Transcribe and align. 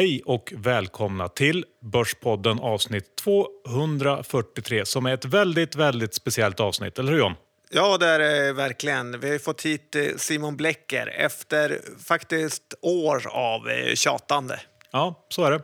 Hej 0.00 0.22
och 0.26 0.52
välkomna 0.56 1.28
till 1.28 1.64
Börspodden 1.82 2.58
avsnitt 2.60 3.16
243 3.24 4.86
som 4.86 5.06
är 5.06 5.14
ett 5.14 5.24
väldigt, 5.24 5.74
väldigt 5.74 6.14
speciellt 6.14 6.60
avsnitt. 6.60 6.98
Eller 6.98 7.12
hur 7.12 7.18
John? 7.18 7.34
Ja, 7.70 7.98
det 7.98 8.06
är 8.06 8.18
det 8.18 8.52
verkligen. 8.52 9.20
Vi 9.20 9.30
har 9.30 9.38
fått 9.38 9.62
hit 9.62 9.96
eh, 9.96 10.02
Simon 10.16 10.56
Blecker 10.56 11.06
efter 11.06 11.80
faktiskt 12.04 12.74
år 12.82 13.22
av 13.28 13.68
eh, 13.68 13.94
tjatande. 13.94 14.60
Ja, 14.90 15.26
så 15.28 15.44
är 15.44 15.50
det. 15.50 15.60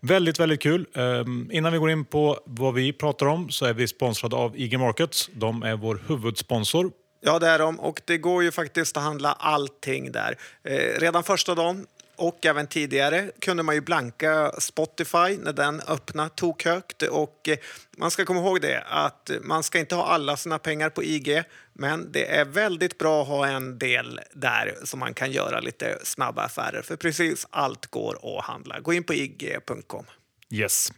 Väldigt, 0.00 0.40
väldigt 0.40 0.62
kul. 0.62 0.86
Um, 0.94 1.50
innan 1.52 1.72
vi 1.72 1.78
går 1.78 1.90
in 1.90 2.04
på 2.04 2.38
vad 2.46 2.74
vi 2.74 2.92
pratar 2.92 3.26
om 3.26 3.50
så 3.50 3.66
är 3.66 3.74
vi 3.74 3.88
sponsrade 3.88 4.36
av 4.36 4.56
IG 4.56 4.78
Markets. 4.78 5.30
De 5.32 5.62
är 5.62 5.76
vår 5.76 6.02
huvudsponsor. 6.08 6.90
Ja, 7.20 7.38
det 7.38 7.48
är 7.48 7.58
de. 7.58 7.80
Och 7.80 8.00
det 8.04 8.18
går 8.18 8.42
ju 8.42 8.50
faktiskt 8.50 8.96
att 8.96 9.02
handla 9.02 9.32
allting 9.32 10.12
där. 10.12 10.38
Eh, 10.64 11.00
redan 11.00 11.24
första 11.24 11.54
dagen 11.54 11.86
och 12.16 12.46
även 12.46 12.66
tidigare 12.66 13.30
kunde 13.40 13.62
man 13.62 13.74
ju 13.74 13.80
blanka 13.80 14.52
Spotify 14.58 15.38
när 15.38 15.52
den 15.52 15.80
öppnade 15.80 16.30
tokhögt. 16.34 17.02
Och 17.02 17.48
eh, 17.48 17.58
man 17.96 18.10
ska 18.10 18.24
komma 18.24 18.40
ihåg 18.40 18.60
det 18.60 18.84
att 18.86 19.30
man 19.42 19.62
ska 19.62 19.78
inte 19.78 19.94
ha 19.94 20.06
alla 20.06 20.36
sina 20.36 20.58
pengar 20.58 20.90
på 20.90 21.04
IG 21.04 21.42
men 21.72 22.12
det 22.12 22.36
är 22.36 22.44
väldigt 22.44 22.98
bra 22.98 23.22
att 23.22 23.28
ha 23.28 23.46
en 23.46 23.78
del 23.78 24.20
där 24.32 24.74
som 24.84 25.00
man 25.00 25.14
kan 25.14 25.32
göra 25.32 25.60
lite 25.60 25.98
snabba 26.02 26.42
affärer 26.42 26.82
för 26.82 26.96
precis 26.96 27.46
allt 27.50 27.86
går 27.86 28.38
att 28.38 28.44
handla. 28.44 28.80
Gå 28.80 28.92
in 28.92 29.04
på 29.04 29.14
ig.com. 29.14 30.04
Yes. 30.50 30.92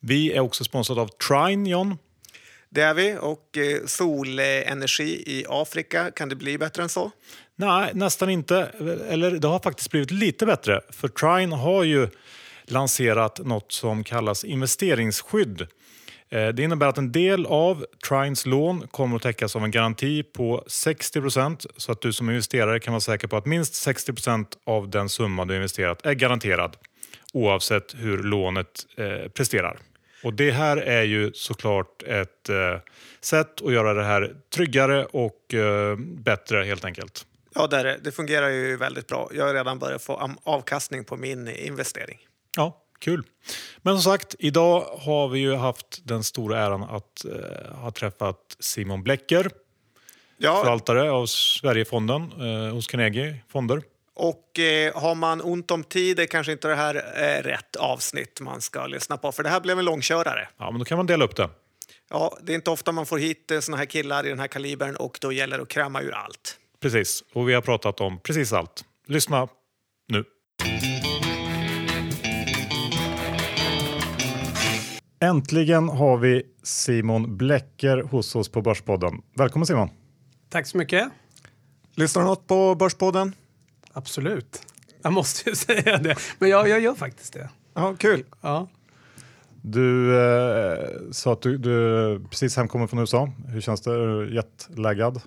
Vi 0.00 0.32
är 0.32 0.40
också 0.40 0.64
sponsrade 0.64 1.00
av 1.00 1.08
Trine, 1.08 1.70
John. 1.70 1.98
Det 2.68 2.82
är 2.82 2.94
vi. 2.94 3.16
Och 3.20 3.58
eh, 3.58 3.86
solenergi 3.86 5.22
i 5.26 5.44
Afrika, 5.48 6.10
kan 6.10 6.28
det 6.28 6.36
bli 6.36 6.58
bättre 6.58 6.82
än 6.82 6.88
så? 6.88 7.10
Nej, 7.56 7.90
nästan 7.94 8.30
inte. 8.30 8.56
Eller 9.08 9.30
det 9.30 9.48
har 9.48 9.58
faktiskt 9.58 9.90
blivit 9.90 10.10
lite 10.10 10.46
bättre. 10.46 10.80
För 10.90 11.08
Trine 11.08 11.56
har 11.56 11.84
ju 11.84 12.08
lanserat 12.64 13.38
något 13.38 13.72
som 13.72 14.04
kallas 14.04 14.44
investeringsskydd. 14.44 15.66
Eh, 16.30 16.48
det 16.48 16.62
innebär 16.62 16.86
att 16.86 16.98
en 16.98 17.12
del 17.12 17.46
av 17.46 17.86
Trines 18.08 18.46
lån 18.46 18.86
kommer 18.88 19.16
att 19.16 19.22
täckas 19.22 19.56
av 19.56 19.64
en 19.64 19.70
garanti 19.70 20.22
på 20.22 20.64
60% 20.66 21.66
så 21.76 21.92
att 21.92 22.00
du 22.00 22.12
som 22.12 22.30
investerare 22.30 22.80
kan 22.80 22.92
vara 22.92 23.00
säker 23.00 23.28
på 23.28 23.36
att 23.36 23.46
minst 23.46 23.86
60% 23.86 24.46
av 24.66 24.88
den 24.90 25.08
summa 25.08 25.44
du 25.44 25.56
investerat 25.56 26.06
är 26.06 26.12
garanterad 26.12 26.76
oavsett 27.32 27.94
hur 27.98 28.22
lånet 28.22 28.86
eh, 28.96 29.28
presterar. 29.28 29.78
Och 30.24 30.34
Det 30.34 30.50
här 30.50 30.76
är 30.76 31.02
ju 31.02 31.32
såklart 31.34 32.02
ett 32.02 32.48
eh, 32.48 32.78
sätt 33.20 33.62
att 33.62 33.72
göra 33.72 33.94
det 33.94 34.04
här 34.04 34.34
tryggare 34.54 35.04
och 35.04 35.54
eh, 35.54 35.96
bättre 35.98 36.64
helt 36.64 36.84
enkelt. 36.84 37.26
Ja, 37.54 37.66
det, 37.66 37.76
är 37.76 37.84
det. 37.84 37.98
det 38.02 38.12
fungerar 38.12 38.48
ju 38.48 38.76
väldigt 38.76 39.06
bra. 39.06 39.30
Jag 39.34 39.46
har 39.46 39.54
redan 39.54 39.78
börjat 39.78 40.02
få 40.02 40.36
avkastning 40.44 41.04
på 41.04 41.16
min 41.16 41.48
investering. 41.48 42.18
Ja, 42.56 42.82
kul. 42.98 43.26
Men 43.82 43.94
som 43.94 44.12
sagt, 44.12 44.34
idag 44.38 44.80
har 44.80 45.28
vi 45.28 45.38
ju 45.38 45.54
haft 45.54 46.00
den 46.04 46.24
stora 46.24 46.58
äran 46.58 46.82
att 46.82 47.24
eh, 47.24 47.74
ha 47.76 47.90
träffat 47.90 48.56
Simon 48.60 49.02
Blecker, 49.02 49.50
ja. 50.36 50.60
förvaltare 50.60 51.10
av 51.10 51.26
Sverigefonden 51.26 52.32
eh, 52.40 52.74
hos 52.74 52.86
Carnegie 52.86 53.36
Fonder. 53.48 53.82
Och 54.14 54.58
eh, 54.58 55.02
har 55.02 55.14
man 55.14 55.40
ont 55.40 55.70
om 55.70 55.84
tid 55.84 56.18
är 56.20 56.26
kanske 56.26 56.52
inte 56.52 56.68
det 56.68 56.74
här 56.74 56.94
eh, 56.94 57.42
rätt 57.42 57.76
avsnitt 57.76 58.40
man 58.40 58.60
ska 58.60 58.86
lyssna 58.86 59.16
på, 59.16 59.32
för 59.32 59.42
det 59.42 59.48
här 59.48 59.60
blev 59.60 59.78
en 59.78 59.84
långkörare. 59.84 60.48
Ja, 60.58 60.70
men 60.70 60.78
då 60.78 60.84
kan 60.84 60.96
man 60.96 61.06
dela 61.06 61.24
upp 61.24 61.36
det. 61.36 61.50
Ja, 62.10 62.38
det 62.42 62.52
är 62.52 62.54
inte 62.54 62.70
ofta 62.70 62.92
man 62.92 63.06
får 63.06 63.18
hit 63.18 63.50
eh, 63.50 63.60
såna 63.60 63.76
här 63.76 63.84
killar 63.84 64.26
i 64.26 64.28
den 64.28 64.38
här 64.38 64.46
kalibern 64.46 64.96
och 64.96 65.18
då 65.20 65.32
gäller 65.32 65.56
det 65.56 65.62
att 65.62 65.68
kräma 65.68 66.02
ur 66.02 66.14
allt. 66.14 66.58
Precis, 66.82 67.24
och 67.32 67.48
vi 67.48 67.54
har 67.54 67.60
pratat 67.60 68.00
om 68.00 68.18
precis 68.18 68.52
allt. 68.52 68.84
Lyssna 69.06 69.48
nu. 70.08 70.24
Äntligen 75.20 75.88
har 75.88 76.16
vi 76.16 76.42
Simon 76.62 77.36
Blecker 77.36 78.02
hos 78.02 78.34
oss 78.34 78.48
på 78.48 78.62
Börspodden. 78.62 79.22
Välkommen 79.34 79.66
Simon! 79.66 79.88
Tack 80.48 80.66
så 80.66 80.76
mycket! 80.76 81.08
Lyssnar 81.94 82.22
du 82.22 82.28
något 82.28 82.46
på 82.46 82.74
Börspodden? 82.74 83.34
Absolut. 83.92 84.62
Jag 85.02 85.12
måste 85.12 85.50
ju 85.50 85.56
säga 85.56 85.98
det. 85.98 86.16
Men 86.38 86.50
jag, 86.50 86.68
jag 86.68 86.80
gör 86.80 86.94
faktiskt 86.94 87.32
det. 87.32 87.48
Ja, 87.74 87.96
kul. 87.98 88.24
Ja. 88.40 88.68
Du 89.62 90.16
eh, 90.20 90.88
sa 91.10 91.32
att 91.32 91.42
du, 91.42 91.58
du 91.58 92.20
precis 92.30 92.56
hemkommer 92.56 92.86
från 92.86 92.98
USA. 92.98 93.32
Hur 93.46 93.60
känns 93.60 93.80
det? 93.80 93.92
Är 93.92 94.06
du 94.06 94.34
jetlaggad? 94.34 95.20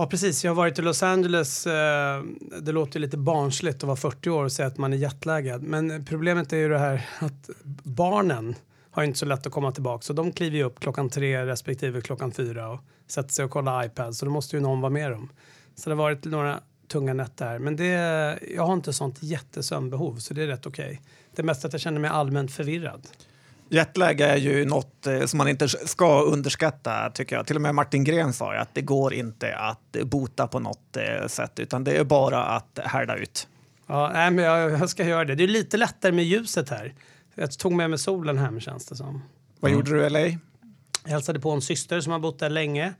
Ja, 0.00 0.06
precis. 0.06 0.44
Jag 0.44 0.50
har 0.50 0.56
varit 0.56 0.78
i 0.78 0.82
Los 0.82 1.02
Angeles. 1.02 1.66
Eh, 1.66 2.22
det 2.60 2.72
låter 2.72 3.00
lite 3.00 3.16
barnsligt 3.16 3.76
att 3.76 3.82
vara 3.82 3.96
40 3.96 4.30
år 4.30 4.44
och 4.44 4.52
säga 4.52 4.68
att 4.68 4.78
man 4.78 4.92
är 4.92 4.96
jetlaggad. 4.96 5.62
Men 5.62 6.04
problemet 6.04 6.52
är 6.52 6.56
ju 6.56 6.68
det 6.68 6.78
här 6.78 7.08
att 7.18 7.50
barnen 7.82 8.54
har 8.90 9.02
inte 9.02 9.18
så 9.18 9.26
lätt 9.26 9.46
att 9.46 9.52
komma 9.52 9.72
tillbaka. 9.72 10.02
Så 10.02 10.12
de 10.12 10.32
kliver 10.32 10.56
ju 10.56 10.62
upp 10.62 10.80
klockan 10.80 11.10
tre 11.10 11.46
respektive 11.46 12.00
klockan 12.00 12.32
fyra 12.32 12.68
och 12.68 12.80
sätter 13.06 13.30
sig 13.30 13.44
och 13.44 13.50
kollar 13.50 13.84
iPad. 13.84 14.16
Så 14.16 14.24
då 14.24 14.30
måste 14.30 14.56
ju 14.56 14.62
någon 14.62 14.80
vara 14.80 14.90
med 14.90 15.10
dem. 15.10 15.32
Så 15.74 15.90
det 15.90 15.96
har 15.96 16.02
varit 16.02 16.24
några 16.24 16.60
tunga 16.88 17.14
nätter. 17.14 17.46
här. 17.46 17.58
Men 17.58 17.76
det, 17.76 17.86
jag 18.54 18.66
har 18.66 18.74
inte 18.74 18.92
sånt 18.92 19.22
jättesömnbehov 19.22 20.16
så 20.16 20.34
det 20.34 20.42
är 20.42 20.46
rätt 20.46 20.66
okej. 20.66 20.84
Okay. 20.84 20.98
Det 21.36 21.42
mesta 21.42 21.68
att 21.68 21.74
jag 21.74 21.80
känner 21.82 22.00
mig 22.00 22.10
allmänt 22.10 22.52
förvirrad. 22.52 23.08
Jetlag 23.72 24.20
är 24.20 24.36
ju 24.36 24.64
något 24.64 25.06
eh, 25.06 25.24
som 25.24 25.38
man 25.38 25.48
inte 25.48 25.68
ska 25.68 26.22
underskatta, 26.22 27.10
tycker 27.14 27.36
jag. 27.36 27.46
Till 27.46 27.56
och 27.56 27.62
med 27.62 27.74
Martin 27.74 28.04
Gren 28.04 28.32
sa 28.32 28.54
ju 28.54 28.60
att 28.60 28.74
det 28.74 28.82
går 28.82 29.14
inte 29.14 29.56
att 29.56 29.96
bota 30.04 30.46
på 30.46 30.58
något 30.60 30.96
eh, 30.96 31.26
sätt, 31.26 31.58
utan 31.58 31.84
det 31.84 31.96
är 31.96 32.04
bara 32.04 32.44
att 32.44 32.78
härda 32.84 33.16
ut. 33.16 33.48
Ja, 33.86 34.10
nej, 34.12 34.30
men 34.30 34.44
jag, 34.44 34.70
jag 34.70 34.90
ska 34.90 35.04
göra 35.04 35.24
det. 35.24 35.34
Det 35.34 35.44
är 35.44 35.48
lite 35.48 35.76
lättare 35.76 36.12
med 36.12 36.24
ljuset 36.24 36.68
här. 36.68 36.94
Jag 37.34 37.58
tog 37.58 37.72
med 37.72 37.90
mig 37.90 37.98
solen 37.98 38.38
hem, 38.38 38.60
känns 38.60 38.86
det 38.86 38.96
som. 38.96 39.22
Vad 39.60 39.70
mm. 39.70 39.78
gjorde 39.78 39.98
du 39.98 40.06
i 40.06 40.10
LA? 40.10 40.20
Jag 41.04 41.10
hälsade 41.10 41.40
på 41.40 41.50
en 41.50 41.62
syster 41.62 42.00
som 42.00 42.12
har 42.12 42.18
bott 42.18 42.38
där 42.38 42.50
länge. 42.50 42.94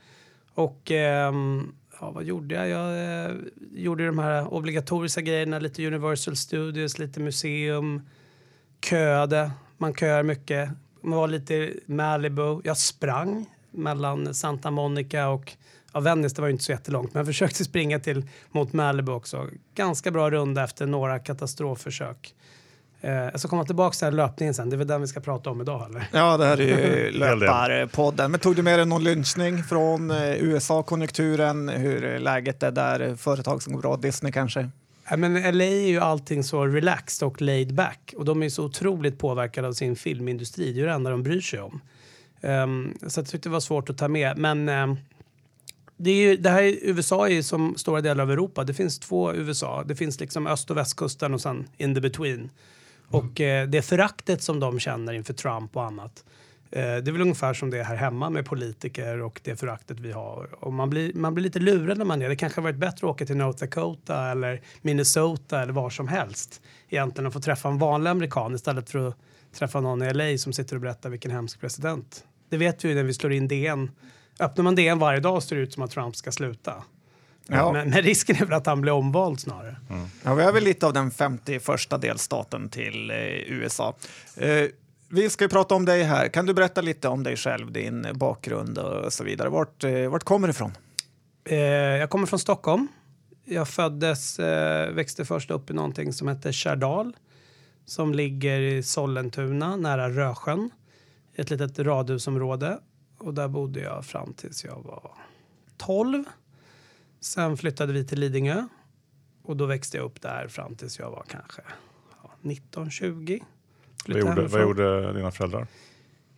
Och 0.54 0.90
ehm, 0.90 1.72
ja, 2.00 2.10
vad 2.10 2.24
gjorde 2.24 2.54
jag? 2.54 2.68
Jag 2.68 3.24
eh, 3.24 3.36
gjorde 3.72 4.06
de 4.06 4.18
här 4.18 4.54
obligatoriska 4.54 5.20
grejerna, 5.20 5.58
lite 5.58 5.86
Universal 5.86 6.36
Studios, 6.36 6.98
lite 6.98 7.20
museum, 7.20 8.02
köade. 8.84 9.50
Man 9.80 9.94
köar 9.94 10.22
mycket. 10.22 10.70
Man 11.02 11.18
var 11.18 11.28
lite 11.28 11.72
Malibu. 11.86 12.60
Jag 12.64 12.76
sprang 12.76 13.46
mellan 13.70 14.34
Santa 14.34 14.70
Monica 14.70 15.28
och 15.28 15.52
ja, 15.92 16.00
Venice, 16.00 16.34
det 16.36 16.40
var 16.40 16.48
ju 16.48 16.52
inte 16.52 16.64
så 16.64 16.72
jättelångt, 16.72 17.14
men 17.14 17.20
jag 17.20 17.26
försökte 17.26 17.64
springa 17.64 17.98
till 17.98 18.28
mot 18.50 18.72
Malibu 18.72 19.12
också. 19.12 19.48
Ganska 19.74 20.10
bra 20.10 20.30
runda 20.30 20.64
efter 20.64 20.86
några 20.86 21.18
katastrofförsök. 21.18 22.34
Eh, 23.00 23.12
jag 23.12 23.40
ska 23.40 23.48
komma 23.48 23.64
tillbaka 23.64 23.94
till 23.94 24.16
löpningen 24.16 24.54
sen. 24.54 24.70
Det 24.70 24.76
är 24.76 24.78
väl 24.78 24.86
den 24.86 25.00
vi 25.00 25.06
ska 25.06 25.20
prata 25.20 25.50
om 25.50 25.60
idag? 25.60 25.86
Eller? 25.90 26.08
Ja, 26.12 26.36
det 26.36 26.44
här 26.44 26.60
är 26.60 26.64
ju 26.64 27.10
löparpodden. 27.18 28.30
Men 28.30 28.40
tog 28.40 28.56
du 28.56 28.62
med 28.62 28.78
dig 28.78 28.86
någon 28.86 29.04
lynchning 29.04 29.64
från 29.64 30.10
eh, 30.10 30.44
USA-konjunkturen? 30.44 31.68
Hur 31.68 32.18
läget 32.18 32.62
är 32.62 32.70
där? 32.70 33.16
Företag 33.16 33.62
som 33.62 33.72
går 33.72 33.80
bra, 33.80 33.96
Disney 33.96 34.32
kanske? 34.32 34.70
Ja, 35.10 35.16
men 35.16 35.58
LA 35.58 35.64
är 35.64 35.88
ju 35.88 35.98
allting 35.98 36.44
så 36.44 36.66
relaxed 36.66 37.26
och 37.26 37.42
laid 37.42 37.74
back 37.74 38.14
och 38.16 38.24
de 38.24 38.42
är 38.42 38.48
så 38.48 38.64
otroligt 38.64 39.18
påverkade 39.18 39.68
av 39.68 39.72
sin 39.72 39.96
filmindustri. 39.96 40.64
Det 40.64 40.70
är 40.70 40.80
ju 40.80 40.86
det 40.86 40.92
enda 40.92 41.10
de 41.10 41.22
bryr 41.22 41.40
sig 41.40 41.60
om. 41.60 41.80
Um, 42.40 42.98
så 43.06 43.20
jag 43.20 43.26
tyckte 43.26 43.48
det 43.48 43.52
var 43.52 43.60
svårt 43.60 43.90
att 43.90 43.98
ta 43.98 44.08
med. 44.08 44.38
Men 44.38 44.68
um, 44.68 44.96
det, 45.96 46.10
är 46.10 46.14
ju, 46.14 46.36
det 46.36 46.50
här 46.50 46.62
är, 46.62 46.76
USA 46.82 47.28
är 47.28 47.42
som 47.42 47.76
stora 47.76 48.00
delar 48.00 48.24
av 48.24 48.30
Europa. 48.30 48.64
Det 48.64 48.74
finns 48.74 48.98
två 48.98 49.34
USA. 49.34 49.84
Det 49.86 49.96
finns 49.96 50.20
liksom 50.20 50.46
öst 50.46 50.70
och 50.70 50.76
västkusten 50.76 51.34
och 51.34 51.40
sen 51.40 51.68
in 51.76 51.94
the 51.94 52.00
between. 52.00 52.50
Och 53.08 53.40
eh, 53.40 53.68
det 53.68 53.82
föraktet 53.82 54.42
som 54.42 54.60
de 54.60 54.80
känner 54.80 55.12
inför 55.12 55.34
Trump 55.34 55.76
och 55.76 55.84
annat. 55.84 56.24
Eh, 56.72 56.82
det 56.82 57.10
är 57.10 57.12
väl 57.12 57.20
ungefär 57.20 57.54
som 57.54 57.70
det 57.70 57.78
är 57.78 57.84
här 57.84 57.96
hemma 57.96 58.30
med 58.30 58.46
politiker 58.46 59.20
och 59.20 59.40
det 59.44 59.56
föraktet 59.56 60.00
vi 60.00 60.12
har. 60.12 60.64
Och 60.64 60.72
man 60.72 60.90
blir, 60.90 61.14
man 61.14 61.34
blir 61.34 61.44
lite 61.44 61.58
lurad 61.58 61.98
när 61.98 62.04
man 62.04 62.22
är 62.22 62.28
Det 62.28 62.36
kanske 62.36 62.60
har 62.60 62.62
varit 62.62 62.76
bättre 62.76 63.06
att 63.06 63.14
åka 63.14 63.26
till 63.26 63.36
North 63.36 63.58
Dakota 63.58 64.30
eller 64.30 64.62
Minnesota 64.82 65.62
eller 65.62 65.72
var 65.72 65.90
som 65.90 66.08
helst 66.08 66.60
egentligen 66.88 67.26
och 67.26 67.32
få 67.32 67.40
träffa 67.40 67.68
en 67.68 67.78
vanlig 67.78 68.10
amerikan 68.10 68.54
istället 68.54 68.90
för 68.90 69.08
att 69.08 69.16
träffa 69.52 69.80
någon 69.80 70.02
i 70.02 70.14
LA 70.14 70.38
som 70.38 70.52
sitter 70.52 70.76
och 70.76 70.82
berättar 70.82 71.10
vilken 71.10 71.30
hemsk 71.30 71.60
president. 71.60 72.24
Det 72.48 72.56
vet 72.56 72.84
vi 72.84 72.88
ju 72.88 72.94
när 72.94 73.02
vi 73.02 73.14
slår 73.14 73.32
in 73.32 73.48
DN. 73.48 73.90
Öppnar 74.40 74.64
man 74.64 74.74
DN 74.74 74.98
varje 74.98 75.20
dag 75.20 75.42
ser 75.42 75.56
det 75.56 75.62
ut 75.62 75.72
som 75.72 75.82
att 75.82 75.90
Trump 75.90 76.16
ska 76.16 76.32
sluta. 76.32 76.74
Ja. 77.46 77.72
Men, 77.72 77.90
men, 77.90 78.02
risken 78.02 78.36
är 78.36 78.44
väl 78.44 78.52
att 78.52 78.66
han 78.66 78.80
blir 78.80 78.92
omvald 78.92 79.40
snarare. 79.40 79.76
Mm. 79.90 80.06
Ja, 80.22 80.34
vi 80.34 80.42
har 80.42 80.52
väl 80.52 80.64
lite 80.64 80.86
av 80.86 80.92
den 80.92 81.10
51 81.10 81.62
delstaten 82.00 82.68
till 82.68 83.10
eh, 83.10 83.16
USA. 83.46 83.96
Eh, 84.36 84.64
vi 85.12 85.30
ska 85.30 85.44
ju 85.44 85.48
prata 85.48 85.74
om 85.74 85.84
dig 85.84 86.02
här. 86.02 86.28
Kan 86.28 86.46
du 86.46 86.54
berätta 86.54 86.80
lite 86.80 87.08
om 87.08 87.22
dig 87.22 87.36
själv, 87.36 87.72
din 87.72 88.06
bakgrund 88.14 88.78
och 88.78 89.12
så 89.12 89.24
vidare? 89.24 89.48
Vart, 89.48 89.84
eh, 89.84 90.10
vart 90.10 90.24
kommer 90.24 90.48
du 90.48 90.50
ifrån? 90.50 90.72
Eh, 91.44 91.58
jag 91.58 92.10
kommer 92.10 92.26
från 92.26 92.38
Stockholm. 92.38 92.88
Jag 93.44 93.68
föddes, 93.68 94.38
eh, 94.38 94.92
växte 94.92 95.24
först 95.24 95.50
upp 95.50 95.70
i 95.70 95.74
någonting 95.74 96.12
som 96.12 96.28
heter 96.28 96.52
Kärdal 96.52 97.16
som 97.84 98.14
ligger 98.14 98.60
i 98.60 98.82
Sollentuna 98.82 99.76
nära 99.76 100.10
Rösjön. 100.10 100.70
Ett 101.34 101.50
litet 101.50 101.78
radhusområde. 101.78 102.78
Och 103.18 103.34
där 103.34 103.48
bodde 103.48 103.80
jag 103.80 104.04
fram 104.04 104.34
tills 104.34 104.64
jag 104.64 104.82
var 104.84 105.12
12. 105.76 106.24
Sen 107.20 107.56
flyttade 107.56 107.92
vi 107.92 108.06
till 108.06 108.20
Lidingö 108.20 108.66
och 109.42 109.56
då 109.56 109.66
växte 109.66 109.96
jag 109.96 110.04
upp 110.04 110.20
där 110.20 110.48
fram 110.48 110.74
tills 110.74 110.98
jag 110.98 111.10
var 111.10 111.24
kanske 111.28 111.62
19-20. 112.42 113.40
20. 114.14 114.24
Vad 114.24 114.36
gjorde, 114.36 114.48
vad 114.48 114.62
gjorde 114.62 115.12
dina 115.12 115.30
föräldrar? 115.30 115.66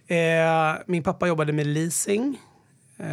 Eh, 0.07 0.83
min 0.87 1.03
pappa 1.03 1.29
jobbade 1.29 1.53
med 1.53 1.67
leasing. 1.67 2.41
Eh, 2.97 3.07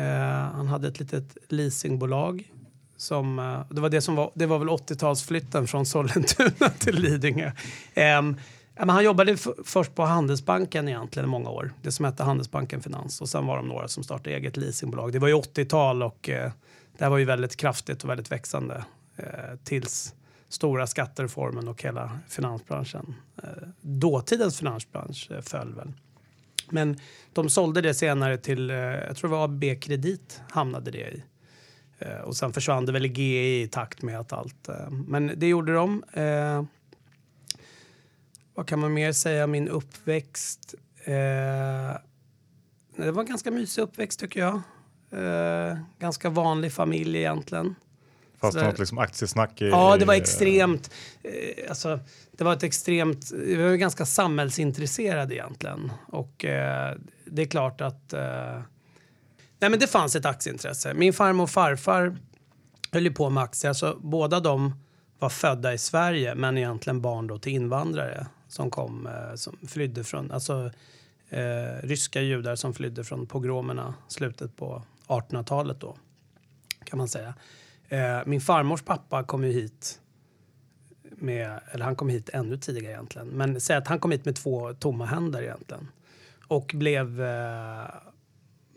han 0.53 0.67
hade 0.67 0.87
ett 0.87 0.99
litet 0.99 1.37
leasingbolag. 1.47 2.51
Som, 2.97 3.39
eh, 3.39 3.61
det, 3.69 3.81
var 3.81 3.89
det, 3.89 4.01
som 4.01 4.15
var, 4.15 4.31
det 4.33 4.45
var 4.45 4.59
väl 4.59 4.67
80-talsflytten 4.69 5.65
från 5.65 5.85
Sollentuna 5.85 6.69
till 6.79 6.95
Lidingö. 6.95 7.51
Eh, 7.93 8.21
men 8.79 8.89
han 8.89 9.03
jobbade 9.03 9.37
först 9.65 9.95
på 9.95 10.03
Handelsbanken 10.03 10.87
egentligen 10.87 11.29
i 11.29 11.31
många 11.31 11.49
år. 11.49 11.73
Det 11.81 11.91
som 11.91 12.05
hette 12.05 12.23
Handelsbanken 12.23 12.81
Finans. 12.81 13.21
Och 13.21 13.29
sen 13.29 13.45
var 13.45 13.57
de 13.57 13.67
några 13.67 13.87
som 13.87 14.03
startade 14.03 14.35
eget 14.35 14.57
leasingbolag. 14.57 15.11
Det 15.11 15.19
var 15.19 15.27
ju 15.27 15.33
80-tal 15.33 16.03
och 16.03 16.29
eh, 16.29 16.51
det 16.97 17.03
här 17.03 17.09
var 17.09 17.17
ju 17.17 17.25
väldigt 17.25 17.55
kraftigt 17.55 18.03
och 18.03 18.09
väldigt 18.09 18.31
växande. 18.31 18.83
Eh, 19.17 19.25
tills 19.63 20.13
stora 20.49 20.87
skattereformen 20.87 21.67
och 21.67 21.83
hela 21.83 22.19
finansbranschen. 22.27 23.15
Eh, 23.43 23.67
dåtidens 23.81 24.57
finansbransch 24.57 25.31
eh, 25.31 25.41
föll 25.41 25.73
väl. 25.75 25.93
Men 26.69 26.99
de 27.33 27.49
sålde 27.49 27.81
det 27.81 27.93
senare 27.93 28.37
till, 28.37 28.69
eh, 28.69 28.77
jag 28.77 29.15
tror 29.15 29.29
det 29.29 29.35
var 29.35 29.43
AB 29.43 29.81
Kredit 29.81 30.41
hamnade 30.49 30.91
det 30.91 31.11
i. 31.11 31.23
Och 32.23 32.35
sen 32.37 32.53
försvann 32.53 32.85
det 32.85 32.91
väl 32.91 33.05
i 33.05 33.09
GE 33.09 33.61
i 33.61 33.67
takt 33.67 34.01
med 34.01 34.19
att 34.19 34.33
allt. 34.33 34.69
Men 34.89 35.31
det 35.35 35.47
gjorde 35.47 35.73
de. 35.73 36.03
Vad 38.53 38.67
kan 38.67 38.79
man 38.79 38.93
mer 38.93 39.11
säga 39.11 39.43
om 39.43 39.51
min 39.51 39.67
uppväxt? 39.67 40.75
Det 42.95 43.11
var 43.11 43.21
en 43.21 43.29
ganska 43.29 43.51
mysig 43.51 43.81
uppväxt 43.81 44.19
tycker 44.19 44.39
jag. 44.39 44.61
Ganska 45.99 46.29
vanlig 46.29 46.73
familj 46.73 47.17
egentligen. 47.17 47.75
Fanns 48.41 48.55
det 48.55 48.63
något 48.63 48.79
liksom 48.79 48.97
aktiesnack? 48.97 49.61
I, 49.61 49.69
ja, 49.69 49.97
det 49.97 50.05
var 50.05 50.13
extremt. 50.13 50.91
Eh, 51.23 51.69
alltså, 51.69 51.99
det 52.31 52.43
var 52.43 52.53
ett 52.53 52.63
extremt. 52.63 53.31
Vi 53.31 53.55
var 53.55 53.75
ganska 53.75 54.05
samhällsintresserade 54.05 55.35
egentligen. 55.35 55.91
Och 56.07 56.45
eh, 56.45 56.95
det 57.25 57.41
är 57.41 57.45
klart 57.45 57.81
att. 57.81 58.13
Eh, 58.13 58.61
nej, 59.59 59.69
men 59.69 59.79
det 59.79 59.87
fanns 59.87 60.15
ett 60.15 60.25
aktieintresse. 60.25 60.93
Min 60.93 61.13
farmor 61.13 61.43
och 61.43 61.49
farfar 61.49 62.17
höll 62.91 63.03
ju 63.03 63.11
på 63.11 63.29
med 63.29 63.43
aktier. 63.43 63.69
Alltså, 63.69 63.97
båda 64.01 64.39
de 64.39 64.73
var 65.19 65.29
födda 65.29 65.73
i 65.73 65.77
Sverige, 65.77 66.35
men 66.35 66.57
egentligen 66.57 67.01
barn 67.01 67.27
då 67.27 67.39
till 67.39 67.53
invandrare 67.53 68.27
som 68.47 68.71
kom, 68.71 69.07
eh, 69.07 69.35
som 69.35 69.57
flydde 69.67 70.03
från, 70.03 70.31
alltså 70.31 70.71
eh, 71.29 71.83
ryska 71.83 72.21
judar 72.21 72.55
som 72.55 72.73
flydde 72.73 73.03
från 73.03 73.25
pogromerna 73.25 73.93
slutet 74.07 74.55
på 74.55 74.83
1800-talet 75.07 75.79
då, 75.79 75.97
kan 76.83 76.97
man 76.97 77.07
säga. 77.07 77.33
Eh, 77.89 78.19
min 78.25 78.41
farmors 78.41 78.81
pappa 78.81 79.23
kom 79.23 79.43
ju 79.43 79.51
hit 79.51 79.99
med, 81.21 81.59
eller 81.71 81.85
han 81.85 81.95
kom 81.95 82.09
hit 82.09 82.29
ännu 82.33 82.57
tidigare 82.57 82.93
egentligen, 82.93 83.27
men 83.27 83.61
säg 83.61 83.77
att 83.77 83.87
han 83.87 83.99
kom 83.99 84.11
hit 84.11 84.25
med 84.25 84.35
två 84.35 84.73
tomma 84.73 85.05
händer 85.05 85.41
egentligen. 85.41 85.87
Och 86.47 86.71
blev, 86.75 87.21
eh, 87.21 87.85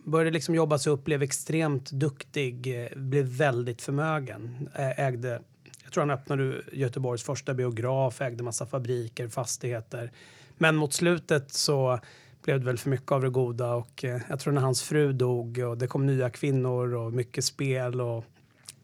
började 0.05 0.31
liksom 0.31 0.55
jobba 0.55 0.79
sig 0.79 0.93
upp, 0.93 1.05
blev 1.05 1.23
extremt 1.23 1.91
duktig, 1.91 2.82
eh, 2.85 2.99
blev 2.99 3.26
väldigt 3.26 3.82
förmögen. 3.82 4.69
Eh, 4.75 5.00
ägde, 5.00 5.43
jag 5.85 5.93
tror 5.93 6.00
han 6.00 6.11
öppnade 6.11 6.62
Göteborgs 6.73 7.23
första 7.23 7.55
biograf, 7.55 8.20
ägde 8.20 8.43
massa 8.43 8.67
fabriker, 8.67 9.29
fastigheter. 9.29 10.12
Men 10.59 10.76
mot 10.76 10.93
slutet 10.93 11.53
så 11.53 11.99
blev 12.44 12.61
det 12.61 12.67
väl 12.67 12.79
för 12.79 12.91
mycket 12.91 13.12
av 13.12 13.23
det 13.23 13.31
goda 13.31 13.75
och 13.75 14.05
eh, 14.05 14.20
jag 14.29 14.41
tror 14.41 14.53
när 14.53 14.61
hans 14.61 14.82
fru 14.82 15.12
dog 15.12 15.59
och 15.59 15.79
det 15.79 15.87
kom 15.87 16.06
nya 16.06 16.31
kvinnor 16.31 16.94
och 16.94 17.12
mycket 17.12 17.44
spel 17.44 18.00
och 18.00 18.25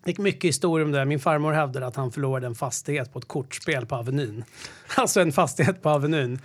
det 0.04 0.10
gick 0.10 0.18
mycket 0.18 0.48
historia 0.48 0.84
om 0.84 0.92
det 0.92 0.98
där. 0.98 1.04
Min 1.04 1.20
farmor 1.20 1.52
hävdade 1.52 1.86
att 1.86 1.96
han 1.96 2.12
förlorade 2.12 2.46
en 2.46 2.54
fastighet 2.54 3.12
på 3.12 3.18
ett 3.18 3.28
kortspel 3.28 3.86
på 3.86 3.96
Avenyn. 3.96 4.44
Alltså 4.96 5.20
en 5.20 5.32
fastighet 5.32 5.82
på 5.82 5.90
Avenyn. 5.90 6.38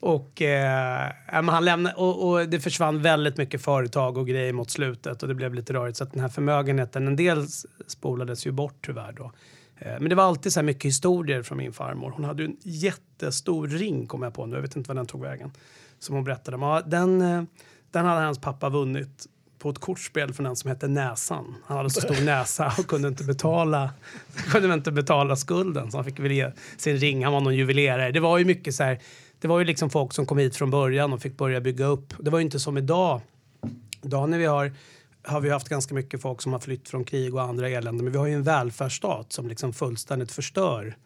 Och, 0.00 0.42
eh, 0.42 1.12
han 1.26 1.64
lämnade, 1.64 1.94
och, 1.96 2.28
och, 2.28 2.48
det 2.48 2.60
försvann 2.60 3.02
väldigt 3.02 3.36
mycket 3.36 3.62
företag 3.62 4.16
och 4.16 4.26
grejer 4.26 4.52
mot 4.52 4.70
slutet 4.70 5.22
och 5.22 5.28
det 5.28 5.34
blev 5.34 5.54
lite 5.54 5.72
rörigt. 5.72 5.96
Så 5.96 6.04
att 6.04 6.12
den 6.12 6.20
här 6.20 6.28
förmögenheten, 6.28 7.06
en 7.06 7.16
del 7.16 7.46
spolades 7.86 8.46
ju 8.46 8.50
bort 8.50 8.86
tyvärr 8.86 9.12
då. 9.12 9.32
Eh, 9.78 10.00
men 10.00 10.08
det 10.08 10.14
var 10.14 10.24
alltid 10.24 10.52
så 10.52 10.62
mycket 10.62 10.84
historier 10.84 11.42
från 11.42 11.58
min 11.58 11.72
farmor. 11.72 12.10
Hon 12.10 12.24
hade 12.24 12.44
en 12.44 12.56
jättestor 12.62 13.68
ring 13.68 14.06
kom 14.06 14.22
jag 14.22 14.34
på 14.34 14.46
nu, 14.46 14.56
jag 14.56 14.62
vet 14.62 14.76
inte 14.76 14.88
var 14.88 14.94
den 14.94 15.06
tog 15.06 15.22
vägen. 15.22 15.52
Som 15.98 16.14
hon 16.14 16.24
berättade 16.24 16.56
om. 16.56 16.82
den, 16.86 17.20
eh, 17.20 17.42
den 17.90 18.04
hade 18.04 18.20
hans 18.20 18.40
pappa 18.40 18.68
vunnit 18.68 19.26
på 19.58 19.70
ett 19.70 19.78
kortspel 19.78 20.32
från 20.32 20.46
en 20.46 20.56
som 20.56 20.70
hette 20.70 20.88
Näsan. 20.88 21.54
Han 21.66 21.76
hade 21.76 21.90
så 21.90 22.00
stor 22.00 22.24
näsa 22.24 22.72
och 22.78 22.86
kunde 22.86 23.08
inte 23.08 23.24
betala, 23.24 23.90
kunde 24.50 24.74
inte 24.74 24.92
betala 24.92 25.36
skulden 25.36 25.90
så 25.90 25.98
han 25.98 26.04
fick 26.04 26.20
väl 26.20 26.32
ge 26.32 26.50
sin 26.76 26.96
ring. 26.96 27.24
Han 27.24 27.32
var 27.32 27.40
någon 27.40 27.56
juvelerare. 27.56 28.12
Det 28.12 28.20
var 28.20 28.38
ju 28.38 28.44
mycket 28.44 28.74
så 28.74 28.84
här, 28.84 29.00
det 29.40 29.48
var 29.48 29.58
ju 29.58 29.64
liksom 29.64 29.90
folk 29.90 30.12
som 30.12 30.26
kom 30.26 30.38
hit 30.38 30.56
från 30.56 30.70
början 30.70 31.12
och 31.12 31.22
fick 31.22 31.36
börja 31.36 31.60
bygga 31.60 31.86
upp. 31.86 32.14
Det 32.18 32.30
var 32.30 32.38
ju 32.38 32.44
inte 32.44 32.60
som 32.60 32.78
idag. 32.78 33.20
Idag 34.02 34.30
när 34.30 34.38
vi 34.38 34.46
har 34.46 34.72
har 35.22 35.40
vi 35.40 35.50
haft 35.50 35.68
ganska 35.68 35.94
mycket 35.94 36.22
folk 36.22 36.42
som 36.42 36.52
har 36.52 36.60
flytt 36.60 36.88
från 36.88 37.04
krig 37.04 37.34
och 37.34 37.42
andra 37.42 37.68
elände. 37.68 38.04
Men 38.04 38.12
vi 38.12 38.18
har 38.18 38.26
ju 38.26 38.34
en 38.34 38.42
välfärdsstat 38.42 39.32
som 39.32 39.48
liksom 39.48 39.72
fullständigt 39.72 40.32
förstör 40.32 40.96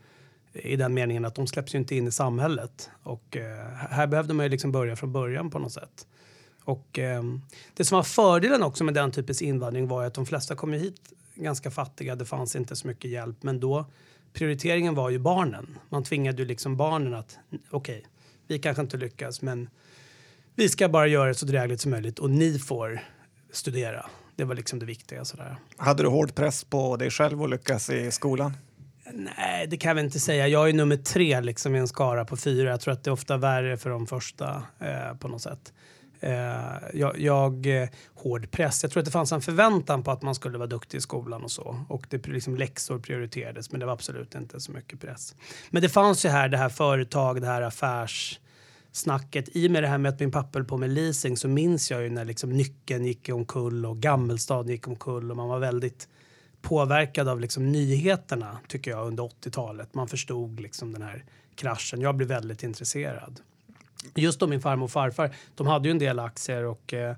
i 0.53 0.77
den 0.77 0.95
meningen 0.95 1.25
att 1.25 1.35
de 1.35 1.47
släpps 1.47 1.75
ju 1.75 1.79
inte 1.79 1.97
in 1.97 2.09
i 2.09 2.13
samhället. 2.13 2.91
Och 3.03 3.37
eh, 3.37 3.67
här 3.91 4.07
behövde 4.07 4.35
man 4.35 4.47
ju 4.47 4.51
liksom 4.51 4.73
börja 4.73 4.97
från 4.97 5.13
början 5.13 5.51
på 5.51 5.59
något 5.59 5.73
sätt. 5.73 6.07
Och, 6.65 6.99
eh, 6.99 7.23
det 7.75 7.85
som 7.85 7.97
var 7.97 8.03
fördelen 8.03 8.63
också 8.63 8.85
med 8.85 8.95
den 8.95 9.13
typens 9.13 9.43
invandring 9.43 9.89
var 9.89 10.05
att 10.05 10.15
de 10.15 10.27
flesta 10.27 10.55
kom 10.55 10.73
hit 10.73 11.01
ganska 11.35 11.71
fattiga. 11.71 12.17
Det 12.17 12.25
fanns 12.25 12.57
inte 12.57 12.77
så 12.77 12.87
mycket 12.87 13.11
hjälp. 13.11 13.43
Men 13.43 13.61
då 13.61 13.87
prioriteringen 14.33 14.95
var 14.95 15.11
ju 15.11 15.19
barnen. 15.19 15.79
Man 15.89 16.05
tvingade 16.05 16.43
ju 16.43 16.49
liksom 16.49 16.77
barnen 16.77 17.15
att 17.15 17.39
okej, 17.71 17.99
okay, 17.99 18.03
vi 18.47 18.59
kanske 18.59 18.83
inte 18.83 18.97
lyckas 18.97 19.43
men 19.43 19.69
vi 20.55 20.69
ska 20.69 20.89
bara 20.89 21.07
göra 21.07 21.29
det 21.29 21.35
så 21.35 21.47
drägligt 21.47 21.81
som 21.81 21.91
möjligt 21.91 22.19
och 22.19 22.31
ni 22.31 22.59
får 22.59 23.01
studera. 23.53 24.07
Det 24.37 24.45
var 24.45 24.55
liksom 24.55 24.79
det 24.79 24.87
viktiga. 24.87 25.25
Sådär. 25.25 25.57
Hade 25.77 26.03
du 26.03 26.09
hård 26.09 26.35
press 26.35 26.65
på 26.65 26.97
dig 26.97 27.11
själv 27.11 27.43
att 27.43 27.51
lyckas 27.51 27.91
i 27.91 28.11
skolan? 28.11 28.53
Nej, 29.13 29.67
det 29.67 29.77
kan 29.77 29.97
jag 29.97 30.07
inte 30.07 30.21
säga. 30.21 30.49
Jag 30.49 30.69
är 30.69 30.73
nummer 30.73 30.97
tre 30.97 31.41
liksom, 31.41 31.75
i 31.75 31.79
en 31.79 31.89
skara 31.89 32.25
på 32.25 32.37
fyra. 32.37 32.71
Jag 32.71 32.81
tror 32.81 32.95
att 32.95 33.05
det 33.05 33.09
är 33.09 33.13
ofta 33.13 33.37
värre 33.37 33.77
för 33.77 33.91
de 33.91 34.07
första 34.07 34.63
eh, 34.79 35.17
på 35.19 35.29
något 35.29 35.43
sätt. 35.43 35.73
Eh, 36.23 36.79
jag, 36.95 37.19
jag, 37.19 37.67
eh, 37.67 37.89
hård 38.15 38.51
press. 38.51 38.83
Jag 38.83 38.93
tror 38.93 39.01
att 39.01 39.05
det 39.05 39.11
fanns 39.11 39.33
en 39.33 39.43
förväntan 39.43 40.03
på 40.03 40.11
att 40.11 40.23
man 40.23 40.35
skulle 40.35 40.59
vara 40.59 40.67
duktig 40.67 40.99
i 40.99 41.01
skolan 41.01 41.43
och 41.43 41.51
så. 41.51 41.85
Och 41.89 42.07
det 42.11 42.27
liksom 42.27 42.57
läxor 42.57 42.99
prioriterades, 42.99 43.71
men 43.71 43.81
det 43.81 43.87
var 43.87 43.93
absolut 43.93 44.35
inte 44.35 44.61
så 44.61 44.73
mycket 44.73 45.01
press. 45.01 45.35
Men 45.71 45.83
det 45.83 45.89
fanns 45.89 46.25
ju 46.25 46.29
här 46.29 46.49
det 46.49 46.57
här 46.57 46.69
företag, 46.69 47.41
det 47.41 47.47
här 47.47 47.63
affärssnacket. 47.63 49.57
I 49.57 49.67
och 49.67 49.71
med 49.71 49.83
det 49.83 49.89
här 49.89 49.99
med 49.99 50.09
att 50.09 50.21
min 50.21 50.31
pappa 50.31 50.59
höll 50.59 50.65
på 50.65 50.77
med 50.77 50.91
leasing 50.91 51.37
så 51.37 51.49
minns 51.49 51.91
jag 51.91 52.03
ju 52.03 52.11
när 52.11 52.25
liksom 52.25 52.51
Nyckeln 52.51 53.05
gick 53.05 53.29
omkull 53.29 53.87
och 53.87 53.99
Gammelstad 53.99 54.65
gick 54.67 54.89
omkull 54.89 55.31
och 55.31 55.37
man 55.37 55.49
var 55.49 55.59
väldigt 55.59 56.09
påverkad 56.61 57.29
av 57.29 57.41
liksom 57.41 57.73
nyheterna 57.73 58.59
tycker 58.69 58.91
jag 58.91 59.07
under 59.07 59.23
80-talet. 59.23 59.95
Man 59.95 60.09
förstod 60.09 60.61
liksom 60.61 60.93
den 60.93 61.03
här 61.03 61.25
kraschen. 61.55 62.01
Jag 62.01 62.17
blev 62.17 62.29
väldigt 62.29 62.63
intresserad 62.63 63.41
just 64.15 64.41
då 64.41 64.47
min 64.47 64.61
farmor 64.61 64.85
och 64.85 64.91
farfar, 64.91 65.35
de 65.55 65.67
hade 65.67 65.89
ju 65.89 65.91
en 65.91 65.99
del 65.99 66.19
aktier 66.19 66.65
och 66.65 66.95
eh, 66.95 67.17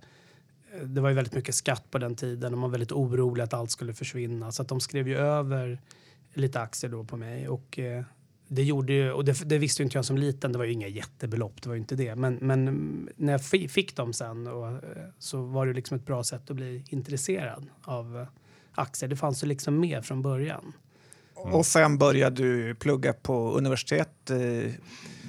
det 0.82 1.00
var 1.00 1.08
ju 1.08 1.14
väldigt 1.14 1.34
mycket 1.34 1.54
skatt 1.54 1.90
på 1.90 1.98
den 1.98 2.14
tiden 2.14 2.52
och 2.52 2.58
man 2.58 2.70
var 2.70 2.78
väldigt 2.78 2.92
orolig 2.92 3.42
att 3.42 3.54
allt 3.54 3.70
skulle 3.70 3.94
försvinna 3.94 4.52
så 4.52 4.62
att 4.62 4.68
de 4.68 4.80
skrev 4.80 5.08
ju 5.08 5.16
över 5.16 5.78
lite 6.34 6.60
aktier 6.60 6.90
då 6.90 7.04
på 7.04 7.16
mig 7.16 7.48
och 7.48 7.78
eh, 7.78 8.04
det 8.48 8.62
gjorde 8.62 8.92
ju, 8.92 9.12
och 9.12 9.24
det, 9.24 9.48
det, 9.48 9.58
visste 9.58 9.82
ju 9.82 9.84
inte 9.84 9.98
jag 9.98 10.04
som 10.04 10.18
liten, 10.18 10.52
det 10.52 10.58
var 10.58 10.64
ju 10.64 10.72
inga 10.72 10.88
jättebelopp, 10.88 11.62
det 11.62 11.68
var 11.68 11.74
ju 11.74 11.80
inte 11.80 11.96
det. 11.96 12.14
Men, 12.14 12.34
men 12.34 12.64
när 13.16 13.32
jag 13.32 13.42
fick 13.70 13.96
dem 13.96 14.12
sen 14.12 14.46
och, 14.46 14.68
eh, 14.68 14.78
så 15.18 15.42
var 15.42 15.66
det 15.66 15.72
liksom 15.72 15.96
ett 15.96 16.06
bra 16.06 16.24
sätt 16.24 16.50
att 16.50 16.56
bli 16.56 16.84
intresserad 16.88 17.66
av 17.82 18.18
eh, 18.18 18.26
aktier. 18.74 19.08
Det 19.08 19.16
fanns 19.16 19.44
ju 19.44 19.46
liksom 19.46 19.80
med 19.80 20.04
från 20.04 20.22
början. 20.22 20.72
Mm. 21.42 21.54
Och 21.54 21.66
sen 21.66 21.98
började 21.98 22.42
du 22.42 22.74
plugga 22.74 23.12
på 23.12 23.52
universitet. 23.52 24.30
Eh, 24.30 24.72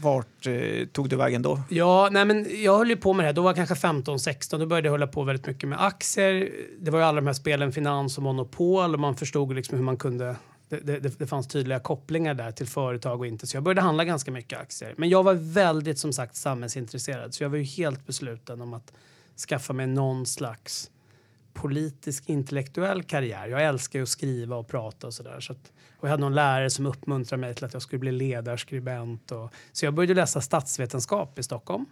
vart 0.02 0.48
eh, 0.48 0.86
tog 0.92 1.10
du 1.10 1.16
vägen 1.16 1.42
då? 1.42 1.62
Ja, 1.70 2.10
nej 2.12 2.26
men 2.26 2.64
jag 2.64 2.78
höll 2.78 2.90
ju 2.90 2.98
på 2.98 3.14
med 3.14 3.24
det 3.24 3.28
här. 3.28 3.34
Då 3.34 3.42
var 3.42 3.50
jag 3.50 3.68
kanske 3.68 3.88
15-16. 3.88 4.58
Då 4.58 4.66
började 4.66 4.88
jag 4.88 4.94
hålla 4.94 5.08
på 5.08 5.24
väldigt 5.24 5.48
mycket 5.48 5.70
med 5.70 5.86
aktier. 5.86 6.52
Det 6.80 6.92
var 6.92 7.00
ju 7.00 7.06
alla 7.06 7.22
de 7.22 7.28
här 7.28 7.34
spelen 7.34 7.72
finans 7.72 8.18
och 8.18 8.24
monopol 8.24 8.94
och 8.94 9.00
man 9.00 9.16
förstod 9.16 9.56
liksom 9.56 9.78
hur 9.78 9.86
man 9.86 9.98
kunde 9.98 10.36
det, 10.70 11.00
det, 11.00 11.20
det, 11.20 11.28
fanns 11.28 11.48
tydliga 11.48 11.80
kopplingar 11.80 12.34
där 12.34 12.52
till 12.52 12.68
företag 12.68 13.20
och 13.20 13.28
inte. 13.28 13.48
Så 13.48 13.58
jag 13.58 13.64
började 13.64 13.82
handla 13.82 14.06
ganska 14.06 14.32
mycket 14.32 14.60
aktier. 14.60 14.94
Men 14.98 15.10
jag 15.10 15.24
var 15.24 15.34
väldigt 15.34 16.00
som 16.00 16.14
sagt 16.14 16.36
samhällsintresserad 16.36 17.34
så 17.34 17.44
jag 17.44 17.50
var 17.50 17.58
ju 17.58 17.64
helt 17.64 18.06
besluten 18.06 18.62
om 18.62 18.74
att 18.74 18.94
skaffa 19.48 19.74
mig 19.74 19.88
någon 19.88 20.26
slags 20.26 20.90
politisk 21.56 22.30
intellektuell 22.30 23.04
karriär. 23.04 23.48
Jag 23.48 23.64
älskar 23.64 24.00
ju 24.00 24.04
att 24.04 24.10
skriva 24.10 24.56
och 24.56 24.68
prata 24.68 25.08
och 25.08 25.14
sådär. 25.14 25.40
Så 25.40 25.54
och 25.98 26.08
jag 26.08 26.10
hade 26.10 26.22
någon 26.22 26.36
lärare 26.36 26.70
som 26.70 26.86
uppmuntrade 26.86 27.42
mig 27.42 27.56
till 27.56 27.66
att 27.66 27.74
jag 27.74 27.82
skulle 27.82 28.00
bli 28.00 28.12
ledarskribent. 28.12 29.32
Och, 29.32 29.54
så 29.72 29.86
jag 29.86 29.94
började 29.94 30.14
läsa 30.14 30.42
statsvetenskap 30.42 31.40
i 31.40 31.44
Stockholm 31.44 31.86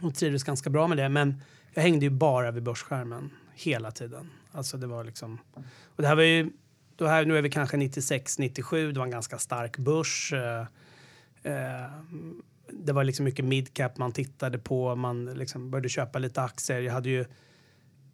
och 0.00 0.14
trivdes 0.14 0.44
ganska 0.44 0.70
bra 0.70 0.86
med 0.86 0.96
det. 0.96 1.08
Men 1.08 1.42
jag 1.74 1.82
hängde 1.82 2.04
ju 2.06 2.10
bara 2.10 2.50
vid 2.50 2.62
börsskärmen 2.62 3.30
hela 3.54 3.90
tiden. 3.90 4.30
Alltså 4.52 4.76
det 4.76 4.86
var 4.86 5.04
liksom... 5.04 5.38
Och 5.84 6.02
det 6.02 6.08
här 6.08 6.16
var 6.16 6.22
ju... 6.22 6.50
Då 6.96 7.06
här, 7.06 7.24
nu 7.24 7.38
är 7.38 7.42
vi 7.42 7.50
kanske 7.50 7.76
96, 7.76 8.38
97. 8.38 8.92
Det 8.92 8.98
var 8.98 9.06
en 9.06 9.12
ganska 9.12 9.38
stark 9.38 9.78
börs. 9.78 10.32
Eh, 10.32 10.66
Eh, 11.42 11.90
det 12.70 12.92
var 12.92 13.04
liksom 13.04 13.24
mycket 13.24 13.44
midcap 13.44 13.98
man 13.98 14.12
tittade 14.12 14.58
på. 14.58 14.96
Man 14.96 15.24
liksom 15.24 15.70
började 15.70 15.88
köpa 15.88 16.18
lite 16.18 16.42
aktier. 16.42 16.80
Jag 16.80 16.92
hade 16.92 17.08
ju 17.08 17.24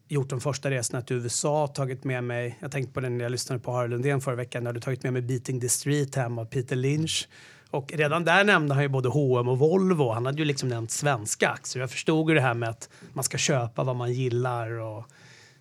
gjort 0.08 0.28
de 0.28 0.40
första 0.40 0.70
resorna 0.70 1.02
till 1.02 1.16
USA, 1.16 1.66
tagit 1.66 2.04
med 2.04 2.24
mig, 2.24 2.58
jag 2.60 2.72
tänkte 2.72 2.92
på 2.92 3.00
den 3.00 3.18
när 3.18 3.24
jag 3.24 3.32
lyssnade 3.32 3.60
på 3.60 3.72
Harald 3.72 3.90
Lundén 3.90 4.20
förra 4.20 4.34
veckan, 4.34 4.62
jag 4.62 4.68
hade 4.68 4.80
tagit 4.80 5.02
med 5.02 5.12
mig 5.12 5.22
Beating 5.22 5.60
the 5.60 5.68
Street 5.68 6.14
hem 6.14 6.38
av 6.38 6.44
Peter 6.44 6.76
Lynch. 6.76 7.28
Och 7.70 7.92
redan 7.92 8.24
där 8.24 8.44
nämnde 8.44 8.74
han 8.74 8.82
ju 8.82 8.88
både 8.88 9.08
H&M 9.08 9.48
och 9.48 9.58
Volvo. 9.58 10.12
Han 10.12 10.26
hade 10.26 10.38
ju 10.38 10.44
liksom 10.44 10.68
nämnt 10.68 10.90
svenska 10.90 11.48
aktier. 11.48 11.80
Jag 11.80 11.90
förstod 11.90 12.28
ju 12.28 12.34
det 12.34 12.40
här 12.40 12.54
med 12.54 12.68
att 12.68 12.88
man 13.12 13.24
ska 13.24 13.38
köpa 13.38 13.84
vad 13.84 13.96
man 13.96 14.12
gillar 14.12 14.70
och, 14.70 15.04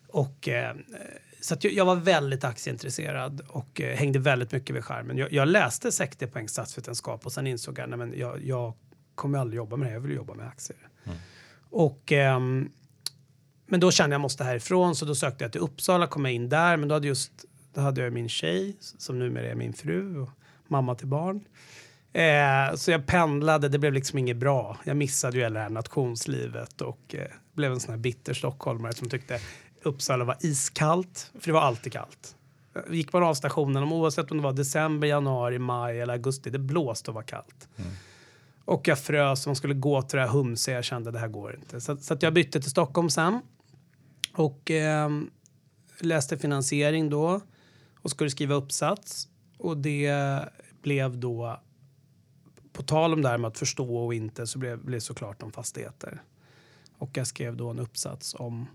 och 0.08 0.48
eh, 0.48 0.76
så 1.42 1.56
jag 1.62 1.86
var 1.86 1.96
väldigt 1.96 2.44
aktieintresserad 2.44 3.42
och 3.48 3.82
eh, 3.82 3.96
hängde 3.96 4.20
väldigt 4.20 4.52
mycket 4.52 4.76
vid 4.76 4.84
skärmen. 4.84 5.18
Jag, 5.18 5.34
jag 5.34 5.48
läste 5.48 5.92
60 5.92 6.28
poäng 6.28 6.50
statsvetenskap 6.50 7.26
och 7.26 7.32
sen 7.32 7.48
insåg 7.48 7.80
jag 7.80 8.02
att 8.02 8.18
jag, 8.18 8.44
jag 8.44 8.74
kommer 9.16 9.40
aldrig 9.40 9.58
jobba 9.58 9.76
med 9.76 9.88
det, 9.88 9.94
jag 9.94 10.00
vill 10.00 10.16
jobba 10.16 10.34
med 10.34 10.48
aktier. 10.48 10.80
Mm. 11.06 11.18
Och, 11.70 12.12
eh, 12.12 12.40
men 13.68 13.80
då 13.80 13.92
kände 13.92 14.14
jag 14.14 14.22
måste 14.22 14.44
härifrån 14.44 14.96
så 14.96 15.06
då 15.06 15.16
sökte 15.16 15.44
jag 15.44 15.52
till 15.52 15.62
Uppsala, 15.62 16.08
kom 16.08 16.26
jag 16.26 16.34
in 16.34 16.50
där 16.50 16.78
men 16.78 16.90
då 16.90 16.96
hade, 16.96 17.08
just, 17.08 17.32
då 17.74 17.82
hade 17.82 18.02
jag 18.02 18.14
min 18.14 18.30
tjej 18.30 18.78
som 18.80 19.20
numera 19.20 19.48
är 19.48 19.56
min 19.56 19.74
fru 19.74 20.22
och 20.22 20.30
mamma 20.68 20.96
till 20.96 21.08
barn. 21.08 21.42
Eh, 22.14 22.76
så 22.76 22.92
jag 22.92 23.06
pendlade, 23.06 23.70
det 23.70 23.80
blev 23.80 23.94
liksom 23.94 24.20
inget 24.20 24.38
bra. 24.38 24.78
Jag 24.84 24.98
missade 24.98 25.38
ju 25.38 25.44
hela 25.44 25.54
det 25.54 25.64
här 25.64 25.70
nationslivet 25.70 26.82
och 26.82 27.16
eh, 27.16 27.28
blev 27.54 27.72
en 27.72 27.80
sån 27.80 27.92
här 27.92 28.00
bitter 28.00 28.34
stockholmare 28.34 28.94
som 28.94 29.10
tyckte 29.10 29.40
Uppsala 29.84 30.26
var 30.26 30.38
iskallt, 30.40 31.32
för 31.40 31.48
det 31.48 31.54
var 31.54 31.62
alltid 31.62 31.94
kallt. 31.94 32.36
Gick 32.90 33.14
man 33.14 33.24
av 33.24 33.34
stationen, 33.34 33.84
oavsett 33.84 34.32
om 34.32 34.38
det 34.38 34.44
var 34.44 34.54
december, 34.54 35.08
januari, 35.08 35.60
maj 35.60 36.02
eller 36.02 36.14
augusti, 36.14 36.50
det 36.50 36.60
blåste 36.60 37.12
och 37.12 37.16
var 37.16 37.24
kallt. 37.24 37.68
Mm. 37.78 37.92
Och 38.66 38.88
jag 38.88 39.00
frös 39.00 39.46
och 39.46 39.50
man 39.50 39.56
skulle 39.56 39.74
gå 39.74 40.02
till 40.02 40.18
det 40.18 40.26
här 40.26 40.32
humse. 40.32 40.72
Jag 40.72 40.84
kände 40.84 41.12
det 41.12 41.20
här 41.20 41.28
går 41.28 41.56
inte. 41.56 41.82
Så, 41.82 41.98
så 41.98 42.18
jag 42.20 42.34
bytte 42.34 42.62
till 42.62 42.72
Stockholm 42.72 43.10
sen. 43.10 43.42
Och 44.38 44.72
eh, 44.72 45.10
läste 46.00 46.38
finansiering 46.38 47.10
då 47.10 47.42
och 47.96 48.12
skulle 48.12 48.30
skriva 48.30 48.56
uppsats. 48.56 49.28
Och 49.58 49.78
det 49.78 50.14
blev 50.82 51.18
då, 51.18 51.60
på 52.74 52.84
tal 52.84 53.14
om 53.14 53.22
det 53.22 53.30
här 53.30 53.38
med 53.38 53.48
att 53.48 53.58
förstå 53.58 53.98
och 53.98 54.14
inte, 54.14 54.48
så 54.48 54.60
blev 54.60 54.92
det 54.92 55.02
såklart 55.02 55.44
om 55.44 55.52
fastigheter. 55.52 56.22
Och 56.98 57.18
jag 57.18 57.28
skrev 57.28 57.58
då 57.58 57.70
en 57.70 57.80
uppsats 57.80 58.36
om 58.40 58.66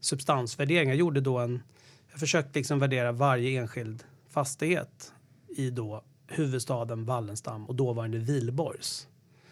substansvärdering. 0.00 0.88
Jag 0.88 0.98
gjorde 0.98 1.20
då 1.20 1.38
en, 1.38 1.62
jag 2.10 2.20
försökte 2.20 2.58
liksom 2.58 2.78
värdera 2.78 3.12
varje 3.12 3.60
enskild 3.60 4.04
fastighet 4.28 5.12
i 5.48 5.70
då 5.70 6.04
huvudstaden 6.26 7.04
Wallenstam 7.04 7.66
och 7.66 7.74
dåvarande 7.74 8.18
Vilborgs. 8.18 9.08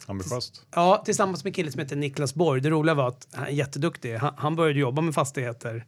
Ambitiöst. 0.08 0.66
Ja, 0.74 1.02
tillsammans 1.04 1.44
med 1.44 1.50
en 1.50 1.54
kille 1.54 1.72
som 1.72 1.78
heter 1.78 1.96
Niklas 1.96 2.34
Borg. 2.34 2.60
Det 2.60 2.70
roliga 2.70 2.94
var 2.94 3.08
att 3.08 3.28
han 3.32 3.46
är 3.46 3.50
jätteduktig. 3.50 4.16
Han, 4.16 4.34
han 4.36 4.56
började 4.56 4.80
jobba 4.80 5.02
med 5.02 5.14
fastigheter 5.14 5.84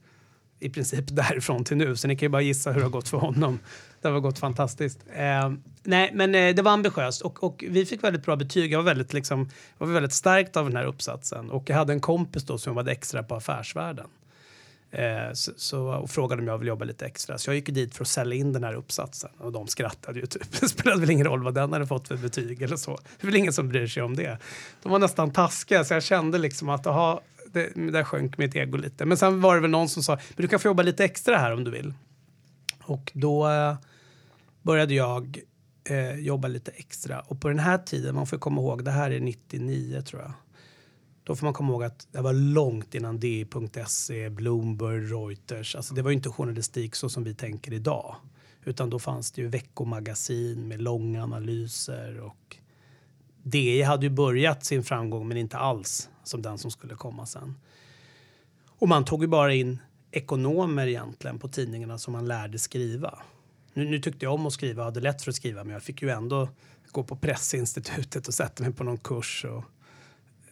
i 0.61 0.71
princip 0.71 1.05
därifrån 1.17 1.65
till 1.65 1.77
nu. 1.77 1.97
Så 1.97 2.09
ni 2.09 2.17
kan 2.17 2.27
ju 2.27 2.31
bara 2.31 2.43
gissa 2.43 2.71
hur 2.73 2.81
det 2.81 2.87
har 2.87 2.91
gått 2.91 3.09
för 3.09 3.19
honom. 3.19 3.59
Det 4.03 4.09
har 4.09 4.21
gått 4.21 4.39
fantastiskt. 4.39 5.01
Eh, 5.13 5.53
nej, 5.83 6.11
men 6.15 6.35
eh, 6.35 6.55
det 6.55 6.63
var 6.63 6.73
ambitiöst 6.73 7.23
och, 7.23 7.45
och, 7.45 7.65
vi 7.69 7.87
fick 7.87 8.05
väldigt 8.05 8.25
bra 8.25 8.37
betyg. 8.37 8.73
Jag 8.73 8.79
var 8.79 8.85
väldigt, 8.85 9.13
liksom, 9.13 9.51
var 9.79 9.87
väldigt 9.87 10.13
stärkt 10.13 10.57
av 10.57 10.65
den 10.65 10.77
här 10.77 10.85
uppsatsen 10.85 11.51
och 11.51 11.71
jag 11.71 11.77
hade 11.77 11.93
en 11.93 12.01
kompis 12.01 12.45
då 12.45 12.59
som 12.59 12.71
jobbade 12.71 12.93
extra 12.93 13.23
på 13.23 13.35
Affärsvärlden. 13.35 14.07
Eh, 14.93 15.33
så, 15.33 15.53
så, 15.57 15.89
och 15.89 16.11
frågade 16.11 16.43
om 16.43 16.49
jag 16.49 16.59
ville 16.59 16.69
jobba 16.69 16.85
lite 16.85 17.07
extra. 17.07 17.39
Så 17.39 17.51
jag 17.51 17.55
gick 17.55 17.69
dit 17.69 17.95
för 17.95 18.05
att 18.05 18.09
sälja 18.09 18.37
in 18.37 18.53
den 18.53 18.65
här 18.65 18.75
uppsatsen 18.75 19.31
och 19.39 19.53
de 19.53 19.67
skrattade 19.67 20.21
ju 20.21 20.27
typ. 20.27 20.53
Det 20.61 20.69
spelade 20.69 21.01
väl 21.01 21.11
ingen 21.11 21.27
roll 21.27 21.43
vad 21.43 21.55
den 21.55 21.73
hade 21.73 21.87
fått 21.87 22.09
för 22.09 22.17
betyg 22.17 22.63
eller 22.63 22.77
så. 22.77 22.91
Det 22.91 23.27
är 23.27 23.27
väl 23.27 23.37
ingen 23.37 23.53
som 23.53 23.69
bryr 23.69 23.87
sig 23.87 24.03
om 24.03 24.17
det. 24.17 24.39
De 24.83 24.93
var 24.93 24.99
nästan 24.99 25.33
taskiga 25.33 25.85
så 25.85 25.95
jag 25.95 26.03
kände 26.03 26.39
liksom 26.39 26.69
att 26.69 26.87
aha, 26.87 27.21
det, 27.53 27.91
där 27.93 28.05
sjönk 28.05 28.39
mitt 28.39 28.57
ego 28.57 28.77
lite. 28.77 29.05
Men 29.05 29.17
sen 29.17 29.41
var 29.41 29.55
det 29.55 29.61
väl 29.61 29.71
någon 29.71 29.89
som 29.89 30.03
sa 30.03 30.15
men 30.15 30.43
du 30.43 30.49
kan 30.49 30.61
få 30.61 30.69
jobba 30.69 30.83
lite 30.83 31.05
extra 31.05 31.37
här 31.37 31.53
om 31.53 31.65
du 31.65 31.71
vill. 31.71 31.95
Och 32.83 33.13
då 33.15 33.49
eh, 33.49 33.77
började 34.63 34.95
jag 34.95 35.39
eh, 35.85 36.15
jobba 36.15 36.49
lite 36.49 36.71
extra. 36.71 37.21
Och 37.21 37.41
på 37.41 37.49
den 37.49 37.59
här 37.59 37.79
tiden, 37.79 38.15
man 38.15 38.27
får 38.27 38.39
komma 38.39 38.61
ihåg, 38.61 38.85
det 38.85 38.91
här 38.91 39.11
är 39.11 39.21
99 39.21 40.03
tror 40.03 40.23
jag. 40.23 40.33
Då 41.31 41.37
får 41.37 41.47
man 41.47 41.55
komma 41.55 41.73
ihåg 41.73 41.83
att 41.83 42.09
det 42.13 42.21
var 42.21 42.33
långt 42.33 42.95
innan 42.95 43.21
DI.se, 43.21 44.31
Bloomberg, 44.31 45.01
Reuters. 45.01 45.77
Alltså 45.77 45.95
det 45.95 46.03
var 46.03 46.11
ju 46.11 46.17
inte 46.17 46.29
journalistik 46.29 46.95
så 46.95 47.09
som 47.09 47.25
vi 47.25 47.35
tänker 47.35 47.73
idag. 47.73 48.17
Utan 48.65 48.91
då 48.91 48.99
fanns 48.99 49.33
det 49.33 49.43
ju 49.43 49.49
veckomagasin 49.49 50.69
med 50.69 50.83
långa 50.83 51.23
analyser 51.23 52.21
och 52.21 52.57
DI 53.43 53.83
hade 53.83 54.07
ju 54.07 54.11
börjat 54.11 54.65
sin 54.65 54.85
framgång 54.85 55.29
men 55.29 55.37
inte 55.37 55.59
alls 55.59 56.09
som 56.25 56.43
den 56.43 56.59
som 56.59 56.71
skulle 56.71 56.95
komma 56.95 57.27
sen. 57.27 57.55
Och 58.69 58.89
man 58.89 59.05
tog 59.05 59.23
ju 59.23 59.29
bara 59.29 59.55
in 59.55 59.79
ekonomer 60.11 60.87
egentligen 60.87 61.39
på 61.39 61.49
tidningarna 61.49 61.99
som 61.99 62.13
man 62.13 62.27
lärde 62.27 62.59
skriva. 62.59 63.19
Nu, 63.75 63.85
nu 63.85 63.99
tyckte 63.99 64.25
jag 64.25 64.35
om 64.35 64.47
att 64.47 64.53
skriva, 64.53 64.85
hade 64.85 65.01
lätt 65.01 65.23
för 65.23 65.31
att 65.31 65.37
skriva 65.37 65.65
men 65.65 65.73
jag 65.73 65.83
fick 65.83 66.03
ju 66.03 66.11
ändå 66.11 66.49
gå 66.93 67.05
på 67.05 67.17
Pressinstitutet 67.17 68.29
och 68.29 68.35
sätta 68.35 68.63
mig 68.63 68.73
på 68.73 68.85
någon 68.85 68.99
kurs 68.99 69.45
och 69.45 69.65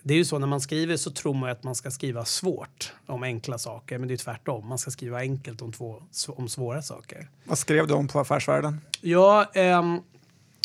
det 0.08 0.14
är 0.14 0.18
ju 0.18 0.24
så 0.24 0.38
när 0.38 0.46
man 0.46 0.60
skriver 0.60 0.96
så 0.96 1.10
tror 1.10 1.34
man 1.34 1.50
att 1.50 1.64
man 1.64 1.74
ska 1.74 1.90
skriva 1.90 2.24
svårt 2.24 2.92
om 3.06 3.22
enkla 3.22 3.58
saker, 3.58 3.98
men 3.98 4.08
det 4.08 4.14
är 4.14 4.18
tvärtom. 4.18 4.68
Man 4.68 4.78
ska 4.78 4.90
skriva 4.90 5.18
enkelt 5.18 5.62
om, 5.62 5.72
två, 5.72 6.02
om 6.28 6.48
svåra 6.48 6.82
saker. 6.82 7.28
Vad 7.44 7.58
skrev 7.58 7.86
du 7.86 7.94
om 7.94 8.08
på 8.08 8.20
Affärsvärlden? 8.20 8.80
Ja, 9.00 9.50
ähm, 9.54 10.00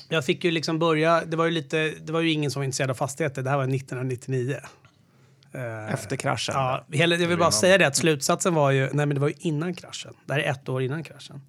jag 0.09 0.25
fick 0.25 0.43
ju 0.43 0.51
liksom 0.51 0.79
börja. 0.79 1.25
Det 1.25 1.37
var 1.37 1.45
ju 1.45 1.51
lite. 1.51 1.93
Det 2.03 2.13
var 2.13 2.21
ju 2.21 2.31
ingen 2.31 2.51
som 2.51 2.59
var 2.59 2.65
intresserad 2.65 2.89
av 2.89 2.95
fastigheter. 2.95 3.41
Det 3.41 3.49
här 3.49 3.57
var 3.57 3.63
1999. 3.63 4.57
Eh, 5.51 5.93
Efter 5.93 6.15
kraschen? 6.15 6.55
Ja, 6.55 6.85
hela, 6.91 7.15
jag 7.15 7.27
vill 7.27 7.37
bara 7.37 7.51
säga 7.51 7.77
det 7.77 7.87
att 7.87 7.95
slutsatsen 7.95 8.53
var 8.53 8.71
ju, 8.71 8.81
nej 8.81 9.05
men 9.05 9.09
det 9.09 9.19
var 9.19 9.27
ju 9.27 9.35
innan 9.39 9.73
kraschen. 9.73 10.13
Det 10.25 10.33
här 10.33 10.39
är 10.39 10.51
ett 10.51 10.69
år 10.69 10.83
innan 10.83 11.03
kraschen. 11.03 11.41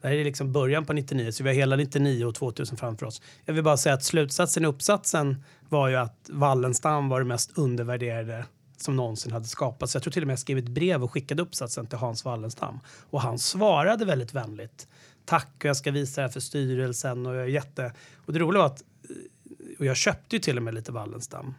Det 0.00 0.08
här 0.08 0.14
är 0.14 0.24
liksom 0.24 0.52
början 0.52 0.84
på 0.84 0.92
99, 0.92 1.32
så 1.32 1.42
vi 1.44 1.48
har 1.48 1.54
hela 1.54 1.76
99 1.76 2.24
och 2.24 2.34
2000 2.34 2.76
framför 2.76 3.06
oss. 3.06 3.22
Jag 3.44 3.54
vill 3.54 3.64
bara 3.64 3.76
säga 3.76 3.94
att 3.94 4.04
slutsatsen 4.04 4.64
i 4.64 4.66
uppsatsen 4.66 5.44
var 5.68 5.88
ju 5.88 5.96
att 5.96 6.30
Wallenstam 6.32 7.08
var 7.08 7.20
det 7.20 7.26
mest 7.26 7.58
undervärderade 7.58 8.44
som 8.76 8.96
någonsin 8.96 9.32
hade 9.32 9.46
skapats. 9.46 9.94
Jag 9.94 10.02
tror 10.02 10.12
till 10.12 10.22
och 10.22 10.26
med 10.26 10.32
jag 10.32 10.38
skrev 10.38 10.58
ett 10.58 10.68
brev 10.68 11.04
och 11.04 11.12
skickade 11.12 11.42
uppsatsen 11.42 11.86
till 11.86 11.98
Hans 11.98 12.24
Wallenstam. 12.24 12.80
Och 13.10 13.20
han 13.20 13.38
svarade 13.38 14.04
väldigt 14.04 14.34
vänligt. 14.34 14.88
Tack 15.24 15.50
och 15.58 15.64
jag 15.64 15.76
ska 15.76 15.90
visa 15.90 16.20
det 16.20 16.26
här 16.26 16.32
för 16.32 16.40
styrelsen. 16.40 17.26
Och, 17.26 17.34
jag 17.34 17.42
är 17.42 17.46
jätte... 17.46 17.92
och 18.26 18.32
det 18.32 18.38
roliga 18.38 18.62
var 18.62 18.66
att 18.66 18.82
eh, 19.02 19.16
och 19.78 19.86
jag 19.86 19.96
köpte 19.96 20.36
ju 20.36 20.40
till 20.40 20.56
och 20.56 20.62
med 20.62 20.74
lite 20.74 20.92
Wallenstam. 20.92 21.54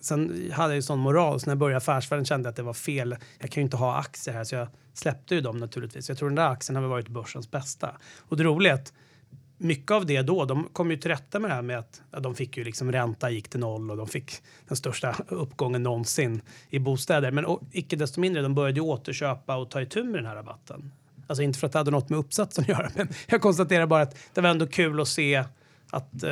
Sen 0.00 0.50
hade 0.52 0.68
jag 0.68 0.76
ju 0.76 0.82
sån 0.82 0.98
moral, 0.98 1.40
så 1.40 1.46
när 1.46 1.50
jag 1.50 1.58
började 1.58 1.76
affärsvärlden 1.76 2.24
kände 2.24 2.46
jag 2.46 2.50
att 2.50 2.56
det 2.56 2.62
var 2.62 2.74
fel. 2.74 3.16
Jag 3.38 3.50
kan 3.50 3.60
ju 3.60 3.64
inte 3.64 3.76
ha 3.76 3.96
aktier 3.96 4.34
här, 4.34 4.44
så 4.44 4.54
jag 4.54 4.68
släppte 4.94 5.34
ju 5.34 5.40
dem 5.40 5.56
naturligtvis. 5.56 6.08
Jag 6.08 6.18
tror 6.18 6.28
den 6.28 6.36
där 6.36 6.48
aktien 6.48 6.76
har 6.76 6.82
varit 6.82 7.08
börsens 7.08 7.50
bästa. 7.50 7.96
Och 8.18 8.36
det 8.36 8.44
roliga 8.44 8.72
är 8.72 8.76
att 8.76 8.92
mycket 9.60 9.90
av 9.90 10.06
det 10.06 10.22
då, 10.22 10.44
de 10.44 10.68
kom 10.72 10.90
ju 10.90 10.96
till 10.96 11.10
rätta 11.10 11.38
med 11.38 11.50
det 11.50 11.54
här 11.54 11.62
med 11.62 11.78
att 11.78 12.02
ja, 12.10 12.20
de 12.20 12.34
fick 12.34 12.56
ju 12.56 12.64
liksom 12.64 12.92
ränta 12.92 13.30
gick 13.30 13.48
till 13.48 13.60
noll 13.60 13.90
och 13.90 13.96
de 13.96 14.06
fick 14.08 14.32
den 14.68 14.76
största 14.76 15.16
uppgången 15.28 15.82
någonsin 15.82 16.42
i 16.70 16.78
bostäder. 16.78 17.30
Men 17.30 17.44
och, 17.44 17.62
icke 17.72 17.96
desto 17.96 18.20
mindre, 18.20 18.42
de 18.42 18.54
började 18.54 18.80
ju 18.80 18.86
återköpa 18.86 19.56
och 19.56 19.70
ta 19.70 19.82
itu 19.82 20.04
med 20.04 20.14
den 20.14 20.26
här 20.26 20.34
rabatten. 20.34 20.92
Alltså 21.26 21.42
inte 21.42 21.58
för 21.58 21.66
att 21.66 21.72
det 21.72 21.78
hade 21.78 21.90
något 21.90 22.08
med 22.08 22.18
uppsatsen 22.18 22.62
att 22.62 22.68
göra, 22.68 22.90
men 22.96 23.08
jag 23.26 23.40
konstaterar 23.42 23.86
bara 23.86 24.02
att 24.02 24.16
det 24.34 24.40
var 24.40 24.48
ändå 24.50 24.66
kul 24.66 25.00
att 25.00 25.08
se 25.08 25.44
att, 25.90 26.22
eh, 26.22 26.30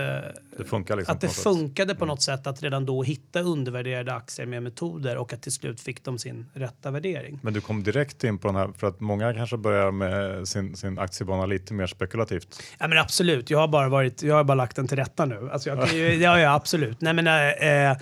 det, 0.57 0.65
funkar 0.67 0.97
liksom 0.97 1.15
att 1.15 1.21
det 1.21 1.29
funkade 1.29 1.95
på 1.95 2.05
mm. 2.05 2.09
något 2.09 2.23
sätt 2.23 2.47
att 2.47 2.63
redan 2.63 2.87
då 2.87 3.03
hitta 3.03 3.41
undervärderade 3.41 4.15
aktier 4.15 4.47
med 4.47 4.63
metoder 4.63 5.17
och 5.17 5.33
att 5.33 5.43
till 5.43 5.53
slut 5.53 5.81
fick 5.81 6.05
de 6.05 6.19
sin 6.19 6.47
rätta 6.55 6.91
värdering. 6.91 7.41
Men 7.43 7.53
du 7.53 7.61
kom 7.61 7.83
direkt 7.83 8.25
in 8.25 8.39
på 8.39 8.49
den 8.49 8.57
här, 8.57 8.71
för 8.79 8.87
att 8.87 9.01
många 9.01 9.35
kanske 9.35 9.57
börjar 9.57 9.91
med 9.91 10.49
sin, 10.49 10.77
sin 10.77 10.99
aktiebana 10.99 11.47
lite 11.47 11.75
mer 11.75 11.87
spekulativt. 11.87 12.63
Ja 12.79 12.89
men 12.89 12.99
absolut, 12.99 13.51
jag 13.51 13.59
har 13.59 13.69
bara, 13.69 13.89
varit, 13.89 14.23
jag 14.23 14.35
har 14.35 14.45
bara 14.45 14.55
lagt 14.55 14.77
den 14.77 14.89
till 14.89 14.99
rätta 14.99 15.25
nu. 15.25 15.51
Alltså 15.53 15.69
jag, 15.69 15.95
ja, 16.15 16.41
ja 16.41 16.55
absolut. 16.55 17.01
Nej 17.01 17.13
men 17.13 17.27
äh, 17.27 17.97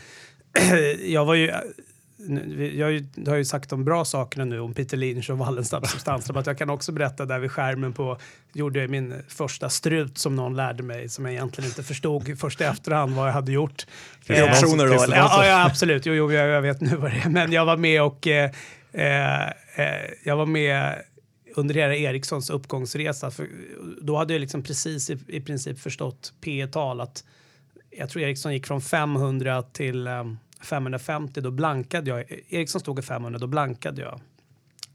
jag 1.07 1.25
var 1.25 1.35
ju 1.35 1.53
jag 2.75 3.01
har 3.27 3.37
ju 3.37 3.45
sagt 3.45 3.71
de 3.71 3.85
bra 3.85 4.05
sakerna 4.05 4.45
nu 4.45 4.61
om 4.61 4.75
Peter 4.75 4.97
Lynch 4.97 5.31
och 5.31 5.39
Wallenstam 5.39 5.85
substanslab. 5.85 6.47
jag 6.47 6.59
kan 6.59 6.71
också 6.71 6.93
berätta 6.93 7.25
där 7.25 7.39
vid 7.39 7.51
skärmen 7.51 7.93
på, 7.93 8.19
gjorde 8.53 8.81
jag 8.81 8.91
min 8.91 9.15
första 9.29 9.69
strut 9.69 10.19
som 10.19 10.37
någon 10.37 10.57
lärde 10.57 10.83
mig 10.83 11.09
som 11.09 11.25
jag 11.25 11.35
egentligen 11.35 11.71
inte 11.71 11.83
förstod 11.83 12.39
först 12.39 12.61
i 12.61 12.65
efterhand 12.65 13.15
vad 13.15 13.29
jag 13.29 13.33
hade 13.33 13.53
gjort. 13.53 13.87
Reaktioner 14.21 14.87
då 14.87 15.03
eller? 15.03 15.17
Ja, 15.17 15.47
ja 15.47 15.65
absolut, 15.67 16.07
jo, 16.07 16.15
jo 16.15 16.33
jag, 16.33 16.49
jag, 16.49 16.63
vet 16.63 16.81
nu 16.81 16.97
vad 16.97 17.11
det 17.11 17.17
är. 17.25 17.29
Men 17.29 17.53
jag 17.53 17.65
var 17.65 17.77
med 17.77 18.03
och 18.03 18.27
eh, 18.27 18.51
eh, 18.93 19.51
jag 20.25 20.37
var 20.37 20.47
med 20.47 21.03
under 21.57 21.75
hela 21.75 21.95
Ericssons 21.95 22.51
uppgångsresa. 22.51 23.31
För 23.31 23.49
då 24.01 24.17
hade 24.17 24.35
jag 24.35 24.41
liksom 24.41 24.63
precis 24.63 25.11
i, 25.11 25.19
i 25.29 25.41
princip 25.41 25.81
förstått 25.81 26.33
P 26.41 26.67
tal 26.67 27.01
att 27.01 27.25
jag 27.91 28.11
tror 28.11 28.23
Ericsson 28.23 28.53
gick 28.53 28.67
från 28.67 28.81
500 28.81 29.63
till 29.63 30.07
um, 30.07 30.39
550, 30.61 31.41
då 31.41 31.51
blankade 31.51 32.11
jag. 32.11 32.25
Ericsson 32.49 32.81
stod 32.81 32.99
i 32.99 33.03
500, 33.03 33.39
då 33.39 33.47
blankade 33.47 34.03
jag. 34.03 34.21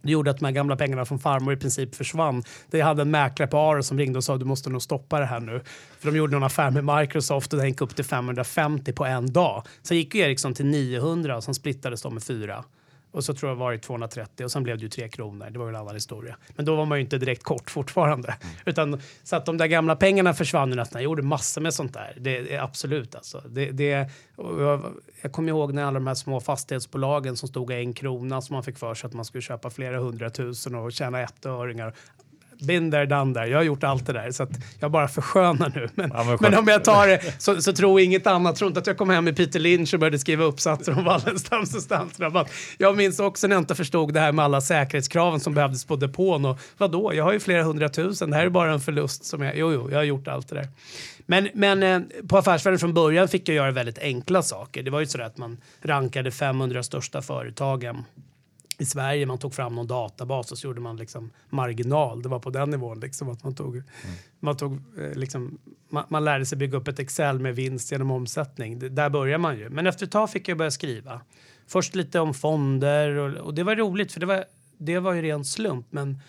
Det 0.01 0.11
gjorde 0.11 0.31
att 0.31 0.37
de 0.37 0.45
här 0.45 0.51
gamla 0.51 0.75
pengarna 0.75 1.05
från 1.05 1.19
farmor 1.19 1.53
i 1.53 1.57
princip 1.57 1.95
försvann. 1.95 2.43
Det 2.71 2.81
hade 2.81 3.01
en 3.01 3.11
mäklare 3.11 3.49
på 3.49 3.57
Aro 3.57 3.83
som 3.83 3.97
ringde 3.97 4.17
och 4.17 4.23
sa 4.23 4.37
du 4.37 4.45
måste 4.45 4.69
nog 4.69 4.81
stoppa 4.81 5.19
det 5.19 5.25
här 5.25 5.39
nu. 5.39 5.61
För 5.99 6.11
de 6.11 6.17
gjorde 6.17 6.33
någon 6.33 6.43
affär 6.43 6.71
med 6.71 6.97
Microsoft 6.97 7.53
och 7.53 7.59
den 7.59 7.67
gick 7.67 7.81
upp 7.81 7.95
till 7.95 8.05
550 8.05 8.93
på 8.93 9.05
en 9.05 9.33
dag. 9.33 9.63
Sen 9.81 9.97
gick 9.97 10.15
ju 10.15 10.21
Ericsson 10.21 10.53
till 10.53 10.65
900 10.65 11.37
och 11.37 11.43
sen 11.43 11.53
splittades 11.53 12.01
de 12.01 12.13
med 12.13 12.23
fyra. 12.23 12.63
Och 13.11 13.23
så 13.23 13.33
tror 13.33 13.51
jag 13.51 13.55
var 13.55 13.71
det 13.71 13.77
230 13.77 14.43
och 14.43 14.51
sen 14.51 14.63
blev 14.63 14.77
det 14.77 14.83
ju 14.83 14.89
3 14.89 15.09
kronor. 15.09 15.49
Det 15.49 15.59
var 15.59 15.65
ju 15.65 15.69
en 15.69 15.75
annan 15.81 15.93
historia. 15.93 16.37
Men 16.55 16.65
då 16.65 16.75
var 16.75 16.85
man 16.85 16.97
ju 16.97 17.03
inte 17.03 17.17
direkt 17.17 17.43
kort 17.43 17.71
fortfarande. 17.71 18.27
Mm. 18.27 18.55
Utan, 18.65 19.01
så 19.23 19.35
att 19.35 19.45
de 19.45 19.57
där 19.57 19.67
gamla 19.67 19.95
pengarna 19.95 20.33
försvann 20.33 20.69
ju 20.69 20.75
nästan. 20.75 21.01
Jag 21.01 21.09
gjorde 21.09 21.21
massor 21.21 21.61
med 21.61 21.73
sånt 21.73 21.93
där. 21.93 22.17
Det, 22.17 22.41
det 22.41 22.57
absolut 22.57 23.15
alltså. 23.15 23.43
Det, 23.49 23.71
det, 23.71 24.09
jag, 24.37 24.81
jag 25.21 25.31
kommer 25.31 25.49
ihåg 25.49 25.73
när 25.73 25.83
alla 25.83 25.99
de 25.99 26.07
här 26.07 26.13
små 26.13 26.39
fastighetsbolagen 26.39 27.37
som 27.37 27.49
stod 27.49 27.71
en 27.71 27.93
krona 27.93 28.41
som 28.41 28.53
man 28.53 28.63
fick 28.63 28.77
för 28.77 28.93
sig 28.93 29.07
att 29.07 29.13
man 29.13 29.25
skulle 29.25 29.41
köpa 29.41 29.69
flera 29.69 29.99
hundratusen 29.99 30.75
och 30.75 30.91
tjäna 30.91 31.21
ettöringar 31.21 31.93
been 32.61 32.91
there, 32.91 33.05
done 33.05 33.33
there. 33.33 33.47
Jag 33.47 33.57
har 33.57 33.63
gjort 33.63 33.83
allt 33.83 34.05
det 34.05 34.13
där 34.13 34.31
så 34.31 34.43
att 34.43 34.49
jag 34.79 34.91
bara 34.91 35.07
förskönar 35.07 35.71
nu. 35.75 35.89
Men, 35.95 36.11
ja, 36.13 36.23
men, 36.23 36.37
men, 36.41 36.59
om 36.59 36.67
jag 36.67 36.83
tar 36.83 37.07
det 37.07 37.21
så, 37.37 37.61
så 37.61 37.73
tro 37.73 37.99
inget 37.99 38.27
annat. 38.27 38.55
Tro 38.55 38.67
inte 38.67 38.79
att 38.79 38.87
jag 38.87 38.97
kom 38.97 39.09
hem 39.09 39.23
med 39.25 39.37
Peter 39.37 39.59
Lynch 39.59 39.93
och 39.93 39.99
började 39.99 40.19
skriva 40.19 40.43
uppsatser 40.43 40.97
om 40.97 41.05
Wallenstam 41.05 41.65
substansrabatt. 41.65 42.51
Jag 42.77 42.97
minns 42.97 43.19
också 43.19 43.47
när 43.47 43.55
jag 43.55 43.61
inte 43.61 43.75
förstod 43.75 44.13
det 44.13 44.19
här 44.19 44.31
med 44.31 44.45
alla 44.45 44.61
säkerhetskraven 44.61 45.39
som 45.39 45.53
behövdes 45.53 45.85
på 45.85 45.95
depån. 45.95 46.45
Och 46.45 46.59
vadå, 46.77 47.13
jag 47.13 47.23
har 47.23 47.33
ju 47.33 47.39
flera 47.39 47.63
hundratusen. 47.63 48.29
Det 48.29 48.35
här 48.35 48.45
är 48.45 48.49
bara 48.49 48.73
en 48.73 48.79
förlust 48.79 49.25
som 49.25 49.41
jag... 49.41 49.57
Jo, 49.57 49.73
jo, 49.73 49.89
jag 49.91 49.97
har 49.97 50.03
gjort 50.03 50.27
allt 50.27 50.49
det 50.49 50.55
där. 50.55 50.67
Men, 51.25 51.49
men 51.53 51.83
eh, 51.83 52.01
på 52.27 52.37
Affärsvärlden 52.37 52.79
från 52.79 52.93
början 52.93 53.27
fick 53.27 53.49
jag 53.49 53.55
göra 53.55 53.71
väldigt 53.71 53.99
enkla 53.99 54.41
saker. 54.41 54.83
Det 54.83 54.91
var 54.91 54.99
ju 54.99 55.05
så 55.05 55.21
att 55.21 55.37
man 55.37 55.57
rankade 55.81 56.31
500 56.31 56.83
största 56.83 57.21
företagen 57.21 58.03
i 58.81 58.85
Sverige. 58.85 59.25
Man 59.25 59.37
tog 59.37 59.53
fram 59.53 59.75
någon 59.75 59.87
databas 59.87 60.51
och 60.51 60.57
så 60.57 60.67
gjorde 60.67 60.81
man 60.81 60.97
liksom 60.97 61.31
marginal. 61.49 62.21
Det 62.21 62.29
var 62.29 62.39
på 62.39 62.49
den 62.49 62.69
nivån. 62.69 62.99
Liksom, 62.99 63.29
att 63.29 63.43
man, 63.43 63.55
tog, 63.55 63.75
mm. 63.75 63.83
man, 64.39 64.57
tog, 64.57 64.73
eh, 64.73 65.13
liksom, 65.13 65.57
man, 65.89 66.03
man, 66.09 66.25
lärde 66.25 66.45
sig 66.45 66.57
bygga 66.57 66.77
upp 66.77 66.87
ett 66.87 66.99
Excel 66.99 67.39
med 67.39 67.55
vinst 67.55 67.91
genom 67.91 68.11
omsättning. 68.11 68.79
Det, 68.79 68.89
där 68.89 69.09
börjar 69.09 69.37
man 69.37 69.57
ju. 69.57 69.69
Men 69.69 69.87
efter 69.87 70.05
ett 70.05 70.11
tag 70.11 70.29
fick 70.29 70.47
jag 70.47 70.57
börja 70.57 70.71
skriva. 70.71 71.21
Först 71.67 71.95
lite 71.95 72.19
om 72.19 72.33
fonder 72.33 73.15
och, 73.15 73.37
och 73.37 73.53
det 73.53 73.63
var 73.63 73.75
roligt 73.75 74.11
för 74.11 74.19
det 74.19 74.25
var, 74.25 74.45
det 74.77 74.99
var 74.99 75.13
ju 75.13 75.21
ren 75.21 75.45
slump. 75.45 75.85
Men 75.89 76.19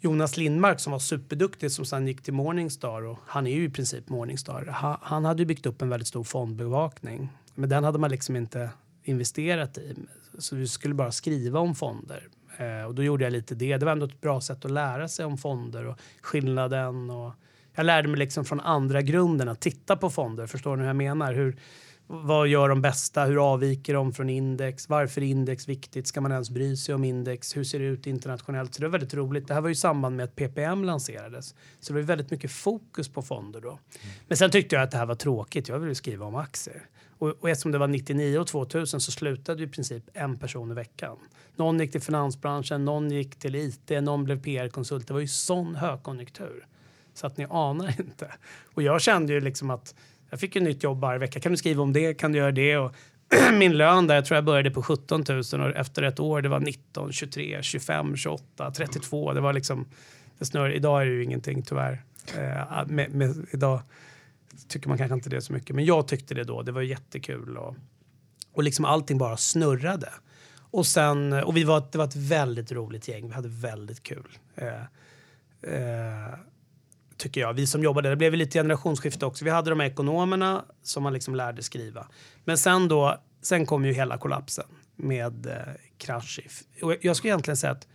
Jonas 0.00 0.36
Lindmark 0.36 0.80
som 0.80 0.92
var 0.92 0.98
superduktig 0.98 1.72
som 1.72 1.84
sen 1.84 2.06
gick 2.06 2.22
till 2.22 2.34
Morningstar 2.34 3.02
och 3.02 3.18
han 3.26 3.46
är 3.46 3.54
ju 3.54 3.64
i 3.64 3.70
princip 3.70 4.08
Morningstar. 4.08 4.66
Han, 4.66 4.96
han 5.02 5.24
hade 5.24 5.44
byggt 5.44 5.66
upp 5.66 5.82
en 5.82 5.88
väldigt 5.88 6.08
stor 6.08 6.24
fondbevakning. 6.24 7.28
Men 7.54 7.68
den 7.68 7.84
hade 7.84 7.98
man 7.98 8.10
liksom 8.10 8.36
inte 8.36 8.70
investerat 9.04 9.78
i. 9.78 9.94
Så 10.38 10.56
vi 10.56 10.68
skulle 10.68 10.94
bara 10.94 11.12
skriva 11.12 11.60
om 11.60 11.74
fonder. 11.74 12.28
Eh, 12.56 12.86
och 12.86 12.94
då 12.94 13.02
gjorde 13.02 13.24
jag 13.24 13.32
lite 13.32 13.54
det. 13.54 13.76
Det 13.76 13.84
var 13.84 13.92
ändå 13.92 14.06
ett 14.06 14.20
bra 14.20 14.40
sätt 14.40 14.64
att 14.64 14.70
lära 14.70 15.08
sig 15.08 15.24
om 15.24 15.38
fonder 15.38 15.86
och 15.86 15.98
skillnaden. 16.20 17.10
Och 17.10 17.32
jag 17.74 17.86
lärde 17.86 18.08
mig 18.08 18.18
liksom 18.18 18.44
från 18.44 18.60
andra 18.60 19.02
grunden 19.02 19.48
att 19.48 19.60
titta 19.60 19.96
på 19.96 20.10
fonder. 20.10 20.46
Förstår 20.46 20.76
ni 20.76 20.82
hur 20.82 20.88
jag 20.88 20.96
menar? 20.96 21.32
Hur, 21.32 21.56
vad 22.06 22.48
gör 22.48 22.68
de 22.68 22.82
bästa? 22.82 23.24
Hur 23.24 23.52
avviker 23.52 23.94
de 23.94 24.12
från 24.12 24.30
index? 24.30 24.88
Varför 24.88 25.20
är 25.20 25.26
index 25.26 25.68
viktigt? 25.68 26.06
Ska 26.06 26.20
man 26.20 26.32
ens 26.32 26.50
bry 26.50 26.76
sig 26.76 26.94
om 26.94 27.04
index? 27.04 27.56
Hur 27.56 27.64
ser 27.64 27.78
det 27.78 27.84
ut 27.84 28.06
internationellt? 28.06 28.74
Så 28.74 28.80
det 28.80 28.86
var 28.86 28.92
väldigt 28.92 29.14
roligt. 29.14 29.48
Det 29.48 29.54
här 29.54 29.60
var 29.60 29.68
ju 29.68 29.72
i 29.72 29.76
samband 29.76 30.16
med 30.16 30.24
att 30.24 30.36
PPM 30.36 30.84
lanserades. 30.84 31.54
Så 31.80 31.92
det 31.92 32.00
var 32.00 32.06
väldigt 32.06 32.30
mycket 32.30 32.50
fokus 32.52 33.08
på 33.08 33.22
fonder 33.22 33.60
då. 33.60 33.68
Mm. 33.68 33.80
Men 34.28 34.36
sen 34.36 34.50
tyckte 34.50 34.74
jag 34.74 34.82
att 34.82 34.90
det 34.90 34.96
här 34.96 35.06
var 35.06 35.14
tråkigt. 35.14 35.68
Jag 35.68 35.78
ville 35.78 35.94
skriva 35.94 36.26
om 36.26 36.34
aktier. 36.34 36.82
Och, 37.24 37.34
och 37.40 37.50
eftersom 37.50 37.72
det 37.72 37.78
var 37.78 37.86
99 37.86 38.38
och 38.38 38.46
2000 38.46 39.00
så 39.00 39.12
slutade 39.12 39.62
i 39.62 39.66
princip 39.66 40.04
en 40.12 40.38
person 40.38 40.70
i 40.70 40.74
veckan. 40.74 41.16
Någon 41.56 41.80
gick 41.80 41.92
till 41.92 42.00
finansbranschen, 42.00 42.84
någon 42.84 43.10
gick 43.10 43.36
till 43.36 43.54
IT, 43.54 43.90
någon 44.02 44.24
blev 44.24 44.42
PR-konsult. 44.42 45.06
Det 45.06 45.14
var 45.14 45.20
ju 45.20 45.28
sån 45.28 45.74
högkonjunktur. 45.74 46.66
Så 47.14 47.26
att 47.26 47.36
ni 47.36 47.46
anar 47.50 47.88
inte. 48.00 48.32
Och 48.74 48.82
jag 48.82 49.00
kände 49.00 49.32
ju 49.32 49.40
liksom 49.40 49.70
att 49.70 49.94
jag 50.30 50.40
fick 50.40 50.56
ju 50.56 50.62
nytt 50.62 50.82
jobb 50.82 51.00
varje 51.00 51.18
vecka. 51.18 51.40
Kan 51.40 51.52
du 51.52 51.58
skriva 51.58 51.82
om 51.82 51.92
det? 51.92 52.14
Kan 52.14 52.32
du 52.32 52.38
göra 52.38 52.52
det? 52.52 52.76
Och 52.76 52.94
min 53.52 53.76
lön 53.76 54.06
där, 54.06 54.14
jag 54.14 54.24
tror 54.24 54.36
jag 54.36 54.44
började 54.44 54.70
på 54.70 54.82
17 54.82 55.24
000 55.28 55.38
och 55.38 55.76
efter 55.76 56.02
ett 56.02 56.20
år 56.20 56.42
det 56.42 56.48
var 56.48 56.60
19, 56.60 57.12
23, 57.12 57.62
25, 57.62 58.16
28, 58.16 58.70
32. 58.70 59.32
Det 59.32 59.40
var 59.40 59.52
liksom, 59.52 59.86
det 60.38 60.44
snör, 60.44 60.70
idag 60.70 61.02
är 61.02 61.06
det 61.06 61.12
ju 61.12 61.24
ingenting 61.24 61.62
tyvärr. 61.62 62.02
Eh, 62.36 62.86
med, 62.86 63.14
med, 63.14 63.46
idag 63.50 63.80
tycker 64.68 64.88
man 64.88 64.98
kanske 64.98 65.14
inte 65.14 65.30
det 65.30 65.42
så 65.42 65.52
mycket. 65.52 65.76
Men 65.76 65.84
jag 65.84 66.08
tyckte 66.08 66.34
det 66.34 66.44
då. 66.44 66.62
Det 66.62 66.72
var 66.72 66.82
jättekul. 66.82 67.56
Och, 67.56 67.76
och 68.52 68.62
liksom 68.62 68.84
allting 68.84 69.18
bara 69.18 69.36
snurrade. 69.36 70.12
Och, 70.70 70.86
sen, 70.86 71.32
och 71.32 71.56
vi 71.56 71.64
var, 71.64 71.88
det 71.92 71.98
var 71.98 72.04
ett 72.04 72.16
väldigt 72.16 72.72
roligt 72.72 73.08
gäng. 73.08 73.28
Vi 73.28 73.34
hade 73.34 73.48
väldigt 73.48 74.02
kul. 74.02 74.38
Eh, 74.54 74.82
eh, 75.74 76.34
tycker 77.16 77.40
jag. 77.40 77.52
Vi 77.52 77.66
som 77.66 77.82
jobbade, 77.82 78.10
det 78.10 78.16
blev 78.16 78.34
lite 78.34 78.58
generationsskifte 78.58 79.26
också. 79.26 79.44
Vi 79.44 79.50
hade 79.50 79.70
de 79.70 79.80
här 79.80 79.86
ekonomerna 79.86 80.64
som 80.82 81.02
man 81.02 81.12
liksom 81.12 81.34
lärde 81.34 81.62
skriva. 81.62 82.06
Men 82.44 82.58
sen 82.58 82.88
då, 82.88 83.22
sen 83.42 83.66
kom 83.66 83.84
ju 83.84 83.92
hela 83.92 84.18
kollapsen 84.18 84.66
med 84.96 85.46
eh, 85.46 85.74
krasch. 85.98 86.40
Och 86.82 86.96
jag 87.00 87.16
skulle 87.16 87.30
egentligen 87.30 87.56
säga 87.56 87.72
att 87.72 87.86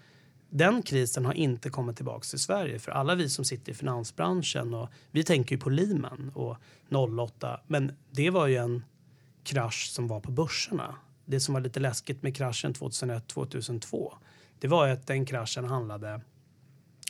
den 0.50 0.82
krisen 0.82 1.26
har 1.26 1.34
inte 1.34 1.70
kommit 1.70 1.96
tillbaka 1.96 2.24
till 2.24 2.40
Sverige. 2.40 2.80
För 2.80 2.92
alla 2.92 3.16
vi 3.16 3.30
som 3.30 3.46
sitter 3.46 3.72
i 3.72 3.76
finansbranschen, 3.76 4.74
och 4.74 4.90
vi 5.12 5.24
tänker 5.24 5.56
ju 5.56 5.62
på 5.62 5.70
Lehman 5.70 6.32
och 6.36 6.58
08. 7.20 7.60
Men 7.68 7.92
det 8.12 8.30
var 8.30 8.48
ju 8.48 8.56
en 8.56 8.84
krasch 9.44 9.90
som 9.92 10.08
var 10.08 10.20
på 10.20 10.32
börserna. 10.32 10.96
Det 11.26 11.40
som 11.40 11.54
var 11.54 11.62
lite 11.62 11.80
läskigt 11.80 12.24
med 12.24 12.36
kraschen 12.36 12.74
2001-2002 12.74 14.14
det 14.60 14.68
var 14.68 14.88
att 14.88 15.08
den 15.08 15.26
kraschen 15.26 15.66
handlade 15.66 16.22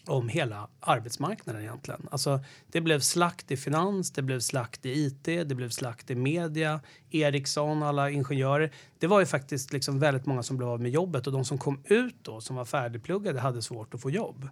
om 0.09 0.29
hela 0.29 0.67
arbetsmarknaden 0.79 1.61
egentligen. 1.61 2.07
Alltså, 2.11 2.39
det 2.71 2.81
blev 2.81 2.99
slakt 2.99 3.51
i 3.51 3.57
finans, 3.57 4.11
det 4.11 4.21
blev 4.21 4.39
slakt 4.39 4.85
i 4.85 5.05
IT, 5.05 5.23
det 5.23 5.55
blev 5.55 5.69
slakt 5.69 6.11
i 6.11 6.15
media, 6.15 6.79
Ericsson, 7.11 7.83
alla 7.83 8.09
ingenjörer. 8.09 8.71
Det 8.99 9.07
var 9.07 9.19
ju 9.19 9.25
faktiskt 9.25 9.73
liksom 9.73 9.99
väldigt 9.99 10.25
många 10.25 10.43
som 10.43 10.57
blev 10.57 10.69
av 10.69 10.81
med 10.81 10.91
jobbet 10.91 11.27
och 11.27 11.33
de 11.33 11.45
som 11.45 11.57
kom 11.57 11.81
ut 11.85 12.15
då, 12.21 12.41
som 12.41 12.55
var 12.55 12.65
färdigpluggade, 12.65 13.39
hade 13.39 13.61
svårt 13.61 13.93
att 13.93 14.01
få 14.01 14.09
jobb. 14.09 14.49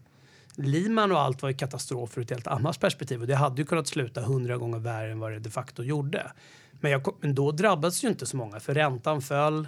Liman 0.55 1.11
och 1.11 1.19
allt 1.19 1.41
var 1.41 1.49
ju 1.49 1.57
katastrof 1.57 2.17
ur 2.17 2.21
ett 2.21 2.29
helt 2.29 2.47
annat 2.47 2.79
perspektiv 2.79 3.21
och 3.21 3.27
det 3.27 3.35
hade 3.35 3.61
ju 3.61 3.65
kunnat 3.65 3.87
sluta 3.87 4.21
hundra 4.21 4.57
gånger 4.57 4.79
värre 4.79 5.11
än 5.11 5.19
vad 5.19 5.31
det 5.31 5.39
de 5.39 5.49
facto 5.49 5.83
gjorde. 5.83 6.31
Men, 6.71 6.91
jag, 6.91 7.15
men 7.21 7.35
då 7.35 7.51
drabbades 7.51 8.03
ju 8.03 8.07
inte 8.07 8.25
så 8.25 8.37
många 8.37 8.59
för 8.59 8.73
räntan 8.73 9.21
föll, 9.21 9.67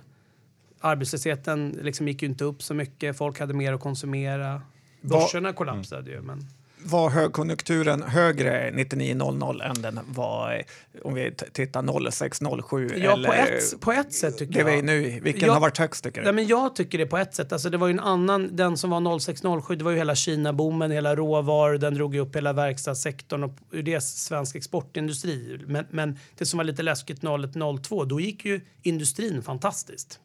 arbetslösheten 0.80 1.80
liksom 1.82 2.08
gick 2.08 2.22
ju 2.22 2.28
inte 2.28 2.44
upp 2.44 2.64
så 2.64 2.74
mycket, 2.74 3.18
folk 3.18 3.40
hade 3.40 3.54
mer 3.54 3.74
att 3.74 3.82
konsumera. 3.82 4.62
Börserna 5.02 5.54
kollapsade 5.54 6.12
ju. 6.12 6.22
Men... 6.22 6.48
Var 6.84 7.10
högkonjunkturen 7.10 8.04
högre 8.04 8.72
9900 8.72 9.66
än 9.66 9.82
den 9.82 10.00
var 10.08 10.64
om 11.04 11.14
vi 11.14 11.32
tittar 11.32 12.12
0607? 12.12 12.90
Ja, 12.96 13.14
eller, 13.14 13.28
på, 13.28 13.34
ett, 13.34 13.80
på 13.80 13.92
ett 13.92 14.14
sätt 14.14 14.38
tycker 14.38 14.66
det 14.66 14.76
jag. 14.76 14.86
nu, 14.86 15.20
vilken 15.20 15.48
jag, 15.48 15.54
har 15.54 15.60
varit 15.60 15.78
högst 15.78 16.04
tycker 16.04 16.22
du? 16.22 16.28
Ja, 16.28 16.32
men 16.32 16.48
jag 16.48 16.76
tycker 16.76 16.98
det 16.98 17.06
på 17.06 17.18
ett 17.18 17.34
sätt. 17.34 17.54
Alltså, 17.54 17.70
det 17.70 17.78
var 17.78 17.88
ju 17.88 17.92
en 17.92 18.00
annan, 18.00 18.56
den 18.56 18.78
som 18.78 18.90
var 18.90 19.20
0607, 19.20 19.76
det 19.76 19.84
var 19.84 19.92
ju 19.92 19.98
hela 19.98 20.16
Kina-boomen, 20.16 20.92
hela 20.92 21.16
råvaror, 21.16 21.78
den 21.78 21.94
drog 21.94 22.16
ju 22.16 22.22
upp 22.22 22.36
hela 22.36 22.54
verkstadssektorn 22.54 23.44
och 23.44 23.58
ur 23.72 23.84
det 23.84 24.02
svensk 24.04 24.56
exportindustri. 24.56 25.60
Men, 25.68 25.86
men 25.90 26.20
det 26.38 26.46
som 26.46 26.58
var 26.58 26.64
lite 26.64 26.84
läskigt 26.84 27.24
0102, 27.24 28.06
då 28.06 28.20
gick 28.20 28.46
ju 28.46 28.62
industrin 28.82 29.42
fantastiskt 29.42 30.20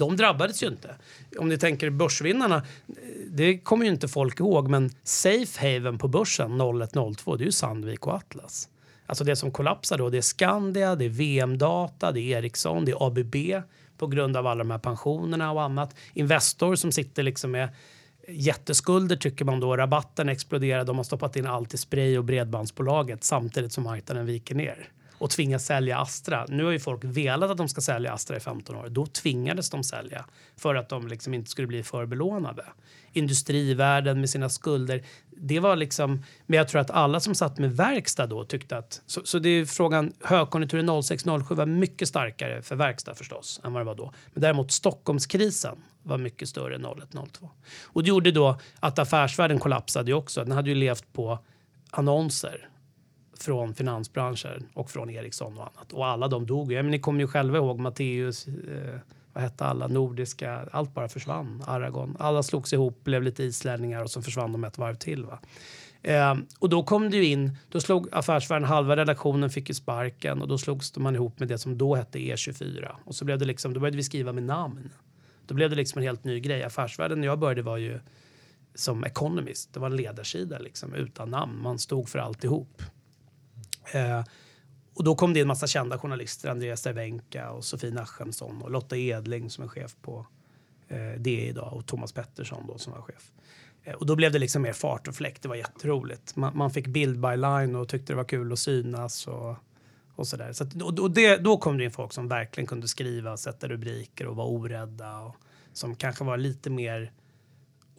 de 0.00 0.16
drabbades 0.16 0.62
ju 0.62 0.66
inte. 0.66 0.94
Om 1.38 1.48
ni 1.48 1.58
tänker 1.58 1.90
börsvinnarna, 1.90 2.62
det 3.26 3.58
kommer 3.58 3.84
ju 3.84 3.90
inte 3.90 4.08
folk 4.08 4.40
ihåg, 4.40 4.68
men 4.68 4.90
safe 5.02 5.72
haven 5.74 5.98
på 5.98 6.08
börsen 6.08 6.60
0102, 6.60 7.36
det 7.36 7.42
är 7.42 7.46
ju 7.46 7.52
Sandvik 7.52 8.06
och 8.06 8.14
Atlas. 8.14 8.68
Alltså 9.06 9.24
det 9.24 9.36
som 9.36 9.50
kollapsar 9.50 9.98
då, 9.98 10.10
det 10.10 10.18
är 10.18 10.22
Skandia, 10.22 10.96
det 10.96 11.04
är 11.04 11.08
VM-data, 11.08 12.12
det 12.12 12.20
är 12.20 12.38
Ericsson, 12.38 12.84
det 12.84 12.92
är 12.92 13.06
ABB 13.06 13.36
på 13.98 14.06
grund 14.06 14.36
av 14.36 14.46
alla 14.46 14.58
de 14.58 14.70
här 14.70 14.78
pensionerna 14.78 15.52
och 15.52 15.62
annat. 15.62 15.94
Investor 16.14 16.74
som 16.74 16.92
sitter 16.92 17.22
liksom 17.22 17.50
med 17.50 17.68
jätteskulder 18.28 19.16
tycker 19.16 19.44
man 19.44 19.60
då. 19.60 19.76
Rabatten 19.76 20.28
exploderar, 20.28 20.84
de 20.84 20.96
har 20.96 21.04
stoppat 21.04 21.36
in 21.36 21.46
allt 21.46 21.74
i 21.74 21.78
spray 21.78 22.18
och 22.18 22.24
bredbandsbolaget 22.24 23.24
samtidigt 23.24 23.72
som 23.72 23.84
marknaden 23.84 24.26
viker 24.26 24.54
ner 24.54 24.88
och 25.20 25.30
tvingas 25.30 25.66
sälja 25.66 25.98
Astra. 25.98 26.46
Nu 26.48 26.64
har 26.64 26.70
ju 26.70 26.80
folk 26.80 27.04
velat 27.04 27.50
att 27.50 27.56
de 27.56 27.68
ska 27.68 27.80
sälja 27.80 28.12
Astra 28.12 28.36
i 28.36 28.40
15 28.40 28.76
år. 28.76 28.88
Då 28.88 29.06
tvingades 29.06 29.70
de 29.70 29.84
sälja 29.84 30.24
för 30.56 30.74
att 30.74 30.88
de 30.88 31.08
liksom 31.08 31.34
inte 31.34 31.50
skulle 31.50 31.66
bli 31.66 31.82
för 31.82 32.06
belånade. 32.06 32.64
Industrivärden 33.12 34.20
med 34.20 34.30
sina 34.30 34.48
skulder. 34.48 35.02
Det 35.30 35.60
var 35.60 35.76
liksom, 35.76 36.24
men 36.46 36.56
jag 36.56 36.68
tror 36.68 36.80
att 36.80 36.90
alla 36.90 37.20
som 37.20 37.34
satt 37.34 37.58
med 37.58 37.76
verkstad 37.76 38.26
då 38.26 38.44
tyckte 38.44 38.76
att... 38.76 39.02
Så, 39.06 39.20
så 39.24 39.38
det 39.38 39.48
är 39.48 39.64
frågan, 39.64 40.12
högkonjunkturen 40.20 40.90
06-07 40.90 41.54
var 41.54 41.66
mycket 41.66 42.08
starkare 42.08 42.62
för 42.62 42.76
verkstad 42.76 43.14
förstås 43.14 43.60
än 43.64 43.72
vad 43.72 43.80
det 43.80 43.86
var 43.86 43.94
då. 43.94 44.12
Men 44.32 44.42
däremot 44.42 44.72
Stockholmskrisen 44.72 45.82
var 46.02 46.18
mycket 46.18 46.48
större 46.48 46.74
än 46.74 46.86
01-02. 46.86 47.48
Och 47.84 48.02
det 48.02 48.08
gjorde 48.08 48.32
då 48.32 48.60
att 48.80 48.98
affärsvärlden 48.98 49.58
kollapsade 49.58 50.14
också. 50.14 50.44
Den 50.44 50.52
hade 50.52 50.68
ju 50.68 50.74
levt 50.74 51.12
på 51.12 51.38
annonser 51.90 52.69
från 53.42 53.74
finansbranschen 53.74 54.66
och 54.74 54.90
från 54.90 55.10
Ericsson 55.10 55.58
och 55.58 55.62
annat. 55.62 55.92
Och 55.92 56.06
alla 56.06 56.28
de 56.28 56.46
dog. 56.46 56.72
Ja, 56.72 56.82
men 56.82 56.90
ni 56.90 56.98
kommer 56.98 57.20
ju 57.20 57.26
själva 57.26 57.58
ihåg 57.58 57.78
Matteus, 57.78 58.46
eh, 58.46 58.98
vad 59.32 59.42
hette 59.42 59.64
alla, 59.64 59.86
nordiska, 59.86 60.68
allt 60.72 60.94
bara 60.94 61.08
försvann. 61.08 61.64
Aragon. 61.66 62.16
Alla 62.18 62.42
slogs 62.42 62.72
ihop, 62.72 63.04
blev 63.04 63.22
lite 63.22 63.42
islänningar 63.42 64.02
och 64.02 64.10
så 64.10 64.22
försvann 64.22 64.52
de 64.52 64.64
ett 64.64 64.78
varv 64.78 64.94
till. 64.94 65.24
Va? 65.24 65.38
Eh, 66.02 66.34
och 66.58 66.68
då 66.68 66.82
kom 66.82 67.10
det 67.10 67.16
ju 67.16 67.24
in, 67.24 67.56
då 67.68 67.80
slog 67.80 68.08
Affärsvärlden, 68.12 68.68
halva 68.68 68.96
redaktionen 68.96 69.50
fick 69.50 69.68
ju 69.68 69.74
sparken 69.74 70.42
och 70.42 70.48
då 70.48 70.58
slogs 70.58 70.96
man 70.96 71.14
ihop 71.14 71.38
med 71.38 71.48
det 71.48 71.58
som 71.58 71.78
då 71.78 71.94
hette 71.94 72.18
E24. 72.18 72.88
Och 73.04 73.14
så 73.14 73.24
blev 73.24 73.38
det 73.38 73.44
liksom, 73.44 73.74
då 73.74 73.80
började 73.80 73.96
vi 73.96 74.02
skriva 74.02 74.32
med 74.32 74.42
namn. 74.42 74.90
Då 75.46 75.54
blev 75.54 75.70
det 75.70 75.76
liksom 75.76 75.98
en 75.98 76.04
helt 76.04 76.24
ny 76.24 76.40
grej. 76.40 76.62
Affärsvärlden 76.62 77.20
när 77.20 77.26
jag 77.26 77.38
började 77.38 77.62
var 77.62 77.76
ju 77.76 78.00
som 78.74 79.04
Economist. 79.04 79.74
Det 79.74 79.80
var 79.80 79.86
en 79.86 79.96
ledarsida 79.96 80.58
liksom, 80.58 80.94
utan 80.94 81.30
namn. 81.30 81.62
Man 81.62 81.78
stod 81.78 82.08
för 82.08 82.18
alltihop. 82.18 82.82
Eh, 83.92 84.24
och 84.94 85.04
då 85.04 85.14
kom 85.14 85.34
det 85.34 85.40
en 85.40 85.48
massa 85.48 85.66
kända 85.66 85.98
journalister. 85.98 86.48
Andreas 86.48 86.80
Cervenka 86.80 87.50
och 87.50 87.64
Sofie 87.64 87.90
Nachemsson 87.90 88.62
och 88.62 88.70
Lotta 88.70 88.96
Edling 88.96 89.50
som 89.50 89.64
är 89.64 89.68
chef 89.68 89.96
på 90.02 90.26
eh, 90.88 91.26
idag 91.26 91.72
och 91.72 91.86
Thomas 91.86 92.12
Pettersson 92.12 92.66
då 92.66 92.78
som 92.78 92.92
var 92.92 93.02
chef. 93.02 93.32
Eh, 93.84 93.94
och 93.94 94.06
då 94.06 94.16
blev 94.16 94.32
det 94.32 94.38
liksom 94.38 94.62
mer 94.62 94.72
fart 94.72 95.08
och 95.08 95.14
fläkt. 95.14 95.42
Det 95.42 95.48
var 95.48 95.56
jätteroligt. 95.56 96.36
Man, 96.36 96.56
man 96.56 96.70
fick 96.70 96.86
bild 96.86 97.20
by 97.20 97.36
line 97.36 97.76
och 97.76 97.88
tyckte 97.88 98.12
det 98.12 98.16
var 98.16 98.24
kul 98.24 98.52
att 98.52 98.58
synas 98.58 99.26
och, 99.26 99.56
och 100.14 100.26
sådär. 100.26 100.52
Så 100.52 100.64
att, 100.64 100.82
och 100.82 101.10
det, 101.10 101.36
då 101.36 101.56
kom 101.56 101.78
det 101.78 101.84
in 101.84 101.90
folk 101.90 102.12
som 102.12 102.28
verkligen 102.28 102.66
kunde 102.66 102.88
skriva, 102.88 103.36
sätta 103.36 103.68
rubriker 103.68 104.26
och 104.26 104.36
vara 104.36 104.46
orädda. 104.46 105.18
Och, 105.18 105.36
som 105.72 105.94
kanske 105.94 106.24
var 106.24 106.36
lite 106.36 106.70
mer 106.70 107.12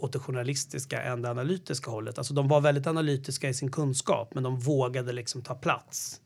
åt 0.03 0.13
det 0.13 0.19
journalistiska 0.19 1.01
än 1.01 1.21
det 1.21 1.29
analytiska 1.29 1.91
hållet. 1.91 2.17
Alltså 2.17 2.33
de 2.33 2.47
var 2.47 2.61
väldigt 2.61 2.87
analytiska 2.87 3.49
i 3.49 3.53
sin 3.53 3.71
kunskap 3.71 4.33
men 4.33 4.43
de 4.43 4.59
vågade 4.59 5.13
liksom 5.13 5.41
ta 5.41 5.55
plats. 5.55 6.21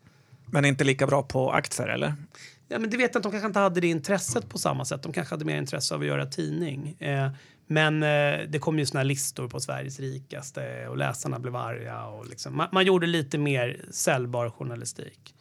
Men 0.46 0.66
inte 0.66 0.84
lika 0.84 1.08
bra 1.08 1.24
på 1.24 1.52
aktier 1.52 1.88
eller? 1.88 2.14
Ja, 2.68 2.80
men 2.80 2.90
det 2.90 2.98
vet 2.98 3.14
jag 3.14 3.20
inte, 3.20 3.28
de 3.28 3.32
kanske 3.32 3.48
inte 3.48 3.60
hade 3.60 3.82
det 3.82 3.88
intresset 3.88 4.50
på 4.50 4.58
samma 4.58 4.86
sätt. 4.86 5.04
De 5.04 5.14
kanske 5.14 5.34
hade 5.34 5.46
mer 5.46 5.58
intresse 5.58 5.96
av 5.96 6.02
att 6.02 6.08
göra 6.08 6.26
tidning. 6.26 6.96
Eh, 7.00 7.30
men 7.68 8.04
eh, 8.04 8.40
det 8.50 8.60
kom 8.60 8.80
ju 8.80 8.86
såna 8.86 9.04
listor 9.04 9.48
på 9.48 9.60
Sveriges 9.60 10.00
rikaste 10.00 10.88
och 10.88 10.98
läsarna 10.98 11.40
blev 11.40 11.56
arga. 11.56 12.06
Och 12.06 12.28
liksom, 12.28 12.58
man, 12.58 12.68
man 12.72 12.86
gjorde 12.86 13.08
lite 13.08 13.38
mer 13.38 13.82
säljbar 13.92 14.50
journalistik. 14.50 15.36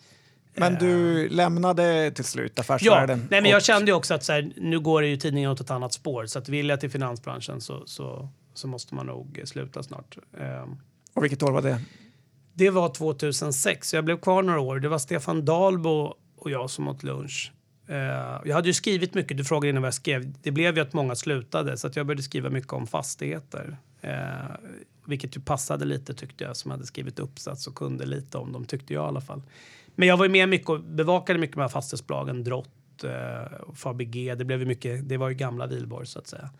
Men 0.54 0.74
du 0.74 1.28
lämnade 1.28 2.10
till 2.10 2.24
slut 2.24 2.58
affärsvärlden? 2.58 3.18
Ja, 3.18 3.26
nej, 3.30 3.42
men 3.42 3.50
jag 3.50 3.64
kände 3.64 3.90
ju 3.90 3.96
också 3.96 4.14
att 4.14 4.24
så 4.24 4.32
här, 4.32 4.52
nu 4.56 4.80
går 4.80 5.02
det 5.02 5.08
ju 5.08 5.16
tidningen 5.16 5.50
åt 5.50 5.60
ett 5.60 5.70
annat 5.70 5.92
spår. 5.92 6.26
Så 6.26 6.38
att 6.38 6.48
vill 6.48 6.68
jag 6.68 6.80
till 6.80 6.90
finansbranschen 6.90 7.60
så, 7.60 7.82
så, 7.86 8.28
så 8.54 8.68
måste 8.68 8.94
man 8.94 9.06
nog 9.06 9.40
sluta 9.44 9.82
snart. 9.82 10.16
Um, 10.32 10.80
och 11.14 11.24
vilket 11.24 11.42
år 11.42 11.52
var 11.52 11.62
det? 11.62 11.80
Det 12.52 12.70
var 12.70 12.88
2006. 12.88 13.94
Jag 13.94 14.04
blev 14.04 14.16
kvar 14.16 14.42
några 14.42 14.60
år. 14.60 14.80
Det 14.80 14.88
var 14.88 14.98
Stefan 14.98 15.44
Dalbo 15.44 16.14
och 16.36 16.50
jag 16.50 16.70
som 16.70 16.88
åt 16.88 17.02
lunch. 17.02 17.52
Uh, 17.90 17.96
jag 18.44 18.54
hade 18.54 18.68
ju 18.68 18.74
skrivit 18.74 19.14
mycket. 19.14 19.36
Du 19.36 19.44
frågade 19.44 19.70
innan 19.70 19.82
vad 19.82 19.86
jag 19.86 19.94
skrev. 19.94 20.32
Det 20.42 20.50
blev 20.50 20.76
ju 20.76 20.82
att 20.82 20.92
många 20.92 21.14
slutade 21.14 21.76
så 21.76 21.86
att 21.86 21.96
jag 21.96 22.06
började 22.06 22.22
skriva 22.22 22.50
mycket 22.50 22.72
om 22.72 22.86
fastigheter. 22.86 23.76
Vilket 25.06 25.36
ju 25.36 25.40
passade 25.40 25.84
lite 25.84 26.14
tyckte 26.14 26.44
jag 26.44 26.56
som 26.56 26.70
hade 26.70 26.86
skrivit 26.86 27.18
uppsats 27.18 27.66
och 27.66 27.74
kunde 27.74 28.06
lite 28.06 28.38
om 28.38 28.52
dem 28.52 28.64
tyckte 28.64 28.94
jag 28.94 29.04
i 29.04 29.08
alla 29.08 29.20
fall. 29.20 29.42
Men 29.94 30.08
jag 30.08 30.16
var 30.16 30.24
ju 30.24 30.30
med 30.30 30.48
mycket 30.48 30.68
och 30.68 30.80
bevakade 30.80 31.38
mycket 31.38 31.56
med 31.56 31.70
fastighetsbolagen, 31.70 32.44
Drott, 32.44 33.04
eh, 33.04 33.72
Fabg. 33.74 34.36
Det, 34.38 34.44
blev 34.44 34.60
ju 34.60 34.66
mycket, 34.66 35.08
det 35.08 35.16
var 35.16 35.28
ju 35.28 35.34
gamla 35.34 35.66
Wihlborg 35.66 36.06
så 36.06 36.18
att 36.18 36.26
säga. 36.26 36.50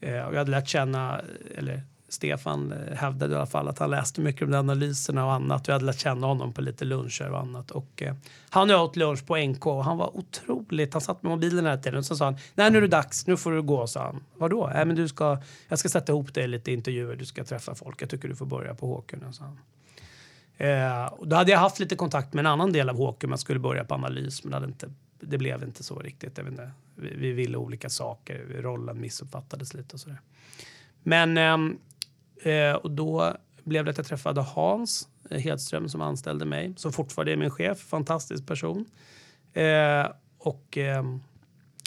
Eh, 0.00 0.22
och 0.22 0.34
jag 0.34 0.38
hade 0.38 0.50
lärt 0.50 0.68
känna, 0.68 1.20
eller 1.54 1.82
Stefan 2.10 2.72
eh, 2.72 2.96
hävdade 2.96 3.34
i 3.34 3.36
alla 3.36 3.46
fall 3.46 3.68
att 3.68 3.78
han 3.78 3.90
läste 3.90 4.20
mycket 4.20 4.42
om 4.42 4.50
de 4.50 4.56
analyserna 4.56 5.24
och 5.26 5.32
annat. 5.32 5.68
Vi 5.68 5.72
hade 5.72 5.84
lärt 5.84 5.98
känna 5.98 6.26
honom 6.26 6.52
på 6.52 6.62
lite 6.62 6.84
luncher 6.84 7.30
och 7.30 7.40
annat. 7.40 7.70
Och, 7.70 8.02
eh, 8.02 8.14
han 8.50 8.70
och 8.70 8.76
jag 8.76 8.84
åt 8.84 8.96
lunch 8.96 9.26
på 9.26 9.36
NK 9.36 9.66
och 9.66 9.84
han 9.84 9.96
var 9.96 10.16
otroligt... 10.16 10.92
Han 10.92 11.00
satt 11.00 11.22
med 11.22 11.30
mobilen 11.30 11.66
hela 11.66 11.76
tiden 11.76 11.98
och 11.98 12.04
så 12.04 12.16
sa 12.16 12.24
han 12.24 12.36
nej 12.54 12.70
nu 12.70 12.78
är 12.78 12.82
det 12.82 12.88
dags, 12.88 13.26
nu 13.26 13.36
får 13.36 13.52
du 13.52 13.62
gå, 13.62 13.86
sa 13.86 14.02
han. 14.02 14.24
Vadå? 14.36 14.70
“Nej, 14.74 14.84
men 14.84 14.96
du 14.96 15.08
ska, 15.08 15.38
jag 15.68 15.78
ska 15.78 15.88
sätta 15.88 16.12
ihop 16.12 16.34
dig 16.34 16.48
lite 16.48 16.72
intervjuer, 16.72 17.16
du 17.16 17.24
ska 17.24 17.44
träffa 17.44 17.74
folk. 17.74 18.02
Jag 18.02 18.10
tycker 18.10 18.28
du 18.28 18.36
får 18.36 18.46
börja 18.46 18.74
på 18.74 18.86
Håkun, 18.86 19.32
sa 19.32 19.44
han. 19.44 19.58
Eh, 20.56 21.06
och 21.06 21.28
då 21.28 21.36
hade 21.36 21.50
jag 21.50 21.58
haft 21.58 21.78
lite 21.78 21.96
kontakt 21.96 22.32
med 22.34 22.42
en 22.42 22.52
annan 22.52 22.72
del 22.72 22.88
av 22.88 22.96
Håkun. 22.96 23.30
Man 23.30 23.38
skulle 23.38 23.60
börja 23.60 23.84
på 23.84 23.94
analys, 23.94 24.44
men 24.44 24.62
det, 24.62 24.68
inte, 24.68 24.90
det 25.20 25.38
blev 25.38 25.62
inte 25.62 25.82
så 25.82 25.98
riktigt. 25.98 26.38
Jag 26.38 26.44
vet 26.44 26.50
inte, 26.50 26.70
vi, 26.94 27.14
vi 27.16 27.32
ville 27.32 27.56
olika 27.56 27.90
saker. 27.90 28.46
Rollen 28.62 29.00
missuppfattades 29.00 29.74
lite 29.74 29.94
och 29.94 30.00
sådär. 30.00 30.20
Men 31.02 31.38
eh, 31.38 31.56
eh, 32.42 32.72
och 32.72 32.90
då 32.90 33.36
blev 33.64 33.84
det 33.84 33.90
att 33.90 33.96
jag 33.96 34.06
träffade 34.06 34.40
Hans 34.40 35.08
Hedström 35.30 35.88
som 35.88 36.00
anställde 36.00 36.44
mig, 36.44 36.72
som 36.76 36.92
fortfarande 36.92 37.32
är 37.32 37.36
min 37.36 37.50
chef. 37.50 37.78
Fantastisk 37.78 38.46
person. 38.46 38.84
Eh, 39.52 40.06
och 40.38 40.78
eh, 40.78 41.04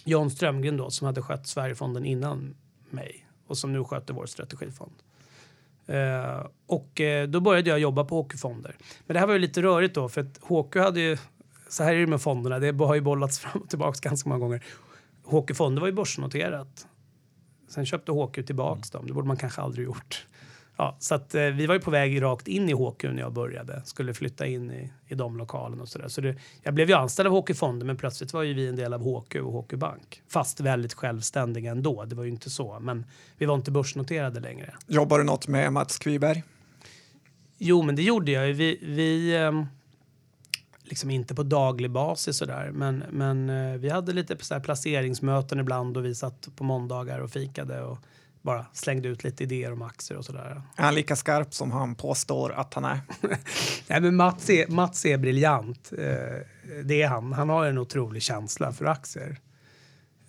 John 0.06 0.30
Strömgren 0.30 0.78
då, 0.78 0.90
som 0.90 1.06
hade 1.06 1.22
skött 1.22 1.48
Sverigefonden 1.48 2.06
innan 2.06 2.56
mig 2.90 3.28
och 3.48 3.58
som 3.58 3.74
nu 3.74 3.84
sköter 3.84 4.14
vår 4.14 4.26
strategifond. 4.26 4.94
Uh, 5.90 6.48
och 6.66 7.00
uh, 7.00 7.24
då 7.24 7.40
började 7.40 7.70
jag 7.70 7.80
jobba 7.80 8.04
på 8.04 8.16
hockeyfonder. 8.16 8.76
Men 9.06 9.14
det 9.14 9.20
här 9.20 9.28
var 9.28 9.34
ju 9.34 9.40
lite 9.40 9.62
rörigt 9.62 9.96
då 9.96 10.10
för 10.10 10.22
att 10.22 10.40
HQ 10.42 10.76
hade 10.76 11.00
ju, 11.00 11.18
så 11.70 11.84
här 11.84 11.94
är 11.94 12.00
det 12.00 12.08
med 12.08 12.22
fonderna, 12.22 12.60
det 12.60 12.84
har 12.86 12.96
ju 12.96 13.02
bollats 13.02 13.40
fram 13.40 13.62
och 13.62 13.70
tillbaka 13.70 14.10
ganska 14.10 14.30
många 14.30 14.40
gånger. 14.40 14.64
HQ-fonder 15.24 15.80
var 15.80 15.88
ju 15.88 15.94
börsnoterat. 15.94 16.88
Sen 17.70 17.86
köpte 17.86 18.12
HQ 18.12 18.46
tillbaks 18.46 18.92
dem, 18.92 19.08
det 19.08 19.14
borde 19.14 19.28
man 19.28 19.38
kanske 19.38 19.62
aldrig 19.62 19.86
gjort. 19.86 20.28
Ja, 20.78 20.96
så 21.00 21.16
att, 21.16 21.36
eh, 21.36 21.44
vi 21.44 21.66
var 21.66 21.76
ju 21.76 21.82
på 21.82 21.92
väg 21.92 22.22
rakt 22.22 22.48
in 22.48 22.70
i 22.70 22.74
HQ 22.74 23.04
när 23.04 23.20
jag 23.20 23.34
började. 23.34 23.82
Skulle 23.86 24.14
flytta 24.14 24.46
in 24.46 24.72
i, 24.72 24.92
i 25.08 25.16
de 25.16 25.38
lokalerna 25.38 25.82
och 25.82 25.90
sådär. 25.90 26.08
Så 26.08 26.22
det, 26.22 26.36
jag 26.64 26.74
blev 26.74 26.90
ju 26.90 26.96
anställd 26.96 27.30
av 27.30 27.42
HQ 27.42 27.56
Fonder 27.56 27.86
men 27.86 27.98
plötsligt 27.98 28.34
var 28.34 28.44
ju 28.44 28.54
vi 28.54 28.68
en 28.68 28.76
del 28.76 28.94
av 28.94 29.02
HQ 29.02 29.36
och 29.36 29.64
HQ 29.64 29.74
Bank. 29.74 30.22
Fast 30.30 30.60
väldigt 30.60 30.94
självständiga 30.94 31.72
ändå. 31.72 32.06
Det 32.06 32.16
var 32.16 32.24
ju 32.24 32.30
inte 32.30 32.50
så. 32.50 32.80
Men 32.80 33.06
vi 33.38 33.46
var 33.46 33.56
inte 33.56 33.72
börsnoterade 33.72 34.40
längre. 34.40 34.74
Jobbar 34.88 35.18
du 35.18 35.24
något 35.24 35.48
med 35.48 35.74
Mats 35.74 35.98
Kviberg? 35.98 36.44
Jo, 37.58 37.82
men 37.82 37.96
det 37.96 38.04
gjorde 38.04 38.32
jag. 38.32 38.54
Vi, 38.54 38.80
vi 38.82 39.36
eh, 39.36 39.64
liksom 40.84 41.10
inte 41.12 41.36
på 41.36 41.44
daglig 41.44 41.92
basis 41.92 42.38
sådär. 42.38 42.72
Men, 42.74 43.04
men 43.12 43.50
eh, 43.50 43.78
vi 43.78 43.90
hade 43.90 44.14
lite 44.14 44.38
så 44.40 44.60
placeringsmöten 44.60 45.60
ibland 45.60 45.98
och 45.98 46.06
vi 46.06 46.16
satt 46.16 46.50
på 46.56 46.64
måndagar 46.64 47.20
och 47.20 47.32
fikade. 47.32 47.82
Och, 47.82 47.98
bara 48.44 48.66
slängde 48.74 49.08
ut 49.08 49.24
lite 49.24 49.44
idéer 49.44 49.72
om 49.72 49.82
aktier 49.82 50.18
och 50.18 50.26
sådär. 50.26 50.62
Är 50.76 50.84
han 50.84 50.96
lika 50.96 51.16
skarp 51.16 51.54
som 51.54 51.72
han 51.72 51.96
påstår 51.96 52.52
att 52.52 52.74
han 52.74 52.86
är? 52.86 53.00
Nej, 53.88 54.02
men 54.02 54.16
Mats 54.16 54.50
är, 54.50 54.68
Mats 54.68 55.06
är 55.06 55.18
briljant. 55.18 55.92
Eh, 55.98 56.40
det 56.84 57.02
är 57.02 57.08
han. 57.08 57.34
Han 57.34 57.50
har 57.50 57.66
en 57.66 57.78
otrolig 57.78 58.22
känsla 58.22 58.72
för 58.72 58.86
aktier. 58.86 59.40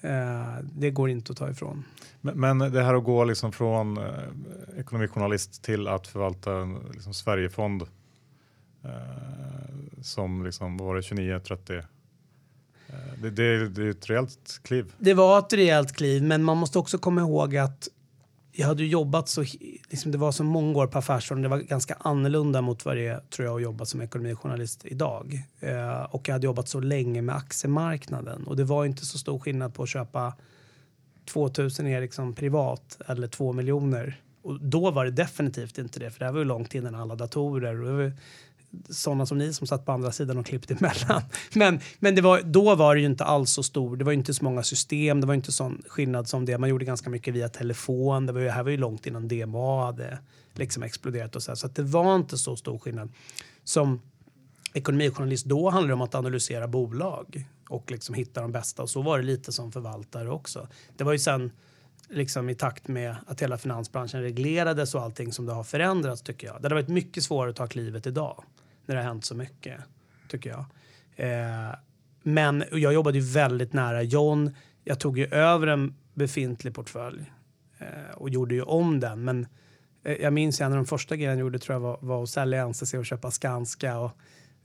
Eh, 0.01 0.59
det 0.63 0.91
går 0.91 1.11
inte 1.11 1.33
att 1.33 1.39
ta 1.39 1.51
ifrån. 1.51 1.85
Men, 2.21 2.41
men 2.41 2.73
det 2.73 2.83
här 2.83 2.95
att 2.95 3.05
gå 3.05 3.25
liksom 3.25 3.53
från 3.53 3.99
eh, 3.99 4.05
ekonomijournalist 4.79 5.63
till 5.63 5.89
att 5.89 6.07
förvalta 6.07 6.53
en 6.53 6.79
liksom, 6.93 7.15
Sverigefond 7.15 7.83
eh, 8.85 8.91
som 10.03 10.45
liksom 10.45 10.77
var 10.77 10.95
det 10.95 11.01
29-30 11.01 11.77
eh, 11.77 11.85
det, 13.23 13.31
det, 13.31 13.69
det 13.69 13.83
är 13.83 13.91
ett 13.91 14.11
rejält 14.11 14.61
kliv. 14.63 14.93
Det 14.99 15.15
var 15.15 15.39
ett 15.39 15.53
rejält 15.53 15.93
kliv, 15.93 16.23
men 16.23 16.45
man 16.45 16.57
måste 16.57 16.79
också 16.79 16.99
komma 16.99 17.21
ihåg 17.21 17.57
att 17.57 17.89
jag 18.57 18.67
hade 18.67 18.85
jobbat 18.85 19.29
så, 19.29 19.45
liksom 19.91 20.13
det 20.13 20.19
var 20.19 20.33
så 20.33 20.45
många 20.45 20.79
år 20.79 20.87
på 20.87 20.99
affärsråden, 20.99 21.43
det 21.43 21.49
var 21.49 21.59
ganska 21.59 21.97
annorlunda 22.01 22.61
mot 22.61 22.85
vad 22.85 22.97
det 22.97 23.07
är 23.07 23.21
tror 23.21 23.47
jag 23.49 23.57
att 23.57 23.63
jobba 23.63 23.85
som 23.85 24.01
ekonomijournalist 24.01 24.85
idag. 24.85 25.43
Eh, 25.61 26.03
och 26.03 26.29
jag 26.29 26.33
hade 26.33 26.47
jobbat 26.47 26.69
så 26.69 26.81
länge 26.81 27.23
med 27.23 27.37
aktiemarknaden 27.37 28.47
och 28.47 28.57
det 28.57 28.65
var 28.65 28.85
inte 28.85 29.07
så 29.07 29.19
stor 29.19 29.39
skillnad 29.39 29.75
på 29.75 29.83
att 29.83 29.89
köpa 29.89 30.35
2000 31.25 31.87
Ericsson 31.87 32.03
liksom 32.03 32.35
privat 32.35 32.99
eller 33.07 33.29
2 33.29 33.53
miljoner. 33.53 34.21
Och 34.43 34.61
då 34.61 34.91
var 34.91 35.05
det 35.05 35.11
definitivt 35.11 35.79
inte 35.79 36.01
det, 36.01 36.11
för 36.11 36.19
det 36.19 36.25
här 36.25 36.33
var 36.33 36.39
ju 36.39 36.45
långt 36.45 36.75
innan 36.75 36.95
alla 36.95 37.15
datorer. 37.15 37.83
Och 37.83 38.11
sådana 38.91 39.27
som 39.27 39.39
ni 39.39 39.53
som 39.53 39.67
satt 39.67 39.87
på 39.87 39.93
andra 39.93 40.13
sidan 40.13 40.39
och 40.39 40.47
klippte 40.47 40.75
emellan. 40.75 41.23
Men, 41.55 41.81
men 41.99 42.15
det 42.15 42.23
var, 42.23 42.41
då 42.41 42.75
var 42.75 42.95
det 42.95 43.01
ju 43.01 43.07
inte 43.07 43.25
alls 43.25 43.51
så 43.51 43.63
stor. 43.63 43.97
Det 43.97 44.05
var 44.05 44.13
inte 44.13 44.35
så 44.35 44.45
många 44.45 44.63
system. 44.63 45.21
Det 45.21 45.27
var 45.27 45.35
inte 45.35 45.53
sån 45.53 45.83
skillnad 45.87 46.29
som 46.29 46.45
det. 46.45 46.59
Man 46.59 46.69
gjorde 46.69 46.85
ganska 46.85 47.11
mycket 47.11 47.35
via 47.35 47.49
telefon. 47.49 48.27
Det 48.27 48.33
var 48.33 48.41
ju, 48.41 48.49
här 48.49 48.63
var 48.63 48.71
ju 48.71 48.77
långt 48.77 49.07
innan 49.07 49.29
DMA 49.29 49.85
hade 49.87 50.19
liksom 50.53 50.83
exploderat 50.83 51.37
och 51.37 51.43
så. 51.43 51.51
Här. 51.51 51.57
Så 51.57 51.69
det 51.69 51.83
var 51.83 52.17
inte 52.17 52.39
så 52.39 52.57
stor 52.57 52.79
skillnad. 52.79 53.13
Som 53.65 54.01
ekonomijournalist 54.75 55.47
då 55.47 55.71
handlade 55.71 55.91
det 55.91 55.95
om 55.95 56.03
att 56.03 56.15
analysera 56.15 56.69
bolag 56.69 57.47
och 57.69 57.91
liksom 57.91 58.15
hitta 58.15 58.41
de 58.41 58.53
bästa. 58.53 58.83
Och 58.83 58.91
så 58.91 59.03
var 59.03 59.19
det 59.19 59.25
lite 59.25 59.53
som 59.53 59.73
förvaltare 59.73 60.31
också. 60.31 60.69
Det 60.97 61.05
var 61.05 61.13
ju 61.13 61.19
sen 61.19 61.53
liksom 62.09 62.51
i 62.51 62.55
takt 62.55 62.89
med 62.89 63.17
att 63.27 63.43
hela 63.43 63.59
finansbranschen 63.59 64.23
reglerades 64.23 64.95
och 64.95 65.03
allting 65.03 65.33
som 65.33 65.47
det 65.47 65.53
har 65.53 65.65
förändrats 65.65 66.23
tycker 66.23 66.47
jag. 66.47 66.57
Det 66.57 66.65
hade 66.65 66.75
varit 66.75 66.89
mycket 66.89 67.25
svårare 67.25 67.51
att 67.51 67.57
ta 67.57 67.67
klivet 67.67 68.07
idag 68.07 68.45
när 68.87 68.95
det 68.95 69.01
har 69.01 69.09
hänt 69.09 69.25
så 69.25 69.35
mycket, 69.35 69.81
tycker 70.29 70.51
jag. 70.51 70.65
Eh, 71.17 71.75
men 72.23 72.65
jag 72.73 72.93
jobbade 72.93 73.19
ju 73.19 73.25
väldigt 73.25 73.73
nära 73.73 74.03
John. 74.03 74.55
Jag 74.85 75.01
tog 75.01 75.19
ju 75.19 75.27
över 75.27 75.67
en 75.67 75.95
befintlig 76.15 76.75
portfölj 76.75 77.33
eh, 77.79 78.17
och 78.17 78.31
gjorde 78.31 78.55
ju 78.55 78.63
om 78.63 79.01
den. 79.01 79.25
Men 79.25 79.47
eh, 80.05 80.13
jag 80.13 80.33
minns 80.33 80.61
en 80.61 80.73
av 80.73 80.77
de 80.77 80.87
första 80.87 81.17
grejerna 81.17 81.35
jag 81.35 81.41
gjorde 81.41 81.59
tror 81.59 81.75
jag 81.75 81.81
var, 81.81 81.99
var 82.01 82.23
att 82.23 82.29
sälja 82.29 82.69
NCC 82.69 82.95
och 82.95 83.07
köpa 83.07 83.31
Skanska. 83.31 83.99
Och, 83.99 84.13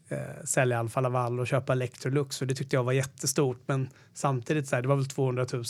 eh, 0.09 0.43
sälja 0.43 0.79
Alfa 0.79 1.01
Laval 1.01 1.39
och 1.39 1.47
köpa 1.47 1.73
Electrolux. 1.73 2.37
För 2.37 2.45
det 2.45 2.55
tyckte 2.55 2.75
jag 2.75 2.83
var 2.83 2.93
jättestort. 2.93 3.61
Men 3.65 3.89
samtidigt 4.13 4.67
så 4.67 4.75
här, 4.75 4.81
det 4.81 4.87
var 4.87 4.95
väl 4.95 5.07
200 5.07 5.45
000 5.53 5.63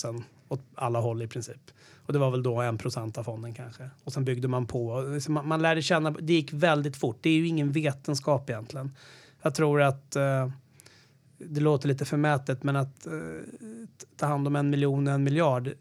åt 0.49 0.61
alla 0.75 0.99
håll 0.99 1.21
i 1.21 1.27
princip. 1.27 1.71
Och 2.05 2.13
det 2.13 2.19
var 2.19 2.31
väl 2.31 2.43
då 2.43 2.61
en 2.61 2.77
procent 2.77 3.17
av 3.17 3.23
fonden 3.23 3.53
kanske. 3.53 3.89
Och 4.03 4.13
sen 4.13 4.25
byggde 4.25 4.47
man 4.47 4.65
på. 4.65 5.01
Liksom, 5.01 5.33
man, 5.33 5.47
man 5.47 5.61
lärde 5.61 5.81
känna, 5.81 6.11
det 6.11 6.33
gick 6.33 6.53
väldigt 6.53 6.97
fort. 6.97 7.17
Det 7.21 7.29
är 7.29 7.33
ju 7.33 7.47
ingen 7.47 7.71
vetenskap 7.71 8.49
egentligen. 8.49 8.91
Jag 9.41 9.55
tror 9.55 9.81
att 9.81 10.15
eh, 10.15 10.49
det 11.37 11.61
låter 11.61 11.87
lite 11.87 12.05
förmätet, 12.05 12.63
men 12.63 12.75
att 12.75 13.07
eh, 13.07 13.13
ta 14.17 14.25
hand 14.25 14.47
om 14.47 14.55
en 14.55 14.69
miljon 14.69 15.07
och 15.07 15.13
en 15.13 15.23
miljard 15.23 15.73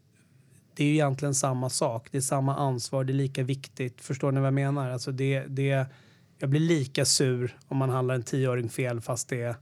det 0.78 0.84
är 0.84 0.88
ju 0.88 0.94
egentligen 0.94 1.34
samma 1.34 1.70
sak. 1.70 2.08
Det 2.10 2.18
är 2.18 2.22
samma 2.22 2.56
ansvar, 2.56 3.04
det 3.04 3.12
är 3.12 3.14
lika 3.14 3.42
viktigt. 3.42 4.00
Förstår 4.00 4.32
ni 4.32 4.40
vad 4.40 4.46
jag 4.46 4.54
menar? 4.54 4.90
Alltså 4.90 5.12
det, 5.12 5.44
det, 5.48 5.86
jag 6.38 6.50
blir 6.50 6.60
lika 6.60 7.04
sur 7.04 7.58
om 7.68 7.76
man 7.76 7.90
handlar 7.90 8.14
en 8.14 8.22
tioöring 8.22 8.68
fel 8.68 9.00
fast 9.00 9.28
det 9.28 9.42
är 9.42 9.56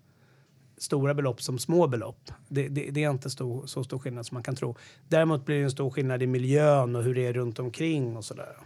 stora 0.78 1.14
belopp 1.14 1.42
som 1.42 1.58
små 1.58 1.86
belopp. 1.86 2.30
Det, 2.48 2.68
det, 2.68 2.90
det 2.90 3.04
är 3.04 3.10
inte 3.10 3.30
stor, 3.30 3.66
så 3.66 3.84
stor 3.84 3.98
skillnad 3.98 4.26
som 4.26 4.34
man 4.34 4.42
kan 4.42 4.56
tro. 4.56 4.76
Däremot 5.08 5.44
blir 5.44 5.56
det 5.56 5.64
en 5.64 5.70
stor 5.70 5.90
skillnad 5.90 6.22
i 6.22 6.26
miljön 6.26 6.96
och 6.96 7.02
hur 7.02 7.14
det 7.14 7.26
är 7.26 7.32
runt 7.32 7.58
omkring 7.58 8.16
och 8.16 8.24
sådär. 8.24 8.56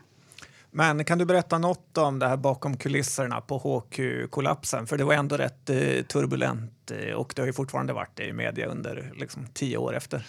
Men 0.71 1.05
kan 1.05 1.19
du 1.19 1.25
berätta 1.25 1.59
något 1.59 1.99
om 1.99 2.19
det 2.19 2.29
här 2.29 2.37
bakom 2.37 2.77
kulisserna 2.77 3.41
på 3.41 3.59
HQ-kollapsen? 3.59 4.87
För 4.87 4.99
det 4.99 5.05
var 5.05 5.15
ändå 5.15 5.37
rätt 5.37 5.71
eh, 5.71 6.03
turbulent 6.03 6.91
eh, 6.91 7.15
och 7.15 7.33
det 7.37 7.43
har 7.43 7.47
ju 7.47 7.53
fortfarande 7.53 7.93
varit 7.93 8.11
det 8.15 8.25
i 8.25 8.33
media 8.33 8.67
under 8.67 9.13
liksom, 9.17 9.47
tio 9.53 9.77
år 9.77 9.97
efter. 9.97 10.27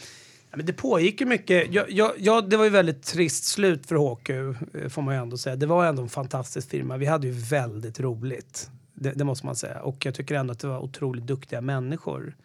Ja, 0.51 0.57
men 0.57 0.65
det 0.65 0.73
pågick 0.73 1.21
ju 1.21 1.27
mycket. 1.27 1.73
Ja, 1.73 1.85
ja, 1.89 2.13
ja, 2.17 2.41
det 2.41 2.57
var 2.57 2.63
ju 2.63 2.69
väldigt 2.69 3.03
trist 3.03 3.43
slut 3.43 3.87
för 3.87 3.95
HQ, 3.95 4.29
eh, 4.29 4.89
får 4.89 5.01
man 5.01 5.15
ju 5.15 5.21
ändå 5.21 5.37
säga. 5.37 5.55
Det 5.55 5.65
var 5.65 5.85
ändå 5.85 6.01
en 6.01 6.09
fantastisk 6.09 6.69
firma. 6.69 6.97
Vi 6.97 7.05
hade 7.05 7.27
ju 7.27 7.33
väldigt 7.33 7.99
roligt. 7.99 8.69
Det, 9.01 9.11
det 9.15 9.23
måste 9.23 9.45
man 9.45 9.55
säga. 9.55 9.81
Och 9.81 10.05
jag 10.05 10.15
tycker 10.15 10.35
ändå 10.35 10.51
att 10.51 10.59
det 10.59 10.67
var 10.67 10.79
otroligt 10.79 11.27
duktiga 11.27 11.61
människor 11.61 12.35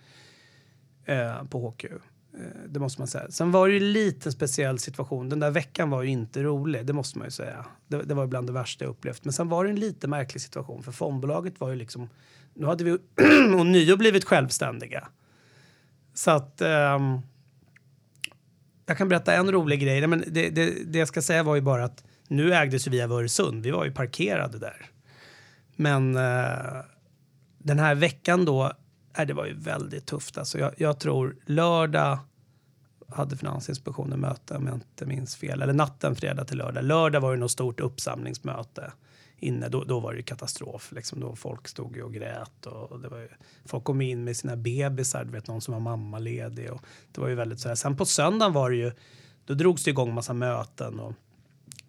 eh, 1.05 1.45
på 1.45 1.71
HQ. 1.71 1.85
Eh, 1.85 1.91
det 2.69 2.81
måste 2.81 3.01
man 3.01 3.09
säga. 3.09 3.31
Sen 3.31 3.53
var 3.53 3.69
det 3.69 3.75
ju 3.75 3.81
lite 3.81 4.33
speciell 4.33 4.79
situation. 4.79 5.29
Den 5.29 5.41
där 5.41 5.51
veckan 5.51 5.91
var 5.91 6.03
ju 6.03 6.09
inte 6.09 6.43
rolig, 6.43 6.87
det 6.87 6.93
måste 6.93 7.19
man 7.19 7.27
ju 7.27 7.31
säga. 7.31 7.67
Det, 7.89 8.03
det 8.03 8.15
var 8.15 8.27
bland 8.27 8.47
det 8.47 8.53
värsta 8.53 8.85
jag 8.85 8.91
upplevt. 8.91 9.25
Men 9.25 9.33
sen 9.33 9.49
var 9.49 9.65
det 9.65 9.71
en 9.71 9.81
lite 9.81 10.09
märklig 10.09 10.41
situation 10.41 10.83
för 10.83 10.93
fondbolaget 10.93 11.61
var 11.61 11.71
ju 11.71 11.77
liksom... 11.77 12.09
Nu 12.55 12.67
hade 12.67 12.85
vi 12.85 12.99
ånyo 13.61 13.97
blivit 13.99 14.25
självständiga. 14.25 15.09
Så 16.15 16.31
att... 16.31 16.61
Eh, 16.61 17.19
jag 18.87 18.99
kan 18.99 19.09
berätta 19.09 19.35
en 19.35 19.53
rolig 19.53 19.81
grej. 19.81 20.07
Men 20.07 20.25
det, 20.27 20.51
det, 20.51 20.73
det 20.87 20.99
jag 20.99 21.09
ska 21.09 21.23
säga 21.23 21.43
var 21.43 21.55
ju 21.55 21.61
bara 21.61 21.85
att 21.85 22.05
nu 22.29 22.55
ägdes 22.55 22.87
vi 22.87 23.03
av 23.03 23.13
Öresund. 23.13 23.63
Vi 23.63 23.71
var 23.71 23.85
ju 23.85 23.93
parkerade 23.93 24.59
där. 24.59 24.91
Men 25.77 26.17
eh, 26.17 26.83
den 27.59 27.79
här 27.79 27.95
veckan 27.95 28.45
då, 28.45 28.73
äh, 29.19 29.27
det 29.27 29.35
var 29.35 29.47
ju 29.47 29.55
väldigt 29.55 30.07
tufft. 30.07 30.39
Alltså 30.39 30.59
jag, 30.59 30.73
jag 30.77 31.01
tror 31.01 31.37
lördag 31.47 32.19
hade 33.09 33.37
Finansinspektionen 33.37 34.21
möte 34.21 34.57
om 34.57 34.67
jag 34.67 34.75
inte 34.77 35.07
minns 35.07 35.37
fel. 35.37 35.63
Eller 35.63 35.73
natten 35.73 36.17
fredag 36.17 36.45
till 36.45 36.59
lördag. 36.59 36.85
Lördag 36.85 37.21
var 37.21 37.33
det 37.33 37.39
något 37.39 37.51
stort 37.51 37.81
uppsamlingsmöte 37.81 38.93
inne. 39.39 39.69
Då, 39.69 39.85
då 39.85 40.01
var 40.01 40.15
det 40.15 40.23
katastrof. 40.23 40.93
Liksom. 40.93 41.21
Då 41.21 41.37
folk 41.37 41.69
stod 41.69 41.99
och 41.99 42.15
grät. 42.15 42.67
Och 42.67 43.01
det 43.01 43.09
var 43.09 43.19
ju, 43.19 43.29
folk 43.65 43.85
kom 43.85 44.01
in 44.01 44.25
med 44.25 44.37
sina 44.37 44.57
bebisar. 44.57 45.25
Du 45.25 45.31
vet, 45.31 45.49
någon 45.49 45.61
som 45.61 45.75
var 45.75 45.81
mammaledig. 45.81 46.73
Och 46.73 46.83
det 47.13 47.21
var 47.21 47.29
ju 47.29 47.35
väldigt 47.35 47.61
så 47.61 47.69
här. 47.69 47.75
Sen 47.75 47.97
på 47.97 48.05
söndagen 48.05 48.53
var 48.53 48.71
det 48.71 48.77
ju, 48.77 48.93
då 49.45 49.55
drogs 49.55 49.85
det 49.85 49.91
igång 49.91 50.15
massa 50.15 50.33
möten. 50.33 51.01
Och 51.01 51.13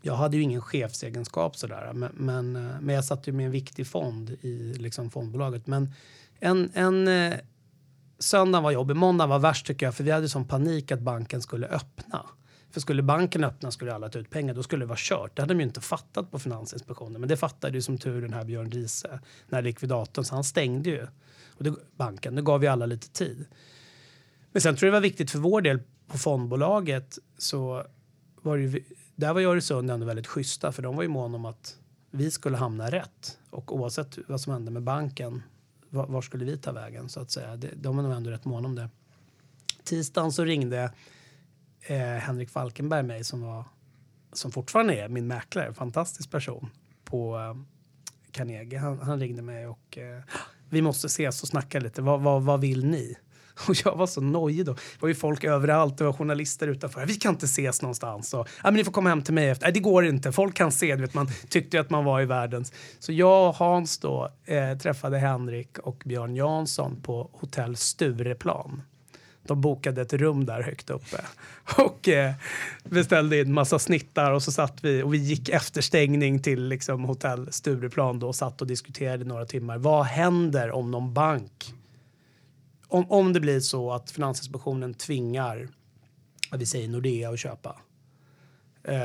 jag 0.08 0.15
hade 0.15 0.38
ju 0.38 0.43
ingen 0.43 0.62
chefsegenskap 0.62 1.58
sådär. 1.58 1.93
Men, 1.93 2.12
men, 2.13 2.56
eh, 2.56 2.82
men 2.82 2.96
jag 2.96 3.06
satt 3.06 3.28
ju 3.28 3.32
med 3.32 3.46
en 3.46 3.52
viktig 3.52 3.88
fond 3.88 4.30
i 4.30 4.74
liksom, 4.78 5.12
fondbolaget. 5.12 5.67
Men 5.67 5.93
en, 6.39 6.72
en 6.74 7.08
eh, 7.08 7.34
söndagen 8.20 8.63
var 8.63 8.72
jobbig. 8.72 8.96
Måndagen 8.96 9.30
var 9.30 9.39
värst 9.39 9.67
tycker 9.67 9.86
jag. 9.86 9.96
För 9.96 10.04
vi 10.04 10.12
hade 10.12 10.30
sån 10.30 10.48
panik 10.48 10.91
att 10.91 11.02
banken 11.02 11.41
skulle 11.41 11.67
öppna. 11.67 12.26
För 12.72 12.82
skulle 12.82 13.04
banken 13.04 13.43
öppna 13.43 13.72
skulle 13.72 13.93
alla 13.93 14.10
ta 14.10 14.20
ut 14.20 14.30
pengar, 14.30 14.54
då 14.54 14.63
skulle 14.63 14.86
det 14.86 14.89
vara 14.89 15.00
kört. 15.00 15.36
Det 15.36 15.41
hade 15.41 15.54
de 15.54 15.60
ju 15.60 15.65
inte 15.65 15.82
fattat 15.82 16.32
på 16.32 16.39
Finansinspektionen. 16.39 17.22
Men 17.22 17.30
det 17.30 17.38
fattade 17.38 17.78
ju 17.78 17.82
som 17.82 17.98
tur 17.98 18.22
den 18.22 18.34
här 18.34 18.43
Björn 18.43 18.72
Riese, 18.72 19.20
när 19.50 19.62
likvidatorn, 19.62 20.26
så 20.26 20.36
han 20.36 20.43
stängde 20.43 20.89
ju 20.89 21.08
och 21.58 21.63
det, 21.63 21.74
banken. 21.96 22.36
Det 22.36 22.41
gav 22.41 22.63
ju 22.63 22.70
alla 22.70 22.86
lite 22.86 23.10
tid. 23.10 23.46
Men 24.52 24.62
sen 24.62 24.76
tror 24.76 24.88
jag 24.88 24.93
det 24.93 24.98
var 24.98 25.02
viktigt 25.02 25.32
för 25.32 25.39
vår 25.39 25.62
del 25.62 25.80
på 26.08 26.17
fondbolaget 26.17 27.17
så 27.38 27.86
var 28.41 28.58
det 28.58 28.63
ju, 28.63 28.84
där 29.17 29.34
var 29.34 29.41
ju 29.41 29.47
Öresund 29.47 29.91
ändå 29.91 30.06
väldigt 30.06 30.27
schyssta 30.27 30.71
för 30.71 30.84
de 30.84 30.95
var 30.95 31.03
ju 31.03 31.10
mån 31.10 31.36
om 31.36 31.45
att 31.45 31.77
vi 32.12 32.32
skulle 32.32 32.58
hamna 32.58 32.91
rätt. 32.91 33.39
Och 33.49 33.75
oavsett 33.75 34.17
vad 34.27 34.41
som 34.41 34.53
hände 34.53 34.71
med 34.71 34.84
banken, 34.84 35.43
var, 35.89 36.08
var 36.08 36.21
skulle 36.21 36.45
vi 36.45 36.58
ta 36.58 36.71
vägen 36.71 37.10
så 37.10 37.19
att 37.19 37.32
säga? 37.32 37.56
Det, 37.56 37.69
de 37.75 37.95
var 37.95 38.03
nog 38.03 38.12
ändå 38.12 38.30
rätt 38.30 38.45
måna 38.45 38.67
om 38.67 38.75
det. 38.75 38.89
Tisdagen 39.84 40.32
så 40.32 40.43
ringde 40.43 40.93
eh, 41.82 41.97
Henrik 41.97 42.49
Falkenberg 42.49 43.03
mig 43.03 43.23
som, 43.23 43.41
var, 43.41 43.65
som 44.34 44.51
fortfarande 44.51 44.95
är 44.95 45.10
min 45.10 45.27
mäklare, 45.27 45.73
fantastisk 45.73 46.32
person 46.32 46.69
på 47.03 47.38
eh, 47.38 47.56
Carnegie. 48.32 48.80
Han, 48.80 48.99
han, 48.99 49.19
ringde 49.19 49.41
mig 49.41 49.67
och 49.67 49.97
eh, 49.97 50.23
vi 50.69 50.82
måste 50.82 51.08
ses 51.08 51.41
och 51.41 51.47
snacka 51.47 51.80
lite. 51.80 52.01
Vad, 52.01 52.21
vad, 52.21 52.43
vad 52.43 52.62
vill 52.62 52.86
ni? 52.86 53.17
Och 53.67 53.76
jag 53.86 53.96
var 53.96 54.08
så 54.08 54.22
nojig 54.22 54.65
då. 54.65 54.74
Det 54.74 54.80
var 55.00 55.10
ju 55.10 55.15
folk 55.15 55.43
överallt, 55.43 55.98
det 55.98 56.04
var 56.04 56.13
journalister 56.13 56.67
utanför. 56.67 57.06
Vi 57.06 57.15
kan 57.15 57.34
inte 57.34 57.46
ses 57.46 57.82
någonstans. 57.82 58.34
Och, 58.34 58.39
ja, 58.39 58.63
men 58.63 58.74
ni 58.74 58.84
får 58.84 58.91
komma 58.91 59.10
hem 59.10 59.22
till 59.22 59.34
mig 59.34 59.50
efter. 59.50 59.65
Nej, 59.65 59.74
det 59.74 59.80
går 59.80 60.06
inte. 60.06 60.32
Folk 60.32 60.56
kan 60.56 60.72
se. 60.72 60.96
Du 60.96 61.02
vet, 61.02 61.13
man 61.13 61.30
tyckte 61.50 61.80
att 61.80 61.89
man 61.89 62.06
var 62.06 62.22
i 62.22 62.26
världens. 62.26 62.74
Så 63.00 63.12
jag 63.12 63.50
och 63.50 63.56
Hans 63.56 63.98
då 63.98 64.32
eh, 64.46 64.78
träffade 64.78 65.17
Henrik 65.17 65.78
och 65.78 66.04
Björn 66.06 66.36
Jansson 66.36 67.02
på 67.02 67.30
hotell 67.34 67.76
Stureplan 67.76 68.82
de 69.48 69.62
bokade 69.62 70.02
ett 70.02 70.13
rum 70.13 70.46
där 70.46 70.62
högt 70.62 70.89
uppe 70.89 71.17
och 71.78 72.10
eh, 72.10 72.34
beställde 72.84 73.39
in 73.39 73.54
massa 73.54 73.80
snittar 73.80 74.32
och 74.32 74.43
så 74.43 74.52
satt 74.52 74.84
vi 74.84 75.04
och 75.04 75.13
vi 75.13 75.17
gick 75.17 75.50
efter 75.50 75.82
stängning 75.82 76.39
till 76.39 76.67
liksom, 76.67 77.04
hotell 77.04 77.52
Stureplan 77.52 78.20
då 78.20 78.28
och 78.28 78.36
satt 78.36 78.62
och 78.62 78.67
diskuterade 78.67 79.26
några 79.26 79.46
timmar. 79.46 79.78
Vad 79.78 80.06
händer 80.06 80.72
om 80.72 80.91
någon 80.91 81.13
bank 81.13 81.74
om, 82.88 83.12
om 83.12 83.34
det 83.34 83.39
blir 83.39 83.60
så 83.60 83.91
att 83.91 84.12
Finansinspektionen 84.12 84.93
tvingar, 84.93 85.69
vi 86.52 86.65
säger 86.65 86.88
Nordea 86.88 87.30
att 87.30 87.39
köpa. 87.39 87.76
Eh, 88.84 88.97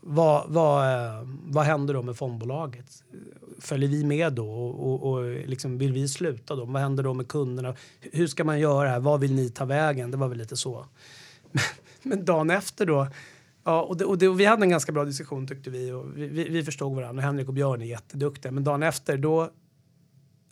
vad, 0.00 0.44
vad, 0.48 0.94
eh, 0.94 1.28
vad 1.44 1.64
händer 1.64 1.94
då 1.94 2.02
med 2.02 2.16
fondbolaget? 2.16 3.02
följer 3.58 3.88
vi 3.88 4.04
med 4.04 4.32
då 4.32 4.50
och, 4.50 4.92
och, 4.92 5.12
och 5.12 5.24
liksom 5.48 5.78
vill 5.78 5.92
vi 5.92 6.08
sluta 6.08 6.56
då? 6.56 6.64
Vad 6.64 6.82
händer 6.82 7.02
då 7.02 7.14
med 7.14 7.28
kunderna? 7.28 7.74
Hur 8.00 8.26
ska 8.26 8.44
man 8.44 8.60
göra 8.60 8.88
här? 8.88 9.00
Vad 9.00 9.20
vill 9.20 9.34
ni 9.34 9.50
ta 9.50 9.64
vägen? 9.64 10.10
Det 10.10 10.16
var 10.16 10.28
väl 10.28 10.38
lite 10.38 10.56
så. 10.56 10.86
Men, 11.52 11.62
men 12.02 12.24
dagen 12.24 12.50
efter 12.50 12.86
då 12.86 13.06
Ja, 13.64 13.82
och, 13.82 13.96
det, 13.96 14.04
och, 14.04 14.18
det, 14.18 14.28
och, 14.28 14.40
vi 14.40 14.44
hade 14.44 14.62
en 14.62 14.70
ganska 14.70 14.92
bra 14.92 15.04
diskussion 15.04 15.46
tyckte 15.46 15.70
vi 15.70 15.92
och 15.92 16.06
vi, 16.16 16.28
vi, 16.28 16.48
vi 16.48 16.64
förstod 16.64 16.96
varandra. 16.96 17.22
Henrik 17.22 17.48
och 17.48 17.54
Björn 17.54 17.82
är 17.82 17.86
jätteduktiga. 17.86 18.52
Men 18.52 18.64
dagen 18.64 18.82
efter 18.82 19.16
då 19.18 19.50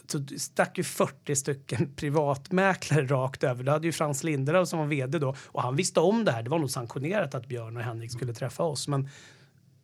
så 0.06 0.24
stack 0.38 0.78
ju 0.78 0.84
40 0.84 1.36
stycken 1.36 1.94
privatmäklare 1.96 3.06
rakt 3.06 3.44
över. 3.44 3.64
Det 3.64 3.70
hade 3.70 3.86
ju 3.86 3.92
Frans 3.92 4.24
Lindelöf 4.24 4.68
som 4.68 4.78
var 4.78 4.86
vd 4.86 5.18
då 5.18 5.34
och 5.46 5.62
han 5.62 5.76
visste 5.76 6.00
om 6.00 6.24
det 6.24 6.32
här. 6.32 6.42
Det 6.42 6.50
var 6.50 6.58
nog 6.58 6.70
sanktionerat 6.70 7.34
att 7.34 7.46
Björn 7.46 7.76
och 7.76 7.82
Henrik 7.82 8.12
skulle 8.12 8.34
träffa 8.34 8.62
oss. 8.62 8.88
Men, 8.88 9.08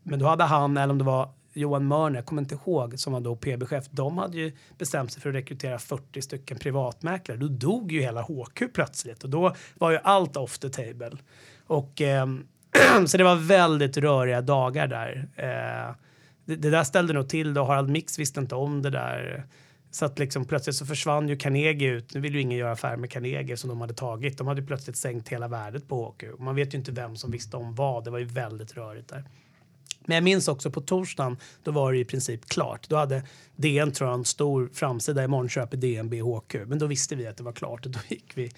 men 0.02 0.18
då 0.18 0.26
hade 0.26 0.44
han, 0.44 0.76
eller 0.76 0.92
om 0.92 0.98
det 0.98 1.04
var 1.04 1.30
Johan 1.52 1.86
Mörner, 1.86 2.18
jag 2.18 2.26
kommer 2.26 2.42
inte 2.42 2.54
ihåg, 2.54 2.98
som 2.98 3.12
var 3.12 3.20
då 3.20 3.36
PB-chef, 3.36 3.84
de 3.90 4.18
hade 4.18 4.36
ju 4.36 4.52
bestämt 4.78 5.12
sig 5.12 5.22
för 5.22 5.28
att 5.28 5.34
rekrytera 5.34 5.78
40 5.78 6.22
stycken 6.22 6.58
privatmäklare. 6.58 7.38
Då 7.38 7.48
dog 7.48 7.92
ju 7.92 8.00
hela 8.00 8.22
HQ 8.22 8.62
plötsligt 8.74 9.24
och 9.24 9.30
då 9.30 9.54
var 9.74 9.90
ju 9.90 9.98
allt 10.02 10.36
off 10.36 10.58
the 10.58 10.68
table. 10.68 11.16
Och, 11.66 12.00
eh, 12.00 12.26
så 13.06 13.16
det 13.16 13.24
var 13.24 13.36
väldigt 13.36 13.96
röriga 13.96 14.40
dagar 14.40 14.86
där. 14.86 15.28
Eh, 15.36 15.94
det, 16.44 16.56
det, 16.56 16.70
där 16.70 16.84
ställde 16.84 17.12
nog 17.12 17.28
till 17.28 17.54
det 17.54 17.60
och 17.60 17.66
Harald 17.66 17.88
Mix 17.88 18.18
visste 18.18 18.40
inte 18.40 18.54
om 18.54 18.82
det 18.82 18.90
där. 18.90 19.46
Så 19.90 20.04
att 20.04 20.18
liksom 20.18 20.44
plötsligt 20.44 20.76
så 20.76 20.86
försvann 20.86 21.28
ju 21.28 21.36
Carnegie 21.36 21.90
ut. 21.90 22.14
Nu 22.14 22.20
vill 22.20 22.34
ju 22.34 22.40
ingen 22.40 22.58
göra 22.58 22.72
affär 22.72 22.96
med 22.96 23.10
Carnegie 23.10 23.56
som 23.56 23.68
de 23.68 23.80
hade 23.80 23.94
tagit. 23.94 24.38
De 24.38 24.46
hade 24.46 24.62
plötsligt 24.62 24.96
sänkt 24.96 25.28
hela 25.28 25.48
värdet 25.48 25.88
på 25.88 26.10
HQ. 26.10 26.24
Man 26.38 26.54
vet 26.54 26.74
ju 26.74 26.78
inte 26.78 26.92
vem 26.92 27.16
som 27.16 27.30
visste 27.30 27.56
om 27.56 27.74
vad. 27.74 28.04
Det 28.04 28.10
var 28.10 28.18
ju 28.18 28.24
väldigt 28.24 28.76
rörigt 28.76 29.08
där. 29.08 29.24
Men 30.04 30.14
jag 30.14 30.24
minns 30.24 30.48
också 30.48 30.70
på 30.70 30.80
torsdagen, 30.80 31.36
då 31.62 31.70
var 31.70 31.92
det 31.92 31.98
i 31.98 32.04
princip 32.04 32.48
klart. 32.48 32.88
Då 32.88 32.96
hade 32.96 33.22
DN 33.56 33.92
tror 33.92 34.10
jag 34.10 34.18
en 34.18 34.24
stor 34.24 34.70
framsida 34.72 35.24
i 35.24 35.48
köper 35.48 35.76
DNB 35.76 36.20
HQ. 36.20 36.54
Men 36.66 36.78
då 36.78 36.86
visste 36.86 37.16
vi 37.16 37.26
att 37.26 37.36
det 37.36 37.42
var 37.42 37.52
klart 37.52 37.86
och 37.86 37.92
då 37.92 37.98
gick 38.08 38.32
vi 38.34 38.50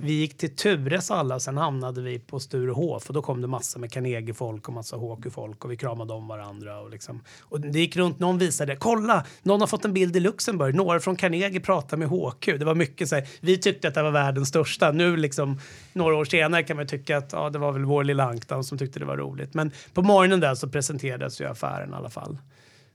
vi 0.00 0.12
gick 0.12 0.38
till 0.38 0.56
Tures 0.56 1.10
alla 1.10 1.34
och 1.34 1.42
sen 1.42 1.56
hamnade 1.56 2.02
vi 2.02 2.18
på 2.18 2.40
Sturehof 2.40 3.08
och 3.08 3.14
då 3.14 3.22
kom 3.22 3.40
det 3.40 3.46
massor 3.46 3.80
med 3.80 3.92
Carnegie-folk 3.92 4.68
och 4.68 4.74
massa 4.74 4.96
HQ-folk 4.96 5.64
och 5.64 5.70
vi 5.70 5.76
kramade 5.76 6.12
om 6.12 6.28
varandra. 6.28 6.80
Och, 6.80 6.90
liksom. 6.90 7.22
och 7.40 7.60
det 7.60 7.78
gick 7.78 7.96
runt, 7.96 8.18
någon 8.18 8.38
visade, 8.38 8.76
kolla, 8.76 9.24
någon 9.42 9.60
har 9.60 9.66
fått 9.66 9.84
en 9.84 9.92
bild 9.92 10.16
i 10.16 10.20
Luxemburg, 10.20 10.74
några 10.74 11.00
från 11.00 11.16
Carnegie 11.16 11.60
pratar 11.60 11.96
med 11.96 12.08
HQ. 12.08 12.46
Det 12.58 12.64
var 12.64 12.74
mycket 12.74 13.08
så 13.08 13.14
här, 13.14 13.28
vi 13.40 13.58
tyckte 13.58 13.88
att 13.88 13.94
det 13.94 14.02
var 14.02 14.10
världens 14.10 14.48
största. 14.48 14.92
Nu 14.92 15.16
liksom, 15.16 15.60
några 15.92 16.16
år 16.16 16.24
senare 16.24 16.62
kan 16.62 16.76
man 16.76 16.86
tycka 16.86 17.16
att 17.16 17.32
ja, 17.32 17.50
det 17.50 17.58
var 17.58 17.72
väl 17.72 17.84
vår 17.84 18.04
lilla 18.04 18.24
ankdam 18.24 18.64
som 18.64 18.78
tyckte 18.78 18.98
det 18.98 19.04
var 19.04 19.16
roligt. 19.16 19.54
Men 19.54 19.70
på 19.94 20.02
morgonen 20.02 20.40
där 20.40 20.54
så 20.54 20.68
presenterades 20.68 21.40
ju 21.40 21.44
affären 21.44 21.90
i 21.90 21.94
alla 21.94 22.10
fall. 22.10 22.38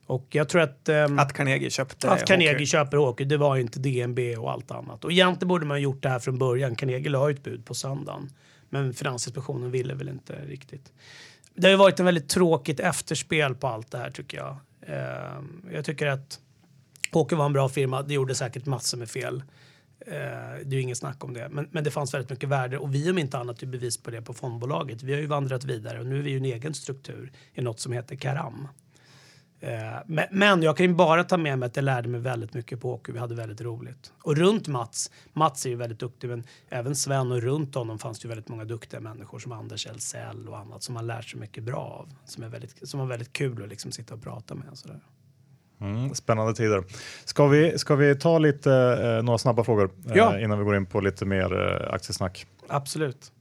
Och 0.05 0.27
jag 0.29 0.49
tror 0.49 0.61
att... 0.61 0.89
ehm, 0.89 1.19
Att 1.19 1.33
Carnegie 1.33 1.69
köpte 1.69 2.11
att 2.11 2.25
Carnegie 2.27 2.65
köper 2.65 2.97
Hockey, 2.97 3.23
det 3.25 3.37
var 3.37 3.55
ju 3.55 3.61
inte 3.61 3.79
DNB 3.79 4.19
och 4.37 4.51
allt 4.51 4.71
annat. 4.71 5.05
Och 5.05 5.11
egentligen 5.11 5.47
borde 5.47 5.65
man 5.65 5.75
ha 5.75 5.79
gjort 5.79 6.03
det 6.03 6.09
här 6.09 6.19
från 6.19 6.37
början. 6.37 6.75
Carnegie 6.75 7.09
la 7.09 7.29
ju 7.29 7.35
ett 7.35 7.43
bud 7.43 7.65
på 7.65 7.73
söndagen. 7.73 8.29
Men 8.69 8.93
Finansinspektionen 8.93 9.71
ville 9.71 9.93
väl 9.93 10.09
inte 10.09 10.33
riktigt. 10.47 10.91
Det 11.55 11.67
har 11.67 11.71
ju 11.71 11.77
varit 11.77 11.99
en 11.99 12.05
väldigt 12.05 12.29
tråkigt 12.29 12.79
efterspel 12.79 13.55
på 13.55 13.67
allt 13.67 13.91
det 13.91 13.97
här 13.97 14.11
tycker 14.11 14.37
jag. 14.37 14.57
Ehm, 14.87 15.61
jag 15.73 15.85
tycker 15.85 16.07
att 16.07 16.39
Hockey 17.11 17.35
var 17.35 17.45
en 17.45 17.53
bra 17.53 17.69
firma. 17.69 18.01
Det 18.01 18.13
gjorde 18.13 18.35
säkert 18.35 18.65
massor 18.65 18.97
med 18.97 19.09
fel. 19.09 19.43
Eh, 20.07 20.13
det 20.65 20.69
är 20.69 20.73
ju 20.73 20.81
inget 20.81 20.97
snack 20.97 21.23
om 21.23 21.33
det. 21.33 21.49
Men, 21.49 21.67
men 21.71 21.83
det 21.83 21.91
fanns 21.91 22.13
väldigt 22.13 22.29
mycket 22.29 22.49
värde 22.49 22.77
och 22.77 22.95
vi 22.95 23.11
om 23.11 23.17
inte 23.17 23.37
annat 23.37 23.61
är 23.63 23.67
bevis 23.67 23.97
på 23.97 24.11
det 24.11 24.21
på 24.21 24.33
fondbolaget. 24.33 25.03
Vi 25.03 25.13
har 25.13 25.19
ju 25.19 25.27
vandrat 25.27 25.63
vidare 25.63 25.99
och 25.99 26.05
nu 26.05 26.19
är 26.19 26.21
vi 26.23 26.29
ju 26.31 26.37
en 26.37 26.45
egen 26.45 26.73
struktur 26.73 27.31
i 27.53 27.61
något 27.61 27.79
som 27.79 27.91
heter 27.93 28.15
Karam. 28.15 28.67
Eh, 29.63 29.99
Men, 30.07 30.25
men 30.31 30.63
jag 30.63 30.77
kan 30.77 30.85
ju 30.85 30.93
bara 30.93 31.23
ta 31.23 31.37
med 31.37 31.59
mig 31.59 31.67
att 31.67 31.75
jag 31.75 31.83
lärde 31.85 32.09
mig 32.09 32.19
väldigt 32.19 32.53
mycket 32.53 32.81
på 32.81 32.91
hockey. 32.91 33.11
Vi 33.11 33.19
hade 33.19 33.35
väldigt 33.35 33.61
roligt. 33.61 34.13
Och 34.23 34.35
runt 34.37 34.67
Mats, 34.67 35.11
Mats 35.33 35.65
är 35.65 35.69
ju 35.69 35.75
väldigt 35.75 35.99
duktig, 35.99 36.27
men 36.29 36.43
även 36.69 36.95
Sven 36.95 37.31
och 37.31 37.41
runt 37.41 37.75
honom 37.75 37.99
fanns 37.99 38.19
det 38.19 38.25
ju 38.25 38.29
väldigt 38.29 38.49
många 38.49 38.65
duktiga 38.65 38.99
människor 38.99 39.39
som 39.39 39.51
Anders 39.51 39.87
Elzell 39.87 40.47
och 40.49 40.57
annat 40.57 40.83
som 40.83 40.93
man 40.93 41.07
lär 41.07 41.21
sig 41.21 41.39
mycket 41.39 41.63
bra 41.63 41.77
av. 41.79 42.09
Som, 42.25 42.43
är 42.43 42.49
väldigt, 42.49 42.87
som 42.89 42.99
var 42.99 43.07
väldigt 43.07 43.33
kul 43.33 43.63
att 43.63 43.69
liksom 43.69 43.91
sitta 43.91 44.13
och 44.13 44.21
prata 44.23 44.55
med. 44.55 44.69
Och 44.71 44.77
sådär. 44.77 44.99
Mm, 45.81 46.13
spännande 46.15 46.53
tider. 46.53 46.83
Ska 47.25 47.47
vi, 47.47 47.77
ska 47.79 47.95
vi 47.95 48.15
ta 48.15 48.37
lite, 48.39 48.71
eh, 48.73 49.23
några 49.23 49.37
snabba 49.37 49.63
frågor 49.63 49.91
eh, 50.05 50.11
Ja. 50.17 50.39
innan 50.39 50.59
vi 50.59 50.65
går 50.65 50.75
in 50.75 50.85
på 50.85 50.99
lite 51.01 51.25
mer 51.25 51.81
eh, 51.87 51.93
aktiesnack? 51.93 52.45
Absolut. 52.67 53.31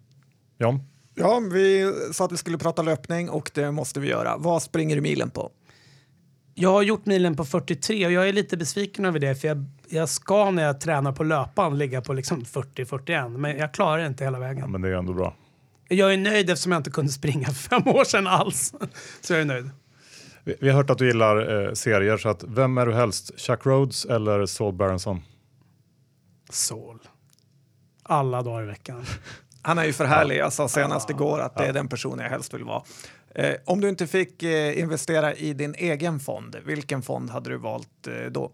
Jan? 0.59 0.81
Ja, 1.15 1.43
vi 1.53 1.93
sa 2.13 2.25
att 2.25 2.33
vi 2.33 2.37
skulle 2.37 2.59
prata 2.59 2.83
löpning 2.83 3.31
och 3.31 3.51
det 3.55 3.71
måste 3.73 4.01
vi 4.01 4.09
göra. 4.09 4.37
Vad 4.37 4.63
springer 4.63 4.95
du 4.97 5.03
milen 5.03 5.31
på? 5.31 5.51
Jag 6.55 6.73
har 6.73 6.83
gjort 6.83 7.07
milen 7.07 7.37
på 7.37 7.45
43 7.45 8.07
och 8.07 8.13
jag 8.13 8.29
är 8.29 8.33
lite 8.33 8.57
besviken 8.57 9.05
över 9.05 9.19
det 9.19 9.35
för 9.35 9.49
jag, 9.49 9.65
jag 9.89 10.09
ska 10.09 10.51
när 10.51 10.63
jag 10.65 10.81
tränar 10.81 11.13
på 11.13 11.25
löpan 11.25 11.79
ligga 11.79 12.01
på 12.01 12.13
liksom 12.13 12.45
40-41 12.45 13.39
men 13.39 13.57
jag 13.59 13.75
klarar 13.75 13.99
det 13.99 14.07
inte 14.07 14.25
hela 14.25 14.39
Ja, 14.39 14.45
vägen. 14.45 14.71
men 14.73 14.83
det 14.83 14.89
är 14.89 14.93
ändå 14.93 15.13
bra. 15.13 15.35
Jag 15.89 16.13
är 16.13 16.17
nöjd 16.19 16.51
eftersom 16.51 16.73
jag 16.73 16.79
inte 16.79 16.91
kunde 16.91 17.13
springa 17.13 17.47
för 17.47 17.55
fem 17.81 17.89
år 17.89 18.05
sedan 18.05 18.27
alls. 18.27 18.75
Så 19.21 19.33
jag 19.33 19.41
är 19.41 19.45
nöjd. 19.45 19.71
Vi, 20.45 20.57
vi 20.61 20.69
har 20.69 20.77
hört 20.77 20.91
att 20.91 20.99
du 20.99 21.07
gillar 21.07 21.67
eh, 21.67 21.73
serier, 21.73 22.17
så 22.17 22.29
att 22.29 22.45
vem 22.45 22.79
är 22.79 22.87
du 22.87 22.95
helst? 22.95 23.41
Chuck 23.41 23.67
Rhodes 23.67 24.05
eller 24.05 24.47
Saul 24.47 24.75
Berenson? 24.75 25.23
Saul. 26.51 26.99
Alla 28.03 28.43
dagar 28.43 28.63
i 28.63 28.67
veckan. 28.67 29.05
Han 29.63 29.79
är 29.79 29.85
ju 29.85 29.93
för 29.93 30.05
härlig. 30.05 30.37
Jag 30.37 30.53
sa 30.53 30.69
senast 30.69 31.11
igår 31.11 31.41
att 31.41 31.57
det 31.57 31.65
är 31.67 31.73
den 31.73 31.89
personen 31.89 32.19
jag 32.19 32.31
helst 32.31 32.55
vill 32.55 32.65
vara. 32.65 32.83
Eh, 33.35 33.55
om 33.65 33.81
du 33.81 33.89
inte 33.89 34.07
fick 34.07 34.43
eh, 34.43 34.79
investera 34.79 35.35
i 35.35 35.53
din 35.53 35.75
egen 35.75 36.21
fond, 36.21 36.57
vilken 36.65 37.03
fond 37.03 37.31
hade 37.31 37.51
du 37.51 37.57
valt 37.57 38.07
eh, 38.07 38.31
då? 38.31 38.53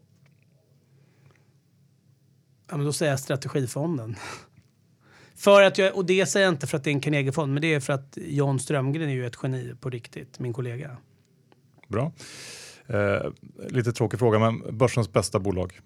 Ja, 2.70 2.76
men 2.76 2.86
då 2.86 2.92
säger 2.92 3.12
jag 3.12 3.20
strategifonden. 3.20 4.16
För 5.36 5.62
att 5.62 5.78
jag, 5.78 5.96
och 5.96 6.04
det 6.06 6.26
säger 6.26 6.46
jag 6.46 6.54
inte 6.54 6.66
för 6.66 6.76
att 6.76 6.84
det 6.84 6.90
är 6.90 6.92
en 6.92 7.00
Carnegie-fond, 7.00 7.52
men 7.52 7.62
det 7.62 7.74
är 7.74 7.80
för 7.80 7.92
att 7.92 8.18
John 8.20 8.60
Strömgren 8.60 9.08
är 9.08 9.12
ju 9.12 9.26
ett 9.26 9.36
geni 9.42 9.74
på 9.80 9.90
riktigt, 9.90 10.38
min 10.38 10.52
kollega. 10.52 10.96
Bra. 11.88 12.12
Eh, 12.86 13.30
lite 13.68 13.92
tråkig 13.92 14.18
fråga, 14.18 14.38
men 14.38 14.78
börsens 14.78 15.12
bästa 15.12 15.38
bolag? 15.38 15.80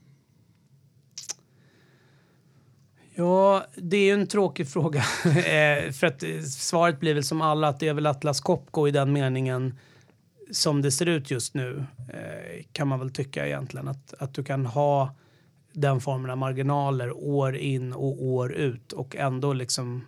Ja, 3.14 3.64
det 3.77 3.96
är 3.96 4.05
ju 4.05 4.12
en 4.12 4.27
tråkig 4.27 4.68
fråga. 4.68 5.05
Eh, 5.27 5.92
för 5.92 6.07
att 6.07 6.22
eh, 6.22 6.40
svaret 6.40 7.01
blir 7.01 7.14
väl 7.14 7.25
som 7.25 7.40
alla 7.40 7.68
att 7.68 7.81
det 7.81 7.88
är 7.88 7.94
väl 7.94 8.07
Atlas 8.07 8.40
Copco 8.40 8.88
i 8.88 8.90
den 8.90 9.12
meningen 9.12 9.79
som 10.51 10.83
det 10.83 10.92
ser 10.92 11.07
ut 11.07 11.31
just 11.31 11.55
nu. 11.55 11.85
Eh, 12.09 12.64
kan 12.72 12.88
man 12.88 12.98
väl 12.98 13.11
tycka 13.11 13.46
egentligen. 13.46 13.88
Att, 13.88 14.14
att 14.18 14.35
du 14.35 14.44
kan 14.44 14.66
ha 14.66 15.14
den 15.72 16.01
formen 16.01 16.31
av 16.31 16.38
marginaler 16.38 17.16
år 17.16 17.57
in 17.57 17.92
och 17.92 18.25
år 18.25 18.53
ut 18.53 18.92
och 18.92 19.16
ändå 19.16 19.53
liksom 19.53 20.05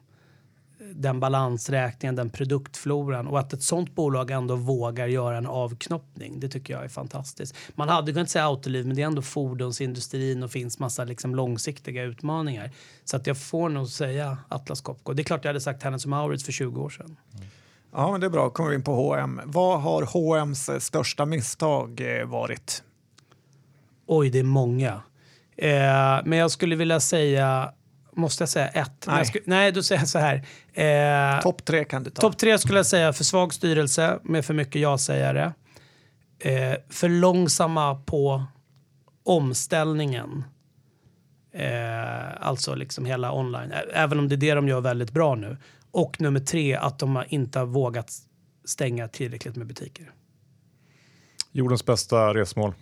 den 0.97 1.21
balansräkningen, 1.21 2.17
den 2.17 2.31
produktfloran 2.31 3.27
och 3.27 3.39
att 3.39 3.53
ett 3.53 3.63
sånt 3.63 3.95
bolag 3.95 4.31
ändå 4.31 4.57
vågar 4.57 5.07
göra 5.07 5.39
en 5.39 5.47
avknoppning. 5.47 6.41
Det 6.41 6.49
tycker 6.49 6.75
jag 6.75 6.85
är 6.85 6.89
fantastiskt. 6.89 7.57
Man 7.75 7.89
hade 7.89 8.13
kunnat 8.13 8.31
säga 8.31 8.45
Autoliv, 8.45 8.87
men 8.87 8.97
det 8.97 9.03
är 9.03 9.07
ändå 9.07 9.23
fordonsindustrin 9.23 10.43
och 10.43 10.51
finns 10.51 10.79
massa 10.79 11.05
liksom 11.05 11.35
långsiktiga 11.35 12.03
utmaningar. 12.03 12.71
Så 13.05 13.17
att 13.17 13.27
jag 13.27 13.39
får 13.39 13.69
nog 13.69 13.89
säga 13.89 14.39
Atlas 14.49 14.81
Copco. 14.81 15.13
Det 15.13 15.23
är 15.23 15.25
klart 15.25 15.45
jag 15.45 15.49
hade 15.49 15.61
sagt 15.61 15.83
Hennes 15.83 16.07
Mauritz 16.07 16.45
för 16.45 16.53
20 16.53 16.81
år 16.81 16.91
sedan. 16.91 17.17
Ja, 17.93 18.13
men 18.13 18.21
det 18.21 18.27
är 18.27 18.31
bra. 18.31 18.51
kommer 18.51 18.71
vi 18.71 18.77
in 18.77 18.83
på 18.83 18.95
H&M. 18.95 19.41
Vad 19.45 19.83
har 19.83 20.03
H&M's 20.03 20.73
eh, 20.73 20.79
största 20.79 21.27
misstag 21.27 22.21
eh, 22.21 22.27
varit? 22.27 22.83
Oj, 24.07 24.31
det 24.31 24.39
är 24.39 24.45
många. 24.45 25.03
Eh, 25.57 26.21
men 26.25 26.33
jag 26.33 26.51
skulle 26.51 26.77
vilja 26.77 27.01
säga, 27.01 27.73
måste 28.17 28.43
jag 28.43 28.49
säga 28.49 28.69
ett? 28.69 29.05
Nej. 29.07 29.17
Jag 29.17 29.27
sku, 29.27 29.39
nej, 29.45 29.73
då 29.73 29.83
säger 29.83 30.01
jag 30.01 30.09
så 30.09 30.19
här. 30.19 30.47
Eh, 30.73 31.43
Topp 31.43 31.65
tre 31.65 31.85
kan 31.85 32.03
du 32.03 32.11
ta. 32.11 32.21
Topp 32.21 32.39
tre 32.39 32.59
skulle 32.59 32.79
jag 32.79 32.87
säga 32.87 33.13
för 33.13 33.25
svag 33.25 33.55
styrelse 33.55 34.19
med 34.23 34.45
för 34.45 34.55
mycket 34.55 34.83
ja-sägare. 34.83 35.53
Eh, 36.39 36.75
för 36.89 37.09
långsamma 37.09 37.95
på 37.95 38.45
omställningen. 39.25 40.45
Eh, 41.53 42.47
alltså 42.47 42.75
liksom 42.75 43.05
hela 43.05 43.33
online. 43.33 43.73
Även 43.93 44.19
om 44.19 44.29
det 44.29 44.35
är 44.35 44.37
det 44.37 44.55
de 44.55 44.69
gör 44.69 44.81
väldigt 44.81 45.11
bra 45.11 45.35
nu. 45.35 45.57
Och 45.91 46.21
nummer 46.21 46.41
tre, 46.41 46.75
att 46.75 46.99
de 46.99 47.17
har 47.17 47.27
inte 47.29 47.59
har 47.59 47.67
vågat 47.67 48.13
stänga 48.65 49.09
tillräckligt 49.09 49.57
med 49.57 49.67
butiker. 49.67 50.11
Jordens 51.53 51.87
bästa 51.87 52.35
resmål? 52.35 52.75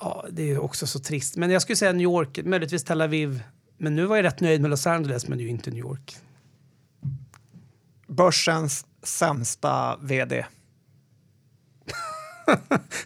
Ja, 0.00 0.26
det 0.30 0.50
är 0.50 0.58
också 0.58 0.86
så 0.86 0.98
trist. 0.98 1.36
Men 1.36 1.50
jag 1.50 1.62
skulle 1.62 1.76
säga 1.76 1.92
New 1.92 2.02
York, 2.02 2.38
möjligtvis 2.44 2.84
Tel 2.84 3.00
Aviv. 3.00 3.42
Men 3.78 3.96
nu 3.96 4.06
var 4.06 4.16
jag 4.16 4.24
rätt 4.24 4.40
nöjd 4.40 4.60
med 4.60 4.70
Los 4.70 4.86
Angeles, 4.86 5.28
men 5.28 5.38
det 5.38 5.42
är 5.42 5.46
ju 5.46 5.50
inte 5.50 5.70
New 5.70 5.78
York. 5.78 6.16
Börsens 8.06 8.86
sämsta 9.02 9.96
vd. 9.96 10.44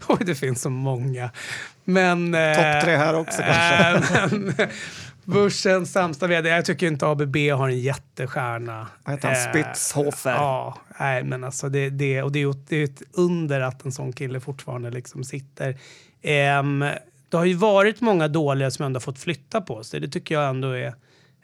Oj, 0.08 0.18
det 0.26 0.34
finns 0.34 0.60
så 0.62 0.70
många. 0.70 1.30
Men... 1.84 2.34
eh, 2.34 2.54
Topp 2.54 2.84
tre 2.84 2.96
här 2.96 3.14
också 3.14 3.42
kanske. 3.42 4.14
eh, 4.18 4.32
men, 4.32 4.54
Börsens 5.24 5.92
sämsta 5.92 6.26
vd. 6.26 6.48
Jag 6.48 6.64
tycker 6.64 6.86
inte 6.86 7.06
ABB 7.06 7.36
har 7.36 7.68
en 7.68 7.78
jättestjärna. 7.78 8.86
Vad 9.04 9.14
heter 9.14 9.28
han? 9.28 9.36
Eh, 9.36 9.50
Spitzhofer. 9.72 10.30
Ja, 10.32 10.78
nej 11.00 11.24
men 11.24 11.44
alltså 11.44 11.68
det, 11.68 11.90
det, 11.90 12.22
och 12.22 12.32
det, 12.32 12.42
är, 12.42 12.74
ju- 12.74 12.84
ett 12.84 13.02
under 13.12 13.60
att 13.60 13.84
en 13.84 13.92
sån 13.92 14.12
kille 14.12 14.40
fortfarande 14.40 14.90
liksom 14.90 15.24
sitter. 15.24 15.78
Um, 16.22 16.84
det 17.28 17.36
har 17.36 17.44
ju 17.44 17.54
varit 17.54 18.00
många 18.00 18.28
dåliga 18.28 18.70
som 18.70 18.86
ändå 18.86 18.96
har 18.96 19.00
fått 19.00 19.18
flytta 19.18 19.60
på 19.60 19.84
sig. 19.84 20.00
Det 20.00 20.08
tycker 20.08 20.34
jag 20.34 20.48
ändå 20.48 20.70
är 20.70 20.94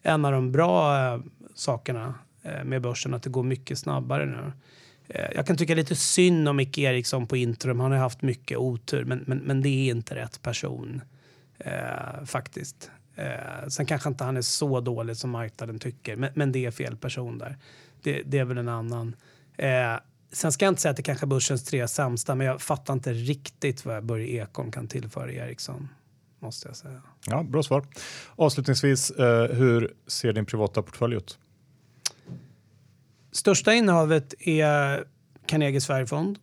en 0.03 0.25
av 0.25 0.33
de 0.33 0.53
bra 0.53 1.05
eh, 1.14 1.21
sakerna 1.55 2.14
eh, 2.43 2.64
med 2.64 2.83
börsen, 2.83 3.14
att 3.14 3.23
det 3.23 3.31
går 3.31 3.43
mycket 3.43 3.79
snabbare 3.79 4.27
nu. 4.27 4.53
Eh, 5.09 5.31
jag 5.35 5.47
kan 5.47 5.57
tycka 5.57 5.75
lite 5.75 5.97
synd 5.97 6.49
om 6.49 6.57
Micke 6.57 6.79
Eriksson 6.79 7.27
på 7.27 7.37
Intrum. 7.37 7.81
Han 7.81 7.93
har 7.93 7.99
haft 7.99 8.23
mycket 8.23 8.59
otur, 8.59 9.05
men, 9.05 9.25
men, 9.27 9.38
men 9.38 9.62
det 9.62 9.69
är 9.69 9.91
inte 9.91 10.14
rätt 10.14 10.43
person 10.43 11.01
eh, 11.59 12.25
faktiskt. 12.27 12.91
Eh, 13.17 13.69
sen 13.69 13.87
kanske 13.87 14.09
inte 14.09 14.25
han 14.25 14.37
är 14.37 14.43
så 14.43 14.81
dålig 14.81 15.17
som 15.17 15.31
marknaden 15.31 15.79
tycker, 15.79 16.17
men, 16.17 16.31
men 16.35 16.53
det 16.53 16.67
är 16.67 16.71
fel 16.71 16.97
person 16.97 17.38
där. 17.38 17.57
Det, 18.03 18.23
det 18.27 18.38
är 18.38 18.45
väl 18.45 18.59
en 18.59 18.69
annan. 18.69 19.17
Sen 20.33 20.53
ska 20.53 20.64
jag 20.64 20.73
inte 20.73 20.83
säga 20.83 20.91
att 20.91 20.97
det 20.97 21.03
kanske 21.03 21.25
är 21.25 21.29
börsens 21.29 21.64
tre 21.64 21.88
sämsta, 21.88 22.35
men 22.35 22.47
jag 22.47 22.62
fattar 22.62 22.95
inte 22.95 23.12
riktigt 23.12 23.85
vad 23.85 24.05
Börje 24.05 24.43
Ekholm 24.43 24.71
kan 24.71 24.88
tillföra 24.88 25.33
Eriksson. 25.33 25.88
Måste 26.41 26.69
jag 26.69 26.77
säga. 26.77 27.03
Ja, 27.27 27.43
bra 27.43 27.62
svar. 27.62 27.87
Avslutningsvis, 28.37 29.11
eh, 29.11 29.57
hur 29.57 29.95
ser 30.07 30.33
din 30.33 30.47
privata 30.47 30.83
portfölj 30.83 31.17
ut? 31.17 31.38
Största 33.33 33.75
innehavet 33.75 34.35
är 34.38 35.05
Carnegie 35.47 35.81
Sverigefond. 35.81 36.38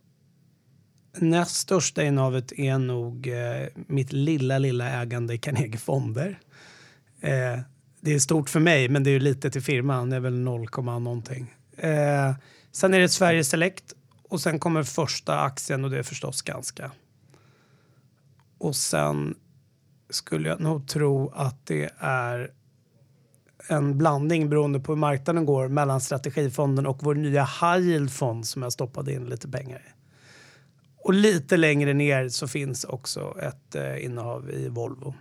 Näst 1.16 1.56
största 1.56 2.02
innehavet 2.02 2.52
är 2.52 2.78
nog 2.78 3.26
eh, 3.26 3.66
mitt 3.74 4.12
lilla, 4.12 4.58
lilla 4.58 4.88
ägande 4.88 5.34
i 5.34 5.38
Carnegie 5.38 5.78
Fonder. 5.78 6.38
Eh, 7.20 7.60
det 8.00 8.14
är 8.14 8.18
stort 8.18 8.50
för 8.50 8.60
mig, 8.60 8.88
men 8.88 9.04
det 9.04 9.10
är 9.10 9.12
ju 9.12 9.20
lite 9.20 9.50
till 9.50 9.62
firman. 9.62 10.10
Det 10.10 10.16
är 10.16 10.20
väl 10.20 10.38
0, 10.38 10.68
någonting. 10.84 11.54
Eh, 11.76 12.34
sen 12.76 12.94
är 12.94 13.00
det 13.00 13.08
Sverige 13.08 13.44
Select 13.44 13.94
och 14.28 14.40
sen 14.40 14.58
kommer 14.58 14.82
första 14.82 15.40
aktien 15.40 15.84
och 15.84 15.90
det 15.90 15.98
är 15.98 16.02
förstås 16.02 16.42
ganska. 16.42 16.90
Och 18.58 18.76
sen 18.76 19.34
skulle 20.10 20.48
jag 20.48 20.60
nog 20.60 20.88
tro 20.88 21.32
att 21.34 21.66
det 21.66 21.90
är 21.98 22.50
en 23.68 23.98
blandning 23.98 24.48
beroende 24.48 24.80
på 24.80 24.92
hur 24.92 24.98
marknaden 24.98 25.44
går 25.44 25.68
mellan 25.68 26.00
strategifonden 26.00 26.86
och 26.86 27.02
vår 27.02 27.14
nya 27.14 27.44
high 27.44 27.88
yield-fond 27.88 28.46
som 28.46 28.62
jag 28.62 28.72
stoppade 28.72 29.12
in 29.12 29.26
lite 29.26 29.48
pengar 29.48 29.78
i. 29.78 29.92
Och 30.98 31.14
lite 31.14 31.56
längre 31.56 31.94
ner 31.94 32.28
så 32.28 32.48
finns 32.48 32.84
också 32.84 33.36
ett 33.40 33.74
eh, 33.74 34.04
innehav 34.04 34.50
i 34.50 34.68
Volvo. 34.68 35.14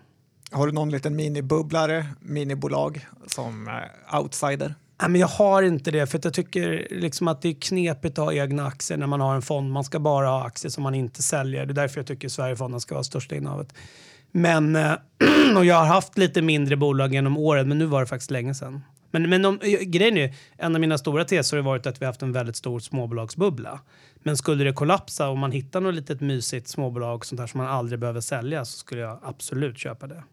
Har 0.52 0.68
du 0.68 0.74
någon 0.74 0.90
liten 0.90 1.16
minibubblare, 1.16 2.06
minibolag 2.20 3.08
som 3.28 3.68
eh, 3.68 4.20
outsider? 4.20 4.76
Nej, 5.02 5.10
men 5.10 5.22
jag 5.22 5.28
har 5.28 5.64
inte 5.64 5.92
det, 5.92 6.08
för 6.08 6.20
jag 6.24 6.34
tycker 6.34 6.88
liksom 6.92 7.28
att 7.28 7.42
det 7.42 7.50
är 7.50 7.54
knepigt 7.54 8.20
att 8.20 8.26
ha 8.26 8.34
egna 8.34 8.68
aktier 8.68 8.98
när 8.98 9.08
man 9.08 9.22
har 9.22 9.36
en 9.36 9.42
fond. 9.42 9.72
Man 9.72 9.84
ska 9.84 10.00
bara 10.00 10.28
ha 10.28 10.46
aktier 10.46 10.70
som 10.70 10.84
man 10.84 10.96
inte 10.96 11.24
säljer. 11.24 11.66
Det 11.66 11.72
är 11.72 11.76
därför 11.76 12.00
jag 12.00 12.08
tycker 12.08 12.30
Sverigefonden 12.30 12.82
ska 12.82 12.96
vara 12.96 13.04
största 13.04 13.36
innehavet. 13.36 13.74
Men, 14.32 14.76
eh, 14.76 14.94
och 15.58 15.66
jag 15.66 15.76
har 15.76 15.86
haft 15.86 16.18
lite 16.18 16.42
mindre 16.42 16.76
bolag 16.76 17.14
genom 17.14 17.38
åren, 17.38 17.68
men 17.68 17.78
nu 17.78 17.86
var 17.86 18.00
det 18.00 18.08
faktiskt 18.08 18.32
länge 18.32 18.54
sedan. 18.54 18.82
Men, 19.12 19.30
men 19.30 19.46
om, 19.46 19.60
eh, 19.62 19.80
grejen 19.80 20.18
är, 20.18 20.34
en 20.58 20.76
av 20.76 20.82
mina 20.82 20.98
stora 20.98 21.26
teser 21.26 21.58
har 21.58 21.64
varit 21.64 21.86
att 21.86 22.02
vi 22.02 22.06
har 22.06 22.10
haft 22.12 22.22
en 22.22 22.32
väldigt 22.32 22.56
stor 22.56 22.80
småbolagsbubbla. 22.80 23.80
Men 24.24 24.38
skulle 24.38 24.64
det 24.64 24.74
kollapsa 24.74 25.30
och 25.30 25.38
man 25.38 25.52
hittar 25.52 25.82
något 25.82 25.96
litet 25.96 26.22
mysigt 26.22 26.68
småbolag 26.68 27.26
sånt 27.26 27.40
där 27.40 27.48
som 27.48 27.58
man 27.58 27.68
aldrig 27.68 28.00
behöver 28.00 28.22
sälja 28.22 28.66
så 28.66 28.78
skulle 28.78 29.02
jag 29.02 29.20
absolut 29.24 29.78
köpa 29.78 30.08
det. 30.08 30.24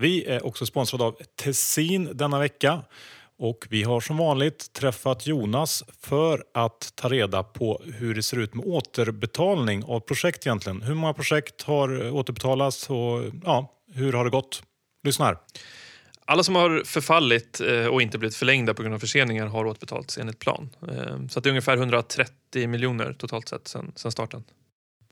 Vi 0.00 0.24
är 0.24 0.46
också 0.46 0.66
sponsrade 0.66 1.04
av 1.04 1.16
Tessin 1.36 2.10
denna 2.12 2.38
vecka. 2.38 2.82
Och 3.38 3.66
vi 3.70 3.82
har 3.82 4.00
som 4.00 4.16
vanligt 4.16 4.72
träffat 4.72 5.26
Jonas 5.26 5.84
för 6.00 6.44
att 6.54 6.92
ta 6.94 7.08
reda 7.08 7.42
på 7.42 7.82
hur 7.84 8.14
det 8.14 8.22
ser 8.22 8.36
ut 8.36 8.54
med 8.54 8.66
återbetalning 8.66 9.84
av 9.84 10.00
projekt 10.00 10.46
egentligen. 10.46 10.82
Hur 10.82 10.94
många 10.94 11.14
projekt 11.14 11.62
har 11.62 12.10
återbetalats 12.10 12.90
och 12.90 13.22
ja, 13.44 13.72
hur 13.94 14.12
har 14.12 14.24
det 14.24 14.30
gått? 14.30 14.62
Lyssna 15.04 15.24
här. 15.24 15.36
Alla 16.24 16.42
som 16.42 16.54
har 16.54 16.82
förfallit 16.84 17.60
eh, 17.60 17.86
och 17.86 18.02
inte 18.02 18.18
blivit 18.18 18.36
förlängda 18.36 18.74
på 18.74 18.82
grund 18.82 18.94
av 18.94 18.98
förseningar 18.98 19.46
har 19.46 19.66
återbetalats 19.66 20.18
enligt 20.18 20.38
plan. 20.38 20.70
Eh, 20.82 21.26
så 21.30 21.40
det 21.40 21.48
är 21.48 21.50
ungefär 21.50 21.76
130 21.76 22.68
miljoner 22.68 23.12
totalt 23.12 23.48
sett 23.48 23.68
sedan 23.68 23.92
starten. 23.96 24.44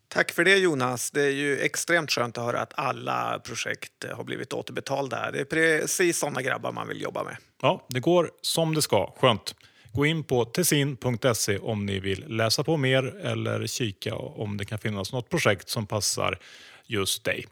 Tack 0.09 0.33
för 0.33 0.45
det 0.45 0.57
Jonas. 0.57 1.11
Det 1.11 1.23
är 1.23 1.31
ju 1.31 1.59
extremt 1.59 2.11
skönt 2.11 2.39
att 2.39 2.45
höra 2.45 2.61
att 2.61 2.73
alla 2.77 3.41
projekt 3.45 4.05
har 4.13 4.25
blivit 4.25 4.53
återbetalda. 4.53 5.31
Det 5.31 5.41
är 5.41 5.45
precis 5.45 6.19
såna 6.19 6.43
grabbar 6.43 6.73
man 6.73 6.89
vill 6.89 7.03
jobba 7.03 7.25
med. 7.25 7.37
Ja, 7.63 7.87
det 7.89 8.01
går 8.01 8.31
som 8.43 8.75
det 8.75 8.83
ska. 8.83 9.15
Skönt. 9.19 9.55
Gå 9.93 10.07
in 10.07 10.25
på 10.25 10.45
tessin.se 10.45 11.59
om 11.59 11.87
ni 11.87 12.01
vill 12.01 12.25
läsa 12.29 12.65
på 12.65 12.77
mer 12.77 13.27
eller 13.27 13.67
kika 13.67 14.15
om 14.15 14.57
det 14.57 14.65
kan 14.65 14.79
finnas 14.79 15.13
något 15.13 15.29
projekt 15.29 15.69
som 15.69 15.87
passar 15.87 16.39
just 16.87 17.25
dig. 17.25 17.47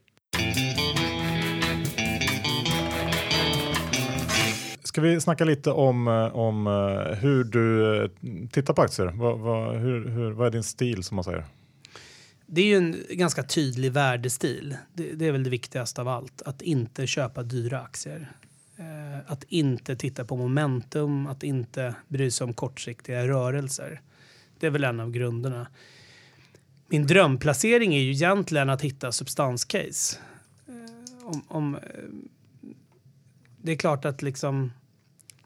Ska 4.83 5.01
vi 5.01 5.21
snacka 5.21 5.45
lite 5.45 5.71
om, 5.71 6.09
om 6.33 6.67
eh, 6.67 7.19
hur 7.19 7.45
du 7.45 7.97
eh, 8.03 8.11
tittar 8.53 8.75
på 8.75 8.83
aktier? 8.83 9.07
Vad, 9.07 9.39
vad, 9.39 9.77
hur, 9.77 10.09
hur, 10.09 10.31
vad 10.31 10.47
är 10.47 10.51
din 10.51 10.63
stil 10.63 11.05
som 11.05 11.15
man 11.15 11.25
säger? 11.25 11.45
Det 12.47 12.61
är 12.61 12.67
ju 12.67 12.77
en 12.77 12.97
ganska 13.11 13.43
tydlig 13.43 13.93
värdestil. 13.93 14.77
Det, 14.95 15.13
det, 15.13 15.27
är 15.27 15.33
väl 15.33 15.45
det 15.45 15.51
viktigaste 15.51 16.01
av 16.01 16.09
allt. 16.09 16.43
Att 16.43 16.63
inte 16.63 17.07
köpa 17.07 17.43
dyra 17.43 17.81
aktier. 17.81 18.33
Eh, 18.77 19.33
att 19.33 19.45
inte 19.49 19.97
titta 19.97 20.25
på 20.25 20.37
momentum, 20.37 21.27
att 21.27 21.43
inte 21.43 21.95
bry 22.09 22.31
sig 22.31 22.45
om 22.45 22.53
kortsiktiga 22.53 23.29
rörelser. 23.29 24.01
Det 24.59 24.67
är 24.67 24.71
väl 24.71 24.85
en 24.85 25.01
av 25.01 25.11
grunderna. 25.11 25.67
Min 26.89 27.07
drömplacering 27.07 27.95
är 27.95 28.01
ju 28.01 28.11
egentligen 28.11 28.71
att 28.71 28.83
hitta 28.83 29.13
substanscase. 29.13 30.19
Eh, 30.69 31.27
om, 31.27 31.43
om, 31.49 31.75
eh, 31.75 31.81
det 33.63 33.73
är 33.73 33.77
klart 33.77 34.05
att 34.05 34.23
liksom 34.23 34.73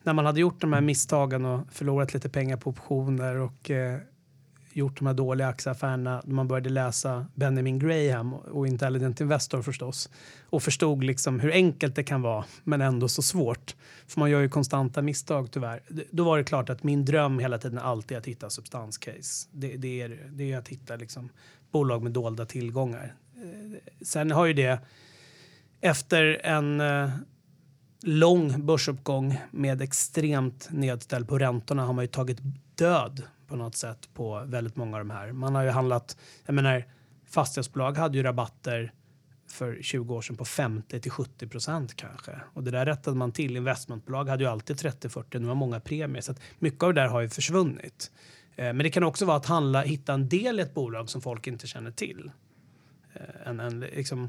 när 0.02 0.12
man 0.12 0.26
hade 0.26 0.40
gjort 0.40 0.60
de 0.60 0.72
här 0.72 0.80
misstagen 0.80 1.44
och 1.44 1.72
förlorat 1.72 2.14
lite 2.14 2.28
pengar 2.28 2.56
på 2.56 2.70
optioner 2.70 3.34
och 3.34 3.70
eh, 3.70 3.98
gjort 4.80 4.98
de 4.98 5.06
här 5.06 5.14
dåliga 5.14 5.48
aktieaffärerna 5.48 6.22
när 6.24 6.34
man 6.34 6.48
började 6.48 6.70
läsa 6.70 7.26
Benjamin 7.34 7.78
Graham 7.78 8.34
och 8.34 8.66
Intelligent 8.66 9.20
Investor 9.20 9.62
förstås 9.62 10.10
och 10.50 10.62
förstod 10.62 11.04
liksom 11.04 11.40
hur 11.40 11.50
enkelt 11.52 11.94
det 11.94 12.02
kan 12.02 12.22
vara 12.22 12.44
men 12.64 12.80
ändå 12.80 13.08
så 13.08 13.22
svårt. 13.22 13.76
För 14.06 14.20
man 14.20 14.30
gör 14.30 14.40
ju 14.40 14.48
konstanta 14.48 15.02
misstag 15.02 15.50
tyvärr. 15.50 15.82
Då 16.10 16.24
var 16.24 16.38
det 16.38 16.44
klart 16.44 16.70
att 16.70 16.82
min 16.82 17.04
dröm 17.04 17.38
hela 17.38 17.58
tiden 17.58 17.78
alltid 17.78 18.16
att 18.16 18.26
hitta 18.26 18.50
substanscase. 18.50 19.48
Det, 19.52 19.76
det, 19.76 20.00
är, 20.00 20.30
det 20.30 20.52
är 20.52 20.58
att 20.58 20.68
hitta 20.68 20.96
liksom 20.96 21.28
bolag 21.70 22.02
med 22.02 22.12
dolda 22.12 22.46
tillgångar. 22.46 23.14
Eh, 23.36 23.78
sen 24.02 24.30
har 24.30 24.46
ju 24.46 24.52
det 24.52 24.78
efter 25.80 26.40
en 26.44 26.80
eh, 26.80 27.10
lång 28.02 28.66
börsuppgång 28.66 29.40
med 29.50 29.82
extremt 29.82 30.68
nedställd 30.70 31.28
på 31.28 31.38
räntorna 31.38 31.84
har 31.84 31.92
man 31.92 32.04
ju 32.04 32.08
tagit 32.08 32.38
död 32.74 33.22
på 33.50 33.56
något 33.56 33.76
sätt 33.76 34.08
på 34.14 34.42
väldigt 34.46 34.76
många 34.76 34.96
av 34.96 35.00
de 35.00 35.10
här. 35.10 35.32
Man 35.32 35.54
har 35.54 35.62
ju 35.62 35.70
handlat, 35.70 36.16
jag 36.46 36.54
menar 36.54 36.84
fastighetsbolag 37.26 37.96
hade 37.96 38.18
ju 38.18 38.22
rabatter 38.22 38.92
för 39.48 39.78
20 39.82 40.14
år 40.14 40.22
sedan 40.22 40.36
på 40.36 40.44
50 40.44 41.00
till 41.00 41.10
70 41.10 41.48
procent 41.48 41.96
kanske. 41.96 42.40
Och 42.54 42.64
det 42.64 42.70
där 42.70 42.86
rättade 42.86 43.16
man 43.16 43.32
till. 43.32 43.56
Investmentbolag 43.56 44.28
hade 44.28 44.44
ju 44.44 44.50
alltid 44.50 44.76
30-40, 44.76 45.38
nu 45.38 45.46
har 45.46 45.54
många 45.54 45.80
premier. 45.80 46.20
Så 46.20 46.32
att 46.32 46.40
mycket 46.58 46.82
av 46.82 46.94
det 46.94 47.00
där 47.00 47.08
har 47.08 47.20
ju 47.20 47.28
försvunnit. 47.28 48.10
Eh, 48.56 48.64
men 48.64 48.78
det 48.78 48.90
kan 48.90 49.04
också 49.04 49.24
vara 49.24 49.36
att 49.36 49.46
handla, 49.46 49.82
hitta 49.82 50.14
en 50.14 50.28
del 50.28 50.60
i 50.60 50.62
ett 50.62 50.74
bolag 50.74 51.10
som 51.10 51.20
folk 51.20 51.46
inte 51.46 51.66
känner 51.66 51.90
till. 51.90 52.30
Eh, 53.14 53.48
en, 53.48 53.60
en, 53.60 53.80
liksom, 53.80 54.28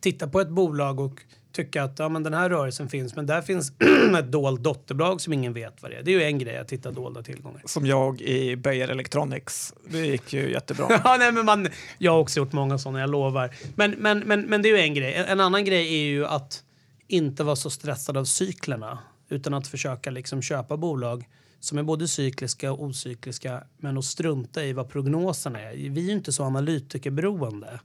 titta 0.00 0.28
på 0.28 0.40
ett 0.40 0.48
bolag 0.48 1.00
och 1.00 1.20
tycka 1.52 1.82
att 1.82 1.98
ja, 1.98 2.08
men 2.08 2.22
den 2.22 2.34
här 2.34 2.50
rörelsen 2.50 2.88
finns, 2.88 3.16
men 3.16 3.26
där 3.26 3.42
finns 3.42 3.72
ett 4.18 4.32
dolt 4.32 4.62
dotterbolag 4.62 5.20
som 5.20 5.32
ingen 5.32 5.52
vet 5.52 5.82
vad 5.82 5.90
det 5.90 5.96
är. 5.96 6.02
Det 6.02 6.10
är 6.10 6.18
ju 6.18 6.22
en 6.22 6.38
grej 6.38 6.58
att 6.58 6.72
hitta 6.72 6.90
dolda 6.90 7.22
tillgångar. 7.22 7.62
Som 7.64 7.86
jag 7.86 8.20
i 8.20 8.56
Beijer 8.56 8.88
Electronics. 8.88 9.74
Det 9.88 10.06
gick 10.06 10.32
ju 10.32 10.50
jättebra. 10.50 10.86
ja, 11.04 11.16
nej, 11.18 11.32
men 11.32 11.44
man, 11.44 11.68
jag 11.98 12.12
har 12.12 12.18
också 12.18 12.40
gjort 12.40 12.52
många 12.52 12.78
sådana, 12.78 13.00
jag 13.00 13.10
lovar. 13.10 13.54
Men, 13.74 13.90
men, 13.90 14.18
men, 14.18 14.40
men 14.40 14.62
det 14.62 14.68
är 14.68 14.76
ju 14.76 14.82
en 14.82 14.94
grej. 14.94 15.14
En, 15.14 15.24
en 15.24 15.40
annan 15.40 15.64
grej 15.64 15.94
är 15.94 16.06
ju 16.06 16.26
att 16.26 16.62
inte 17.08 17.44
vara 17.44 17.56
så 17.56 17.70
stressad 17.70 18.16
av 18.16 18.24
cyklerna 18.24 18.98
utan 19.28 19.54
att 19.54 19.68
försöka 19.68 20.10
liksom 20.10 20.42
köpa 20.42 20.76
bolag 20.76 21.24
som 21.60 21.78
är 21.78 21.82
både 21.82 22.08
cykliska 22.08 22.72
och 22.72 22.82
ocykliska 22.82 23.64
men 23.78 23.98
att 23.98 24.04
strunta 24.04 24.64
i 24.64 24.72
vad 24.72 24.88
prognoserna 24.88 25.60
är. 25.60 25.74
Vi 25.74 26.00
är 26.00 26.06
ju 26.06 26.12
inte 26.12 26.32
så 26.32 26.44
analytikerberoende. 26.44 27.80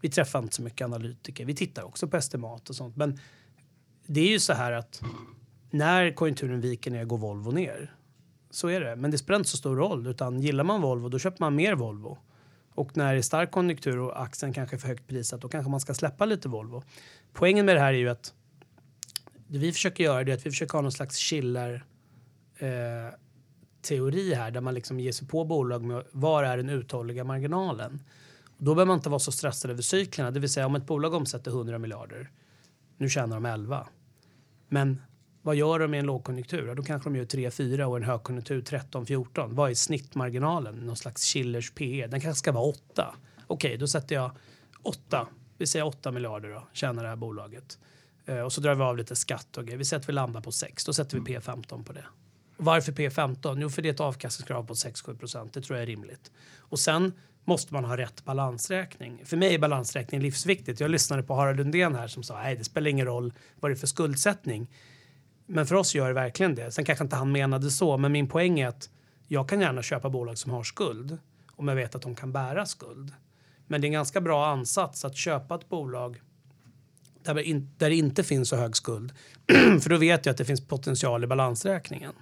Vi 0.00 0.10
träffar 0.10 0.38
inte 0.38 0.54
så 0.54 0.62
mycket 0.62 0.84
analytiker. 0.84 1.44
Vi 1.44 1.54
tittar 1.54 1.82
också 1.82 2.08
på 2.08 2.16
estimat 2.16 2.70
och 2.70 2.76
sånt. 2.76 2.96
Men 2.96 3.18
det 4.06 4.20
är 4.20 4.28
ju 4.28 4.40
så 4.40 4.52
här 4.52 4.72
att 4.72 5.02
när 5.70 6.14
konjunkturen 6.14 6.60
viker 6.60 6.90
ner 6.90 7.04
går 7.04 7.18
Volvo 7.18 7.50
ner. 7.50 7.94
Så 8.50 8.68
är 8.68 8.80
det. 8.80 8.96
Men 8.96 9.10
det 9.10 9.18
spelar 9.18 9.38
inte 9.38 9.50
så 9.50 9.56
stor 9.56 9.76
roll. 9.76 10.06
Utan 10.06 10.40
gillar 10.40 10.64
man 10.64 10.82
Volvo 10.82 11.08
då 11.08 11.18
köper 11.18 11.40
man 11.40 11.54
mer 11.54 11.74
Volvo. 11.74 12.18
Och 12.74 12.96
när 12.96 13.12
det 13.12 13.20
är 13.20 13.22
stark 13.22 13.50
konjunktur 13.50 13.98
och 13.98 14.22
aktien 14.22 14.52
kanske 14.52 14.76
är 14.76 14.78
för 14.78 14.88
högt 14.88 15.06
prissatt 15.06 15.40
då 15.40 15.48
kanske 15.48 15.70
man 15.70 15.80
ska 15.80 15.94
släppa 15.94 16.24
lite 16.24 16.48
Volvo. 16.48 16.82
Poängen 17.32 17.66
med 17.66 17.76
det 17.76 17.80
här 17.80 17.92
är 17.92 17.98
ju 17.98 18.08
att 18.08 18.34
det 19.46 19.58
vi 19.58 19.72
försöker 19.72 20.04
göra 20.04 20.20
är 20.20 20.34
att 20.34 20.46
vi 20.46 20.50
försöker 20.50 20.72
ha 20.72 20.80
någon 20.80 20.92
slags 20.92 21.16
chiller 21.16 21.84
eh, 22.58 23.14
teori 23.82 24.34
här 24.34 24.50
där 24.50 24.60
man 24.60 24.74
liksom 24.74 25.00
ger 25.00 25.12
sig 25.12 25.28
på 25.28 25.44
bolag 25.44 25.82
med 25.84 26.04
var 26.12 26.44
är 26.44 26.56
den 26.56 26.68
uthålliga 26.68 27.24
marginalen. 27.24 28.00
Då 28.58 28.74
behöver 28.74 28.88
man 28.88 28.98
inte 28.98 29.08
vara 29.08 29.18
så 29.18 29.32
stressad 29.32 29.70
över 29.70 29.82
cyklerna. 29.82 30.30
Det 30.30 30.40
vill 30.40 30.50
säga 30.50 30.66
om 30.66 30.74
ett 30.74 30.86
bolag 30.86 31.14
omsätter 31.14 31.50
100 31.50 31.78
miljarder, 31.78 32.30
nu 32.96 33.08
tjänar 33.08 33.36
de 33.36 33.46
11. 33.46 33.88
Men 34.68 35.00
vad 35.42 35.56
gör 35.56 35.78
de 35.78 35.94
i 35.94 35.98
en 35.98 36.06
lågkonjunktur? 36.06 36.74
Då 36.74 36.82
kanske 36.82 37.10
de 37.10 37.16
gör 37.16 37.24
3-4 37.24 37.82
och 37.82 37.96
en 37.96 38.02
högkonjunktur 38.02 38.62
13-14. 38.62 39.54
Vad 39.54 39.70
är 39.70 39.74
snittmarginalen? 39.74 40.74
Någon 40.74 40.96
slags 40.96 41.22
chillers 41.22 41.70
PE. 41.70 42.06
Den 42.06 42.20
kanske 42.20 42.38
ska 42.38 42.52
vara 42.52 42.64
8. 42.64 43.14
Okej, 43.46 43.68
okay, 43.68 43.76
då 43.76 43.88
sätter 43.88 44.14
jag 44.14 44.30
8. 44.82 45.26
Vi 45.58 45.66
säger 45.66 45.86
8 45.86 46.10
miljarder 46.10 46.48
då, 46.48 46.68
tjänar 46.72 47.02
det 47.02 47.08
här 47.08 47.16
bolaget. 47.16 47.78
Eh, 48.26 48.40
och 48.40 48.52
så 48.52 48.60
drar 48.60 48.74
vi 48.74 48.82
av 48.82 48.96
lite 48.96 49.16
skatt 49.16 49.56
och 49.56 49.64
grejer. 49.64 49.78
Vi 49.78 49.84
säger 49.84 50.00
att 50.00 50.08
vi 50.08 50.12
landar 50.12 50.40
på 50.40 50.52
6. 50.52 50.84
Då 50.84 50.92
sätter 50.92 51.20
vi 51.20 51.36
P15 51.36 51.84
på 51.84 51.92
det. 51.92 52.04
Varför 52.56 52.92
P15? 52.92 53.58
Jo, 53.60 53.70
för 53.70 53.82
det 53.82 53.88
är 53.88 53.92
ett 53.92 54.00
avkastningskrav 54.00 54.66
på 54.66 54.74
6-7 54.74 55.18
procent. 55.18 55.52
Det 55.52 55.60
tror 55.60 55.76
jag 55.76 55.82
är 55.82 55.86
rimligt. 55.86 56.30
Och 56.58 56.78
sen 56.78 57.12
måste 57.48 57.74
man 57.74 57.84
ha 57.84 57.96
rätt 57.96 58.24
balansräkning. 58.24 59.20
För 59.24 59.36
mig 59.36 59.54
är 59.54 59.58
balansräkning 59.58 60.20
livsviktigt. 60.20 60.80
Jag 60.80 60.90
lyssnade 60.90 61.22
på 61.22 61.34
Harald 61.34 61.58
Lundén 61.58 61.94
här 61.94 62.08
som 62.08 62.22
sa 62.22 62.42
nej, 62.42 62.56
det 62.56 62.64
spelar 62.64 62.90
ingen 62.90 63.06
roll 63.06 63.32
vad 63.60 63.70
det 63.70 63.74
är 63.74 63.76
för 63.76 63.86
skuldsättning. 63.86 64.70
Men 65.46 65.66
för 65.66 65.74
oss 65.74 65.94
gör 65.94 66.08
det 66.08 66.14
verkligen 66.14 66.54
det. 66.54 66.70
Sen 66.70 66.84
kanske 66.84 67.04
inte 67.04 67.16
han 67.16 67.32
menade 67.32 67.70
så, 67.70 67.96
men 67.96 68.12
min 68.12 68.28
poäng 68.28 68.60
är 68.60 68.68
att 68.68 68.90
jag 69.26 69.48
kan 69.48 69.60
gärna 69.60 69.82
köpa 69.82 70.10
bolag 70.10 70.38
som 70.38 70.52
har 70.52 70.62
skuld 70.62 71.18
om 71.52 71.68
jag 71.68 71.76
vet 71.76 71.94
att 71.94 72.02
de 72.02 72.14
kan 72.14 72.32
bära 72.32 72.66
skuld. 72.66 73.12
Men 73.66 73.80
det 73.80 73.84
är 73.84 73.88
en 73.88 73.92
ganska 73.92 74.20
bra 74.20 74.46
ansats 74.46 75.04
att 75.04 75.16
köpa 75.16 75.54
ett 75.54 75.68
bolag 75.68 76.20
där 77.22 77.88
det 77.88 77.94
inte 77.94 78.24
finns 78.24 78.48
så 78.48 78.56
hög 78.56 78.76
skuld. 78.76 79.12
för 79.82 79.90
då 79.90 79.96
vet 79.96 80.26
jag 80.26 80.32
att 80.32 80.38
det 80.38 80.44
finns 80.44 80.66
potential 80.66 81.24
i 81.24 81.26
balansräkningen. 81.26 82.12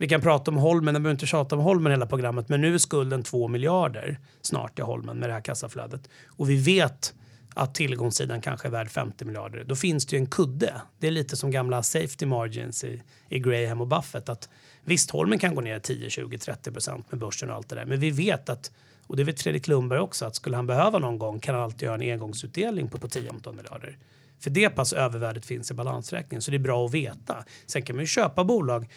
Vi 0.00 0.08
kan 0.08 0.20
prata 0.20 0.50
om 0.50 0.56
Holmen, 0.56 0.94
jag 0.94 1.02
behöver 1.02 1.14
inte 1.14 1.26
tjata 1.26 1.56
om 1.56 1.62
Holmen 1.62 1.92
hela 1.92 2.06
programmet, 2.06 2.48
men 2.48 2.60
nu 2.60 2.74
är 2.74 2.78
skulden 2.78 3.22
2 3.22 3.48
miljarder 3.48 4.18
snart 4.40 4.78
i 4.78 4.82
Holmen 4.82 5.18
med 5.18 5.28
det 5.28 5.32
här 5.32 5.40
kassaflödet. 5.40 6.08
Och 6.26 6.50
vi 6.50 6.56
vet 6.56 7.14
att 7.54 7.74
tillgångssidan 7.74 8.40
kanske 8.40 8.68
är 8.68 8.72
värd 8.72 8.90
50 8.90 9.24
miljarder. 9.24 9.64
Då 9.64 9.76
finns 9.76 10.06
det 10.06 10.16
ju 10.16 10.20
en 10.20 10.26
kudde. 10.26 10.74
Det 10.98 11.06
är 11.06 11.10
lite 11.10 11.36
som 11.36 11.50
gamla 11.50 11.82
safety 11.82 12.26
margins 12.26 12.84
i, 12.84 13.02
i 13.28 13.38
Graham 13.38 13.80
och 13.80 13.86
Buffett. 13.86 14.28
Att 14.28 14.48
visst, 14.84 15.10
Holmen 15.10 15.38
kan 15.38 15.54
gå 15.54 15.60
ner 15.60 15.78
10, 15.78 16.10
20, 16.10 16.38
30 16.38 16.72
procent 16.72 17.12
med 17.12 17.20
börsen 17.20 17.50
och 17.50 17.56
allt 17.56 17.68
det 17.68 17.74
där. 17.74 17.84
Men 17.84 18.00
vi 18.00 18.10
vet 18.10 18.48
att 18.48 18.70
Och 19.06 19.16
det 19.16 19.24
vet 19.24 19.42
Fredrik 19.42 19.68
Lundberg 19.68 20.00
också 20.00 20.24
att 20.24 20.36
skulle 20.36 20.56
han 20.56 20.66
behöva 20.66 20.98
någon 20.98 21.18
gång 21.18 21.40
kan 21.40 21.54
han 21.54 21.64
alltid 21.64 21.82
göra 21.82 21.94
en 21.94 22.12
engångsutdelning 22.12 22.88
på, 22.88 22.98
på 22.98 23.08
10-15 23.08 23.56
miljarder. 23.56 23.98
För 24.40 24.50
det 24.50 24.70
pass 24.70 24.92
övervärdet 24.92 25.46
finns 25.46 25.70
i 25.70 25.74
balansräkningen 25.74 26.42
så 26.42 26.50
det 26.50 26.56
är 26.56 26.58
bra 26.58 26.86
att 26.86 26.94
veta. 26.94 27.44
Sen 27.66 27.82
kan 27.82 27.96
man 27.96 28.02
ju 28.02 28.06
köpa 28.06 28.44
bolag, 28.44 28.88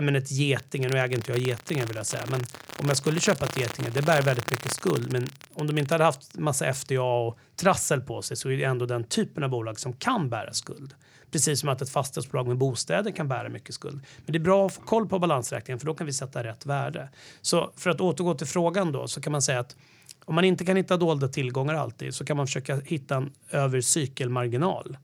men 0.00 0.16
ett 0.16 0.30
Getinge, 0.30 0.88
nu 0.88 0.98
äger 0.98 1.16
inte 1.16 1.32
jag 1.32 1.40
Getinge 1.40 1.84
vill 1.84 1.96
jag 1.96 2.06
säga, 2.06 2.24
men 2.30 2.40
om 2.78 2.88
jag 2.88 2.96
skulle 2.96 3.20
köpa 3.20 3.44
ett 3.44 3.58
Getinge, 3.58 3.90
det 3.90 4.02
bär 4.02 4.22
väldigt 4.22 4.50
mycket 4.50 4.72
skuld. 4.72 5.12
Men 5.12 5.26
om 5.54 5.66
de 5.66 5.78
inte 5.78 5.94
hade 5.94 6.04
haft 6.04 6.38
massa 6.38 6.74
FDA 6.74 7.02
och 7.02 7.38
trassel 7.56 8.00
på 8.00 8.22
sig 8.22 8.36
så 8.36 8.50
är 8.50 8.56
det 8.56 8.64
ändå 8.64 8.86
den 8.86 9.04
typen 9.04 9.44
av 9.44 9.50
bolag 9.50 9.80
som 9.80 9.92
kan 9.92 10.30
bära 10.30 10.52
skuld. 10.52 10.94
Precis 11.30 11.60
som 11.60 11.68
att 11.68 11.82
ett 11.82 11.90
fastighetsbolag 11.90 12.46
med 12.46 12.56
bostäder 12.56 13.10
kan 13.10 13.28
bära 13.28 13.48
mycket 13.48 13.74
skuld. 13.74 14.00
Men 14.26 14.32
det 14.32 14.38
är 14.38 14.40
bra 14.40 14.66
att 14.66 14.74
få 14.74 14.80
koll 14.80 15.08
på 15.08 15.18
balansräkningen 15.18 15.78
för 15.78 15.86
då 15.86 15.94
kan 15.94 16.06
vi 16.06 16.12
sätta 16.12 16.44
rätt 16.44 16.66
värde. 16.66 17.08
Så 17.42 17.72
för 17.76 17.90
att 17.90 18.00
återgå 18.00 18.34
till 18.34 18.46
frågan 18.46 18.92
då 18.92 19.08
så 19.08 19.20
kan 19.20 19.32
man 19.32 19.42
säga 19.42 19.60
att 19.60 19.76
om 20.24 20.34
man 20.34 20.44
inte 20.44 20.64
kan 20.64 20.76
hitta 20.76 20.96
dolda 20.96 21.28
tillgångar 21.28 21.74
alltid 21.74 22.14
så 22.14 22.24
kan 22.24 22.36
man 22.36 22.46
försöka 22.46 22.76
hitta 22.76 23.16
en 23.16 23.32
övercykelmarginal. 23.50 24.98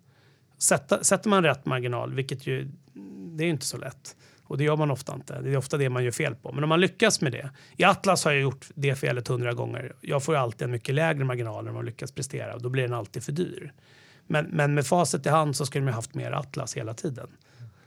Sätta, 0.59 1.05
sätter 1.05 1.29
man 1.29 1.43
rätt 1.43 1.67
marginal, 1.67 2.15
vilket 2.15 2.47
ju 2.47 2.69
det 3.37 3.45
är 3.45 3.49
inte 3.49 3.67
så 3.67 3.77
lätt 3.77 4.17
och 4.49 4.59
det 4.59 4.65
gör 4.65 4.77
man 4.77 4.91
ofta 4.91 5.15
inte. 5.15 5.41
Det 5.41 5.51
är 5.51 5.57
ofta 5.57 5.77
det 5.77 5.91
man 5.91 6.05
gör 6.05 6.11
fel 6.11 6.35
på. 6.35 6.53
Men 6.53 6.63
om 6.63 6.69
man 6.69 6.81
lyckas 6.81 7.21
med 7.21 7.33
det. 7.33 7.51
I 7.77 7.85
Atlas 7.85 8.25
har 8.25 8.33
jag 8.33 8.41
gjort 8.41 8.67
det 8.75 8.95
felet 8.95 9.29
hundra 9.29 9.53
gånger. 9.53 9.93
Jag 10.01 10.23
får 10.23 10.35
alltid 10.35 10.63
en 10.63 10.71
mycket 10.71 10.95
lägre 10.95 11.25
marginal 11.25 11.69
om 11.69 11.75
man 11.75 11.85
lyckas 11.85 12.13
prestera 12.13 12.55
och 12.55 12.63
då 12.63 12.69
blir 12.69 12.83
den 12.83 12.95
alltid 12.95 13.25
för 13.25 13.33
dyr. 13.33 13.73
Men, 14.27 14.45
men 14.45 14.75
med 14.75 14.87
facit 14.87 15.27
i 15.27 15.29
hand 15.29 15.57
så 15.57 15.67
skulle 15.67 15.87
de 15.87 15.93
haft 15.93 16.15
mer 16.15 16.33
Atlas 16.33 16.77
hela 16.77 16.95
tiden. 16.95 17.29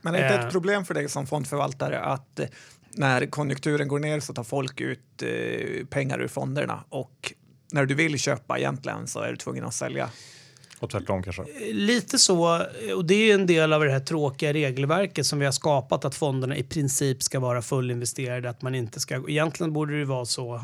Men 0.00 0.14
är 0.14 0.18
det 0.18 0.24
inte 0.24 0.38
Eh. 0.38 0.46
ett 0.46 0.52
problem 0.52 0.84
för 0.84 0.94
dig 0.94 1.08
som 1.08 1.26
fondförvaltare 1.26 2.00
att 2.00 2.38
eh, 2.38 2.46
när 2.90 3.26
konjunkturen 3.26 3.88
går 3.88 3.98
ner 3.98 4.20
så 4.20 4.34
tar 4.34 4.44
folk 4.44 4.80
ut 4.80 5.22
eh, 5.22 5.86
pengar 5.86 6.20
ur 6.20 6.28
fonderna 6.28 6.84
och 6.88 7.32
när 7.72 7.86
du 7.86 7.94
vill 7.94 8.18
köpa 8.18 8.58
egentligen 8.58 9.08
så 9.08 9.20
är 9.20 9.30
du 9.30 9.36
tvungen 9.36 9.64
att 9.64 9.74
sälja? 9.74 10.10
Och 10.82 10.90
tvärtom 10.90 11.22
kanske. 11.22 11.44
Lite 11.72 12.18
så, 12.18 12.66
och 12.96 13.04
det 13.04 13.14
är 13.14 13.34
en 13.34 13.46
del 13.46 13.72
av 13.72 13.84
det 13.84 13.90
här 13.90 14.00
tråkiga 14.00 14.52
regelverket 14.52 15.26
som 15.26 15.38
vi 15.38 15.44
har 15.44 15.52
skapat 15.52 16.04
att 16.04 16.14
fonderna 16.14 16.56
i 16.56 16.62
princip 16.62 17.22
ska 17.22 17.40
vara 17.40 17.62
fullinvesterade. 17.62 18.50
Att 18.50 18.62
man 18.62 18.74
inte 18.74 19.00
ska, 19.00 19.28
egentligen 19.28 19.72
borde 19.72 19.98
det 19.98 20.04
vara 20.04 20.24
så 20.24 20.54
eh, 20.54 20.60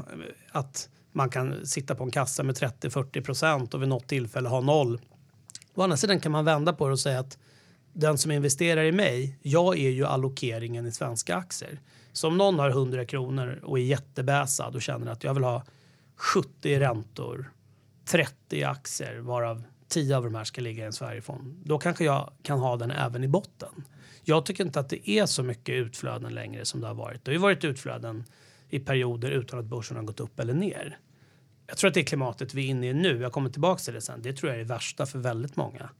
att 0.52 0.88
man 1.12 1.30
kan 1.30 1.66
sitta 1.66 1.94
på 1.94 2.04
en 2.04 2.10
kassa 2.10 2.42
med 2.42 2.54
30-40 2.54 3.24
procent 3.24 3.74
och 3.74 3.82
vid 3.82 3.88
något 3.88 4.08
tillfälle 4.08 4.48
ha 4.48 4.60
noll. 4.60 5.00
Å 5.74 5.82
andra 5.82 5.96
sidan 5.96 6.20
kan 6.20 6.32
man 6.32 6.44
vända 6.44 6.72
på 6.72 6.86
det 6.86 6.92
och 6.92 7.00
säga 7.00 7.20
att 7.20 7.38
den 7.92 8.18
som 8.18 8.30
investerar 8.30 8.84
i 8.84 8.92
mig, 8.92 9.38
jag 9.42 9.78
är 9.78 9.90
ju 9.90 10.06
allokeringen 10.06 10.86
i 10.86 10.92
svenska 10.92 11.36
aktier. 11.36 11.80
Så 12.12 12.28
om 12.28 12.38
någon 12.38 12.58
har 12.58 12.70
100 12.70 13.04
kronor 13.04 13.60
och 13.62 13.78
är 13.78 13.82
jättebäsad 13.82 14.74
och 14.74 14.82
känner 14.82 15.12
att 15.12 15.24
jag 15.24 15.34
vill 15.34 15.44
ha 15.44 15.64
70 16.16 16.78
räntor, 16.78 17.52
30 18.04 18.64
aktier 18.64 19.18
varav 19.18 19.62
10 19.88 20.16
av 20.16 20.24
de 20.24 20.34
här 20.34 20.44
ska 20.44 20.60
ligga 20.60 20.82
i 20.82 20.86
en 20.86 20.92
Sverigefond. 20.92 21.62
Då 21.64 21.78
kanske 21.78 22.04
jag 22.04 22.32
kan 22.42 22.58
ha 22.58 22.76
den 22.76 22.90
även 22.90 23.24
i 23.24 23.28
botten. 23.28 23.84
Jag 24.22 24.46
tycker 24.46 24.64
inte 24.64 24.80
att 24.80 24.88
det 24.88 25.10
är 25.10 25.26
så 25.26 25.42
mycket 25.42 25.74
utflöden 25.74 26.34
längre 26.34 26.64
som 26.64 26.80
det 26.80 26.86
har 26.86 26.94
varit. 26.94 27.24
Det 27.24 27.30
har 27.30 27.34
ju 27.34 27.38
varit 27.38 27.64
utflöden 27.64 28.24
i 28.70 28.78
perioder 28.78 29.30
utan 29.30 29.58
att 29.58 29.64
börsen 29.64 29.96
har 29.96 30.04
gått 30.04 30.20
upp 30.20 30.40
eller 30.40 30.54
ner. 30.54 30.98
Jag 31.66 31.76
tror 31.76 31.88
att 31.88 31.94
det 31.94 32.04
klimatet 32.04 32.54
vi 32.54 32.64
är 32.64 32.68
inne 32.68 32.88
i 32.88 32.94
nu, 32.94 33.20
jag 33.20 33.32
kommer 33.32 33.50
tillbaka 33.50 33.78
till 33.78 33.94
det 33.94 34.00
sen, 34.00 34.22
det 34.22 34.32
tror 34.32 34.50
jag 34.50 34.60
är 34.60 34.64
det 34.64 34.68
värsta 34.68 35.06
för 35.06 35.18
väldigt 35.18 35.56
många. 35.56 35.90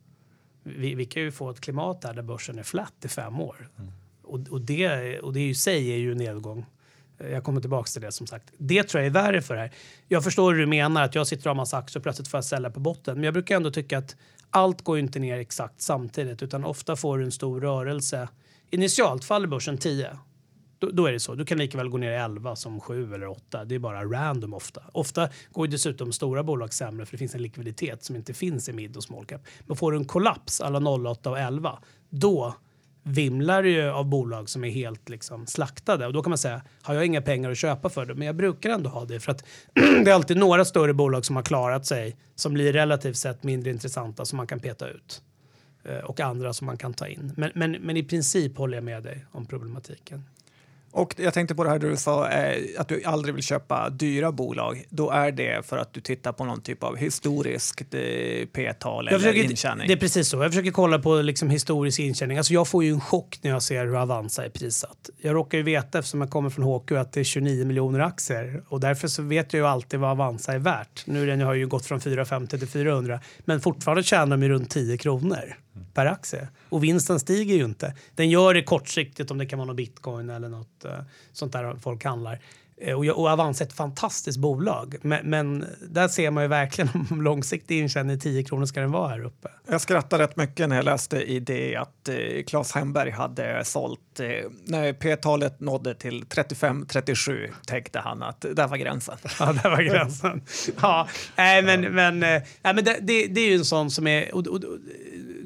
Vi, 0.63 0.95
vi 0.95 1.05
kan 1.05 1.23
ju 1.23 1.33
få 1.33 1.51
ett 1.51 1.61
klimat 1.61 2.01
där, 2.01 2.15
där 2.15 2.23
börsen 2.23 2.59
är 2.59 2.63
flat 2.63 2.95
i 3.05 3.09
fem 3.09 3.41
år. 3.41 3.69
Och, 4.23 4.49
och, 4.51 4.61
det, 4.61 5.21
och 5.21 5.33
det 5.33 5.49
i 5.49 5.55
sig 5.55 5.93
är 5.93 5.97
ju 5.97 6.13
en 6.13 6.19
nedgång. 6.19 6.67
Eh, 7.19 7.31
jag 7.31 7.45
kommer 7.45 7.61
tillbaka 7.61 7.89
till 7.89 8.03
det 8.03 8.13
som 8.13 8.27
sagt. 8.27 8.53
Det 8.59 8.83
tror 8.83 9.03
jag 9.03 9.07
är 9.07 9.11
värre 9.11 9.43
för 9.43 9.55
det 9.55 9.61
här. 9.61 9.73
Jag 10.09 10.25
förstår 10.25 10.53
hur 10.53 10.61
du 10.61 10.67
menar 10.67 11.05
att 11.05 11.15
jag 11.15 11.27
sitter 11.27 11.47
och 11.47 11.51
har 11.51 11.63
massa 11.63 11.77
aktier 11.77 12.01
och 12.01 12.03
plötsligt 12.03 12.29
får 12.29 12.39
jag 12.39 12.45
sälja 12.45 12.71
på 12.71 12.81
botten. 12.81 13.15
Men 13.15 13.25
jag 13.25 13.35
brukar 13.35 13.57
ändå 13.57 13.71
tycka 13.71 13.99
att 13.99 14.17
allt 14.51 14.83
går 14.83 14.99
inte 14.99 15.19
ner 15.19 15.39
exakt 15.39 15.81
samtidigt 15.81 16.43
utan 16.43 16.65
ofta 16.65 16.97
får 16.97 17.19
du 17.19 17.25
en 17.25 17.33
stor 17.33 17.61
rörelse. 17.61 18.29
Initialt 18.71 19.25
faller 19.25 19.49
börsen 19.49 19.79
10. 19.79 20.19
Då, 20.79 20.91
då 20.91 21.07
är 21.07 21.13
det 21.13 21.21
så. 21.21 21.35
Du 21.35 21.45
kan 21.45 21.59
lika 21.59 21.79
väl 21.79 21.89
gå 21.89 21.99
ner 21.99 22.13
i 22.13 22.15
11 22.15 22.57
som 22.57 22.81
7 22.81 23.15
eller 23.15 23.27
8. 23.27 23.65
Det 23.65 23.75
är 23.75 23.79
bara 23.79 24.05
random 24.05 24.55
ofta. 24.55 24.83
Ofta 24.93 25.29
går 25.53 25.67
ju 25.67 25.71
dessutom 25.71 26.13
stora 26.13 26.43
bolag 26.43 26.75
sämre 26.75 27.07
för 27.07 27.13
det 27.13 27.19
finns 27.19 27.35
en 27.35 27.43
likviditet 27.43 28.05
som 28.05 28.17
inte 28.17 28.35
finns 28.35 28.69
i 28.69 28.73
mid 28.73 28.97
och 28.97 29.05
small 29.05 29.25
cap. 29.25 29.41
Men 29.67 29.77
får 29.77 29.93
du 29.93 29.99
en 29.99 30.05
kollaps 30.05 30.61
alla 30.61 31.11
08 31.11 31.31
och 31.31 31.39
11 31.39 31.79
då 32.11 32.55
vimlar 33.03 33.63
det 33.63 33.69
ju 33.69 33.91
av 33.91 34.05
bolag 34.07 34.49
som 34.49 34.65
är 34.65 34.71
helt 34.71 35.09
liksom 35.09 35.47
slaktade. 35.47 36.07
Och 36.07 36.13
då 36.13 36.23
kan 36.23 36.31
man 36.31 36.39
säga, 36.39 36.63
har 36.83 36.95
jag 36.95 37.07
inga 37.07 37.23
pengar 37.23 37.51
att 37.51 37.59
köpa 37.59 37.89
för 37.89 38.07
det? 38.07 38.15
Men 38.15 38.27
jag 38.27 38.37
brukar 38.37 38.71
ändå 38.71 38.91
ha 38.91 39.05
det 39.05 39.21
för 39.21 39.33
att 39.33 39.45
det 39.75 40.11
är 40.11 40.15
alltid 40.15 40.37
några 40.37 40.65
större 40.65 40.95
bolag 40.95 41.25
som 41.25 41.37
har 41.37 41.43
klarat 41.43 41.87
sig 41.87 42.17
som 42.35 42.55
blir 42.55 42.73
relativt 42.73 43.17
sett 43.17 43.43
mindre 43.43 43.71
intressanta 43.71 44.25
som 44.25 44.37
man 44.37 44.47
kan 44.47 44.61
peta 44.61 44.89
ut. 44.89 45.23
Eh, 45.85 45.99
och 45.99 46.21
andra 46.21 46.53
som 46.53 46.67
man 46.67 46.77
kan 46.77 46.95
ta 46.95 47.07
in. 47.07 47.33
Men, 47.37 47.51
men, 47.55 47.73
men 47.73 47.97
i 47.97 48.03
princip 48.03 48.59
håller 48.59 48.77
jag 48.77 48.85
med 48.85 49.03
dig 49.03 49.27
om 49.33 49.47
problematiken. 49.47 50.25
Och 50.91 51.15
jag 51.17 51.35
tänkte 51.35 51.55
på 51.55 51.65
det 51.65 51.71
här 51.71 51.79
du 51.79 51.97
sa 51.97 52.29
eh, 52.29 52.63
att 52.79 52.89
du 52.89 53.05
aldrig 53.05 53.35
vill 53.35 53.45
köpa 53.45 53.91
dyra 53.91 54.33
bolag. 54.33 54.85
Då 54.89 55.11
är 55.11 55.33
det 55.33 55.67
för 55.67 55.79
att 55.79 55.93
du 55.93 56.01
tittar 56.01 56.33
på 56.33 56.45
någon 56.45 56.61
typ 56.61 56.83
av 56.83 56.97
historiskt 56.97 57.81
eh, 57.81 58.01
p-tal 58.53 59.09
eller 59.09 59.19
försöker, 59.19 59.45
intjäning. 59.45 59.87
det 59.87 59.93
är 59.93 59.97
precis 59.97 60.29
så. 60.29 60.37
Jag 60.37 60.51
försöker 60.51 60.71
kolla 60.71 60.99
på 60.99 61.15
liksom 61.15 61.51
historisk 61.51 62.01
intjäning. 62.01 62.39
Alltså 62.39 62.53
jag 62.53 62.69
får 62.69 62.85
ju 62.85 62.91
en 62.91 63.01
chock 63.01 63.39
när 63.43 63.51
jag 63.51 63.63
ser 63.63 63.87
hur 63.87 64.03
Avanza 64.03 64.45
är 64.45 64.49
prissatt. 64.49 65.11
Jag 65.17 65.35
råkar 65.35 65.59
ju 65.59 65.65
veta 65.65 65.99
eftersom 65.99 66.21
jag 66.21 66.31
kommer 66.31 66.51
från 66.51 66.65
HQ 66.65 66.93
att 66.93 67.13
det 67.13 67.21
är 67.21 67.25
29 67.25 67.65
miljoner 67.65 68.01
aktier 68.01 68.63
och 68.69 68.81
därför 68.81 69.09
så 69.09 69.23
vet 69.23 69.53
jag 69.53 69.61
ju 69.61 69.67
alltid 69.67 70.01
vad 70.01 70.11
Avanza 70.11 70.53
är 70.53 70.59
värt. 70.59 71.03
Nu 71.07 71.27
den 71.27 71.41
har 71.41 71.55
ju 71.55 71.67
gått 71.67 71.87
från 71.87 72.01
450 72.01 72.59
till 72.59 72.69
400 72.69 73.21
men 73.39 73.61
fortfarande 73.61 74.03
tjänar 74.03 74.37
de 74.37 74.43
ju 74.43 74.49
runt 74.49 74.71
10 74.71 74.99
kronor 74.99 75.57
per 75.95 76.07
aktie 76.07 76.49
och 76.69 76.85
vinsten 76.85 77.21
stiger 77.21 77.55
ju 77.55 77.65
inte. 77.65 77.95
Den 78.15 78.31
gör 78.31 78.55
det 78.55 78.63
kortsiktigt 78.63 79.31
om 79.31 79.39
det 79.39 79.47
kan 79.47 79.59
vara 79.59 79.67
något 79.67 79.77
bitcoin 79.77 80.31
eller 80.31 80.49
något 80.49 80.85
eh, 80.85 80.93
sånt 81.33 81.53
där 81.53 81.77
folk 81.83 82.05
handlar. 82.05 82.41
Eh, 82.81 82.95
Och, 82.97 83.05
jag- 83.05 83.19
och 83.19 83.29
Avanza 83.29 83.65
är 83.65 83.69
ett 83.69 83.73
fantastiskt 83.75 84.39
bolag. 84.39 84.97
Men, 85.03 85.31
men 85.31 85.65
där 85.89 86.09
ser 86.09 86.31
man 86.31 86.45
ju 86.45 86.49
verkligen 86.49 86.91
om 87.11 87.23
långsiktig 87.23 87.79
intjäning 87.81 88.19
10 88.21 88.43
kronor 88.45 88.67
ska 88.67 88.81
den 88.81 88.91
vara 88.93 89.09
här 89.09 89.25
uppe. 89.25 89.49
Jag 89.71 89.81
skrattade 89.81 90.25
rätt 90.25 90.37
mycket 90.37 90.69
när 90.69 90.77
jag 90.77 90.85
läste 90.85 91.17
i 91.23 91.41
det 91.41 91.77
att 91.77 92.09
eh, 92.09 92.17
Claes 92.47 92.73
Hemberg 92.73 93.11
hade 93.11 93.65
sålt. 93.65 94.21
Eh, 94.21 94.27
när 94.65 94.93
p-talet 94.93 95.61
nådde 95.61 95.95
till 95.95 96.25
35-37 96.25 97.51
tänkte 97.67 97.99
han 97.99 98.23
att 98.23 98.41
där 98.41 98.69
var 98.69 98.77
gränsen. 98.77 99.17
Ja, 99.41 99.53
där 99.63 99.71
var 99.71 99.83
gränsen. 99.83 100.43
ja, 100.83 101.09
nej, 101.37 101.63
men, 101.63 101.81
men, 101.81 102.19
nej, 102.21 102.45
men 102.63 102.77
det, 102.85 102.99
det, 103.03 103.27
det 103.27 103.41
är 103.41 103.49
ju 103.51 103.55
en 103.57 103.65
sån 103.65 103.91
som 103.91 104.07
är... 104.07 104.35
Och, 104.35 104.47
och, 104.47 104.61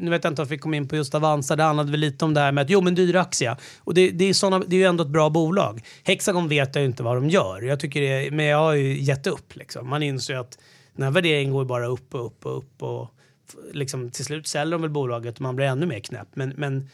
nu 0.02 0.10
vet 0.10 0.24
jag 0.24 0.30
inte 0.30 0.42
om 0.42 0.48
vi 0.48 0.58
kom 0.58 0.74
in 0.74 0.88
på 0.88 0.96
just 0.96 1.14
Avanza. 1.14 1.56
Det 1.56 1.62
handlade 1.62 1.90
väl 1.90 2.00
lite 2.00 2.24
om 2.24 2.34
det 2.34 2.40
här 2.40 2.52
med 2.52 2.62
att 2.62 2.70
jo, 2.70 2.80
men 2.80 2.94
dyr 2.94 3.16
aktie. 3.16 3.56
Och 3.78 3.94
det, 3.94 4.10
det, 4.10 4.24
är 4.24 4.34
såna, 4.34 4.58
det 4.58 4.76
är 4.76 4.80
ju 4.80 4.86
ändå 4.86 5.04
ett 5.04 5.10
bra 5.10 5.30
bolag. 5.30 5.80
Hexagon 6.04 6.48
vet 6.48 6.74
jag 6.74 6.82
ju 6.82 6.88
inte 6.88 7.02
vad 7.02 7.16
de 7.16 7.28
gör. 7.28 7.62
Jag 7.62 7.80
tycker 7.80 8.00
det, 8.00 8.30
men 8.30 8.46
jag 8.46 8.58
har 8.58 8.72
ju 8.72 9.00
gett 9.00 9.26
upp. 9.26 9.56
Liksom. 9.56 9.88
Man 9.88 10.02
inser 10.02 10.34
ju 10.34 10.40
att 10.40 10.58
den 10.96 11.04
här 11.04 11.10
värderingen 11.10 11.52
går 11.52 11.64
bara 11.64 11.86
upp 11.86 12.14
och 12.14 12.26
upp 12.26 12.46
och 12.46 12.58
upp. 12.58 12.82
Och 12.82 13.08
liksom, 13.72 14.10
till 14.10 14.24
slut 14.24 14.46
säljer 14.46 14.72
de 14.72 14.82
väl 14.82 14.90
bolaget 14.90 15.34
och 15.34 15.40
man 15.40 15.56
blir 15.56 15.66
ännu 15.66 15.86
mer 15.86 16.00
knäpp. 16.00 16.28
Men, 16.34 16.54
men 16.56 16.88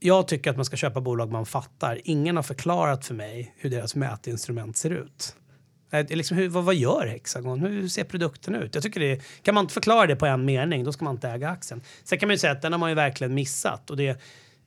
jag 0.00 0.28
tycker 0.28 0.50
att 0.50 0.56
man 0.56 0.64
ska 0.64 0.76
köpa 0.76 1.00
bolag 1.00 1.32
man 1.32 1.46
fattar. 1.46 2.00
Ingen 2.04 2.36
har 2.36 2.42
förklarat 2.42 3.06
för 3.06 3.14
mig 3.14 3.54
hur 3.56 3.70
deras 3.70 3.94
mätinstrument 3.94 4.76
ser 4.76 4.90
ut. 4.90 5.34
Liksom, 6.08 6.36
hur, 6.36 6.48
vad, 6.48 6.64
vad 6.64 6.74
gör 6.74 7.06
Hexagon? 7.06 7.60
Hur 7.60 7.88
ser 7.88 8.04
produkten 8.04 8.54
ut? 8.54 8.74
Jag 8.74 8.84
tycker 8.84 9.00
det, 9.00 9.22
kan 9.42 9.54
man 9.54 9.64
inte 9.64 9.74
förklara 9.74 10.06
det 10.06 10.16
på 10.16 10.26
en 10.26 10.44
mening, 10.44 10.84
då 10.84 10.92
ska 10.92 11.04
man 11.04 11.14
inte 11.14 11.28
äga 11.28 11.48
aktien. 11.48 11.82
Sen 12.04 12.18
kan 12.18 12.26
man 12.26 12.34
ju 12.34 12.38
säga 12.38 12.52
att 12.52 12.62
den 12.62 12.72
har 12.72 12.78
man 12.78 12.88
ju 12.88 12.94
verkligen 12.94 13.34
missat. 13.34 13.90
Och 13.90 13.96
det, 13.96 14.20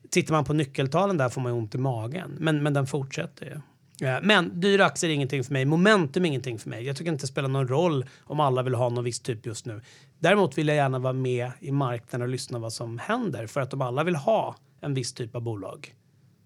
tittar 0.09 0.34
man 0.34 0.45
på 0.45 0.53
nyckeltalen 0.53 1.17
där 1.17 1.30
får 1.30 1.41
man 1.41 1.51
ju 1.51 1.57
ont 1.57 1.76
i 1.76 1.78
magen. 1.78 2.38
Men, 2.39 2.63
men 2.63 2.74
den 2.74 2.88
fortsätter 2.88 3.45
ju. 3.45 3.61
Ja, 3.97 4.19
Men 4.24 4.59
dyra 4.59 4.86
aktier 4.86 5.09
är 5.09 5.13
ingenting 5.13 5.43
för 5.43 5.53
mig. 5.53 5.65
Momentum 5.65 6.26
är 6.26 6.30
ingenting 6.30 6.59
för 6.59 6.69
mig. 6.69 6.84
Jag 6.84 6.95
tycker 6.95 7.11
inte 7.11 7.24
det 7.24 7.28
spelar 7.28 7.49
någon 7.49 7.67
roll 7.67 8.05
om 8.24 8.39
alla 8.39 8.63
vill 8.63 8.76
ha 8.76 8.89
någon 8.89 9.03
viss 9.03 9.19
typ 9.19 9.45
just 9.45 9.65
nu. 9.65 9.82
Däremot 10.19 10.57
vill 10.57 10.67
jag 10.67 10.78
gärna 10.78 10.99
vara 10.99 11.13
med 11.13 11.51
i 11.59 11.71
marknaden 11.71 12.21
och 12.21 12.30
lyssna 12.30 12.59
vad 12.59 12.74
som 12.74 12.99
händer. 12.99 13.47
För 13.47 13.61
att 13.61 13.74
om 13.74 13.82
alla 13.82 14.03
vill 14.03 14.15
ha 14.15 14.55
en 14.82 14.93
viss 14.93 15.13
typ 15.13 15.36
av 15.36 15.41
bolag 15.41 15.93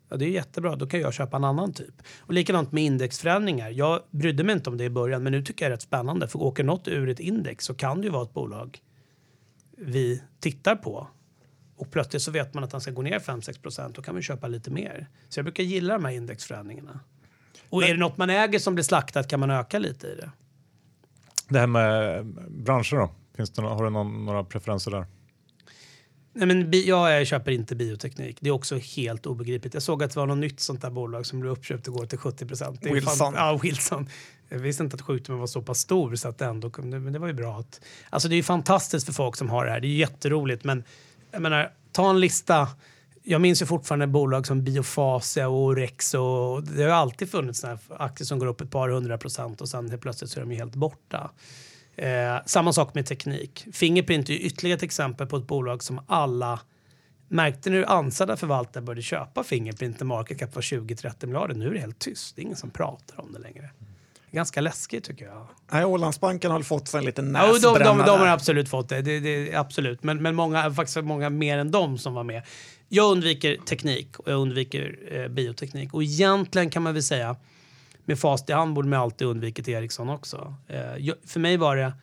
Ja, 0.09 0.17
det 0.17 0.25
är 0.25 0.29
jättebra. 0.29 0.75
Då 0.75 0.87
kan 0.87 0.99
jag 0.99 1.13
köpa 1.13 1.37
en 1.37 1.43
annan 1.43 1.73
typ. 1.73 2.01
Och 2.19 2.33
likadant 2.33 2.71
med 2.71 2.83
indexförändringar. 2.83 3.69
Jag 3.69 4.01
brydde 4.11 4.43
mig 4.43 4.55
inte 4.55 4.69
om 4.69 4.77
det 4.77 4.83
i 4.83 4.89
början, 4.89 5.23
men 5.23 5.31
nu 5.31 5.41
tycker 5.43 5.65
jag 5.65 5.71
det 5.71 5.73
är 5.73 5.75
rätt 5.75 5.81
spännande. 5.81 6.27
För 6.27 6.41
åker 6.41 6.63
något 6.63 6.87
ur 6.87 7.09
ett 7.09 7.19
index 7.19 7.65
så 7.65 7.73
kan 7.73 7.97
det 7.97 8.03
ju 8.03 8.09
vara 8.09 8.23
ett 8.23 8.33
bolag 8.33 8.79
vi 9.77 10.23
tittar 10.39 10.75
på. 10.75 11.07
Och 11.75 11.91
plötsligt 11.91 12.21
så 12.21 12.31
vet 12.31 12.53
man 12.53 12.63
att 12.63 12.71
den 12.71 12.81
ska 12.81 12.91
gå 12.91 13.01
ner 13.01 13.19
5-6 13.19 13.61
procent. 13.61 13.95
Då 13.95 14.01
kan 14.01 14.15
vi 14.15 14.21
köpa 14.21 14.47
lite 14.47 14.71
mer. 14.71 15.07
Så 15.29 15.39
jag 15.39 15.45
brukar 15.45 15.63
gilla 15.63 15.93
de 15.93 16.05
här 16.05 16.11
indexförändringarna. 16.11 16.99
Och 17.69 17.83
är 17.83 17.87
det 17.87 17.99
något 17.99 18.17
man 18.17 18.29
äger 18.29 18.59
som 18.59 18.75
blir 18.75 18.83
slaktat 18.83 19.27
kan 19.27 19.39
man 19.39 19.51
öka 19.51 19.79
lite 19.79 20.07
i 20.07 20.15
det. 20.15 20.31
Det 21.49 21.59
här 21.59 21.67
med 21.67 22.25
branscher 22.49 22.95
då? 22.95 23.11
Finns 23.35 23.49
det, 23.49 23.61
har 23.61 23.83
du 23.83 23.89
någon, 23.89 24.25
några 24.25 24.43
preferenser 24.43 24.91
där? 24.91 25.05
Nej, 26.37 26.47
men 26.47 26.71
bi- 26.71 26.87
jag, 26.87 27.27
köper 27.27 27.51
inte 27.51 27.75
bioteknik. 27.75 28.37
Det 28.39 28.49
är 28.49 28.53
också 28.53 28.77
helt 28.77 29.25
obegripligt. 29.25 29.73
Jag 29.73 29.83
såg 29.83 30.03
att 30.03 30.11
det 30.13 30.19
var 30.19 30.27
något 30.27 30.37
nytt 30.37 30.59
sånt 30.59 30.81
där 30.81 30.89
bolag 30.89 31.25
som 31.25 31.39
blev 31.39 31.51
uppköpt 31.51 31.87
igår 31.87 32.05
till 32.05 32.17
70 32.17 32.45
procent. 32.45 32.79
Wilson. 32.85 33.33
Ja, 33.35 33.59
Wilson. 33.63 34.09
Jag 34.49 34.59
visste 34.59 34.83
inte 34.83 34.95
att 34.95 35.01
sjukdomen 35.01 35.39
var 35.39 35.47
så 35.47 35.61
pass 35.61 35.79
stor 35.79 36.15
så 36.15 36.27
att 36.29 36.37
det 36.37 36.45
ändå 36.45 36.69
kunde, 36.69 36.99
men 36.99 37.13
det 37.13 37.19
var 37.19 37.27
ju 37.27 37.33
bra. 37.33 37.59
Att, 37.59 37.81
alltså 38.09 38.29
det 38.29 38.35
är 38.35 38.37
ju 38.37 38.43
fantastiskt 38.43 39.05
för 39.05 39.13
folk 39.13 39.35
som 39.35 39.49
har 39.49 39.65
det 39.65 39.71
här. 39.71 39.79
Det 39.79 39.87
är 39.87 39.89
ju 39.89 39.97
jätteroligt 39.97 40.63
men 40.63 40.83
jag 41.31 41.41
menar, 41.41 41.71
ta 41.91 42.09
en 42.09 42.19
lista. 42.19 42.67
Jag 43.23 43.41
minns 43.41 43.61
ju 43.61 43.65
fortfarande 43.65 44.07
bolag 44.07 44.47
som 44.47 44.63
Biofasia 44.63 45.47
och 45.47 45.55
Orex 45.57 46.13
och 46.13 46.63
det 46.63 46.83
har 46.83 46.89
alltid 46.89 47.31
funnits 47.31 47.59
såna 47.59 47.79
aktier 47.89 48.25
som 48.25 48.39
går 48.39 48.47
upp 48.47 48.61
ett 48.61 48.71
par 48.71 48.89
hundra 48.89 49.17
procent 49.17 49.61
och 49.61 49.69
sen 49.69 49.89
helt 49.89 50.01
plötsligt 50.01 50.31
så 50.31 50.39
är 50.39 50.41
de 50.41 50.51
ju 50.51 50.57
helt 50.57 50.75
borta. 50.75 51.31
Eh, 51.97 52.37
samma 52.45 52.73
sak 52.73 52.93
med 52.93 53.05
teknik. 53.05 53.65
Fingerprint 53.73 54.29
är 54.29 54.33
ju 54.33 54.39
ytterligare 54.39 54.77
ett 54.77 54.83
exempel 54.83 55.27
på 55.27 55.37
ett 55.37 55.47
bolag 55.47 55.83
som 55.83 56.01
alla 56.07 56.59
märkte 57.27 57.69
när 57.69 57.91
ansedda 57.91 58.37
förvaltare 58.37 58.83
började 58.83 59.01
köpa 59.01 59.43
Fingerprint 59.43 59.99
när 59.99 60.05
market 60.07 60.39
cap 60.39 60.55
var 60.55 60.61
20-30 60.61 61.25
miljarder. 61.25 61.55
Nu 61.55 61.67
är 61.67 61.73
det 61.73 61.79
helt 61.79 61.99
tyst. 61.99 62.35
Det 62.35 62.41
är 62.41 62.43
ingen 62.43 62.57
som 62.57 62.69
pratar 62.69 63.21
om 63.21 63.33
det 63.33 63.39
längre. 63.39 63.69
Ganska 64.31 64.61
läskigt 64.61 65.03
tycker 65.03 65.25
jag. 65.25 65.47
Nej, 65.71 65.85
Ålandsbanken 65.85 66.51
har 66.51 66.61
fått 66.61 66.87
sig 66.87 66.97
en 66.97 67.05
liten 67.05 67.35
Ja, 67.35 67.51
näsbränna 67.51 67.79
de, 67.79 67.97
de, 67.97 68.05
de 68.05 68.19
har 68.19 68.27
absolut 68.27 68.69
fått 68.69 68.89
det. 68.89 69.01
det, 69.01 69.19
det 69.19 69.55
absolut. 69.55 70.03
Men, 70.03 70.21
men 70.21 70.35
många, 70.35 70.71
faktiskt 70.71 71.03
många 71.03 71.29
mer 71.29 71.57
än 71.57 71.71
de 71.71 71.97
som 71.97 72.13
var 72.13 72.23
med. 72.23 72.43
Jag 72.89 73.11
undviker 73.11 73.57
teknik 73.57 74.19
och 74.19 74.31
jag 74.31 74.39
undviker 74.39 74.99
eh, 75.11 75.27
bioteknik. 75.27 75.93
Och 75.93 76.03
egentligen 76.03 76.69
kan 76.69 76.83
man 76.83 76.93
väl 76.93 77.03
säga 77.03 77.35
med 78.07 78.19
fast 78.19 78.49
i 78.49 78.53
hand 78.53 78.73
borde 78.73 78.87
man 78.87 78.99
alltid 78.99 79.27
undvikit 79.27 79.67
Ericsson 79.67 80.09
också. 80.09 80.55
Eh, 80.67 81.13
för 81.25 81.39
mig 81.39 81.57
var 81.57 81.75
det 81.75 81.93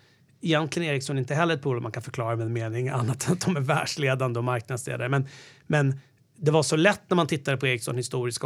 egentligen 0.41 0.91
Eriksson 0.91 1.19
inte 1.19 1.35
heller 1.35 1.55
ett 1.55 1.63
bolag 1.63 1.83
man 1.83 1.93
kan 1.93 2.03
förklara 2.03 2.37
med 2.37 2.47
en 2.47 2.53
mening 2.53 2.89
annat 2.89 3.27
än 3.27 3.33
att 3.33 3.41
de 3.41 3.57
är 3.57 3.61
världsledande 3.61 4.39
och 4.39 4.45
marknadsledare. 4.45 5.09
Men, 5.09 5.29
men 5.67 6.01
det 6.37 6.51
var 6.51 6.63
så 6.63 6.77
lätt 6.77 7.01
när 7.09 7.15
man 7.15 7.27
tittade 7.27 7.57
på 7.57 7.67
Ericsson 7.67 7.97
historiskt 7.97 8.43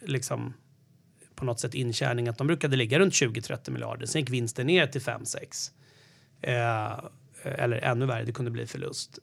liksom 0.00 0.54
på 1.34 1.44
något 1.44 1.60
sätt 1.60 1.74
intjäning 1.74 2.28
att 2.28 2.38
de 2.38 2.46
brukade 2.46 2.76
ligga 2.76 2.98
runt 2.98 3.14
20-30 3.14 3.70
miljarder. 3.70 4.06
Sen 4.06 4.20
gick 4.20 4.30
vinsten 4.30 4.66
ner 4.66 4.86
till 4.86 5.00
5-6. 5.00 5.70
Eh, 6.40 6.98
eller 7.42 7.76
ännu 7.76 8.06
värre, 8.06 8.24
det 8.24 8.32
kunde 8.32 8.50
bli 8.50 8.66
förlust. 8.66 9.18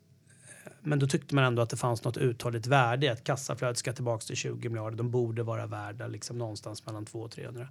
Men 0.84 0.99
då 0.99 1.07
tyckte 1.07 1.36
man 1.36 1.43
ändå 1.43 1.61
att 1.61 1.69
det 1.69 1.77
fanns 1.77 2.03
något 2.03 2.17
uthålligt 2.17 2.67
värde 2.67 3.05
i 3.05 3.09
att 3.09 3.23
kassaflödet 3.23 3.77
ska 3.77 3.93
tillbaka 3.93 4.21
till 4.21 4.36
20 4.36 4.69
miljarder. 4.69 4.97
De 4.97 5.11
borde 5.11 5.43
vara 5.43 5.67
värda 5.67 6.07
liksom 6.07 6.38
någonstans 6.38 6.86
mellan 6.86 7.05
200 7.05 7.25
och 7.25 7.31
300. 7.31 7.67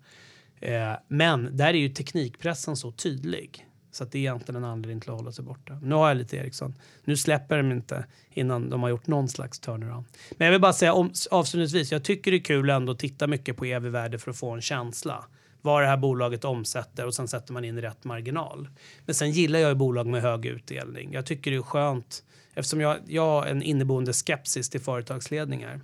Eh, 0.60 0.98
men 1.08 1.56
där 1.56 1.68
är 1.68 1.78
ju 1.78 1.88
teknikpressen 1.88 2.76
så 2.76 2.92
tydlig. 2.92 3.66
Så 3.92 4.04
att 4.04 4.12
det 4.12 4.18
är 4.18 4.20
egentligen 4.20 4.64
en 4.64 4.70
anledning 4.70 5.00
till 5.00 5.10
att 5.10 5.16
hålla 5.16 5.32
sig 5.32 5.44
borta. 5.44 5.78
Nu 5.82 5.94
har 5.94 6.08
jag 6.08 6.16
lite 6.16 6.36
Ericsson. 6.36 6.74
Nu 7.04 7.16
släpper 7.16 7.56
de 7.56 7.72
inte 7.72 8.04
innan 8.30 8.70
de 8.70 8.82
har 8.82 8.90
gjort 8.90 9.06
någon 9.06 9.28
slags 9.28 9.58
turnaround. 9.58 10.06
Men 10.30 10.44
jag 10.44 10.52
vill 10.52 10.60
bara 10.60 10.72
säga 10.72 10.92
om, 10.92 11.12
avslutningsvis. 11.30 11.92
Jag 11.92 12.04
tycker 12.04 12.30
det 12.30 12.36
är 12.36 12.44
kul 12.44 12.70
ändå 12.70 12.92
att 12.92 12.98
titta 12.98 13.26
mycket 13.26 13.56
på 13.56 13.66
EV-värde 13.66 14.18
för 14.18 14.30
att 14.30 14.36
få 14.36 14.50
en 14.50 14.60
känsla. 14.60 15.24
Vad 15.62 15.82
det 15.82 15.86
här 15.86 15.96
bolaget 15.96 16.44
omsätter 16.44 17.06
och 17.06 17.14
sen 17.14 17.28
sätter 17.28 17.52
man 17.52 17.64
in 17.64 17.80
rätt 17.80 18.04
marginal. 18.04 18.68
Men 19.06 19.14
sen 19.14 19.30
gillar 19.30 19.58
jag 19.58 19.68
ju 19.68 19.74
bolag 19.74 20.06
med 20.06 20.22
hög 20.22 20.46
utdelning. 20.46 21.12
Jag 21.12 21.26
tycker 21.26 21.50
det 21.50 21.56
är 21.56 21.62
skönt 21.62 22.22
eftersom 22.54 22.80
jag, 22.80 22.98
jag 23.06 23.26
har 23.26 23.46
en 23.46 23.62
inneboende 23.62 24.12
skepsis 24.12 24.70
till 24.70 24.80
företagsledningar. 24.80 25.80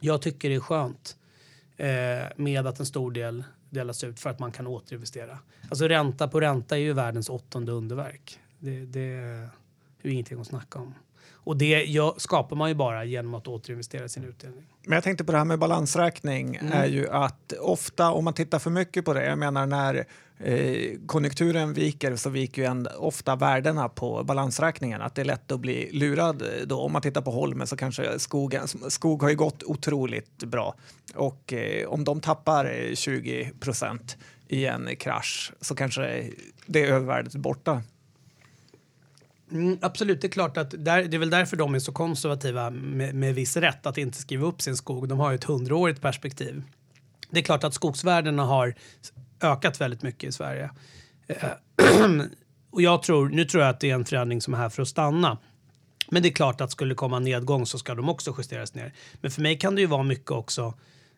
Jag 0.00 0.22
tycker 0.22 0.48
det 0.48 0.54
är 0.54 0.60
skönt 0.60 1.16
eh, 1.76 1.88
med 2.36 2.66
att 2.66 2.80
en 2.80 2.86
stor 2.86 3.10
del 3.10 3.44
delas 3.70 4.04
ut 4.04 4.20
för 4.20 4.30
att 4.30 4.38
man 4.38 4.52
kan 4.52 4.66
återinvestera. 4.66 5.38
Alltså 5.68 5.88
ränta 5.88 6.28
på 6.28 6.40
ränta 6.40 6.76
är 6.76 6.80
ju 6.80 6.92
världens 6.92 7.28
åttonde 7.28 7.72
underverk. 7.72 8.40
Det, 8.58 8.84
det 8.84 9.00
är 9.00 9.50
ju 10.02 10.12
ingenting 10.12 10.40
att 10.40 10.46
snacka 10.46 10.78
om. 10.78 10.94
Och 11.32 11.56
det 11.56 11.84
gör, 11.84 12.14
skapar 12.16 12.56
man 12.56 12.68
ju 12.68 12.74
bara 12.74 13.04
genom 13.04 13.34
att 13.34 13.48
återinvestera 13.48 14.08
sin 14.08 14.24
utdelning. 14.24 14.64
Men 14.86 14.96
jag 14.96 15.04
tänkte 15.04 15.24
på 15.24 15.32
det 15.32 15.38
här 15.38 15.44
med 15.44 15.58
balansräkning 15.58 16.56
Mm. 16.56 16.72
är 16.72 16.86
ju 16.86 17.08
att 17.10 17.52
ofta 17.60 18.10
om 18.10 18.24
man 18.24 18.34
tittar 18.34 18.58
för 18.58 18.70
mycket 18.70 19.04
på 19.04 19.14
det, 19.14 19.26
jag 19.26 19.38
menar 19.38 19.66
när 19.66 20.06
eh, 20.38 20.98
konjunkturen 21.06 21.72
viker 21.72 22.16
så 22.16 22.30
viker 22.30 22.62
ju 22.62 22.66
en, 22.68 22.88
ofta 22.98 23.36
värdena 23.36 23.88
på 23.88 24.24
balansräkningen. 24.24 25.02
Att 25.02 25.14
det 25.14 25.22
är 25.22 25.24
lätt 25.24 25.52
att 25.52 25.60
bli 25.60 25.90
lurad 25.92 26.42
då. 26.66 26.80
Om 26.80 26.92
man 26.92 27.02
tittar 27.02 27.22
på 27.22 27.30
Holmen 27.30 27.66
så 27.66 27.76
kanske 27.76 28.18
skogen, 28.18 28.68
skog 28.88 29.22
har 29.22 29.28
ju 29.28 29.36
gått 29.36 29.62
otroligt 29.62 30.44
bra 30.44 30.74
och 31.14 31.52
eh, 31.52 31.88
om 31.88 32.04
de 32.04 32.20
tappar 32.20 32.64
eh, 32.64 32.94
20 32.94 33.50
procent 33.60 34.16
i 34.48 34.66
en 34.66 34.96
krasch 34.96 35.52
så 35.60 35.74
kanske 35.74 36.30
det 36.66 36.82
övervärdet 36.82 37.34
är 37.34 37.38
borta. 37.38 37.82
Mm, 39.50 39.78
absolut, 39.82 40.20
det 40.20 40.26
är 40.26 40.30
klart 40.30 40.56
att 40.56 40.70
där, 40.84 41.04
det 41.04 41.16
är 41.16 41.18
väl 41.18 41.30
därför 41.30 41.56
de 41.56 41.74
är 41.74 41.78
så 41.78 41.92
konservativa 41.92 42.70
med, 42.70 43.14
med 43.14 43.34
viss 43.34 43.56
rätt 43.56 43.86
att 43.86 43.98
inte 43.98 44.18
skriva 44.18 44.46
upp 44.46 44.62
sin 44.62 44.76
skog. 44.76 45.08
De 45.08 45.18
har 45.18 45.30
ju 45.30 45.34
ett 45.34 45.44
hundraårigt 45.44 46.00
perspektiv. 46.00 46.62
Det 47.30 47.40
är 47.40 47.44
klart 47.44 47.64
att 47.64 47.74
skogsvärdena 47.74 48.44
har 48.44 48.74
ökat 49.40 49.80
väldigt 49.80 50.02
mycket 50.02 50.28
i 50.28 50.32
Sverige. 50.32 50.70
Eh, 51.26 51.50
och 52.70 52.82
jag 52.82 53.02
tror, 53.02 53.28
nu 53.28 53.44
tror 53.44 53.62
jag 53.62 53.70
att 53.70 53.80
det 53.80 53.90
är 53.90 53.94
en 53.94 54.04
förändring 54.04 54.40
som 54.40 54.54
är 54.54 54.58
här 54.58 54.68
för 54.68 54.82
att 54.82 54.88
stanna. 54.88 55.38
Men 56.10 56.22
det 56.22 56.28
är 56.28 56.32
klart 56.32 56.60
att 56.60 56.70
skulle 56.70 56.90
det 56.90 56.96
komma 56.96 57.16
en 57.16 57.22
nedgång 57.22 57.66
så 57.66 57.78
ska 57.78 57.94
de 57.94 58.08
också 58.08 58.34
justeras 58.38 58.74
ner. 58.74 58.92
Men 59.20 59.30
för 59.30 59.42
mig 59.42 59.58
kan 59.58 59.74
det 59.74 59.80
ju 59.80 59.86
vara 59.86 60.02
mycket 60.02 60.30
också. 60.30 60.74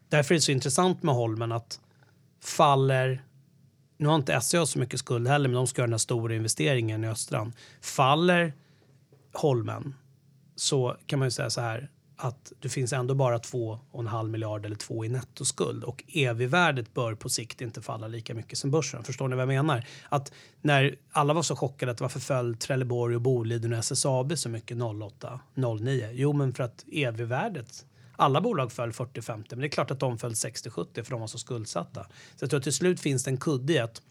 Därför 0.08 0.34
är 0.34 0.36
det 0.36 0.42
så 0.42 0.52
intressant 0.52 1.02
med 1.02 1.14
Holmen 1.14 1.52
att 1.52 1.80
faller 2.44 3.22
nu 3.98 4.08
har 4.08 4.16
inte 4.16 4.40
SCA 4.40 4.66
så 4.66 4.78
mycket 4.78 5.00
skuld 5.00 5.28
heller, 5.28 5.48
men 5.48 5.56
de 5.56 5.66
ska 5.66 5.80
göra 5.80 5.86
den 5.86 5.92
här 5.92 5.98
stora 5.98 6.34
investeringen 6.34 7.04
i 7.04 7.08
Östran. 7.08 7.52
Faller 7.80 8.52
Holmen 9.32 9.94
så 10.56 10.96
kan 11.06 11.18
man 11.18 11.26
ju 11.26 11.30
säga 11.30 11.50
så 11.50 11.60
här 11.60 11.90
att 12.16 12.52
det 12.60 12.68
finns 12.68 12.92
ändå 12.92 13.14
bara 13.14 13.38
2,5 13.38 14.28
miljard 14.28 14.66
eller 14.66 14.76
2 14.76 15.04
i 15.04 15.08
nettoskuld 15.08 15.84
och 15.84 16.04
EV-värdet 16.08 16.94
bör 16.94 17.14
på 17.14 17.28
sikt 17.28 17.60
inte 17.60 17.82
falla 17.82 18.08
lika 18.08 18.34
mycket 18.34 18.58
som 18.58 18.70
börsen. 18.70 19.04
Förstår 19.04 19.28
ni 19.28 19.36
vad 19.36 19.42
jag 19.42 19.48
menar? 19.48 19.84
Att 20.08 20.32
när 20.60 20.96
alla 21.10 21.34
var 21.34 21.42
så 21.42 21.56
chockade 21.56 21.92
att 21.92 22.00
varför 22.00 22.20
föll 22.20 22.56
Trelleborg 22.56 23.14
och 23.14 23.22
Boliden 23.22 23.72
och 23.72 23.78
SSAB 23.78 24.38
så 24.38 24.48
mycket 24.48 24.78
08, 24.82 25.40
09? 25.54 26.10
Jo, 26.12 26.32
men 26.32 26.54
för 26.54 26.64
att 26.64 26.84
EV-värdet 26.92 27.84
alla 28.18 28.40
bolag 28.40 28.72
föll 28.72 28.90
40-50, 28.90 29.44
men 29.50 29.58
det 29.58 29.66
är 29.66 29.68
klart 29.68 29.90
att 29.90 30.00
de 30.00 30.18
föll 30.18 30.32
60-70 30.32 31.02
för 31.02 31.10
de 31.10 31.20
var 31.20 31.26
så 31.26 31.38
skuldsatta. 31.38 32.04
Så 32.36 32.42
jag 32.42 32.50
tror 32.50 32.58
att 32.58 32.64
till 32.64 32.72
slut 32.72 33.00
finns 33.00 33.24
det 33.24 33.30
en 33.30 33.36
kudde 33.36 33.72
i 33.72 33.78
att 33.78 34.02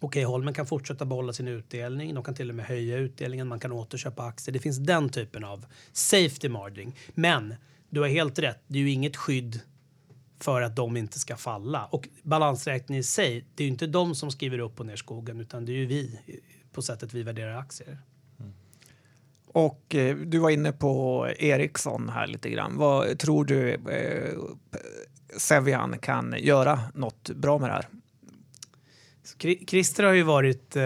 okej, 0.00 0.24
Holmen 0.24 0.54
kan 0.54 0.66
fortsätta 0.66 1.04
behålla 1.04 1.32
sin 1.32 1.48
utdelning, 1.48 2.14
de 2.14 2.24
kan 2.24 2.34
till 2.34 2.48
och 2.48 2.54
med 2.54 2.66
höja 2.66 2.96
utdelningen, 2.96 3.48
man 3.48 3.60
kan 3.60 3.72
återköpa 3.72 4.22
aktier. 4.22 4.52
Det 4.52 4.58
finns 4.58 4.78
den 4.78 5.08
typen 5.08 5.44
av 5.44 5.66
safety 5.92 6.48
margin. 6.48 6.92
Men 7.14 7.54
du 7.90 8.00
har 8.00 8.08
helt 8.08 8.38
rätt, 8.38 8.62
det 8.66 8.78
är 8.78 8.82
ju 8.82 8.90
inget 8.90 9.16
skydd 9.16 9.60
för 10.40 10.62
att 10.62 10.76
de 10.76 10.96
inte 10.96 11.18
ska 11.18 11.36
falla. 11.36 11.84
Och 11.84 12.08
balansräkningen 12.22 13.00
i 13.00 13.04
sig, 13.04 13.46
det 13.54 13.62
är 13.62 13.64
ju 13.64 13.72
inte 13.72 13.86
de 13.86 14.14
som 14.14 14.30
skriver 14.30 14.58
upp 14.58 14.80
och 14.80 14.86
ner 14.86 14.96
skogen, 14.96 15.40
utan 15.40 15.64
det 15.64 15.72
är 15.72 15.76
ju 15.76 15.86
vi 15.86 16.20
på 16.72 16.82
sättet 16.82 17.14
vi 17.14 17.22
värderar 17.22 17.56
aktier. 17.58 17.98
Och 19.54 19.94
eh, 19.94 20.16
du 20.16 20.38
var 20.38 20.50
inne 20.50 20.72
på 20.72 21.26
Ericsson 21.38 22.08
här 22.08 22.26
lite 22.26 22.50
grann. 22.50 22.76
Vad 22.76 23.18
tror 23.18 23.44
du 23.44 23.74
eh, 23.74 24.38
Sevian 25.36 25.98
kan 25.98 26.34
göra 26.38 26.80
något 26.94 27.30
bra 27.30 27.58
med 27.58 27.68
det 27.70 27.74
här? 27.74 27.86
Så 29.24 29.38
Christer 29.66 30.04
har 30.04 30.12
ju 30.12 30.22
varit 30.22 30.76
eh, 30.76 30.84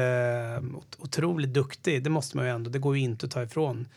otroligt 0.98 1.54
duktig, 1.54 2.02
det 2.02 2.10
måste 2.10 2.36
man 2.36 2.46
ju 2.46 2.52
ändå, 2.52 2.70
det 2.70 2.78
går 2.78 2.96
ju 2.96 3.02
inte 3.02 3.26
att 3.26 3.32
ta 3.32 3.42
ifrån. 3.42 3.88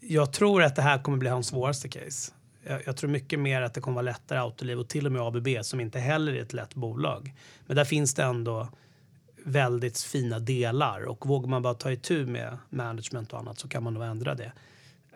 Jag 0.00 0.32
tror 0.32 0.62
att 0.62 0.76
det 0.76 0.82
här 0.82 1.02
kommer 1.02 1.18
bli 1.18 1.28
hans 1.28 1.46
svåraste 1.46 1.88
case. 1.88 2.32
Jag, 2.66 2.82
jag 2.86 2.96
tror 2.96 3.10
mycket 3.10 3.38
mer 3.38 3.62
att 3.62 3.74
det 3.74 3.80
kommer 3.80 3.94
vara 3.94 4.02
lättare 4.02 4.38
Autoliv 4.38 4.78
och 4.78 4.88
till 4.88 5.06
och 5.06 5.12
med 5.12 5.22
ABB 5.22 5.48
som 5.62 5.80
inte 5.80 5.98
heller 5.98 6.32
är 6.32 6.42
ett 6.42 6.52
lätt 6.52 6.74
bolag. 6.74 7.34
Men 7.66 7.76
där 7.76 7.84
finns 7.84 8.14
det 8.14 8.22
ändå 8.22 8.68
väldigt 9.48 9.98
fina 9.98 10.38
delar 10.38 11.04
och 11.08 11.26
vågar 11.26 11.48
man 11.48 11.62
bara 11.62 11.74
ta 11.74 11.92
itu 11.92 12.26
med 12.26 12.58
management 12.70 13.32
och 13.32 13.38
annat 13.38 13.58
så 13.58 13.68
kan 13.68 13.82
man 13.82 13.94
nog 13.94 14.02
ändra 14.02 14.34
det. 14.34 14.52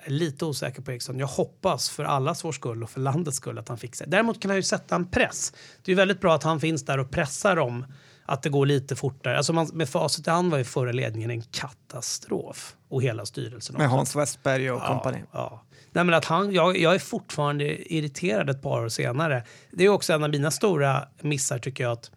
Lite 0.06 0.44
osäker 0.44 0.82
på 0.82 0.92
Ericsson. 0.92 1.18
Jag 1.18 1.26
hoppas 1.26 1.90
för 1.90 2.04
allas 2.04 2.44
vår 2.44 2.52
skull 2.52 2.82
och 2.82 2.90
för 2.90 3.00
landets 3.00 3.36
skull 3.36 3.58
att 3.58 3.68
han 3.68 3.78
fixar 3.78 4.04
det. 4.06 4.10
Däremot 4.10 4.40
kan 4.42 4.50
han 4.50 4.56
ju 4.58 4.62
sätta 4.62 4.94
en 4.94 5.06
press. 5.06 5.52
Det 5.82 5.92
är 5.92 5.96
väldigt 5.96 6.20
bra 6.20 6.34
att 6.34 6.42
han 6.42 6.60
finns 6.60 6.84
där 6.84 6.98
och 6.98 7.10
pressar 7.10 7.56
dem 7.56 7.84
att 8.26 8.42
det 8.42 8.48
går 8.50 8.66
lite 8.66 8.96
fortare. 8.96 9.36
Alltså 9.36 9.52
man, 9.52 9.70
med 9.72 9.88
facit 9.88 10.26
i 10.26 10.30
hand 10.30 10.50
var 10.50 10.58
ju 10.58 10.64
förra 10.64 10.92
ledningen 10.92 11.30
en 11.30 11.42
katastrof 11.42 12.76
och 12.88 13.02
hela 13.02 13.26
styrelsen. 13.26 13.76
Med 13.76 13.86
också. 13.86 13.96
Hans 13.96 14.16
Westberg 14.16 14.70
och 14.70 14.80
Ja, 14.80 14.86
kompani. 14.88 15.18
ja. 15.32 15.62
Nej, 15.92 16.04
men 16.04 16.14
att 16.14 16.24
han, 16.24 16.52
jag, 16.52 16.78
jag 16.78 16.94
är 16.94 16.98
fortfarande 16.98 17.92
irriterad 17.94 18.50
ett 18.50 18.62
par 18.62 18.84
år 18.84 18.88
senare. 18.88 19.44
Det 19.70 19.84
är 19.84 19.88
också 19.88 20.12
en 20.12 20.24
av 20.24 20.30
mina 20.30 20.50
stora 20.50 21.08
missar 21.20 21.58
tycker 21.58 21.84
jag 21.84 21.92
att 21.92 22.10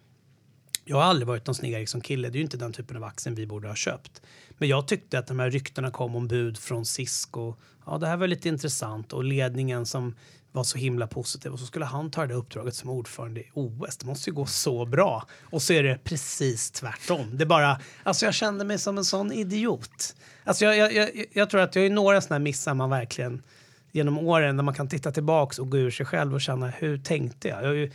jag 0.88 0.96
har 0.96 1.02
aldrig 1.02 1.26
varit 1.26 1.46
någon 1.46 1.54
Stig 1.54 1.72
Eriksson-kille. 1.72 2.28
Det 2.28 2.36
är 2.36 2.38
ju 2.38 2.44
inte 2.44 2.56
den 2.56 2.72
typen 2.72 2.96
av 2.96 3.04
aktien 3.04 3.34
vi 3.34 3.46
borde 3.46 3.68
ha 3.68 3.74
köpt. 3.74 4.22
Men 4.58 4.68
jag 4.68 4.88
tyckte 4.88 5.18
att 5.18 5.26
de 5.26 5.38
här 5.38 5.50
ryktena 5.50 5.90
kom 5.90 6.16
om 6.16 6.28
bud 6.28 6.58
från 6.58 6.86
Cisco. 6.86 7.54
Ja, 7.86 7.98
det 7.98 8.06
här 8.06 8.16
var 8.16 8.26
lite 8.26 8.48
intressant. 8.48 9.12
Och 9.12 9.24
ledningen 9.24 9.86
som 9.86 10.14
var 10.52 10.64
så 10.64 10.78
himla 10.78 11.06
positiv. 11.06 11.52
Och 11.52 11.58
så 11.58 11.66
skulle 11.66 11.84
han 11.84 12.10
ta 12.10 12.26
det 12.26 12.34
uppdraget 12.34 12.74
som 12.74 12.90
ordförande 12.90 13.40
i 13.40 13.50
OS. 13.54 13.96
Det 13.96 14.06
måste 14.06 14.30
ju 14.30 14.34
gå 14.34 14.46
så 14.46 14.86
bra. 14.86 15.26
Och 15.42 15.62
så 15.62 15.72
är 15.72 15.82
det 15.82 15.98
precis 16.04 16.70
tvärtom. 16.70 17.38
Det 17.38 17.46
bara, 17.46 17.80
alltså 18.02 18.24
jag 18.24 18.34
kände 18.34 18.64
mig 18.64 18.78
som 18.78 18.98
en 18.98 19.04
sån 19.04 19.32
idiot. 19.32 20.16
Alltså 20.44 20.64
jag, 20.64 20.76
jag, 20.76 20.94
jag, 20.94 21.26
jag 21.32 21.50
tror 21.50 21.60
att 21.60 21.76
jag 21.76 21.86
är 21.86 21.90
några 21.90 22.20
sådana 22.20 22.34
här 22.34 22.44
missar 22.44 22.74
man 22.74 22.90
verkligen 22.90 23.42
genom 23.92 24.18
åren 24.18 24.56
när 24.56 24.62
man 24.62 24.74
kan 24.74 24.88
titta 24.88 25.12
tillbaks 25.12 25.58
och 25.58 25.70
gå 25.70 25.78
ur 25.78 25.90
sig 25.90 26.06
själv 26.06 26.34
och 26.34 26.40
känna 26.40 26.68
hur 26.68 26.98
tänkte 26.98 27.48
jag? 27.48 27.62
Jag, 27.62 27.66
har 27.66 27.74
ju, 27.74 27.90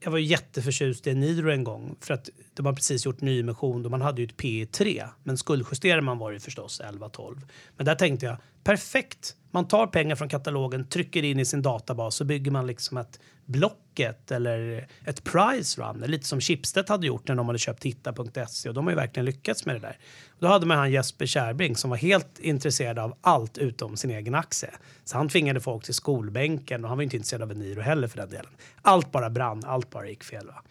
jag 0.00 0.10
var 0.10 0.18
ju 0.18 0.24
jätteförtjust 0.24 1.06
i 1.06 1.10
Eniro 1.10 1.50
en 1.50 1.64
gång 1.64 1.96
för 2.00 2.14
att 2.14 2.28
de 2.54 2.66
har 2.66 2.72
precis 2.72 3.06
gjort 3.06 3.20
nyemission 3.20 3.84
och 3.84 3.90
man 3.90 4.02
hade 4.02 4.22
ju 4.22 4.26
ett 4.26 4.36
P 4.36 4.66
3 4.72 5.04
men 5.24 5.38
skuldjusterar 5.38 6.00
man 6.00 6.18
var 6.18 6.32
det 6.32 6.40
förstås 6.40 6.80
11-12. 6.80 7.40
Men 7.76 7.86
där 7.86 7.94
tänkte 7.94 8.26
jag 8.26 8.36
perfekt. 8.64 9.36
Man 9.50 9.68
tar 9.68 9.86
pengar 9.86 10.16
från 10.16 10.28
katalogen, 10.28 10.88
trycker 10.88 11.22
in 11.22 11.40
i 11.40 11.44
sin 11.44 11.62
databas 11.62 12.14
så 12.14 12.24
bygger 12.24 12.50
man 12.50 12.66
liksom 12.66 12.96
ett 12.96 13.20
Blocket 13.48 14.30
eller 14.30 14.88
ett 15.04 15.24
Price 15.24 15.80
Run. 15.80 16.04
Lite 16.06 16.26
som 16.26 16.40
Schibsted 16.40 16.88
hade 16.88 17.06
gjort 17.06 17.28
när 17.28 17.34
de 17.34 17.46
hade 17.46 17.58
köpt 17.58 17.84
Hitta.se 17.84 18.68
och 18.68 18.74
de 18.74 18.86
har 18.86 18.92
ju 18.92 18.96
verkligen 18.96 19.24
lyckats 19.24 19.66
med 19.66 19.76
det 19.76 19.80
där. 19.80 19.98
Då 20.38 20.46
hade 20.46 20.66
man 20.66 20.78
han 20.78 20.92
Jesper 20.92 21.26
Kärrbring 21.26 21.76
som 21.76 21.90
var 21.90 21.96
helt 21.96 22.38
intresserad 22.38 22.98
av 22.98 23.16
allt 23.20 23.58
utom 23.58 23.96
sin 23.96 24.10
egen 24.10 24.34
aktie. 24.34 24.70
Så 25.04 25.16
han 25.16 25.28
tvingade 25.28 25.60
folk 25.60 25.84
till 25.84 25.94
skolbänken 25.94 26.84
och 26.84 26.88
han 26.88 26.98
var 26.98 27.02
inte 27.02 27.16
intresserad 27.16 27.42
av 27.42 27.50
Eniro 27.50 27.80
heller 27.80 28.08
för 28.08 28.16
den 28.16 28.30
delen. 28.30 28.52
Allt 28.82 29.12
bara 29.12 29.30
brann, 29.30 29.62
allt 29.66 29.90
bara 29.90 30.08
gick 30.08 30.24
fel. 30.24 30.46
Va? 30.46 30.62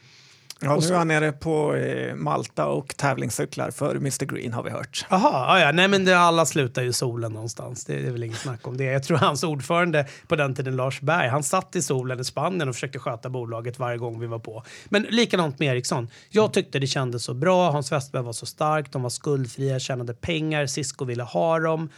Ja, 0.61 0.79
nu 0.81 0.87
är 0.87 0.97
han 0.97 1.07
nere 1.07 1.31
på 1.31 1.75
eh, 1.75 2.15
Malta 2.15 2.65
och 2.65 2.97
tävlingscyklar 2.97 3.71
för 3.71 3.95
Mr 3.95 4.25
Green 4.25 4.53
har 4.53 4.63
vi 4.63 4.69
hört. 4.69 5.05
Jaha, 5.09 5.59
ja, 5.59 5.71
nej 5.71 5.87
men 5.87 6.05
det, 6.05 6.19
alla 6.19 6.45
slutar 6.45 6.81
ju 6.81 6.89
i 6.89 6.93
solen 6.93 7.31
någonstans. 7.31 7.85
Det, 7.85 8.01
det 8.01 8.07
är 8.07 8.11
väl 8.11 8.23
inget 8.23 8.37
snack 8.37 8.67
om 8.67 8.77
det. 8.77 8.83
Jag 8.83 9.03
tror 9.03 9.17
hans 9.17 9.43
ordförande 9.43 10.05
på 10.27 10.35
den 10.35 10.55
tiden, 10.55 10.75
Lars 10.75 11.01
Berg, 11.01 11.27
han 11.27 11.43
satt 11.43 11.75
i 11.75 11.81
solen 11.81 12.19
i 12.19 12.23
Spanien 12.23 12.69
och 12.69 12.75
försökte 12.75 12.99
sköta 12.99 13.29
bolaget 13.29 13.79
varje 13.79 13.97
gång 13.97 14.19
vi 14.19 14.27
var 14.27 14.39
på. 14.39 14.63
Men 14.85 15.03
likadant 15.03 15.59
med 15.59 15.75
Ericsson. 15.75 16.09
Jag 16.29 16.53
tyckte 16.53 16.79
det 16.79 16.87
kändes 16.87 17.23
så 17.23 17.33
bra. 17.33 17.71
Hans 17.71 17.91
Westberg 17.91 18.23
var 18.23 18.33
så 18.33 18.45
stark. 18.45 18.91
De 18.91 19.01
var 19.01 19.09
skuldfria, 19.09 19.79
tjänade 19.79 20.13
pengar. 20.13 20.65
Cisco 20.65 21.05
ville 21.05 21.23
ha 21.23 21.59
dem 21.59 21.89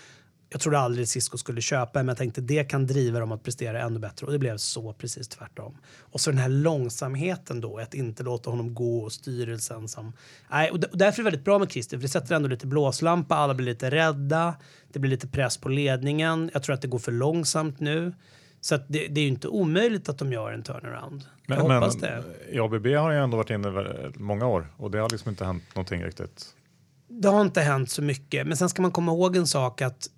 jag 0.50 0.62
trodde 0.62 0.80
aldrig 0.80 1.08
Cisco 1.08 1.38
skulle 1.38 1.62
köpa 1.62 2.00
men 2.00 2.08
jag 2.08 2.18
tänkte 2.18 2.42
det 2.42 2.64
kan 2.64 2.88
driva 2.88 3.20
dem 3.20 3.32
att 3.32 3.44
prestera 3.44 3.82
ännu 3.82 4.00
bättre 4.00 4.26
och 4.26 4.32
det 4.32 4.40
blev 4.40 4.58
så 4.58 4.94
precis 4.94 5.28
tvärtom. 5.28 5.78
Och 6.00 6.22
så 6.22 6.30
den 6.30 6.40
här 6.40 6.50
långsamheten 6.50 7.62
då, 7.62 7.78
att 7.78 7.94
inte 7.94 8.24
låta 8.24 8.50
honom 8.50 8.74
gå 8.74 9.00
och 9.00 9.12
styrelsen 9.12 9.88
som... 9.88 10.14
Nej, 10.52 10.72
och 10.72 10.80
därför 10.80 11.06
är 11.06 11.12
det 11.18 11.24
väldigt 11.24 11.46
bra 11.46 11.60
med 11.60 11.72
Christer, 11.72 11.98
för 11.98 12.02
det 12.02 12.10
sätter 12.10 12.36
ändå 12.36 12.48
lite 12.48 12.68
blåslampa, 12.68 13.36
alla 13.36 13.54
blir 13.54 13.66
lite 13.66 13.92
rädda, 13.92 14.56
det 14.94 15.00
blir 15.00 15.12
lite 15.12 15.28
press 15.28 15.58
på 15.58 15.70
ledningen. 15.70 16.52
Jag 16.54 16.64
tror 16.64 16.74
att 16.74 16.82
det 16.82 16.88
går 16.88 17.00
för 17.00 17.12
långsamt 17.12 17.80
nu. 17.80 18.14
Så 18.62 18.78
det, 18.78 19.08
det, 19.08 19.22
är 19.22 19.24
ju 19.24 19.28
inte 19.28 19.48
omöjligt 19.48 20.10
att 20.10 20.18
de 20.18 20.34
gör 20.34 20.52
en 20.52 20.64
turnaround. 20.64 21.26
Men, 21.46 21.58
jag 21.58 21.74
hoppas 21.74 21.96
det. 21.96 22.24
I 22.50 22.60
ABB 22.60 22.86
har 22.88 23.12
ju 23.12 23.18
ändå 23.18 23.38
varit 23.38 23.50
inne 23.50 24.12
många 24.16 24.48
år 24.48 24.74
och 24.78 24.92
det 24.92 24.98
har 24.98 25.10
liksom 25.10 25.30
inte 25.30 25.46
hänt 25.46 25.64
någonting 25.76 26.04
riktigt. 26.04 26.46
Det 27.08 27.28
har 27.28 27.42
inte 27.42 27.62
hänt 27.62 27.90
så 27.90 28.02
mycket, 28.02 28.48
men 28.48 28.58
sen 28.58 28.70
ska 28.70 28.82
man 28.82 28.92
komma 28.92 29.12
ihåg 29.12 29.36
en 29.36 29.48
sak 29.48 29.82
att 29.82 30.10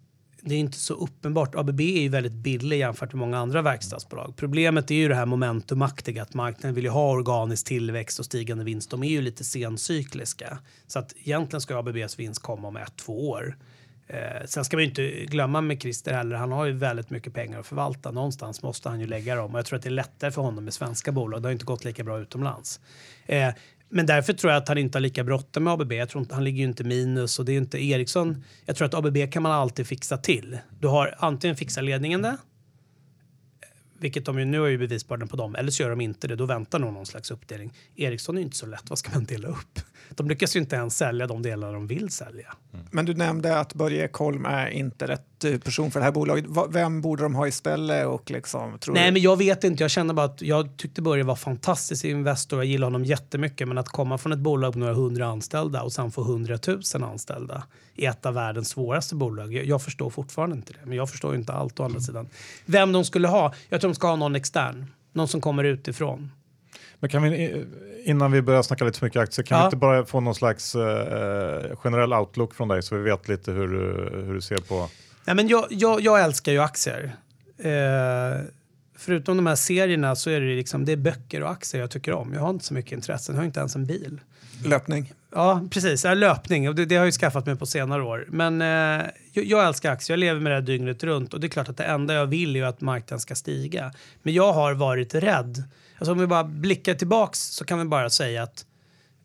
det 0.42 0.56
är 0.56 0.60
inte 0.60 0.78
så 0.78 0.94
uppenbart. 0.94 1.56
ABB 1.56 1.82
är 1.82 2.02
ju 2.02 2.10
väldigt 2.10 2.34
billig 2.34 2.80
jämfört 2.80 3.14
med 3.14 3.20
många 3.20 3.38
andra 3.38 3.62
verkstadsbolag. 3.62 4.34
Problemet 4.38 4.92
är 4.92 4.96
ju 4.96 5.08
det 5.08 5.16
här 5.16 5.26
momentumaktiga 5.26 6.22
att 6.22 6.34
marknaden 6.34 6.76
vill 6.76 6.84
ju 6.84 6.90
ha 6.90 7.12
organisk 7.12 7.68
tillväxt 7.68 8.20
och 8.20 8.26
stigande 8.26 8.64
vinst. 8.64 8.90
De 8.90 9.04
är 9.04 9.10
ju 9.10 9.22
lite 9.22 9.44
sencykliska. 9.44 10.58
Så 10.88 11.00
att 11.00 11.14
egentligen 11.24 11.62
ska 11.62 11.78
ABBs 11.78 12.20
vinst 12.20 12.42
komma 12.42 12.68
om 12.68 12.78
ett, 12.78 12.96
två 12.96 13.30
år. 13.30 13.58
Eh, 14.08 14.46
sen 14.46 14.66
ska 14.66 14.78
vi 14.78 14.84
inte 14.84 15.26
glömma 15.26 15.62
med 15.62 15.82
Christer 15.82 16.14
heller. 16.14 16.36
Han 16.36 16.52
har 16.52 16.66
ju 16.66 16.72
väldigt 16.72 17.10
mycket 17.10 17.34
pengar 17.34 17.60
att 17.60 17.68
förvalta. 17.68 18.12
Någonstans 18.12 18.64
måste 18.64 18.90
han 18.90 19.00
ju 19.00 19.08
lägga 19.08 19.36
dem 19.36 19.54
och 19.54 19.58
jag 19.58 19.66
tror 19.66 19.78
att 19.78 19.84
det 19.84 19.90
är 19.90 19.92
lättare 19.92 20.32
för 20.32 20.42
honom 20.42 20.64
med 20.64 20.74
svenska 20.74 21.12
bolag. 21.12 21.42
Det 21.42 21.48
har 21.48 21.54
inte 21.54 21.66
gått 21.66 21.86
lika 21.86 22.04
bra 22.04 22.20
utomlands. 22.20 22.80
Eh, 23.26 23.50
men 23.92 24.06
därför 24.06 24.34
tror 24.34 24.54
jag 24.54 24.62
att 24.62 24.68
han 24.68 24.78
inte 24.78 24.98
har 24.98 25.02
lika 25.02 25.24
bråttom 25.24 25.64
med 25.64 25.74
ABB. 25.74 25.92
Jag 25.94 26.10
tror 26.10 26.22
inte, 26.22 26.36
han 26.36 26.44
ligger 26.44 26.58
ju 26.58 26.68
inte 26.68 26.84
minus 26.84 27.40
och 27.40 27.46
det 27.46 27.52
är 27.52 27.58
inte 27.58 27.84
Ericsson. 27.84 28.44
Jag 28.66 28.76
tror 28.76 28.86
att 28.86 28.94
ABB 28.94 29.18
kan 29.32 29.44
man 29.44 29.52
alltid 29.52 29.88
fixa 29.88 30.18
till. 30.18 30.58
Du 30.80 30.88
har 30.88 31.16
antingen 31.18 31.56
fixar 31.56 31.82
ledningen 31.82 32.22
det, 32.22 32.38
vilket 34.00 34.26
de 34.26 34.40
ju 34.40 34.46
nu 34.46 34.60
har 34.60 34.68
ju 34.68 34.78
bevisbördan 34.78 35.28
på 35.28 35.38
dem, 35.38 35.56
eller 35.56 35.72
så 35.72 35.84
gör 35.84 35.90
de 35.90 36.02
inte 36.02 36.28
det. 36.28 36.36
Då 36.36 36.46
väntar 36.46 36.80
nog 36.80 36.94
någon 36.94 37.06
slags 37.06 37.32
uppdelning. 37.32 37.74
Ericsson 37.96 38.36
är 38.36 38.40
ju 38.40 38.46
inte 38.46 38.58
så 38.58 38.66
lätt. 38.66 38.90
Vad 38.90 39.00
ska 39.00 39.12
man 39.12 39.26
dela 39.26 39.48
upp? 39.48 39.80
De 40.10 40.30
lyckas 40.30 40.56
ju 40.56 40.60
inte 40.60 40.76
ens 40.76 40.98
sälja 40.98 41.28
de 41.28 41.42
delar 41.42 41.74
de 41.74 41.88
vill 41.88 42.10
sälja. 42.10 42.54
Mm. 42.74 42.86
Men 42.92 43.06
du 43.06 43.14
nämnde 43.14 43.60
att 43.60 43.74
Börje 43.74 44.08
Kolm 44.08 44.46
är 44.46 44.68
inte 44.68 45.08
rätt 45.08 45.26
eh, 45.44 45.58
person 45.58 45.92
för 45.92 46.00
det 46.00 46.04
här 46.04 46.12
bolaget. 46.12 46.46
Vem 46.70 47.02
borde 47.02 47.24
de 47.24 47.36
ha 47.36 47.48
istället? 47.48 48.08
Och 48.08 48.32
liksom, 48.32 48.80
tror 48.80 48.96
Nej, 48.96 49.06
du? 49.06 49.12
men 49.12 49.22
jag 49.22 49.38
vet 49.38 49.64
inte. 49.64 49.84
Jag 49.84 49.92
känner 49.92 50.14
bara 50.14 50.26
att 50.26 50.42
jag 50.42 50.78
tyckte 50.78 51.02
Börje 51.02 51.24
var 51.24 51.36
fantastisk 51.36 52.06
Investor. 52.06 52.60
Jag 52.60 52.66
gillar 52.66 52.88
honom 52.88 53.06
jättemycket. 53.06 53.68
Men 53.68 53.78
att 53.78 53.90
komma 53.90 54.18
från 54.18 54.32
ett 54.32 54.40
bolag 54.40 54.76
med 54.76 54.80
några 54.80 54.94
hundra 54.94 55.26
anställda 55.26 55.82
och 55.82 55.94
sen 55.94 56.12
få 56.12 56.24
hundratusen 56.24 57.04
anställda 57.04 57.64
i 57.96 58.06
ett 58.06 58.26
av 58.26 58.34
världens 58.34 58.70
svåraste 58.70 59.16
bolag. 59.16 59.54
Jag, 59.54 59.66
jag, 59.66 59.82
förstår 59.82 60.10
fortfarande 60.10 60.56
inte 60.56 60.74
det. 60.74 60.80
Men 60.84 60.98
jag 60.98 61.10
förstår 61.10 61.36
inte 61.36 61.54
allt 61.54 61.80
å 61.80 61.84
andra 61.84 62.00
sidan. 62.00 62.30
Vem 62.66 62.92
de 62.92 63.06
skulle 63.06 63.28
ha? 63.28 63.54
Jag 63.70 63.82
tror 63.82 63.90
de 63.90 63.96
ska 63.96 64.08
ha 64.08 64.16
någon 64.16 64.36
extern. 64.36 64.86
Någon 65.14 65.28
som 65.28 65.42
kommer 65.42 65.64
utifrån. 65.64 66.32
Men 67.00 67.10
kan 67.10 67.24
vi, 67.24 67.66
innan 68.04 68.32
vi 68.32 68.42
börjar 68.42 68.62
snacka 68.62 68.86
lite 68.86 69.00
för 69.00 69.06
mycket 69.06 69.22
aktier, 69.22 69.46
kan 69.46 69.58
ja. 69.58 69.64
vi 69.64 69.68
inte 69.68 69.78
bara 69.78 70.06
få 70.06 70.20
någon 70.20 70.36
slags 70.36 70.76
eh, 70.76 71.76
generell 71.76 72.14
outlook 72.14 72.54
från 72.54 72.68
dig 72.68 72.84
så 72.84 72.96
vi 72.96 73.02
vet 73.02 73.28
lite 73.28 73.52
hur, 73.52 73.68
hur 74.26 74.34
du 74.34 74.42
ser 74.42 74.58
på... 74.58 74.90
Nej, 75.26 75.36
men 75.36 75.48
jag, 75.48 75.68
jag, 75.70 76.02
jag 76.02 76.22
älskar 76.22 76.52
ju 76.52 76.60
aktier. 76.60 77.16
Eh, 77.58 78.42
förutom 78.98 79.38
de 79.38 79.48
här 79.48 79.56
serierna 79.56 80.16
så 80.16 80.30
är 80.30 80.42
det, 80.42 80.56
liksom, 80.56 80.86
det 80.86 80.92
är 80.92 80.98
böcker 80.98 81.44
och 81.44 81.52
aktier 81.52 81.82
jag 81.82 81.92
tycker 81.92 82.14
om. 82.14 82.34
Jag 82.34 82.42
har 82.42 82.50
inte 82.50 82.66
så 82.66 82.74
mycket 82.74 82.92
intressen, 82.92 83.36
jag 83.36 83.42
har 83.42 83.46
inte 83.46 83.60
ens 83.60 83.76
en 83.76 83.86
bil. 83.86 84.20
Löpning? 84.66 85.14
Ja, 85.32 85.68
precis. 85.72 86.06
Ja, 86.06 86.14
löpning. 86.14 86.76
Det, 86.76 86.86
det 86.86 86.96
har 86.96 87.02
jag 87.02 87.06
ju 87.06 87.12
skaffat 87.12 87.46
mig 87.46 87.56
på 87.56 87.66
senare 87.66 88.04
år. 88.04 88.26
Men 88.30 88.62
eh, 88.62 89.08
jag, 89.34 89.46
jag, 89.46 89.68
älskar 89.68 89.92
aktier. 89.92 90.18
Jag 90.18 90.20
lever 90.20 90.40
med 90.40 90.52
det 90.52 90.56
här 90.56 90.62
dygnet 90.62 91.04
runt. 91.04 91.34
Och 91.34 91.40
det 91.40 91.48
är 91.48 91.50
klart 91.50 91.70
att 91.70 91.78
det 91.78 91.84
enda 91.84 92.14
jag 92.14 92.26
vill 92.26 92.56
är 92.56 92.64
att 92.64 92.82
marknaden 92.82 93.20
ska 93.20 93.36
stiga. 93.36 93.94
Men 94.24 94.34
jag 94.34 94.54
har 94.54 94.74
varit 94.74 95.16
rädd 95.16 95.64
Alltså 96.02 96.12
om 96.12 96.20
vi 96.20 96.28
bara 96.28 96.44
blickar 96.44 96.94
tillbaks 96.94 97.40
så 97.40 97.66
kan 97.66 97.80
vi 97.80 97.86
bara 97.86 98.10
säga 98.10 98.44
att 98.44 98.66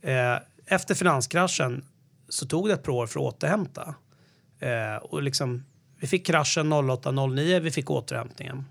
eh, 0.02 0.36
efter 0.66 0.94
finanskraschen 0.94 1.84
så 2.28 2.46
tog 2.46 2.68
det 2.68 2.74
ett 2.74 2.82
par 2.82 2.92
år 2.92 3.06
för 3.06 3.20
att 3.20 3.34
återhämta. 3.34 3.94
Eh, 4.60 4.96
och 4.96 5.22
liksom, 5.22 5.64
vi 6.00 6.06
fick 6.06 6.26
kraschen 6.26 6.72
08-09, 6.72 7.60
vi 7.60 7.70
fick 7.70 7.90
återhämtningen. 7.90 8.64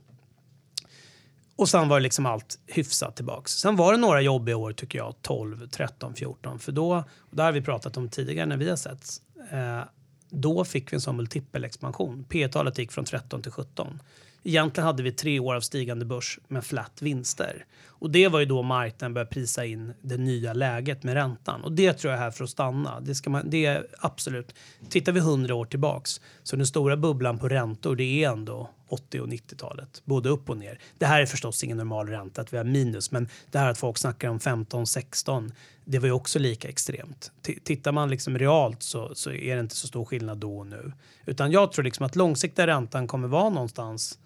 Och 1.56 1.70
sen 1.70 1.90
var 1.90 2.00
det 2.00 2.04
liksom 2.04 2.26
allt 2.26 2.60
hyfsat 2.68 3.16
tillbaks. 3.16 3.52
Sen 3.52 3.76
var 3.76 3.92
det 3.92 3.98
några 3.98 4.22
jobbiga 4.22 4.58
år 4.58 4.72
tycker 4.72 4.98
jag, 4.98 5.16
12, 5.22 5.68
13, 5.68 6.14
14. 6.16 6.60
För 6.60 6.72
då, 6.72 7.04
och 7.18 7.36
det 7.36 7.44
har 7.44 7.52
vi 7.52 7.62
pratat 7.62 7.98
om 7.98 8.10
tidigare 8.10 8.46
när 8.46 8.58
vi 8.58 8.70
har 8.70 8.76
sett. 8.76 9.08
eh, 9.52 9.82
då 10.30 10.66
fick 10.66 10.94
vi 10.94 10.96
en 10.96 11.02
sån 11.02 11.18
multipelexpansion. 11.18 12.26
P 12.30 12.48
talet 12.48 12.78
gick 12.78 12.92
från 12.92 13.06
13 13.06 13.42
till 13.42 13.52
17. 13.52 14.02
Egentligen 14.44 14.86
hade 14.86 15.04
vi 15.04 15.12
tre 15.12 15.40
år 15.40 15.56
av 15.56 15.62
stigande 15.62 16.06
börs 16.06 16.40
med 16.48 16.64
flat 16.66 17.02
vinster. 17.02 17.66
Och 18.00 18.12
det 18.12 18.28
var 18.28 18.40
ju 18.40 18.46
då 18.46 18.62
marknaden 18.62 19.14
började 19.14 19.32
prisa 19.32 19.66
in 19.66 19.94
det 20.02 20.18
nya 20.18 20.54
läget 20.54 21.04
med 21.04 21.14
räntan. 21.14 21.64
Och 21.64 21.72
det 21.72 21.94
tror 21.94 22.14
jag 22.14 22.20
är 22.20 22.24
här 22.24 22.32
för 22.32 22.44
att 22.44 22.50
stanna. 22.50 23.00
Det, 23.00 23.16
ska 23.16 23.30
man, 23.30 23.50
det 23.50 23.66
är 23.66 23.88
absolut. 24.00 24.56
Tittar 24.90 25.12
vi 25.12 25.20
hundra 25.20 25.56
år 25.56 25.66
tillbaks 25.66 26.22
så 26.44 26.56
den 26.56 26.68
stora 26.68 26.98
bubblan 26.98 27.40
på 27.40 27.50
räntor 27.50 27.96
det 27.96 28.24
är 28.24 28.30
ändå 28.30 28.70
80 28.88 29.20
och 29.20 29.28
90-talet. 29.28 30.02
Både 30.06 30.30
upp 30.30 30.50
och 30.50 30.58
ner. 30.58 30.80
Det 30.98 31.06
här 31.06 31.22
är 31.22 31.26
förstås 31.26 31.64
ingen 31.64 31.78
normal 31.78 32.08
ränta 32.08 32.42
att 32.42 32.54
vi 32.54 32.58
har 32.58 32.64
minus. 32.64 33.12
Men 33.12 33.30
det 33.52 33.58
här 33.58 33.70
att 33.70 33.78
folk 33.78 33.98
snackar 33.98 34.30
om 34.30 34.40
15, 34.40 34.88
16. 34.88 35.52
Det 35.86 36.00
var 36.00 36.08
ju 36.08 36.12
också 36.12 36.40
lika 36.40 36.68
extremt. 36.68 37.32
T 37.42 37.60
tittar 37.64 37.92
man 37.92 38.10
liksom 38.10 38.38
realt 38.38 38.84
så, 38.84 39.16
så 39.16 39.32
är 39.32 39.56
det 39.56 39.62
inte 39.62 39.76
så 39.76 39.88
stor 39.88 40.06
skillnad 40.06 40.38
då 40.38 40.58
och 40.58 40.68
nu. 40.68 40.92
Utan 41.26 41.52
jag 41.52 41.72
tror 41.72 41.84
liksom 41.84 42.06
att 42.06 42.16
långsiktiga 42.16 42.68
räntan 42.68 43.08
kommer 43.08 43.28
vara 43.28 43.50
någonstans 43.50 44.20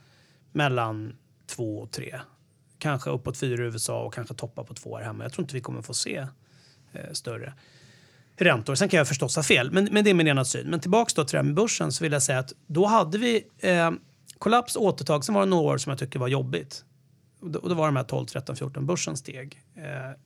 mellan 0.51 1.15
2 1.47 1.79
och 1.79 1.91
3 1.91 2.19
kanske 2.79 3.09
uppåt 3.09 3.37
fyra 3.37 3.63
i 3.63 3.65
USA 3.65 4.03
och 4.03 4.13
kanske 4.13 4.33
toppa 4.33 4.63
på 4.63 4.73
två 4.73 4.97
här 4.97 5.03
hemma. 5.03 5.23
Jag 5.23 5.33
tror 5.33 5.43
inte 5.43 5.55
vi 5.55 5.61
kommer 5.61 5.81
få 5.81 5.93
se 5.93 6.27
eh, 6.93 7.11
större 7.11 7.53
räntor. 8.35 8.75
Sen 8.75 8.89
kan 8.89 8.97
jag 8.97 9.07
förstås 9.07 9.35
ha 9.35 9.43
fel, 9.43 9.71
men, 9.71 9.89
men 9.91 10.03
det 10.03 10.09
är 10.09 10.13
min 10.13 10.27
ena 10.27 10.45
syn. 10.45 10.67
Men 10.67 10.79
tillbaks 10.79 11.13
då 11.13 11.25
till 11.25 11.31
det 11.31 11.37
här 11.37 11.43
med 11.43 11.55
börsen 11.55 11.91
så 11.91 12.03
vill 12.03 12.11
jag 12.11 12.23
säga 12.23 12.39
att 12.39 12.53
då 12.67 12.85
hade 12.85 13.17
vi 13.17 13.47
eh, 13.57 13.91
kollaps, 14.37 14.75
återtag, 14.75 15.25
sen 15.25 15.35
var 15.35 15.41
det 15.41 15.49
några 15.49 15.73
år 15.73 15.77
som 15.77 15.89
jag 15.89 15.99
tycker 15.99 16.19
var 16.19 16.27
jobbigt. 16.27 16.85
Och 17.41 17.49
då, 17.49 17.59
och 17.59 17.69
då 17.69 17.75
var 17.75 17.85
de 17.85 17.95
här 17.95 18.03
12, 18.03 18.25
13, 18.25 18.55
14 18.55 18.85
börsen 18.85 19.17
steg 19.17 19.61
eh, 19.75 19.83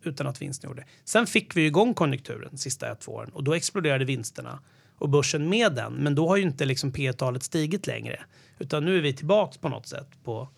utan 0.09 0.27
att 0.27 0.41
vinsten 0.41 0.69
gjorde 0.69 0.85
Sen 1.05 1.27
fick 1.27 1.55
vi 1.55 1.65
igång 1.65 1.93
konjunkturen 1.93 2.57
sista 2.57 2.91
ett, 2.91 3.01
två 3.01 3.11
åren 3.11 3.29
och 3.29 3.43
då 3.43 3.53
exploderade 3.53 4.05
vinsterna 4.05 4.59
och 4.97 5.09
börsen 5.09 5.49
med 5.49 5.75
den. 5.75 5.93
Men 5.93 6.15
då 6.15 6.27
har 6.27 6.37
ju 6.37 6.43
inte 6.43 6.65
liksom 6.65 6.91
P-talet 6.91 7.43
stigit 7.43 7.87
längre 7.87 8.19
utan 8.59 8.85
nu 8.85 8.97
är 8.97 9.01
vi 9.01 9.13
tillbaks 9.13 9.57
på 9.57 9.69
något 9.69 9.87
sätt 9.87 10.07
på 10.23 10.49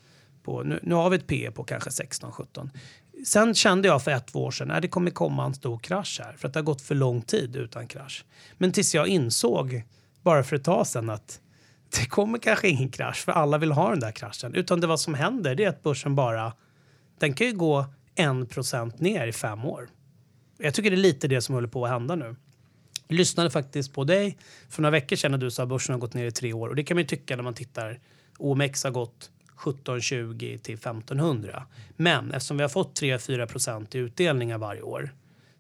på, 0.45 0.63
nu, 0.63 0.79
nu 0.83 0.95
har 0.95 1.09
vi 1.09 1.15
ett 1.17 1.27
P 1.27 1.51
på 1.51 1.63
kanske 1.63 1.89
16-17. 1.89 2.69
sen 3.25 3.55
kände 3.55 3.87
jag 3.87 4.03
för 4.03 4.11
ett, 4.11 4.27
två 4.27 4.43
år 4.43 4.51
sedan 4.51 4.71
att 4.71 4.81
det 4.81 4.87
kommer 4.87 5.11
komma 5.11 5.45
en 5.45 5.53
stor 5.53 5.79
krasch 5.79 6.21
här. 6.23 6.33
För 6.37 6.47
att 6.47 6.53
det 6.53 6.59
har 6.59 6.65
gått 6.65 6.81
för 6.81 6.95
lång 6.95 7.21
tid 7.21 7.55
utan 7.55 7.87
krasch. 7.87 8.25
Men 8.57 8.71
tills 8.71 8.95
jag 8.95 9.07
insåg, 9.07 9.83
bara 10.21 10.43
för 10.43 10.55
ett 10.55 10.63
tag 10.63 10.87
sedan, 10.87 11.09
att 11.09 11.39
det 11.99 12.05
kommer 12.05 12.37
kanske 12.37 12.67
ingen 12.67 12.89
krasch 12.89 13.17
för 13.25 13.31
alla 13.31 13.57
vill 13.57 13.71
ha 13.71 13.89
den 13.89 13.99
där 13.99 14.11
kraschen. 14.11 14.55
Utan 14.55 14.79
det 14.79 14.87
vad 14.87 14.99
som 14.99 15.13
händer 15.13 15.55
det 15.55 15.63
är 15.63 15.69
att 15.69 15.83
börsen 15.83 16.15
bara, 16.15 16.53
den 17.19 17.33
kan 17.33 17.47
ju 17.47 17.53
gå 17.53 17.85
en 18.15 18.45
procent 18.45 18.99
ner 18.99 19.27
i 19.27 19.31
fem 19.31 19.65
år. 19.65 19.89
Jag 20.57 20.73
tycker 20.73 20.91
det 20.91 20.95
är 20.95 20.97
lite 20.97 21.27
det 21.27 21.41
som 21.41 21.55
håller 21.55 21.67
på 21.67 21.85
att 21.85 21.91
hända 21.91 22.15
nu. 22.15 22.35
Jag 23.07 23.17
lyssnade 23.17 23.49
faktiskt 23.49 23.93
på 23.93 24.03
dig 24.03 24.37
för 24.69 24.81
några 24.81 24.91
veckor 24.91 25.15
sedan 25.15 25.31
när 25.31 25.37
du 25.37 25.51
sa 25.51 25.63
att 25.63 25.69
börsen 25.69 25.93
har 25.93 25.99
gått 25.99 26.13
ner 26.13 26.25
i 26.25 26.31
tre 26.31 26.53
år. 26.53 26.69
Och 26.69 26.75
det 26.75 26.83
kan 26.83 26.95
man 26.95 27.01
ju 27.01 27.07
tycka 27.07 27.35
när 27.35 27.43
man 27.43 27.53
tittar. 27.53 27.99
OMX 28.37 28.83
har 28.83 28.91
gått 28.91 29.31
1720 29.55 30.57
till 30.63 30.75
1500. 30.75 31.63
Men 31.95 32.31
eftersom 32.31 32.57
vi 32.57 32.63
har 32.63 32.69
fått 32.69 33.01
3-4 33.01 33.45
procent 33.45 33.95
i 33.95 33.97
utdelningar 33.97 34.57
varje 34.57 34.81
år 34.81 35.13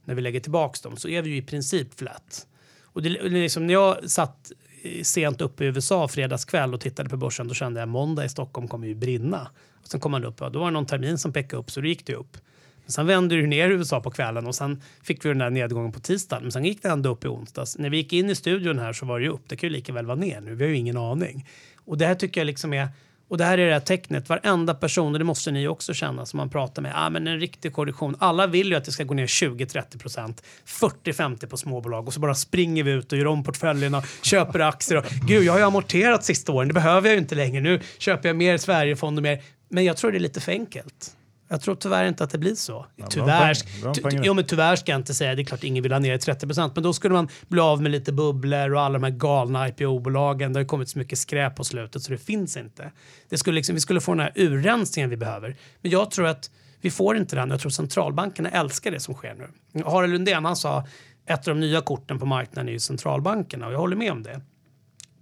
när 0.05 0.15
vi 0.15 0.21
lägger 0.21 0.39
tillbaka 0.39 0.89
dem 0.89 0.97
så 0.97 1.07
är 1.07 1.21
vi 1.21 1.29
ju 1.29 1.37
i 1.37 1.41
princip 1.41 1.99
flat. 1.99 2.47
Och 2.83 3.01
det, 3.01 3.09
liksom, 3.09 3.67
när 3.67 3.73
jag 3.73 4.09
satt 4.09 4.51
eh, 4.83 5.03
sent 5.03 5.41
uppe 5.41 5.65
i 5.65 5.67
USA 5.67 6.07
fredagskväll 6.07 6.73
och 6.73 6.81
tittade 6.81 7.09
på 7.09 7.17
börsen 7.17 7.47
då 7.47 7.53
kände 7.53 7.79
jag 7.79 7.87
att 7.87 7.91
måndag 7.91 8.25
i 8.25 8.29
Stockholm 8.29 8.67
kommer 8.67 8.87
ju 8.87 8.95
brinna. 8.95 9.49
Och 9.81 9.87
sen 9.87 9.99
kom 9.99 10.11
man 10.11 10.25
upp, 10.25 10.35
ja, 10.39 10.49
då 10.49 10.59
var 10.59 10.65
det 10.65 10.71
någon 10.71 10.85
termin 10.85 11.17
som 11.17 11.33
pekade 11.33 11.59
upp 11.59 11.71
så 11.71 11.81
då 11.81 11.87
gick 11.87 12.05
det 12.05 12.15
upp. 12.15 12.37
Men 12.85 12.91
sen 12.91 13.07
vände 13.07 13.35
det 13.35 13.47
ner 13.47 13.69
i 13.69 13.73
USA 13.73 14.01
på 14.01 14.11
kvällen 14.11 14.47
och 14.47 14.55
sen 14.55 14.81
fick 15.03 15.25
vi 15.25 15.29
den 15.29 15.37
där 15.37 15.49
nedgången 15.49 15.91
på 15.91 15.99
tisdagen. 15.99 16.43
Men 16.43 16.51
sen 16.51 16.65
gick 16.65 16.81
det 16.81 16.89
ändå 16.89 17.09
upp 17.09 17.25
i 17.25 17.27
onsdags. 17.27 17.77
När 17.77 17.89
vi 17.89 17.97
gick 17.97 18.13
in 18.13 18.29
i 18.29 18.35
studion 18.35 18.79
här 18.79 18.93
så 18.93 19.05
var 19.05 19.19
det 19.19 19.25
ju 19.25 19.31
upp. 19.31 19.41
Det 19.47 19.55
kan 19.55 19.69
ju 19.69 19.75
lika 19.75 19.93
väl 19.93 20.05
vara 20.05 20.17
ner 20.17 20.41
nu. 20.41 20.55
Vi 20.55 20.63
har 20.63 20.69
ju 20.69 20.77
ingen 20.77 20.97
aning. 20.97 21.47
Och 21.85 21.97
det 21.97 22.05
här 22.05 22.15
tycker 22.15 22.41
jag 22.41 22.45
liksom 22.45 22.73
är 22.73 22.87
och 23.27 23.37
det 23.37 23.43
här 23.43 23.57
är 23.57 23.67
det 23.67 23.73
här 23.73 23.79
tecknet. 23.79 24.29
Varenda 24.29 24.73
person, 24.73 25.13
och 25.13 25.19
det 25.19 25.25
måste 25.25 25.51
ni 25.51 25.67
också 25.67 25.93
känna 25.93 26.25
som 26.25 26.37
man 26.37 26.49
pratar 26.49 26.81
med, 26.81 26.91
ah, 26.95 27.09
men 27.09 27.27
en 27.27 27.39
riktig 27.39 27.73
korrektion. 27.73 28.15
Alla 28.19 28.47
vill 28.47 28.69
ju 28.69 28.75
att 28.75 28.85
det 28.85 28.91
ska 28.91 29.03
gå 29.03 29.13
ner 29.13 29.27
20-30 29.27 29.99
procent, 29.99 30.43
40-50 30.65 31.47
på 31.47 31.57
småbolag 31.57 32.07
och 32.07 32.13
så 32.13 32.19
bara 32.19 32.35
springer 32.35 32.83
vi 32.83 32.91
ut 32.91 33.11
och 33.11 33.17
gör 33.17 33.27
om 33.27 33.43
portföljerna, 33.43 34.03
köper 34.21 34.59
aktier. 34.59 34.97
Och, 34.97 35.05
Gud, 35.27 35.43
jag 35.43 35.53
har 35.53 35.59
ju 35.59 35.65
amorterat 35.65 36.23
sista 36.23 36.51
åren, 36.51 36.67
det 36.67 36.73
behöver 36.73 37.09
jag 37.09 37.13
ju 37.13 37.21
inte 37.21 37.35
längre. 37.35 37.61
Nu 37.61 37.81
köper 37.97 38.29
jag 38.29 38.35
mer 38.35 38.57
Sverigefonder 38.57 39.21
mer. 39.21 39.41
Men 39.69 39.85
jag 39.85 39.97
tror 39.97 40.11
det 40.11 40.17
är 40.17 40.19
lite 40.19 40.41
för 40.41 40.51
enkelt. 40.51 41.15
Jag 41.47 41.61
tror 41.61 41.75
tyvärr 41.75 42.05
inte 42.05 42.23
att 42.23 42.29
det 42.29 42.37
blir 42.37 42.55
så. 42.55 42.85
Ja, 42.95 43.07
tyvärr, 43.07 43.81
bra 43.81 43.93
poäng. 43.93 43.93
Bra 43.93 44.09
poäng. 44.09 44.21
jo, 44.23 44.33
men 44.33 44.45
tyvärr 44.45 44.75
ska 44.75 44.91
jag 44.91 44.99
inte 44.99 45.13
säga. 45.13 45.35
Det 45.35 45.41
är 45.41 45.43
klart 45.43 45.63
ingen 45.63 45.83
vill 45.83 45.91
ha 45.91 45.99
ner 45.99 46.17
30% 46.17 46.71
men 46.75 46.83
då 46.83 46.93
skulle 46.93 47.13
man 47.13 47.27
bli 47.47 47.59
av 47.59 47.81
med 47.81 47.91
lite 47.91 48.13
bubblor 48.13 48.73
och 48.73 48.81
alla 48.81 48.93
de 48.99 49.03
här 49.03 49.11
galna 49.11 49.67
IPO-bolagen. 49.67 50.53
Det 50.53 50.59
har 50.59 50.65
kommit 50.65 50.89
så 50.89 50.99
mycket 50.99 51.19
skräp 51.19 51.55
på 51.55 51.63
slutet 51.63 52.03
så 52.03 52.11
det 52.11 52.17
finns 52.17 52.57
inte. 52.57 52.91
Det 53.29 53.37
skulle 53.37 53.55
liksom, 53.55 53.75
vi 53.75 53.81
skulle 53.81 54.01
få 54.01 54.11
den 54.11 54.19
här 54.19 54.31
urrensningen 54.35 55.09
vi 55.09 55.17
behöver. 55.17 55.55
Men 55.81 55.91
jag 55.91 56.11
tror 56.11 56.27
att 56.27 56.51
vi 56.81 56.91
får 56.91 57.17
inte 57.17 57.35
den. 57.35 57.49
Jag 57.49 57.59
tror 57.59 57.69
centralbankerna 57.69 58.49
älskar 58.49 58.91
det 58.91 58.99
som 58.99 59.13
sker 59.13 59.35
nu. 59.73 59.83
Harald 59.83 60.13
Lundén 60.13 60.45
han 60.45 60.55
sa 60.55 60.87
ett 61.25 61.47
av 61.47 61.55
de 61.55 61.59
nya 61.59 61.81
korten 61.81 62.19
på 62.19 62.25
marknaden 62.25 62.67
är 62.67 62.73
ju 62.73 62.79
centralbankerna 62.79 63.67
och 63.67 63.73
jag 63.73 63.79
håller 63.79 63.95
med 63.95 64.11
om 64.11 64.23
det. 64.23 64.41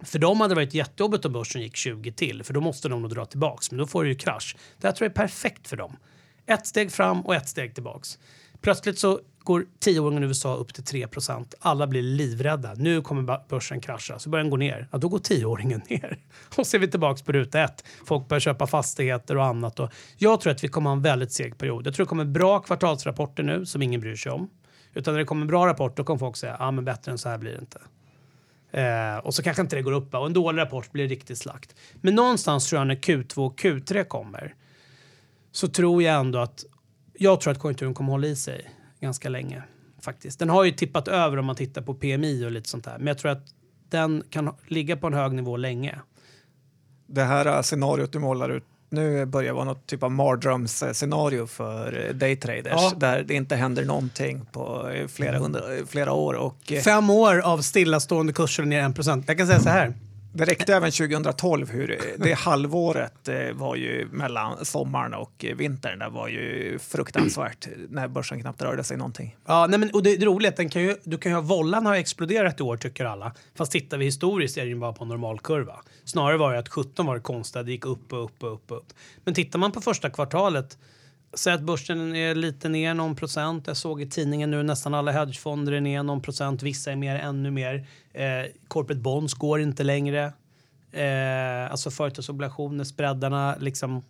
För 0.04 0.18
dem 0.18 0.40
hade 0.40 0.50
det 0.50 0.54
varit 0.54 0.74
jättejobbigt 0.74 1.24
om 1.24 1.32
börsen 1.32 1.62
gick 1.62 1.76
20 1.76 2.12
till 2.12 2.42
för 2.42 2.54
då 2.54 2.60
måste 2.60 2.88
de 2.88 3.02
nog 3.02 3.10
dra 3.10 3.24
tillbaks 3.24 3.70
men 3.70 3.78
då 3.78 3.86
får 3.86 4.04
det 4.04 4.10
ju 4.10 4.16
krasch. 4.16 4.56
Det 4.80 4.86
här 4.86 4.94
tror 4.94 5.04
jag 5.06 5.10
är 5.10 5.14
perfekt 5.14 5.68
för 5.68 5.76
dem. 5.76 5.96
Ett 6.46 6.66
steg 6.66 6.92
fram 6.92 7.20
och 7.20 7.34
ett 7.34 7.48
steg 7.48 7.74
tillbaks. 7.74 8.18
Plötsligt 8.60 8.98
så 8.98 9.20
går 9.44 9.66
tioåringen 9.78 10.24
i 10.24 10.26
USA 10.26 10.54
upp 10.54 10.74
till 10.74 10.84
3 10.84 11.06
Alla 11.60 11.86
blir 11.86 12.02
livrädda. 12.02 12.74
Nu 12.74 13.02
kommer 13.02 13.48
börsen 13.48 13.80
krascha. 13.80 14.18
Så 14.18 14.30
börjar 14.30 14.42
den 14.42 14.50
gå 14.50 14.56
ner. 14.56 14.88
Ja, 14.92 14.98
då 14.98 15.08
går 15.08 15.18
tioåringen 15.18 15.82
ner. 15.88 16.18
Och 16.56 16.66
så 16.66 16.76
är 16.76 16.78
vi 16.78 16.88
tillbaks 16.88 17.22
på 17.22 17.32
ruta 17.32 17.60
ett. 17.60 17.84
Folk 18.06 18.28
börjar 18.28 18.40
köpa 18.40 18.66
fastigheter 18.66 19.36
och 19.36 19.44
annat. 19.44 19.80
Och 19.80 19.90
jag 20.16 20.40
tror 20.40 20.52
att 20.52 20.64
vi 20.64 20.68
kommer 20.68 20.90
ha 20.90 20.96
en 20.96 21.02
väldigt 21.02 21.32
seg 21.32 21.58
period. 21.58 21.86
Jag 21.86 21.94
tror 21.94 22.06
det 22.06 22.08
kommer 22.08 22.24
bra 22.24 22.60
kvartalsrapporter 22.60 23.42
nu 23.42 23.66
som 23.66 23.82
ingen 23.82 24.00
bryr 24.00 24.16
sig 24.16 24.32
om. 24.32 24.50
Utan 24.94 25.14
när 25.14 25.18
det 25.18 25.24
kommer 25.24 25.46
bra 25.46 25.66
rapporter 25.66 26.04
kommer 26.04 26.18
folk 26.18 26.36
säga 26.36 26.56
ja 26.58 26.70
men 26.70 26.84
bättre 26.84 27.12
än 27.12 27.18
så 27.18 27.28
här 27.28 27.38
blir 27.38 27.52
det 27.52 27.58
inte. 27.58 27.80
Eh, 28.70 29.16
och 29.16 29.34
så 29.34 29.42
kanske 29.42 29.62
inte 29.62 29.76
det 29.76 29.82
går 29.82 29.92
upp 29.92 30.14
och 30.14 30.26
en 30.26 30.32
dålig 30.32 30.60
rapport 30.60 30.92
blir 30.92 31.08
riktigt 31.08 31.38
slakt. 31.38 31.74
Men 32.00 32.14
någonstans 32.14 32.66
tror 32.68 32.80
jag 32.80 32.86
när 32.86 32.94
Q2 32.94 33.38
och 33.38 33.60
Q3 33.60 34.04
kommer 34.04 34.54
så 35.54 35.68
tror 35.68 36.02
jag 36.02 36.20
ändå 36.20 36.38
att 36.38 36.64
jag 37.14 37.40
tror 37.40 37.52
att 37.52 37.58
konjunkturen 37.58 37.94
kommer 37.94 38.12
hålla 38.12 38.26
i 38.26 38.36
sig 38.36 38.70
ganska 39.00 39.28
länge. 39.28 39.62
faktiskt. 40.00 40.38
Den 40.38 40.50
har 40.50 40.64
ju 40.64 40.70
tippat 40.72 41.08
över 41.08 41.36
om 41.36 41.46
man 41.46 41.56
tittar 41.56 41.82
på 41.82 41.94
PMI 41.94 42.44
och 42.46 42.50
lite 42.50 42.68
sånt 42.68 42.84
där. 42.84 42.98
Men 42.98 43.06
jag 43.06 43.18
tror 43.18 43.30
att 43.30 43.44
den 43.88 44.22
kan 44.30 44.50
ligga 44.66 44.96
på 44.96 45.06
en 45.06 45.14
hög 45.14 45.32
nivå 45.32 45.56
länge. 45.56 45.98
Det 47.06 47.22
här 47.22 47.62
scenariot 47.62 48.12
du 48.12 48.18
målar 48.18 48.50
ut 48.50 48.64
nu 48.90 49.26
börjar 49.26 49.52
vara 49.52 49.64
något 49.64 49.86
typ 49.86 50.02
av 50.02 50.10
mardrömsscenario 50.10 51.46
för 51.46 52.12
daytraders 52.12 52.72
Ja. 52.74 52.92
där 52.96 53.22
det 53.22 53.34
inte 53.34 53.56
händer 53.56 53.84
någonting 53.84 54.46
på 54.52 54.90
flera, 55.08 55.38
hundra, 55.38 55.62
flera 55.86 56.12
år. 56.12 56.34
Och 56.34 56.72
Fem 56.84 57.10
år 57.10 57.38
av 57.40 57.58
stillastående 57.58 58.32
kurser 58.32 58.62
ner 58.64 58.88
1 58.88 58.94
procent. 58.94 59.24
Jag 59.28 59.38
kan 59.38 59.46
säga 59.46 59.60
så 59.60 59.68
här 59.68 59.94
det 60.36 60.44
räckte 60.44 60.74
även 60.74 60.90
2012 60.90 61.70
hur 61.70 62.00
det 62.16 62.32
halvåret 62.32 63.28
eh, 63.28 63.52
var 63.52 63.76
ju 63.76 64.08
mellan 64.10 64.64
sommaren 64.64 65.14
och 65.14 65.44
vintern. 65.56 65.98
Det 65.98 66.08
var 66.08 66.28
ju 66.28 66.78
fruktansvärt 66.78 67.68
när 67.88 68.08
börsen 68.08 68.40
knappt 68.40 68.62
rörde 68.62 68.84
sig 68.84 68.96
någonting. 68.96 69.36
Ja, 69.46 69.66
nej 69.66 69.78
men, 69.78 69.90
och 69.90 70.02
det, 70.02 70.16
det 70.16 70.22
är 70.22 70.26
roligt, 70.26 70.56
den 70.56 70.68
kan 70.68 70.82
ju, 70.82 70.96
du 71.04 71.18
kan 71.18 71.32
ju 71.32 71.36
ha 71.36 71.42
vollan 71.42 71.86
har 71.86 71.94
exploderat 71.94 72.60
i 72.60 72.62
år 72.62 72.76
tycker 72.76 73.04
alla. 73.04 73.32
Fast 73.54 73.72
tittar 73.72 73.98
vi 73.98 74.04
historiskt 74.04 74.56
är 74.56 74.62
det 74.62 74.68
ju 74.68 74.76
bara 74.76 74.92
på 74.92 75.04
en 75.04 75.08
normalkurva. 75.08 75.80
Snarare 76.04 76.36
var 76.36 76.52
det 76.52 76.58
att 76.58 76.68
17 76.68 77.06
var 77.06 77.14
det 77.14 77.20
konstiga, 77.20 77.62
det 77.62 77.72
gick 77.72 77.86
upp 77.86 78.12
och 78.12 78.24
upp 78.24 78.42
och 78.42 78.52
upp 78.52 78.70
och 78.70 78.76
upp. 78.76 78.92
Men 79.24 79.34
tittar 79.34 79.58
man 79.58 79.72
på 79.72 79.80
första 79.80 80.10
kvartalet 80.10 80.78
Säg 81.36 81.52
att 81.52 81.60
börsen 81.60 82.16
är 82.16 82.34
lite 82.34 82.68
ner 82.68 82.94
någon 82.94 83.16
procent. 83.16 83.66
Jag 83.66 83.76
såg 83.76 84.02
i 84.02 84.06
tidningen 84.06 84.50
nu 84.50 84.62
nästan 84.62 84.94
alla 84.94 85.12
hedgefonder 85.12 85.72
är 85.72 85.80
ner 85.80 86.02
någon 86.02 86.22
procent. 86.22 86.62
Vissa 86.62 86.92
är 86.92 86.96
mer, 86.96 87.16
ännu 87.16 87.50
mer. 87.50 87.86
Eh, 88.12 88.44
corporate 88.68 89.00
bonds 89.00 89.34
går 89.34 89.60
inte 89.60 89.82
längre. 89.82 90.32
Eh, 90.92 91.70
alltså 91.70 91.90
företagsobligationer, 91.90 92.84
spreadarna 92.84 93.56
liksom 93.60 94.02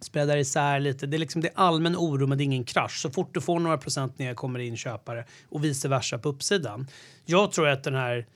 spreadar 0.00 0.36
isär 0.36 0.80
lite. 0.80 1.06
Det 1.06 1.16
är, 1.16 1.18
liksom, 1.18 1.42
det 1.42 1.48
är 1.48 1.52
allmän 1.54 1.96
oro 1.96 2.26
men 2.26 2.38
det 2.38 2.44
är 2.44 2.46
ingen 2.46 2.64
krasch. 2.64 3.00
Så 3.00 3.10
fort 3.10 3.34
du 3.34 3.40
får 3.40 3.60
några 3.60 3.78
procent 3.78 4.18
ner 4.18 4.34
kommer 4.34 4.58
det 4.58 4.64
in 4.64 4.76
köpare 4.76 5.24
och 5.48 5.64
vice 5.64 5.88
versa 5.88 6.18
på 6.18 6.28
uppsidan. 6.28 6.86
Jag 7.24 7.52
tror 7.52 7.68
att 7.68 7.84
den 7.84 7.94
här 7.94 8.26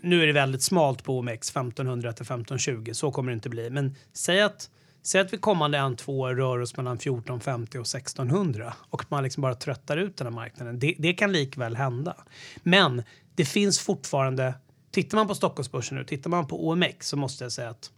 nu 0.00 0.22
är 0.22 0.26
det 0.26 0.32
väldigt 0.32 0.62
smalt 0.62 1.04
på 1.04 1.18
OMX 1.18 1.50
1500 1.50 2.12
till 2.12 2.22
1520. 2.22 2.90
Så 2.92 3.10
kommer 3.10 3.30
det 3.30 3.34
inte 3.34 3.48
bli. 3.48 3.70
Men 3.70 3.94
säg 4.12 4.42
att, 4.42 4.70
säg 5.06 5.20
att 5.20 5.32
vi 5.32 5.38
kommande 5.38 5.78
en, 5.78 5.96
två 5.96 6.20
år 6.20 6.34
rör 6.34 6.58
oss 6.58 6.76
mellan 6.76 6.96
1450 6.96 7.78
och 7.78 7.86
1600 7.86 8.74
och 8.90 9.04
man 9.08 9.22
liksom 9.22 9.40
bara 9.40 9.54
tröttar 9.54 9.96
ut 9.96 10.16
den 10.16 10.26
här 10.26 10.34
marknaden. 10.34 10.78
Det, 10.78 10.94
det 10.98 11.12
kan 11.12 11.32
likväl 11.32 11.76
hända. 11.76 12.16
Men 12.62 13.02
det 13.34 13.44
finns 13.44 13.78
fortfarande, 13.78 14.54
tittar 14.90 15.18
man 15.18 15.28
på 15.28 15.34
Stockholmsbörsen 15.34 15.98
nu, 15.98 16.04
tittar 16.04 16.30
man 16.30 16.46
på 16.46 16.68
OMX 16.68 17.08
så 17.08 17.16
måste 17.16 17.44
jag 17.44 17.52
säga 17.52 17.68
att 17.70 17.90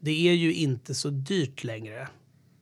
det 0.00 0.28
är 0.28 0.32
ju 0.32 0.54
inte 0.54 0.94
så 0.94 1.10
dyrt 1.10 1.64
längre 1.64 2.08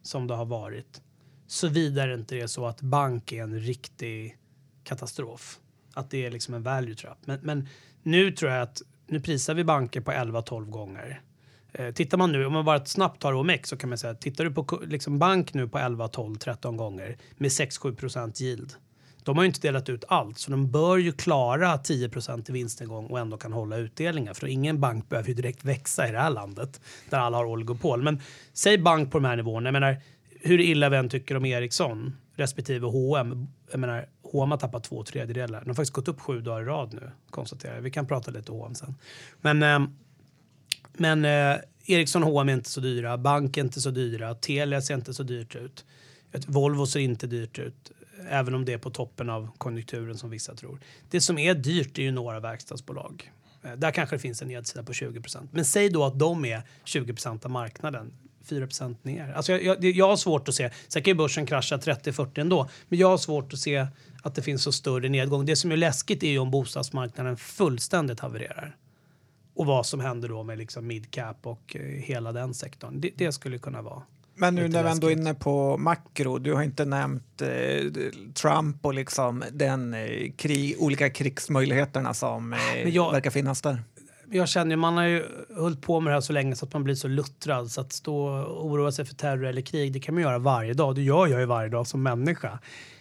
som 0.03 0.27
det 0.27 0.35
har 0.35 0.47
varit. 0.47 1.01
Såvida 1.47 2.07
det 2.07 2.15
inte 2.15 2.37
är 2.37 2.47
så 2.47 2.67
att 2.67 2.81
bank 2.81 3.33
är 3.33 3.43
en 3.43 3.61
riktig 3.61 4.39
katastrof. 4.85 5.59
Att 5.95 6.11
det 6.11 6.27
är 6.27 6.31
liksom 6.31 6.55
en 6.55 6.63
value 6.63 6.95
trap. 6.95 7.19
Men, 7.25 7.41
men 7.43 7.69
nu 8.03 8.33
tror 8.33 8.51
jag 8.51 8.63
att 8.63 8.83
nu 9.07 9.21
prisar 9.21 9.55
vi 9.55 9.65
banker 9.65 10.01
på 10.01 10.11
11-12 10.11 10.71
gånger. 10.71 11.23
Eh, 11.79 11.91
tittar 11.91 12.19
man 12.19 12.33
nu, 12.33 12.47
om 12.47 12.53
man 12.53 12.65
bara 12.65 12.85
snabbt 12.85 13.23
tar 13.23 13.35
OMX 13.35 13.69
så 13.69 13.77
kan 13.77 13.89
man 13.89 13.99
säga 13.99 14.11
att 14.11 14.21
tittar 14.21 14.45
du 14.45 14.51
på 14.51 14.81
liksom 14.87 15.19
bank 15.19 15.55
nu 15.55 15.69
på 15.69 15.79
11, 15.79 16.09
12, 16.09 16.35
13 16.35 16.77
gånger 16.77 17.17
med 17.37 17.51
6-7 17.51 17.97
procent 17.97 18.41
yield. 18.41 18.73
De 19.25 19.37
har 19.37 19.45
ju 19.45 19.47
inte 19.47 19.61
delat 19.61 19.89
ut 19.89 20.05
allt 20.09 20.39
så 20.39 20.51
de 20.51 20.71
bör 20.71 20.97
ju 20.97 21.13
klara 21.13 21.79
10 21.79 22.09
% 22.09 22.49
i 22.49 22.53
vinstnedgång 22.53 23.07
och 23.07 23.19
ändå 23.19 23.37
kan 23.37 23.53
hålla 23.53 23.77
utdelningar. 23.77 24.35
För 24.35 24.47
ingen 24.47 24.81
bank 24.81 25.09
behöver 25.09 25.29
ju 25.29 25.35
direkt 25.35 25.65
växa 25.65 26.09
i 26.09 26.13
det 26.13 26.19
här 26.19 26.31
landet 26.31 26.81
där 27.11 27.19
alla 27.19 27.37
har 27.37 27.45
oligopol. 27.45 28.03
Men 28.03 28.21
säg 28.53 28.79
bank 28.79 29.13
på 29.13 29.19
de 29.19 29.25
här 29.25 29.37
nivåerna. 29.37 29.67
Jag 29.67 29.73
menar, 29.73 29.97
hur 30.41 30.61
illa 30.61 30.89
vi 30.89 30.97
än 30.97 31.09
tycker 31.09 31.37
om 31.37 31.45
Ericsson 31.45 32.17
respektive 32.35 32.87
H&M. 32.87 33.47
Jag 33.71 33.81
menar, 33.81 34.09
H&M 34.33 34.51
har 34.51 34.59
tappat 34.59 34.85
två 34.85 35.05
tredjedelar. 35.05 35.61
De 35.61 35.69
har 35.69 35.75
faktiskt 35.75 35.93
gått 35.93 36.09
upp 36.09 36.21
sju 36.21 36.41
dagar 36.41 36.63
i 36.63 36.65
rad 36.65 36.95
nu, 36.95 37.11
konstaterar 37.31 37.75
jag. 37.75 37.83
Vi 37.83 37.91
kan 37.91 38.07
prata 38.07 38.31
lite 38.31 38.53
H&M 38.53 38.75
sen. 38.75 38.95
Men, 39.41 39.63
eh, 39.63 39.89
men 40.99 41.25
eh, 41.25 41.57
Ericsson 41.87 42.25
och 42.25 42.31
H&M 42.31 42.49
är 42.49 42.53
inte 42.53 42.71
så 42.71 42.81
dyra. 42.81 43.19
Bank 43.19 43.57
är 43.57 43.61
inte 43.61 43.81
så 43.81 43.91
dyra. 43.91 44.35
Telia 44.35 44.83
ser 44.83 44.95
inte 44.95 45.15
så 45.15 45.23
dyrt 45.23 45.57
ut. 45.57 45.85
Volvo 46.47 46.87
ser 46.87 47.01
inte 47.01 47.27
dyrt 47.27 47.59
ut. 47.59 47.91
Även 48.29 48.55
om 48.55 48.65
det 48.65 48.73
är 48.73 48.79
på 48.79 48.91
toppen 48.91 49.31
av 49.31 49.51
konjunkturen 49.59 50.19
som 50.19 50.31
vissa 50.31 50.55
tror. 50.55 50.81
Det 51.11 51.21
som 51.21 51.39
är 51.39 51.55
dyrt 51.55 51.99
är 51.99 52.03
ju 52.03 52.11
några 52.11 52.41
verkstadsbolag. 52.41 53.33
Eh, 53.63 53.73
Där 53.73 53.91
kanske 53.91 54.17
det 54.17 54.21
finns 54.21 54.43
en 54.43 54.49
nedsida 54.49 54.83
på 54.83 54.93
20% 54.93 55.49
Men 55.53 55.65
säg 55.65 55.91
då 55.91 56.05
att 56.05 56.19
de 56.19 56.45
är 56.45 56.63
20% 56.85 57.45
av 57.45 57.51
marknaden. 57.51 58.13
4% 58.49 58.97
ner. 59.03 59.33
Alltså 59.33 59.53
jag, 59.53 59.63
jag, 59.63 59.85
jag 59.85 60.09
har 60.09 60.17
svårt 60.17 60.49
att 60.49 60.55
se, 60.55 60.71
sen 60.89 61.03
kan 61.03 61.11
ju 61.11 61.15
börsen 61.15 61.47
krascha 61.47 61.77
30-40 61.77 62.41
ändå, 62.41 62.69
men 62.89 62.99
jag 62.99 63.09
har 63.09 63.19
svårt 63.19 63.53
att 63.53 63.59
se 63.59 63.87
att 64.23 64.35
det 64.35 64.43
finns 64.43 64.63
så 64.63 64.73
större 64.73 65.09
nedgång. 65.09 65.47
Det 65.47 65.57
som 65.57 65.73
är 65.73 65.77
läskigt 65.77 66.23
är 66.23 66.31
ju 66.31 66.39
om 66.39 66.51
bostadsmarknaden 66.51 67.37
fullständigt 67.37 68.21
havererar. 68.21 68.77
Och 69.57 69.67
vad 69.67 69.87
som 69.87 70.01
händer 70.01 70.29
då 70.29 70.43
med 70.43 70.59
liksom 70.59 70.87
midcap 70.87 71.47
och 71.47 71.77
eh, 71.77 71.83
hela 71.83 72.33
den 72.33 72.55
sektorn. 72.55 73.01
Det, 73.01 73.11
det 73.17 73.33
skulle 73.33 73.59
kunna 73.59 73.83
vara 73.83 74.03
Men 74.35 74.55
nu 74.55 74.69
när 74.69 74.83
vi 74.85 74.91
ändå 74.91 75.07
är 75.07 75.13
inne 75.13 75.35
på 75.35 75.77
makro, 75.79 76.39
du 76.39 76.55
har 76.55 76.63
inte 76.63 76.85
nämnt 76.85 77.43
eh, 77.43 77.49
Trump 78.35 78.87
och 78.87 78.95
liksom 78.95 79.45
den 79.53 79.95
eh, 79.95 80.31
krig, 80.37 80.77
olika 80.79 81.11
krigsmöjligheterna 81.11 82.15
som 82.15 82.53
eh, 82.53 82.89
jag- 82.89 83.13
verkar 83.13 83.31
finnas 83.31 83.63
där. 83.63 83.83
Jag 84.31 84.49
känner 84.49 84.77
man 84.77 84.97
har 84.97 85.05
ju 85.05 85.25
hållit 85.57 85.83
på 85.83 86.01
med 86.01 86.11
det 86.11 86.15
här 86.17 86.21
så 86.21 86.33
länge 86.33 86.57
så 86.57 86.67
att 86.67 86.73
man 86.73 86.85
blir 86.85 86.95
så 86.95 87.09
luttrad 87.09 87.71
så 87.71 87.81
att 87.81 87.93
stå 87.93 88.27
och 88.29 88.67
oroa 88.67 88.93
sig 88.93 89.05
för 89.05 89.15
terror 89.15 89.47
eller 89.47 89.63
krig 89.63 89.93
det 89.93 90.01
kan 90.01 90.15
man 90.15 90.23
göra 90.23 90.39
varje 90.39 90.73
dag. 90.75 90.95
Det 90.95 91.03
gör 91.03 91.27
jag 91.27 91.41
ju 91.41 91.47
varje 91.47 91.69
dag 91.69 91.87
som 91.87 92.03
människa. 92.03 92.59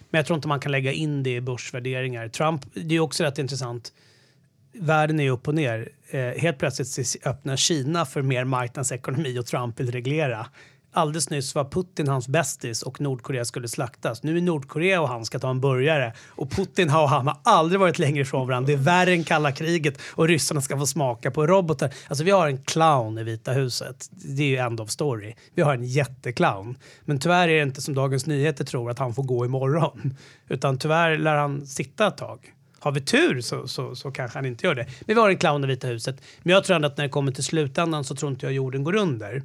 Men 0.10 0.20
jag 0.20 0.26
tror 0.26 0.36
inte 0.36 0.48
man 0.48 0.60
kan 0.60 0.72
lägga 0.72 0.92
in 0.92 1.24
det 1.24 1.36
i 1.36 1.42
börsvärderingar. 1.42 2.28
Trump, 2.30 2.62
det 2.74 2.96
är 2.96 3.00
också 3.00 3.24
rätt 3.24 3.38
intressant. 3.38 3.94
Världen 4.80 5.20
är 5.20 5.32
upp 5.32 5.48
och 5.48 5.56
ner. 5.56 5.90
Eh, 6.10 6.20
helt 6.20 6.58
plötsligt 6.58 7.26
öppnar 7.26 7.56
Kina 7.56 8.06
för 8.06 8.22
mer 8.22 8.44
marknadsekonomi 8.44 9.40
och 9.40 9.46
Trump 9.46 9.80
vill 9.80 9.92
reglera. 9.92 10.48
Alldeles 10.98 11.30
nyss 11.30 11.56
var 11.56 11.66
Putin 11.66 12.08
hans 12.08 12.28
bästis 12.28 12.82
och 12.82 13.02
Nordkorea 13.02 13.46
skulle 13.46 13.68
slaktas. 13.68 14.24
Nu 14.24 14.38
är 14.38 14.42
Nordkorea 14.42 15.02
och 15.02 15.08
han 15.08 15.26
ska 15.26 15.40
ta 15.40 15.50
en 15.50 15.62
burgare. 15.62 16.14
Och 16.30 16.52
Putin 16.52 16.90
och 16.90 17.10
han 17.10 17.28
har 17.28 17.38
aldrig 17.44 17.80
varit 17.80 18.00
längre 18.00 18.22
ifrån 18.22 18.48
varandra. 18.48 18.68
Det 18.68 18.74
är 18.74 18.78
värre 18.78 19.12
än 19.12 19.24
kalla 19.24 19.52
kriget 19.52 20.02
och 20.02 20.28
ryssarna 20.28 20.62
ska 20.62 20.78
få 20.78 20.86
smaka 20.86 21.32
på 21.32 21.48
robotar. 21.48 21.94
Alltså 22.08 22.24
vi 22.24 22.32
har 22.32 22.48
en 22.48 22.58
clown 22.58 23.18
i 23.18 23.24
Vita 23.24 23.52
huset. 23.52 24.10
Det 24.12 24.44
är 24.44 24.48
ju 24.48 24.58
end 24.58 24.80
of 24.80 24.90
story. 24.90 25.34
Vi 25.56 25.62
har 25.62 25.74
en 25.74 25.84
jätteclown. 25.84 26.78
Men 27.06 27.20
tyvärr 27.20 27.48
är 27.48 27.56
det 27.56 27.64
inte 27.64 27.82
som 27.82 27.96
Dagens 27.96 28.26
Nyheter 28.26 28.66
tror 28.66 28.92
att 28.92 29.00
han 29.00 29.14
får 29.14 29.24
gå 29.24 29.46
imorgon. 29.46 30.18
Utan 30.48 30.78
tyvärr 30.78 31.18
lär 31.18 31.36
han 31.36 31.68
sitta 31.68 32.08
ett 32.08 32.18
tag. 32.18 32.55
Har 32.86 32.92
vi 32.92 33.02
tur 33.02 33.42
så, 33.42 33.68
så, 33.68 33.96
så 33.96 34.12
kanske 34.12 34.38
han 34.38 34.46
inte 34.46 34.68
gör 34.68 34.76
det. 34.76 34.86
Men 35.00 35.16
vi 35.16 35.22
har 35.22 35.30
en 35.30 35.38
clown 35.38 35.64
i 35.64 35.68
Vita 35.68 35.88
huset. 35.88 36.22
Men 36.44 36.54
jag 36.54 36.64
tror 36.64 36.76
ändå 36.76 36.88
att 36.88 36.98
när 36.98 37.04
det 37.04 37.10
kommer 37.10 37.32
till 37.32 37.44
slutändan 37.44 38.04
så 38.04 38.16
tror 38.16 38.32
inte 38.32 38.46
jag 38.46 38.54
jorden 38.54 38.84
går 38.84 38.96
under. 38.96 39.44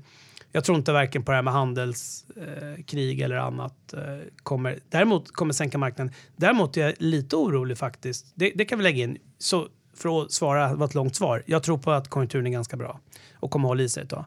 Jag 0.53 0.65
tror 0.65 0.79
inte 0.79 0.93
varken 0.93 1.25
på 1.25 1.33
det 1.33 1.37
här 1.37 1.43
med 1.43 1.53
handelskrig 1.53 3.21
eh, 3.21 3.25
eller 3.25 3.37
annat 3.37 3.93
eh, 3.93 4.01
kommer, 4.43 4.79
däremot 4.89 5.33
kommer 5.33 5.53
sänka 5.53 5.79
marknaden. 5.79 6.15
Däremot 6.37 6.77
är 6.77 6.81
jag 6.81 6.95
lite 6.99 7.37
orolig 7.37 7.79
faktiskt. 7.79 8.27
Det, 8.35 8.53
det 8.55 8.65
kan 8.65 8.79
vi 8.79 8.85
lägga 8.85 9.05
in. 9.05 9.19
Så 9.39 9.69
för 9.95 10.23
att 10.23 10.33
svara, 10.33 10.69
det 10.69 10.75
var 10.75 10.87
ett 10.87 10.95
långt 10.95 11.17
svar. 11.17 11.43
Jag 11.47 11.63
tror 11.63 11.79
på 11.79 11.91
att 11.91 12.09
konjunkturen 12.09 12.47
är 12.47 12.51
ganska 12.51 12.77
bra 12.77 13.01
och 13.35 13.51
kommer 13.51 13.69
hålla 13.69 13.83
i 13.83 13.89
sig 13.89 14.03
ett 14.03 14.11
tag. 14.11 14.25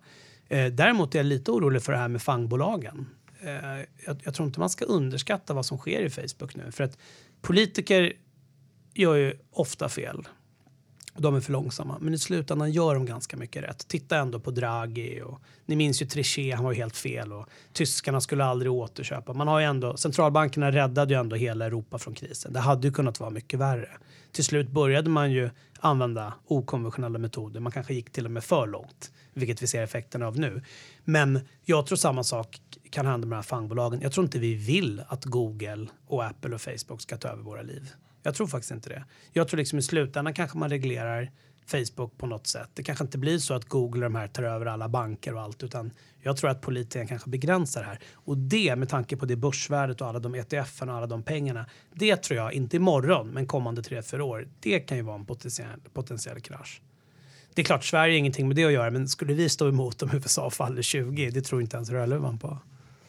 Eh, 0.49 0.66
däremot 0.66 1.16
är 1.16 1.20
jag 1.20 1.26
lite 1.26 1.51
orolig 1.51 1.84
för 1.84 1.91
det 1.91 1.97
här 1.97 2.07
med 2.07 2.22
fangbolagen. 2.22 3.07
Eh, 3.41 3.86
jag, 4.05 4.22
jag 4.24 4.34
tror 4.34 4.47
inte 4.47 4.59
man 4.59 4.70
ska 4.70 4.86
underskatta 4.86 5.53
vad 5.53 5.66
som 5.66 5.78
sker 5.78 6.01
i 6.01 6.09
Facebook 6.09 6.55
nu. 6.55 6.72
För 6.72 6.84
att 6.84 6.97
politiker 7.41 8.14
gör 8.93 9.15
ju 9.15 9.37
ofta 9.51 9.89
fel. 9.89 10.27
De 11.15 11.35
är 11.35 11.39
för 11.39 11.51
långsamma. 11.51 11.97
Men 12.01 12.13
i 12.13 12.17
slutändan 12.17 12.71
gör 12.71 12.93
de 12.93 13.05
ganska 13.05 13.37
mycket 13.37 13.63
rätt. 13.63 13.87
Titta 13.87 14.17
ändå 14.17 14.39
på 14.39 14.51
Draghi. 14.51 15.21
Och, 15.21 15.41
ni 15.65 15.75
minns 15.75 16.01
ju 16.01 16.05
Trichet, 16.05 16.55
han 16.55 16.63
var 16.63 16.71
ju 16.71 16.77
helt 16.77 16.97
fel. 16.97 17.33
Och 17.33 17.49
tyskarna 17.73 18.21
skulle 18.21 18.45
aldrig 18.45 18.71
återköpa. 18.71 19.33
Man 19.33 19.47
har 19.47 19.59
ju 19.59 19.65
ändå, 19.65 19.97
centralbankerna 19.97 20.71
räddade 20.71 21.13
ju 21.13 21.19
ändå 21.19 21.35
hela 21.35 21.65
Europa 21.65 21.97
från 21.97 22.13
krisen. 22.13 22.53
Det 22.53 22.59
hade 22.59 22.87
ju 22.87 22.93
kunnat 22.93 23.19
vara 23.19 23.29
mycket 23.29 23.59
värre. 23.59 23.89
Till 24.31 24.43
slut 24.43 24.69
började 24.69 25.09
man 25.09 25.31
ju 25.31 25.49
använda 25.79 26.33
okonventionella 26.47 27.19
metoder. 27.19 27.59
Man 27.59 27.71
kanske 27.71 27.93
gick 27.93 28.09
till 28.09 28.25
och 28.25 28.31
med 28.31 28.43
för 28.43 28.67
långt, 28.67 29.11
vilket 29.33 29.61
vi 29.61 29.67
ser 29.67 29.83
effekterna 29.83 30.27
av 30.27 30.39
nu. 30.39 30.61
Men 31.03 31.39
jag 31.65 31.85
tror 31.85 31.95
samma 31.95 32.23
sak 32.23 32.61
kan 32.89 33.05
hända 33.05 33.27
med 33.27 33.31
de 33.31 33.35
här 33.35 33.43
fangbolagen. 33.43 34.01
Jag 34.01 34.11
tror 34.11 34.23
inte 34.23 34.39
vi 34.39 34.53
vill 34.53 35.01
att 35.07 35.25
Google 35.25 35.87
och 36.07 36.25
Apple 36.25 36.55
och 36.55 36.61
Facebook 36.61 37.01
ska 37.01 37.17
ta 37.17 37.27
över 37.27 37.43
våra 37.43 37.61
liv. 37.61 37.89
Jag 38.24 38.36
tror 38.36 38.47
faktiskt 38.47 38.71
inte 38.71 38.89
det. 38.89 39.05
Jag 39.32 39.47
tror 39.47 39.57
liksom 39.57 39.80
i 39.80 39.82
slutändan 39.82 40.34
kanske 40.34 40.57
man 40.57 40.69
reglerar 40.69 41.32
Facebook 41.65 42.17
på 42.17 42.28
något 42.28 42.47
sätt. 42.47 42.69
Det 42.74 42.84
kanske 42.84 43.03
inte 43.03 43.17
blir 43.17 43.38
så 43.38 43.53
att 43.53 43.65
Google 43.65 44.05
och 44.05 44.11
de 44.11 44.15
här 44.15 44.28
tar 44.28 44.43
över 44.43 44.65
alla 44.65 44.89
banker 44.89 45.36
och 45.36 45.41
allt 45.41 45.63
utan 45.63 45.91
jag 46.21 46.38
tror 46.38 46.49
att 46.49 46.61
politikerna 46.61 47.07
kanske 47.07 47.30
begränsar 47.30 47.82
det 47.82 47.88
här. 47.88 47.99
Och 48.13 48.38
det 48.38 48.76
med 48.76 48.89
tanke 48.89 49.17
på 49.17 49.26
det 49.26 49.36
börsvärdet 49.36 50.01
och 50.01 50.07
alla 50.07 50.19
de 50.19 50.36
ETF 50.36 50.82
och 50.82 50.88
alla 50.88 51.07
de 51.07 51.24
pengarna. 51.24 51.65
Det 51.93 52.15
tror 52.15 52.38
jag, 52.38 52.53
inte 52.53 52.76
imorgon 52.76 53.28
men 53.28 53.47
kommande 53.47 53.82
3-4 53.82 54.19
år. 54.19 54.47
Det 54.59 54.80
kan 54.80 54.97
ju 54.97 55.03
vara 55.03 55.15
en 55.15 55.26
potentiell, 55.26 55.80
potentiell 55.93 56.39
krasch. 56.41 56.82
Det 57.53 57.61
är 57.61 57.65
klart, 57.65 57.86
Sverige 57.86 58.13
har 58.13 58.17
ingenting 58.17 58.47
med 58.47 58.55
det 58.55 58.65
att 58.65 58.71
göra 58.71 58.91
men 58.91 59.07
skulle 59.07 59.34
vi 59.34 59.49
stå 59.49 59.69
emot 59.69 60.01
om 60.01 60.09
USA 60.13 60.49
faller 60.49 60.82
20? 60.82 61.30
Det 61.30 61.41
tror 61.41 61.61
inte 61.61 61.76
ens 61.76 61.89
Rödluvan 61.89 62.39
på. 62.39 62.59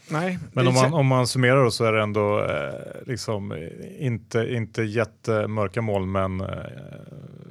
Nej, 0.09 0.39
Men 0.53 0.69
om 0.69 0.75
man, 0.75 0.95
om 0.95 1.07
man 1.07 1.27
summerar 1.27 1.65
då 1.65 1.71
så 1.71 1.85
är 1.85 1.93
det 1.93 2.03
ändå 2.03 2.45
eh, 2.45 3.07
liksom, 3.07 3.69
inte, 3.99 4.39
inte 4.51 4.83
jättemörka 4.83 5.83
moln 5.83 6.13
men 6.13 6.41
eh, 6.41 6.47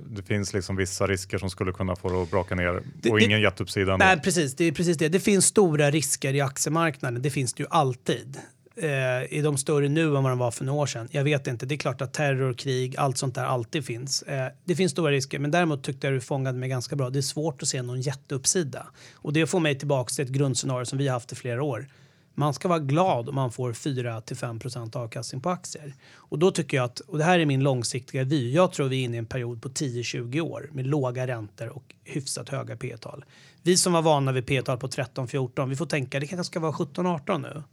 det 0.09 0.23
finns 0.23 0.53
liksom 0.53 0.75
vissa 0.75 1.07
risker 1.07 1.37
som 1.37 1.49
skulle 1.49 1.71
kunna 1.71 1.95
få 1.95 2.09
det 2.09 2.21
att 2.23 2.31
braka 2.31 2.55
ner 2.55 2.81
Det- 3.01 3.09
och 3.11 3.17
det- 3.19 3.25
ingen 3.25 3.41
jätteuppsida. 3.41 3.97
Nej, 3.97 4.19
precis. 4.19 4.55
Det 4.55 4.63
är 4.65 4.71
precis 4.71 4.97
det. 4.97 5.09
Det 5.09 5.19
finns 5.19 5.45
stora 5.45 5.91
risker 5.91 6.33
i 6.35 6.41
aktiemarknaden. 6.41 7.21
Det 7.21 7.29
finns 7.29 7.53
det 7.53 7.63
ju 7.63 7.67
alltid. 7.69 8.37
Eh, 8.75 8.89
är 9.37 9.43
de 9.43 9.57
större 9.57 9.89
nu 9.89 10.03
än 10.03 10.23
vad 10.23 10.31
de 10.31 10.37
var 10.37 10.51
för 10.51 10.65
några 10.65 10.81
år 10.81 10.85
sedan? 10.85 11.07
Jag 11.11 11.23
vet 11.23 11.47
inte. 11.47 11.65
Det 11.65 11.75
är 11.75 11.77
klart 11.77 12.01
att 12.01 12.13
terror, 12.13 12.53
krig, 12.53 12.95
allt 12.97 13.17
sånt 13.17 13.35
där 13.35 13.43
alltid 13.45 13.85
finns. 13.85 14.21
Eh, 14.21 14.47
det 14.65 14.75
finns 14.75 14.91
stora 14.91 15.11
risker, 15.11 15.39
men 15.39 15.51
däremot 15.51 15.83
tyckte 15.83 16.07
jag 16.07 16.13
du 16.13 16.21
fångade 16.21 16.57
mig 16.57 16.69
ganska 16.69 16.95
bra. 16.95 17.09
Det 17.09 17.19
är 17.19 17.21
svårt 17.21 17.61
att 17.61 17.67
se 17.67 17.81
någon 17.81 18.01
jätteuppsida. 18.01 18.87
Och 19.15 19.33
det 19.33 19.47
får 19.47 19.59
mig 19.59 19.79
tillbaka 19.79 20.09
till 20.09 20.23
ett 20.25 20.31
grundscenario 20.31 20.85
som 20.85 20.97
vi 20.97 21.07
har 21.07 21.13
haft 21.13 21.31
i 21.31 21.35
flera 21.35 21.63
år. 21.63 21.87
Man 22.35 22.53
ska 22.53 22.67
vara 22.67 22.79
glad 22.79 23.29
om 23.29 23.35
man 23.35 23.51
får 23.51 23.73
4-5 23.73 24.97
avkastning 24.97 25.41
på 25.41 25.49
aktier. 25.49 25.93
Och 26.15 26.39
då 26.39 26.51
tycker 26.51 26.77
jag 26.77 26.83
att, 26.83 26.99
och 26.99 27.17
det 27.17 27.23
här 27.23 27.39
är 27.39 27.45
min 27.45 27.63
långsiktiga 27.63 28.23
vy, 28.23 28.51
jag 28.51 28.71
tror 28.71 28.87
vi 28.87 29.01
är 29.01 29.03
inne 29.03 29.15
i 29.15 29.19
en 29.19 29.25
period 29.25 29.61
på 29.61 29.69
10-20 29.69 30.41
år 30.41 30.69
med 30.71 30.87
låga 30.87 31.27
räntor 31.27 31.69
och 31.69 31.95
hyfsat 32.03 32.49
höga 32.49 32.77
P-tal. 32.77 33.25
Vi 33.61 33.77
som 33.77 33.93
var 33.93 34.01
vana 34.01 34.31
vid 34.31 34.45
P-tal 34.45 34.77
på 34.77 34.87
13-14, 34.87 35.69
vi 35.69 35.75
får 35.75 35.85
tänka 35.85 36.19
det 36.19 36.27
kanske 36.27 36.43
ska 36.43 36.59
vara 36.59 36.71
17-18 36.71 37.37
nu. 37.37 37.63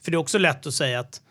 För 0.00 0.10
det 0.10 0.14
är 0.14 0.18
också 0.18 0.38
lätt 0.38 0.66
att 0.66 0.74
säga 0.74 1.00
att 1.00 1.22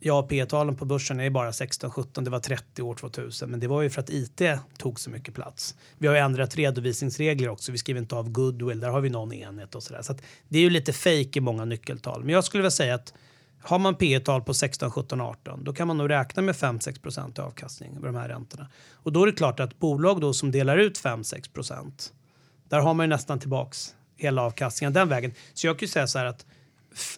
ja, 0.00 0.22
P-talen 0.22 0.76
på 0.76 0.84
börsen 0.84 1.20
är 1.20 1.30
bara 1.30 1.50
16-17, 1.50 2.24
det 2.24 2.30
var 2.30 2.40
30 2.40 2.82
år 2.82 2.94
2000, 2.94 3.50
men 3.50 3.60
det 3.60 3.68
var 3.68 3.82
ju 3.82 3.90
för 3.90 4.00
att 4.00 4.10
IT 4.10 4.42
tog 4.78 5.00
så 5.00 5.10
mycket 5.10 5.34
plats. 5.34 5.74
Vi 5.98 6.06
har 6.06 6.14
ju 6.14 6.20
ändrat 6.20 6.56
redovisningsregler 6.56 7.48
också, 7.48 7.72
vi 7.72 7.78
skriver 7.78 8.00
inte 8.00 8.16
av 8.16 8.30
goodwill, 8.30 8.80
där 8.80 8.88
har 8.88 9.00
vi 9.00 9.10
någon 9.10 9.32
enhet 9.32 9.74
och 9.74 9.82
sådär. 9.82 10.02
Så 10.02 10.12
att 10.12 10.22
det 10.48 10.58
är 10.58 10.62
ju 10.62 10.70
lite 10.70 10.92
fake 10.92 11.30
i 11.32 11.40
många 11.40 11.64
nyckeltal. 11.64 12.24
Men 12.24 12.34
jag 12.34 12.44
skulle 12.44 12.62
vilja 12.62 12.70
säga 12.70 12.94
att 12.94 13.14
har 13.62 13.78
man 13.78 13.94
P 13.94 14.20
tal 14.20 14.42
på 14.42 14.54
16, 14.54 14.90
17, 14.90 15.20
18 15.20 15.64
då 15.64 15.72
kan 15.72 15.88
man 15.88 15.98
nog 15.98 16.10
räkna 16.10 16.42
med 16.42 16.54
5-6 16.54 17.02
procent 17.02 17.38
avkastning 17.38 17.94
med 17.94 18.02
de 18.02 18.14
här 18.14 18.28
räntorna. 18.28 18.68
Och 18.92 19.12
då 19.12 19.22
är 19.22 19.26
det 19.26 19.32
klart 19.32 19.60
att 19.60 19.78
bolag 19.78 20.20
då 20.20 20.32
som 20.32 20.50
delar 20.50 20.78
ut 20.78 21.00
5-6 21.00 21.52
procent 21.52 22.12
där 22.68 22.80
har 22.80 22.94
man 22.94 23.04
ju 23.04 23.08
nästan 23.08 23.38
tillbaks 23.38 23.94
hela 24.16 24.42
avkastningen 24.42 24.92
den 24.92 25.08
vägen. 25.08 25.34
Så 25.54 25.66
jag 25.66 25.78
kan 25.78 25.86
ju 25.86 25.90
säga 25.90 26.06
så 26.06 26.18
här 26.18 26.26
att 26.26 26.46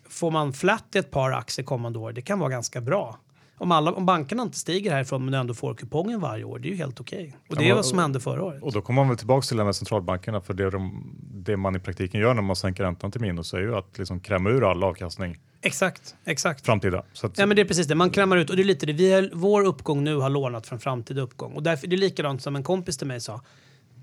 får 0.09 0.31
man 0.31 0.53
flatt 0.53 0.97
i 0.97 0.99
ett 0.99 1.11
par 1.11 1.31
aktier 1.31 1.65
kommande 1.65 1.99
år, 1.99 2.13
det 2.13 2.23
kan 2.23 2.39
vara 2.39 2.51
ganska 2.51 2.81
bra. 2.81 3.19
Om, 3.59 3.73
alla, 3.73 3.93
om 3.93 4.07
bankerna 4.07 4.43
inte 4.43 4.59
stiger 4.59 4.93
härifrån 4.93 5.25
men 5.25 5.35
ändå 5.35 5.55
får 5.55 5.75
kupongen 5.75 6.21
varje 6.21 6.45
år, 6.45 6.59
det 6.59 6.69
är 6.69 6.71
ju 6.71 6.77
helt 6.77 7.01
okej. 7.01 7.37
Och 7.49 7.57
det 7.57 7.69
är 7.69 7.75
vad 7.75 7.87
som 7.87 7.99
hände 7.99 8.21
förra 8.21 8.43
året. 8.45 8.63
Och 8.63 8.73
då 8.73 8.81
kommer 8.81 9.03
man 9.03 9.09
väl 9.09 9.19
tillbaka 9.19 9.45
till 9.45 9.57
det 9.57 9.65
med 9.65 9.77
centralbankerna 9.77 10.41
för 10.41 10.55
det, 10.55 10.71
de, 10.71 11.15
det 11.33 11.57
man 11.57 11.77
i 11.77 11.79
praktiken 11.79 12.21
gör 12.21 12.35
när 12.35 12.43
man 12.43 12.57
sänker 12.57 12.83
räntan 12.83 13.13
till 13.13 13.21
minus 13.21 13.55
är 13.55 13.59
ju 13.59 13.77
att 13.77 13.99
liksom 13.99 14.21
kräma 14.21 14.51
ur 14.51 14.71
all 14.71 14.85
avkastning 14.85 15.39
Exakt, 15.63 16.15
exakt. 16.25 16.67
framtida. 16.67 17.03
Så 17.13 17.27
att, 17.27 17.39
Ja, 17.39 17.47
men 17.47 17.57
det 17.57 17.63
är 17.63 17.67
precis 17.67 17.87
det. 17.87 17.95
Man 17.95 18.11
klämmar 18.11 18.37
ut. 18.37 18.51
Och 18.51 18.57
det 18.57 18.63
är 18.63 18.65
lite 18.65 18.87
det. 18.87 18.93
Vi 18.93 19.13
har, 19.13 19.31
vår 19.35 19.65
uppgång 19.65 20.05
nu 20.05 20.17
har 20.17 20.31
lånat 20.31 20.67
från 20.67 20.81
framtida 20.81 21.23
uppgång. 21.23 21.53
Och 21.53 21.63
därför, 21.63 21.87
det 21.87 21.97
är 21.97 21.99
likadant 21.99 22.43
som 22.43 22.57
en 22.57 22.63
kompis 22.63 22.99
till 22.99 23.07
mig 23.07 23.21
sa. 23.21 23.41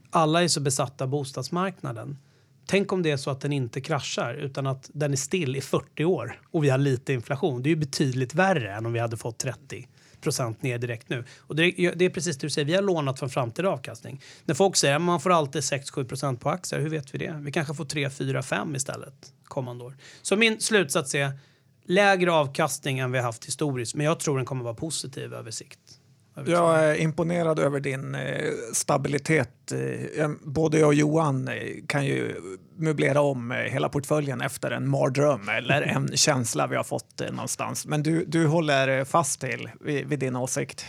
Alla 0.10 0.44
är 0.44 0.48
så 0.48 0.62
besatta 0.62 1.04
av 1.04 1.10
bostadsmarknaden. 1.10 2.18
Tänk 2.72 2.94
om 2.94 3.04
det 3.04 3.12
är 3.12 3.18
så 3.18 3.30
att 3.30 3.42
den 3.42 3.54
inte 3.54 3.82
kraschar 3.82 4.34
utan 4.34 4.68
att 4.68 4.90
den 4.94 5.12
är 5.12 5.18
still 5.18 5.56
i 5.56 5.62
40 5.62 6.06
år 6.06 6.42
och 6.52 6.64
vi 6.64 6.70
har 6.70 6.78
lite 6.78 7.14
inflation. 7.14 7.64
Det 7.64 7.70
är 7.70 7.72
ju 7.72 7.76
betydligt 7.76 8.34
värre 8.34 8.74
än 8.74 8.86
om 8.86 8.94
vi 8.94 9.00
hade 9.00 9.18
fått 9.18 9.38
30 9.38 9.88
procent 10.22 10.62
ner 10.62 10.78
direkt 10.78 11.10
nu. 11.10 11.24
Och 11.40 11.56
det 11.56 11.72
det 11.96 12.06
är 12.06 12.10
precis 12.10 12.38
det 12.38 12.48
du 12.48 12.50
säger, 12.50 12.66
vi 12.66 12.76
har 12.76 12.82
lånat 12.82 13.20
för 13.20 13.28
framtida 13.28 13.70
avkastning. 13.70 14.22
När 14.46 14.56
folk 14.56 14.76
säger 14.76 14.96
att 14.96 15.02
man 15.02 15.22
får 15.22 15.30
alltid 15.30 15.62
6-7 15.62 16.06
procent 16.06 16.42
på 16.42 16.50
aktier, 16.50 16.80
hur 16.80 16.90
vet 16.90 17.14
vi 17.14 17.18
det? 17.18 17.40
Vi 17.42 17.52
kanske 17.52 17.74
får 17.74 17.86
3, 17.86 18.10
4, 18.10 18.44
5 18.44 18.76
istället 18.76 19.34
kommande 19.44 19.84
år. 19.84 19.98
Så 20.22 20.36
min 20.36 20.60
slutsats 20.60 21.16
är 21.16 21.32
lägre 21.86 22.32
avkastning 22.32 23.00
än 23.00 23.12
vi 23.12 23.18
har 23.18 23.26
haft 23.26 23.46
historiskt, 23.46 23.96
men 23.96 24.06
jag 24.06 24.20
tror 24.20 24.38
den 24.38 24.46
kommer 24.46 24.64
vara 24.64 24.76
positiv 24.76 25.34
över 25.34 25.52
sikt. 25.52 25.80
Jag 26.46 26.84
är 26.84 26.96
imponerad 26.96 27.60
över 27.60 27.80
din 27.80 28.16
eh, 28.16 28.52
stabilitet. 28.74 29.72
Eh, 30.18 30.30
både 30.44 30.80
jag 30.80 30.88
och 30.88 30.94
Johan 30.94 31.48
eh, 31.48 31.54
kan 31.88 32.06
ju 32.06 32.36
möblera 32.76 33.22
om 33.22 33.52
hela 33.52 33.90
portföljen 33.90 34.42
efter 34.42 34.72
en 34.72 34.90
mardröm 34.90 35.50
eller 35.50 35.82
en 35.82 36.12
känsla 36.18 36.68
vi 36.68 36.76
har 36.76 36.84
fått 36.84 37.22
någonstans. 37.32 37.86
Men 37.86 38.04
du, 38.04 38.26
du 38.26 38.48
håller 38.48 39.06
fast 39.06 39.42
till 39.42 39.70
vid, 39.82 40.08
vid 40.08 40.20
din 40.20 40.36
åsikt. 40.36 40.86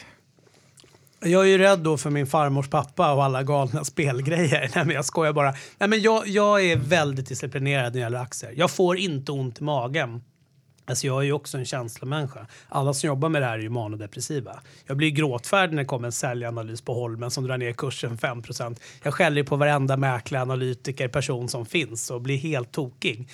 Jag 1.23 1.43
är 1.43 1.49
ju 1.49 1.59
rädd 1.59 1.79
då 1.79 1.97
för 1.97 2.11
min 2.11 2.27
farmors 2.27 2.69
pappa 2.69 3.13
och 3.13 3.25
alla 3.25 3.43
galna 3.43 3.85
spelgrejer. 3.85 4.71
Nej, 4.75 4.85
men 4.85 4.95
jag 4.95 5.05
skojar 5.05 5.33
bara. 5.33 5.55
Nej, 5.79 5.89
men 5.89 6.01
jag, 6.01 6.29
jag 6.29 6.65
är 6.65 6.77
väldigt 6.77 7.29
disciplinerad 7.29 7.85
när 7.85 7.91
det 7.91 7.99
gäller 7.99 8.19
aktier. 8.19 8.53
Jag 8.57 8.71
får 8.71 8.99
inte 8.99 9.33
ont 9.33 9.61
i 9.61 9.65
magen. 9.65 10.23
Alltså 10.91 11.07
jag 11.07 11.19
är 11.21 11.25
ju 11.25 11.33
också 11.33 11.59
en 11.59 11.65
känslomänniska. 11.65 12.47
Alla 12.69 12.95
som 12.95 13.07
jobbar 13.07 13.29
med 13.29 13.43
det 13.43 13.47
här 13.47 13.59
är 13.59 13.63
ju 13.63 13.69
manodepressiva. 13.69 14.61
Jag 14.87 14.97
blir 14.97 15.11
gråtfärdig 15.11 15.75
när 15.75 15.83
det 15.83 15.87
kommer 15.87 16.07
en 16.09 16.13
säljanalys 16.13 16.83
på 16.83 16.95
Holmen 16.95 17.31
som 17.31 17.45
drar 17.45 17.59
ner 17.59 17.73
kursen 17.73 18.19
5% 18.19 18.81
Jag 19.03 19.15
skäller 19.15 19.43
på 19.43 19.57
varenda 19.57 19.97
mäklare, 19.97 20.43
analytiker, 20.43 21.09
person 21.09 21.49
som 21.49 21.67
finns 21.67 22.11
och 22.11 22.21
blir 22.21 22.37
helt 22.37 22.73
tokig. 22.73 23.29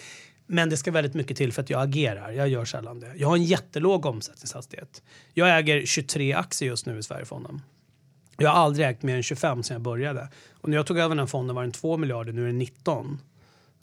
Men 0.46 0.70
det 0.70 0.76
ska 0.76 0.90
väldigt 0.90 1.14
mycket 1.14 1.36
till 1.36 1.52
för 1.52 1.62
att 1.62 1.70
jag 1.70 1.82
agerar. 1.82 2.30
Jag 2.30 2.48
gör 2.48 2.64
sällan 2.64 3.00
det. 3.00 3.12
Jag 3.16 3.28
har 3.28 3.36
en 3.36 3.44
jättelåg 3.44 4.06
omsättningshastighet. 4.06 5.02
Jag 5.34 5.58
äger 5.58 5.86
23 5.86 6.32
aktier 6.32 6.68
just 6.68 6.86
nu 6.86 6.98
i 6.98 7.02
Sverigefonden. 7.02 7.60
Jag 8.38 8.50
har 8.50 8.56
aldrig 8.56 8.86
ägt 8.86 9.02
mer 9.02 9.16
än 9.16 9.22
25 9.22 9.62
sedan 9.62 9.74
jag 9.74 9.82
började. 9.82 10.28
Och 10.52 10.68
när 10.68 10.76
jag 10.76 10.86
tog 10.86 10.98
över 10.98 11.14
den 11.14 11.28
fonden 11.28 11.56
var 11.56 11.62
den 11.62 11.72
2 11.72 11.96
miljarder, 11.96 12.32
nu 12.32 12.42
är 12.42 12.46
den 12.46 12.58
19. 12.58 13.18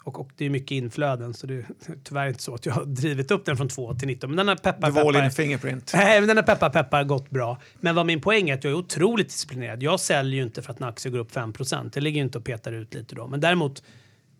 Och, 0.04 0.20
och 0.20 0.30
det 0.36 0.44
är 0.44 0.50
mycket 0.50 0.70
inflöden 0.70 1.34
så 1.34 1.46
det 1.46 1.54
är 1.54 1.66
tyvärr 2.04 2.28
inte 2.28 2.42
så 2.42 2.54
att 2.54 2.66
jag 2.66 2.72
har 2.72 2.84
drivit 2.84 3.30
upp 3.30 3.44
den 3.44 3.56
från 3.56 3.68
2 3.68 3.94
till 3.94 4.08
19. 4.08 4.30
Men 4.30 4.36
den 4.36 4.48
har 4.48 4.56
peppar 4.56 4.88
Du 4.88 4.92
var 4.92 5.02
all 5.02 5.12
peppar. 5.12 5.24
in 5.24 5.30
Fingerprint. 5.30 5.92
Nej, 5.94 6.20
men 6.20 6.28
den 6.28 6.36
har 6.36 6.44
peppar 6.44 6.70
peppar 6.70 7.04
gått 7.04 7.30
bra. 7.30 7.58
Men 7.80 7.94
vad 7.94 8.06
min 8.06 8.20
poäng 8.20 8.50
är 8.50 8.54
att 8.54 8.64
jag 8.64 8.70
är 8.70 8.76
otroligt 8.76 9.28
disciplinerad. 9.28 9.82
Jag 9.82 10.00
säljer 10.00 10.36
ju 10.36 10.42
inte 10.42 10.62
för 10.62 10.72
att 10.72 10.80
en 10.80 10.86
aktie 10.86 11.10
går 11.10 11.18
upp 11.18 11.32
5% 11.32 11.90
Jag 11.94 12.02
ligger 12.02 12.16
ju 12.16 12.24
inte 12.24 12.38
och 12.38 12.44
petar 12.44 12.72
ut 12.72 12.94
lite 12.94 13.14
då. 13.14 13.26
Men 13.26 13.40
däremot 13.40 13.82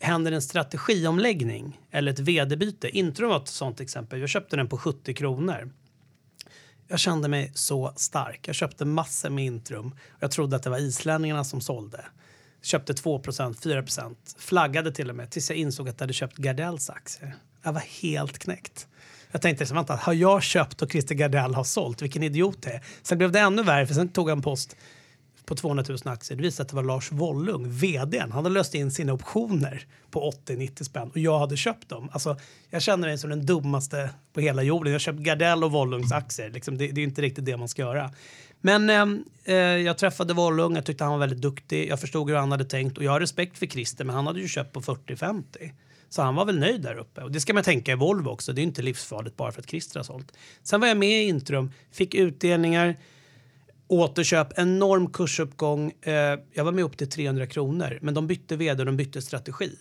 händer 0.01 0.33
en 0.33 0.43
strategiomläggning 0.43 1.81
eller 1.91 2.13
ett 2.13 2.19
vd-byte. 2.19 2.89
Intro 2.89 3.29
var 3.29 3.37
ett 3.37 3.49
sånt 3.49 3.81
exempel. 3.81 4.21
Jag 4.21 4.29
köpte 4.29 4.57
den 4.57 4.69
på 4.69 4.79
70 4.79 5.15
kronor. 5.15 5.71
Jag 6.89 6.99
kände 6.99 7.29
mig 7.29 7.53
så 7.55 7.93
stark. 7.97 8.49
Jag 8.49 8.55
köpte 8.55 8.85
massor 8.85 9.31
med 9.31 9.45
Intrum. 9.45 9.95
Jag 10.21 10.31
trodde 10.31 10.57
att 10.57 10.63
det 10.63 10.71
var 10.71 10.79
islänningarna 10.79 11.45
som 11.45 11.61
sålde. 11.61 12.05
Köpte 12.65 12.93
2% 12.93 13.55
4% 13.55 14.15
Flaggade 14.39 14.93
till 14.93 15.11
och 15.11 15.17
med 15.17 15.31
tills 15.31 15.51
jag 15.51 15.59
insåg 15.59 15.89
att 15.89 15.95
jag 15.95 16.03
hade 16.03 16.13
köpt 16.13 16.37
Gardells 16.37 16.91
aktier. 16.91 17.35
Jag 17.63 17.73
var 17.73 18.03
helt 18.03 18.39
knäckt. 18.39 18.87
Jag 19.31 19.43
tänkte, 19.43 19.63
liksom, 19.63 19.77
vänta, 19.77 19.95
har 19.95 20.13
jag 20.13 20.43
köpt 20.43 20.83
och 20.83 20.91
Christer 20.91 21.15
Gardell 21.15 21.55
har 21.55 21.65
sålt? 21.65 22.03
Vilken 22.03 22.23
idiot 22.23 22.63
det 22.63 22.71
är. 22.71 22.83
Sen 23.03 23.19
blev 23.19 23.33
det 23.33 23.41
ännu 23.41 23.63
värre, 23.63 23.87
för 23.87 23.95
sen 23.95 24.09
tog 24.09 24.29
han 24.29 24.43
post 24.43 24.77
på 25.45 25.55
200 25.55 25.85
000 25.89 25.99
aktier. 26.05 26.37
Det 26.37 26.43
visade 26.43 26.63
att 26.63 26.69
det 26.69 26.77
var 26.77 26.83
Lars 26.83 27.13
Wollung, 27.13 27.71
vdn. 27.71 28.21
Han 28.21 28.33
hade 28.33 28.49
löst 28.49 28.75
in 28.75 28.91
sina 28.91 29.13
optioner 29.13 29.87
på 30.11 30.31
80-90 30.47 30.83
spänn 30.83 31.11
och 31.11 31.19
jag 31.19 31.39
hade 31.39 31.57
köpt 31.57 31.89
dem. 31.89 32.09
Alltså, 32.13 32.37
jag 32.71 32.83
känner 32.83 33.09
mig 33.09 33.19
som 33.19 33.31
den 33.31 33.47
dummaste 33.47 34.11
på 34.33 34.41
hela 34.41 34.63
jorden. 34.63 34.93
Jag 34.93 34.95
har 34.95 35.01
köpt 35.01 35.19
Gardell 35.19 35.65
och 35.65 35.73
Wollungs 35.73 36.13
aktier. 36.13 36.51
Liksom, 36.51 36.79
det, 36.79 36.89
det 36.89 37.01
är 37.01 37.05
inte 37.05 37.23
riktigt 37.23 37.45
det 37.45 37.57
man 37.57 37.69
ska 37.69 37.83
göra. 37.83 38.11
Men 38.67 38.91
ehm, 38.91 39.25
eh, 39.45 39.55
jag 39.57 39.99
träffade 39.99 40.35
Wollung, 40.35 40.75
jag 40.75 40.85
tyckte 40.85 41.05
han 41.05 41.13
var 41.13 41.19
väldigt 41.19 41.41
duktig. 41.41 41.89
Jag 41.89 42.01
förstod 42.01 42.31
hur 42.31 42.37
han 42.37 42.51
hade 42.51 42.65
tänkt 42.65 42.99
och 42.99 43.05
jag 43.05 43.13
har 43.13 43.21
respekt 43.21 43.59
för 43.59 43.67
Christer, 43.67 44.05
men 44.05 44.17
han 44.17 44.27
hade 44.27 44.41
ju 44.41 44.49
köpt 44.49 44.73
på 44.73 44.81
40-50. 44.81 45.45
Så 46.09 46.23
han 46.23 46.35
var 46.35 46.45
väl 46.45 46.59
nöjd 46.59 46.83
där 46.83 46.95
uppe. 46.95 47.23
Och 47.23 47.33
det 47.33 47.41
ska 47.41 47.55
man 47.55 47.63
tänka 47.63 47.93
i 47.93 47.95
Volvo 47.95 48.31
också. 48.31 48.53
Det 48.53 48.61
är 48.61 48.63
inte 48.63 48.83
livsfarligt 48.83 49.37
bara 49.37 49.53
för 49.53 49.61
att 49.61 49.71
Christer 49.71 49.99
har 49.99 50.05
sålt. 50.05 50.33
Sen 50.63 50.81
var 50.81 50.89
jag 50.89 50.97
med 50.97 51.23
i 51.23 51.29
Intrum, 51.29 51.71
fick 51.93 52.15
utdelningar, 52.15 52.97
återköp, 53.89 54.59
enorm 54.59 55.11
kursuppgång. 55.11 55.93
Eh, 56.03 56.13
jag 56.53 56.65
var 56.65 56.73
med 56.73 56.85
upp 56.85 56.97
till 56.97 57.11
300 57.11 57.47
kronor, 57.47 57.99
men 58.03 58.15
de 58.15 58.27
bytte 58.27 58.57
vd 58.57 58.83
och 58.83 58.87
de 58.87 58.97
bytte 58.97 59.23
strategi. 59.23 59.79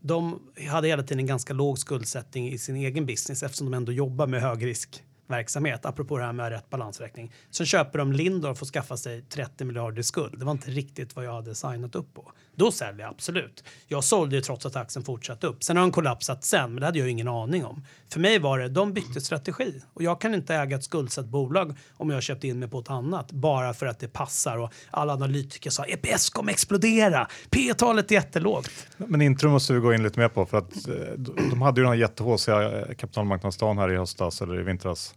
De 0.00 0.40
hade 0.68 0.88
hela 0.88 1.02
tiden 1.02 1.18
en 1.18 1.26
ganska 1.26 1.52
låg 1.52 1.78
skuldsättning 1.78 2.52
i 2.52 2.58
sin 2.58 2.76
egen 2.76 3.06
business 3.06 3.42
eftersom 3.42 3.70
de 3.70 3.76
ändå 3.76 3.92
jobbar 3.92 4.26
med 4.26 4.42
högrisk 4.42 5.02
verksamhet, 5.26 5.86
apropå 5.86 6.18
det 6.18 6.24
här 6.24 6.32
med 6.32 6.50
rätt 6.50 6.70
balansräkning. 6.70 7.32
Sen 7.50 7.66
köper 7.66 7.98
de 7.98 8.12
Lindorff 8.12 8.62
och 8.62 8.68
skaffar 8.68 8.96
sig 8.96 9.22
30 9.22 9.64
miljarder 9.64 10.00
i 10.00 10.02
skuld. 10.02 10.38
Det 10.38 10.44
var 10.44 10.52
inte 10.52 10.70
riktigt 10.70 11.16
vad 11.16 11.24
jag 11.24 11.32
hade 11.32 11.54
signat 11.54 11.94
upp 11.94 12.14
på. 12.14 12.32
Då 12.56 12.70
säljer 12.70 13.00
jag 13.00 13.10
absolut. 13.10 13.64
Jag 13.86 14.04
sålde 14.04 14.36
ju 14.36 14.42
trots 14.42 14.66
att 14.66 14.76
aktien 14.76 15.04
fortsatte 15.04 15.46
upp. 15.46 15.64
Sen 15.64 15.76
har 15.76 15.84
den 15.84 15.92
kollapsat 15.92 16.44
sen, 16.44 16.70
men 16.70 16.80
det 16.80 16.86
hade 16.86 16.98
jag 16.98 17.06
ju 17.06 17.12
ingen 17.12 17.28
aning 17.28 17.64
om. 17.64 17.84
För 18.12 18.20
mig 18.20 18.38
var 18.38 18.58
det, 18.58 18.68
de 18.68 18.92
bytte 18.92 19.20
strategi. 19.20 19.82
Och 19.94 20.02
jag 20.02 20.20
kan 20.20 20.34
inte 20.34 20.54
äga 20.54 20.76
ett 20.76 20.84
skuldsatt 20.84 21.26
bolag 21.26 21.78
om 21.96 22.10
jag 22.10 22.22
köpt 22.22 22.44
in 22.44 22.58
mig 22.58 22.68
på 22.68 22.78
ett 22.78 22.90
annat 22.90 23.32
bara 23.32 23.74
för 23.74 23.86
att 23.86 23.98
det 23.98 24.08
passar 24.08 24.58
och 24.58 24.72
alla 24.90 25.12
analytiker 25.12 25.70
sa 25.70 25.84
EPS 25.84 26.30
kommer 26.30 26.52
explodera, 26.52 27.28
P 27.50 27.74
talet 27.74 28.10
är 28.10 28.14
jättelågt. 28.14 28.70
Men 28.96 29.22
Intrum 29.22 29.52
måste 29.52 29.72
vi 29.72 29.80
gå 29.80 29.94
in 29.94 30.02
lite 30.02 30.20
mer 30.20 30.28
på 30.28 30.46
för 30.46 30.58
att 30.58 30.88
eh, 30.88 30.94
de 31.16 31.56
de 31.56 31.62
hade 31.62 31.80
ju 31.80 31.84
den 31.84 31.92
här 31.92 32.00
jättehåsiga 32.00 32.84
kapitalmarknadsdagen 32.94 33.78
här 33.78 33.92
i 33.92 33.96
höstas 33.96 34.42
eller 34.42 34.60
i 34.60 34.62
vintras. 34.62 35.14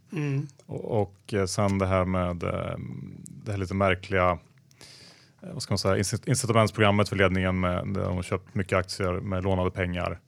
Och, 0.66 1.00
och 1.00 1.34
eh, 1.34 1.46
sen 1.46 1.78
det 1.78 1.86
här 1.86 2.04
med 2.04 2.42
eh, 2.42 2.78
det 3.44 3.50
här 3.52 3.58
lite 3.58 3.74
märkliga 3.74 4.30
eh, 4.30 4.38
Eh, 5.42 5.52
vad 5.52 5.62
ska 5.62 5.72
man 5.72 5.78
säga, 5.78 5.96
incitamentsprogrammet 6.26 7.08
för 7.08 7.16
ledningen 7.16 7.60
med, 7.60 7.94
där 7.94 8.02
de 8.02 8.16
har 8.16 8.22
köpt 8.22 8.54
mycket 8.54 8.78
aktier 8.78 9.12
med 9.12 9.44
lånade 9.44 9.70
pengar. 9.70 10.20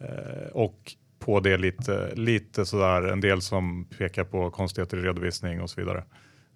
Eh, 0.00 0.48
och 0.52 0.92
på 1.18 1.40
det 1.40 1.56
lite, 1.56 2.14
lite 2.14 2.66
sådär 2.66 3.02
en 3.02 3.20
del 3.20 3.42
som 3.42 3.84
pekar 3.98 4.24
på 4.24 4.50
konstigheter 4.50 4.96
i 4.96 5.00
redovisning 5.00 5.60
och 5.60 5.70
så 5.70 5.80
vidare. 5.80 6.04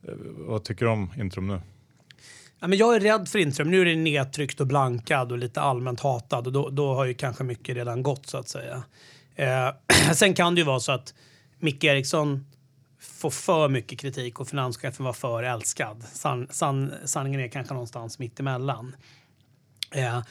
Eh, 0.08 0.14
vad 0.36 0.64
tycker 0.64 0.84
du 0.84 0.90
om 0.90 1.12
Intrum 1.16 1.46
nu? 1.46 1.60
Ja, 2.60 2.66
men 2.66 2.78
jag 2.78 2.96
är 2.96 3.00
rädd 3.00 3.28
för 3.28 3.38
Intrum. 3.38 3.70
Nu 3.70 3.80
är 3.80 3.84
det 3.84 3.96
nedtryckt 3.96 4.60
och 4.60 4.66
blankad 4.66 5.32
och 5.32 5.38
lite 5.38 5.60
allmänt 5.60 6.00
hatad 6.00 6.46
och 6.46 6.52
då, 6.52 6.68
då 6.68 6.94
har 6.94 7.04
ju 7.04 7.14
kanske 7.14 7.44
mycket 7.44 7.76
redan 7.76 8.02
gått 8.02 8.26
så 8.26 8.38
att 8.38 8.48
säga. 8.48 8.82
Eh, 9.34 9.68
sen 10.14 10.34
kan 10.34 10.54
det 10.54 10.58
ju 10.58 10.64
vara 10.64 10.80
så 10.80 10.92
att 10.92 11.14
Micke 11.58 11.84
Eriksson 11.84 12.46
får 13.18 13.30
för 13.30 13.68
mycket 13.68 13.98
kritik 13.98 14.40
och 14.40 14.48
finanschefen 14.48 15.04
var 15.04 15.12
för 15.12 15.42
älskad. 15.42 16.04
San, 16.12 16.48
san, 16.50 16.92
sanningen 17.04 17.40
är 17.40 17.48
kanske 17.48 17.74
någonstans 17.74 18.18
mitt 18.18 18.40
emellan. 18.40 18.96
Eh, 19.94 20.22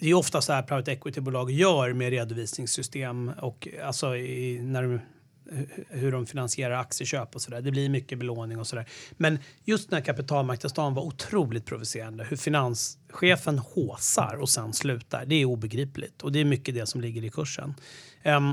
det 0.00 0.10
är 0.10 0.14
ofta 0.14 0.40
så 0.40 0.52
här 0.52 0.62
private 0.62 0.92
equity-bolag 0.92 1.50
gör 1.50 1.92
med 1.92 2.10
redovisningssystem 2.10 3.32
och 3.40 3.68
alltså 3.84 4.16
i, 4.16 4.58
när 4.62 4.82
de, 4.82 5.00
hur 5.88 6.12
de 6.12 6.26
finansierar 6.26 6.80
aktieköp 6.80 7.34
och 7.34 7.42
sådär. 7.42 7.60
Det 7.60 7.70
blir 7.70 7.88
mycket 7.88 8.18
belåning 8.18 8.58
och 8.58 8.66
sådär. 8.66 8.88
Men 9.12 9.38
just 9.64 9.90
den 9.90 9.96
här 9.96 10.04
kapitalmarknadsdagen 10.04 10.94
var 10.94 11.02
otroligt 11.02 11.66
provocerande. 11.66 12.24
Hur 12.24 12.36
finanschefen 12.36 13.58
håsar 13.58 14.36
och 14.40 14.48
sen 14.48 14.72
slutar. 14.72 15.24
Det 15.26 15.34
är 15.34 15.44
obegripligt 15.44 16.22
och 16.22 16.32
det 16.32 16.40
är 16.40 16.44
mycket 16.44 16.74
det 16.74 16.86
som 16.86 17.00
ligger 17.00 17.24
i 17.24 17.30
kursen. 17.30 17.74
Ehm, 18.22 18.52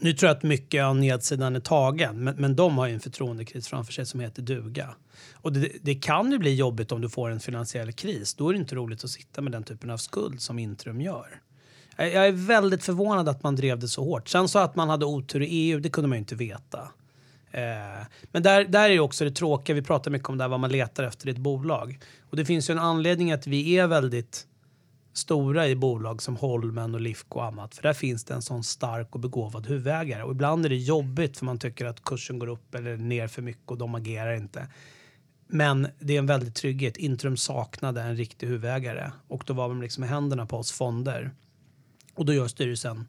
nu 0.00 0.12
tror 0.12 0.28
jag 0.28 0.36
att 0.36 0.42
mycket 0.42 0.84
av 0.84 0.96
nedsidan 0.96 1.56
är 1.56 1.60
tagen, 1.60 2.24
men, 2.24 2.36
men 2.36 2.56
de 2.56 2.78
har 2.78 2.86
ju 2.86 2.94
en 2.94 3.00
förtroendekris 3.00 3.68
framför 3.68 3.92
sig 3.92 4.06
som 4.06 4.20
heter 4.20 4.42
duga. 4.42 4.94
Och 5.32 5.52
det, 5.52 5.72
det 5.82 5.94
kan 5.94 6.32
ju 6.32 6.38
bli 6.38 6.54
jobbigt 6.54 6.92
om 6.92 7.00
du 7.00 7.08
får 7.08 7.30
en 7.30 7.40
finansiell 7.40 7.92
kris. 7.92 8.34
Då 8.34 8.48
är 8.48 8.52
det 8.52 8.58
inte 8.58 8.74
roligt 8.74 9.04
att 9.04 9.10
sitta 9.10 9.40
med 9.40 9.52
den 9.52 9.62
typen 9.62 9.90
av 9.90 9.96
skuld 9.96 10.40
som 10.40 10.58
Intrum 10.58 11.00
gör. 11.00 11.40
Jag 11.96 12.12
jag 12.12 12.26
är 12.26 12.32
väldigt 12.32 12.84
förvånad 12.84 13.28
att 13.28 13.42
man 13.42 13.56
drev 13.56 13.78
det 13.78 13.88
så 13.88 14.04
hårt. 14.04 14.28
Sen 14.28 14.48
så 14.48 14.58
att 14.58 14.76
man 14.76 14.88
hade 14.88 15.06
otur 15.06 15.42
i 15.42 15.46
EU, 15.46 15.80
det 15.80 15.88
kunde 15.88 16.08
man 16.08 16.16
ju 16.16 16.20
inte 16.20 16.34
veta. 16.34 16.88
Eh, 17.50 18.06
men 18.32 18.42
där, 18.42 18.64
där 18.64 18.84
är 18.84 18.92
ju 18.92 19.00
också 19.00 19.24
det 19.24 19.30
tråkiga, 19.30 19.74
vi 19.74 19.82
pratar 19.82 20.10
mycket 20.10 20.28
om 20.28 20.38
det 20.38 20.44
här, 20.44 20.48
vad 20.48 20.60
man 20.60 20.72
letar 20.72 21.04
efter 21.04 21.28
i 21.28 21.30
ett 21.30 21.38
bolag. 21.38 21.98
Och 22.30 22.36
det 22.36 22.44
finns 22.44 22.70
ju 22.70 22.72
en 22.72 22.78
anledning 22.78 23.32
att 23.32 23.46
vi 23.46 23.78
är 23.78 23.86
väldigt 23.86 24.46
stora 25.16 25.68
i 25.68 25.76
bolag 25.76 26.22
som 26.22 26.36
Holmen 26.36 26.94
och 26.94 27.00
Lifco 27.00 27.38
och 27.38 27.44
annat. 27.44 27.74
För 27.74 27.82
där 27.82 27.92
finns 27.92 28.24
det 28.24 28.34
en 28.34 28.42
sån 28.42 28.64
stark 28.64 29.14
och 29.14 29.20
begåvad 29.20 29.66
huvudägare. 29.66 30.22
Och 30.22 30.32
ibland 30.32 30.64
är 30.64 30.68
det 30.68 30.76
jobbigt 30.76 31.38
för 31.38 31.44
man 31.44 31.58
tycker 31.58 31.86
att 31.86 32.04
kursen 32.04 32.38
går 32.38 32.46
upp 32.46 32.74
eller 32.74 32.96
ner 32.96 33.28
för 33.28 33.42
mycket 33.42 33.70
och 33.70 33.78
de 33.78 33.94
agerar 33.94 34.36
inte. 34.36 34.68
Men 35.46 35.88
det 35.98 36.14
är 36.14 36.18
en 36.18 36.26
väldig 36.26 36.54
trygghet. 36.54 36.96
Intrum 36.96 37.36
saknade 37.36 38.02
en 38.02 38.16
riktig 38.16 38.46
huvudägare 38.46 39.10
och 39.28 39.42
då 39.46 39.52
var 39.52 39.68
de 39.68 39.82
liksom 39.82 40.04
i 40.04 40.06
händerna 40.06 40.46
på 40.46 40.56
oss 40.56 40.72
fonder. 40.72 41.30
Och 42.14 42.26
då 42.26 42.32
gör 42.32 42.48
styrelsen 42.48 43.08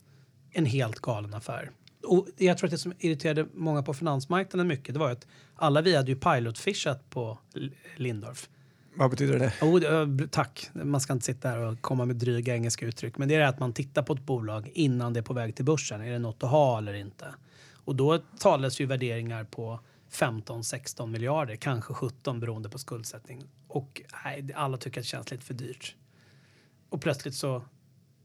en 0.51 0.65
helt 0.65 0.99
galen 0.99 1.33
affär. 1.33 1.71
Och 2.03 2.27
jag 2.37 2.57
tror 2.57 2.67
att 2.67 2.71
det 2.71 2.77
som 2.77 2.93
irriterade 2.99 3.47
många 3.53 3.83
på 3.83 3.93
finansmarknaden 3.93 4.67
mycket 4.67 4.93
det 4.93 4.99
var 4.99 5.11
att 5.11 5.27
alla 5.55 5.81
vi 5.81 5.95
hade 5.95 6.11
ju 6.11 6.19
pilotfishat 6.19 7.09
på 7.09 7.39
Lindorf. 7.53 7.75
Lindorff. 7.95 8.49
Vad 8.97 9.09
betyder 9.09 9.39
det? 9.39 9.53
Oh, 9.61 10.27
tack. 10.27 10.69
Man 10.73 11.01
ska 11.01 11.13
inte 11.13 11.25
sitta 11.25 11.49
här 11.49 11.59
och 11.59 11.81
komma 11.81 12.05
med 12.05 12.15
dryga 12.15 12.53
engelska 12.53 12.85
uttryck. 12.85 13.17
Men 13.17 13.27
det 13.27 13.35
är 13.35 13.39
det 13.39 13.47
att 13.47 13.59
man 13.59 13.73
tittar 13.73 14.03
på 14.03 14.13
ett 14.13 14.25
bolag 14.25 14.71
innan 14.73 15.13
det 15.13 15.19
är 15.19 15.21
på 15.21 15.33
väg 15.33 15.55
till 15.55 15.65
börsen. 15.65 16.01
Är 16.01 16.11
det 16.11 16.19
något 16.19 16.43
att 16.43 16.49
ha 16.49 16.77
eller 16.77 16.93
inte? 16.93 17.25
Och 17.73 17.95
då 17.95 18.17
talas 18.39 18.79
ju 18.81 18.85
värderingar 18.85 19.43
på 19.43 19.79
15-16 20.11 21.07
miljarder, 21.07 21.55
kanske 21.55 21.93
17 21.93 22.39
beroende 22.39 22.69
på 22.69 22.79
skuldsättning. 22.79 23.43
Och 23.67 24.01
nej, 24.23 24.49
alla 24.55 24.77
tycker 24.77 24.99
att 24.99 25.03
det 25.03 25.09
känns 25.09 25.31
lite 25.31 25.45
för 25.45 25.53
dyrt. 25.53 25.95
Och 26.89 27.01
plötsligt 27.01 27.35
så 27.35 27.63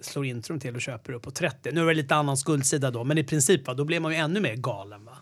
slår 0.00 0.26
Intrum 0.26 0.60
till 0.60 0.74
och 0.74 0.80
köper 0.80 1.12
upp 1.12 1.22
på 1.22 1.30
30. 1.30 1.72
Nu 1.72 1.80
är 1.80 1.86
det 1.86 1.94
lite 1.94 2.14
annan 2.14 2.36
skuldsida 2.36 2.90
då, 2.90 3.04
men 3.04 3.18
i 3.18 3.24
princip 3.24 3.66
va, 3.66 3.74
då 3.74 3.84
blev 3.84 4.02
man 4.02 4.12
ju 4.12 4.18
ännu 4.18 4.40
mer 4.40 4.56
galen. 4.56 5.04
Va? 5.04 5.18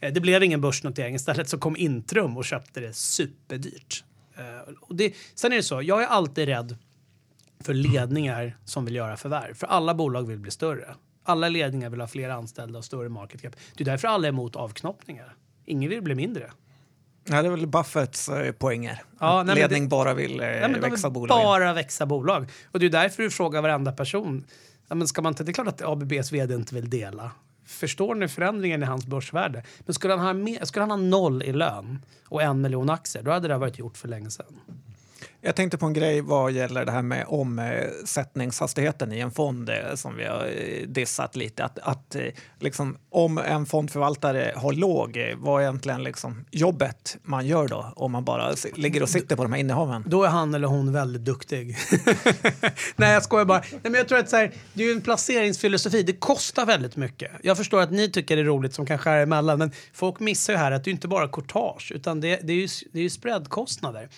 Eh, 0.00 0.12
det 0.12 0.20
blev 0.20 0.42
ingen 0.42 0.60
börsnotering. 0.60 1.14
Istället 1.14 1.48
så 1.48 1.58
kom 1.58 1.76
Intrum 1.76 2.36
och 2.36 2.44
köpte 2.44 2.80
det 2.80 2.92
superdyrt. 2.92 4.04
Eh, 4.38 4.72
Och 4.80 4.94
det, 4.94 5.14
sen 5.34 5.52
är 5.52 5.56
det 5.56 5.62
så, 5.62 5.82
jag 5.82 6.02
är 6.02 6.06
alltid 6.06 6.48
rädd 6.48 6.76
för 7.60 7.74
ledningar 7.74 8.56
som 8.64 8.84
vill 8.84 8.94
göra 8.94 9.16
förvärv. 9.16 9.54
För 9.54 9.66
alla 9.66 9.94
bolag 9.94 10.26
vill 10.28 10.38
bli 10.38 10.50
större. 10.50 10.94
Alla 11.24 11.48
ledningar 11.48 11.90
vill 11.90 12.00
ha 12.00 12.08
fler 12.08 12.28
anställda 12.30 12.78
och 12.78 12.84
större 12.84 13.08
market 13.08 13.42
cap. 13.42 13.56
Det 13.74 13.82
är 13.82 13.84
därför 13.84 14.08
alla 14.08 14.26
är 14.26 14.32
emot 14.32 14.56
avknoppningar. 14.56 15.34
Ingen 15.64 15.90
vill 15.90 16.02
bli 16.02 16.14
mindre. 16.14 16.50
Ja, 17.30 17.42
det 17.42 17.48
är 17.48 17.50
väl 17.50 17.66
Buffetts 17.66 18.28
eh, 18.28 18.52
poänger. 18.52 19.02
Ja, 19.20 19.42
nej, 19.42 19.54
ledning 19.54 19.82
det- 19.82 19.88
bara 19.88 20.14
vill 20.14 20.40
eh, 20.40 20.46
Nej, 20.46 20.60
de 20.74 20.80
växa 20.80 21.08
vill 21.08 21.14
bolagen. 21.14 21.44
bara 21.44 21.72
växa 21.72 22.06
bolag. 22.06 22.50
Och 22.72 22.80
det 22.80 22.86
är 22.86 22.90
därför 22.90 23.22
du 23.22 23.30
frågar 23.30 23.62
varenda 23.62 23.92
person. 23.92 24.44
Ja, 24.88 24.94
men 24.94 25.08
ska 25.08 25.22
man 25.22 25.32
inte, 25.32 25.44
det 25.44 25.50
är 25.50 25.52
klart 25.52 25.66
att 25.68 25.82
ABBs 25.82 26.32
vd 26.32 26.54
inte 26.54 26.74
vill 26.74 26.90
dela. 26.90 27.30
Förstår 27.68 28.14
ni 28.14 28.28
förändringen 28.28 28.82
i 28.82 28.86
hans 28.86 29.06
börsvärde? 29.06 29.62
Men 29.78 29.94
skulle 29.94 30.14
han, 30.14 30.26
ha 30.26 30.32
med, 30.32 30.68
skulle 30.68 30.82
han 30.82 30.90
ha 30.90 30.96
noll 30.96 31.42
i 31.42 31.52
lön 31.52 31.98
och 32.28 32.42
en 32.42 32.60
miljon 32.60 32.90
aktier, 32.90 33.22
då 33.22 33.30
hade 33.30 33.48
det 33.48 33.58
varit 33.58 33.78
gjort 33.78 33.96
för 33.96 34.08
länge 34.08 34.30
sedan. 34.30 34.60
Jag 35.40 35.56
tänkte 35.56 35.78
på 35.78 35.86
en 35.86 35.92
grej 35.92 36.20
vad 36.20 36.52
gäller 36.52 36.84
det 36.84 36.92
här 36.92 37.02
med 37.02 37.24
omsättningshastigheten 37.28 39.12
i 39.12 39.20
en 39.20 39.30
fond 39.30 39.70
eh, 39.70 39.94
som 39.94 40.16
vi 40.16 40.24
har 40.24 40.46
eh, 40.46 40.86
dissat 40.86 41.36
lite. 41.36 41.64
Att, 41.64 41.78
att 41.78 42.14
eh, 42.14 42.22
liksom, 42.60 42.96
om 43.10 43.38
en 43.38 43.66
fondförvaltare 43.66 44.52
har 44.56 44.72
låg, 44.72 45.34
vad 45.36 45.60
är 45.60 45.64
egentligen 45.64 46.02
liksom 46.02 46.44
jobbet 46.50 47.16
man 47.22 47.46
gör 47.46 47.68
då? 47.68 47.92
Om 47.96 48.12
man 48.12 48.24
bara 48.24 48.54
ligger 48.74 49.02
och 49.02 49.08
sitter 49.08 49.36
på 49.36 49.42
de 49.42 49.52
här 49.52 49.60
innehaven. 49.60 50.04
Då 50.06 50.24
är 50.24 50.28
han 50.28 50.54
eller 50.54 50.68
hon 50.68 50.92
väldigt 50.92 51.24
duktig. 51.24 51.76
Nej, 52.96 53.12
jag 53.12 53.22
skojar 53.22 53.44
bara. 53.44 53.62
Nej, 53.70 53.80
men 53.82 53.94
jag 53.94 54.08
tror 54.08 54.18
att 54.18 54.28
så 54.28 54.36
här, 54.36 54.52
det 54.72 54.82
är 54.82 54.86
ju 54.86 54.92
en 54.92 55.00
placeringsfilosofi. 55.00 56.02
Det 56.02 56.12
kostar 56.12 56.66
väldigt 56.66 56.96
mycket. 56.96 57.30
Jag 57.42 57.56
förstår 57.56 57.80
att 57.80 57.90
ni 57.90 58.10
tycker 58.10 58.36
det 58.36 58.42
är 58.42 58.46
roligt 58.46 58.74
som 58.74 58.86
kan 58.86 58.98
skära 58.98 59.22
emellan, 59.22 59.58
men 59.58 59.72
folk 59.92 60.20
missar 60.20 60.52
ju 60.52 60.58
här 60.58 60.72
att 60.72 60.84
det 60.84 60.90
är 60.90 60.92
inte 60.92 61.08
bara 61.08 61.28
courtage, 61.28 61.92
utan 61.94 62.20
det, 62.20 62.40
det 62.42 62.52
är 62.52 62.56
ju, 62.56 62.68
det 62.92 62.98
är 62.98 63.02
ju 63.02 63.10
spreadkostnader. 63.10 64.08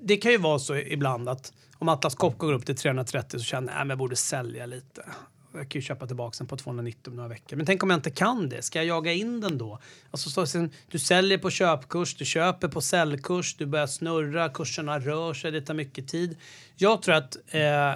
Det 0.00 0.16
kan 0.16 0.32
ju 0.32 0.38
vara 0.38 0.58
så 0.58 0.76
ibland 0.76 1.28
att 1.28 1.52
om 1.78 1.88
Atlas 1.88 2.14
Copco 2.14 2.46
går 2.46 2.52
upp 2.52 2.66
till 2.66 2.76
330 2.76 3.38
så 3.38 3.44
känner 3.44 3.72
jag 3.72 3.82
att 3.82 3.88
jag 3.88 3.98
borde 3.98 4.16
sälja 4.16 4.66
lite. 4.66 5.04
Jag 5.52 5.68
kan 5.68 5.78
ju 5.78 5.82
köpa 5.82 6.06
tillbaka 6.06 6.34
den 6.38 6.46
på 6.46 6.56
290 6.56 7.10
om 7.10 7.16
några 7.16 7.28
veckor. 7.28 7.56
Men 7.56 7.66
tänk 7.66 7.82
om 7.82 7.90
jag 7.90 7.98
inte 7.98 8.10
kan 8.10 8.48
det? 8.48 8.62
Ska 8.62 8.78
jag 8.78 8.86
jaga 8.86 9.12
in 9.12 9.40
den 9.40 9.58
då? 9.58 9.78
Alltså, 10.10 10.30
så, 10.30 10.46
sen, 10.46 10.70
du 10.88 10.98
säljer 10.98 11.38
på 11.38 11.50
köpkurs, 11.50 12.16
du 12.16 12.24
köper 12.24 12.68
på 12.68 12.80
säljkurs, 12.80 13.56
du 13.56 13.66
börjar 13.66 13.86
snurra, 13.86 14.48
kurserna 14.48 14.98
rör 14.98 15.34
sig, 15.34 15.50
det 15.50 15.60
tar 15.60 15.74
mycket 15.74 16.08
tid. 16.08 16.36
Jag 16.76 17.02
tror 17.02 17.14
att... 17.14 17.36
Eh, 17.46 17.94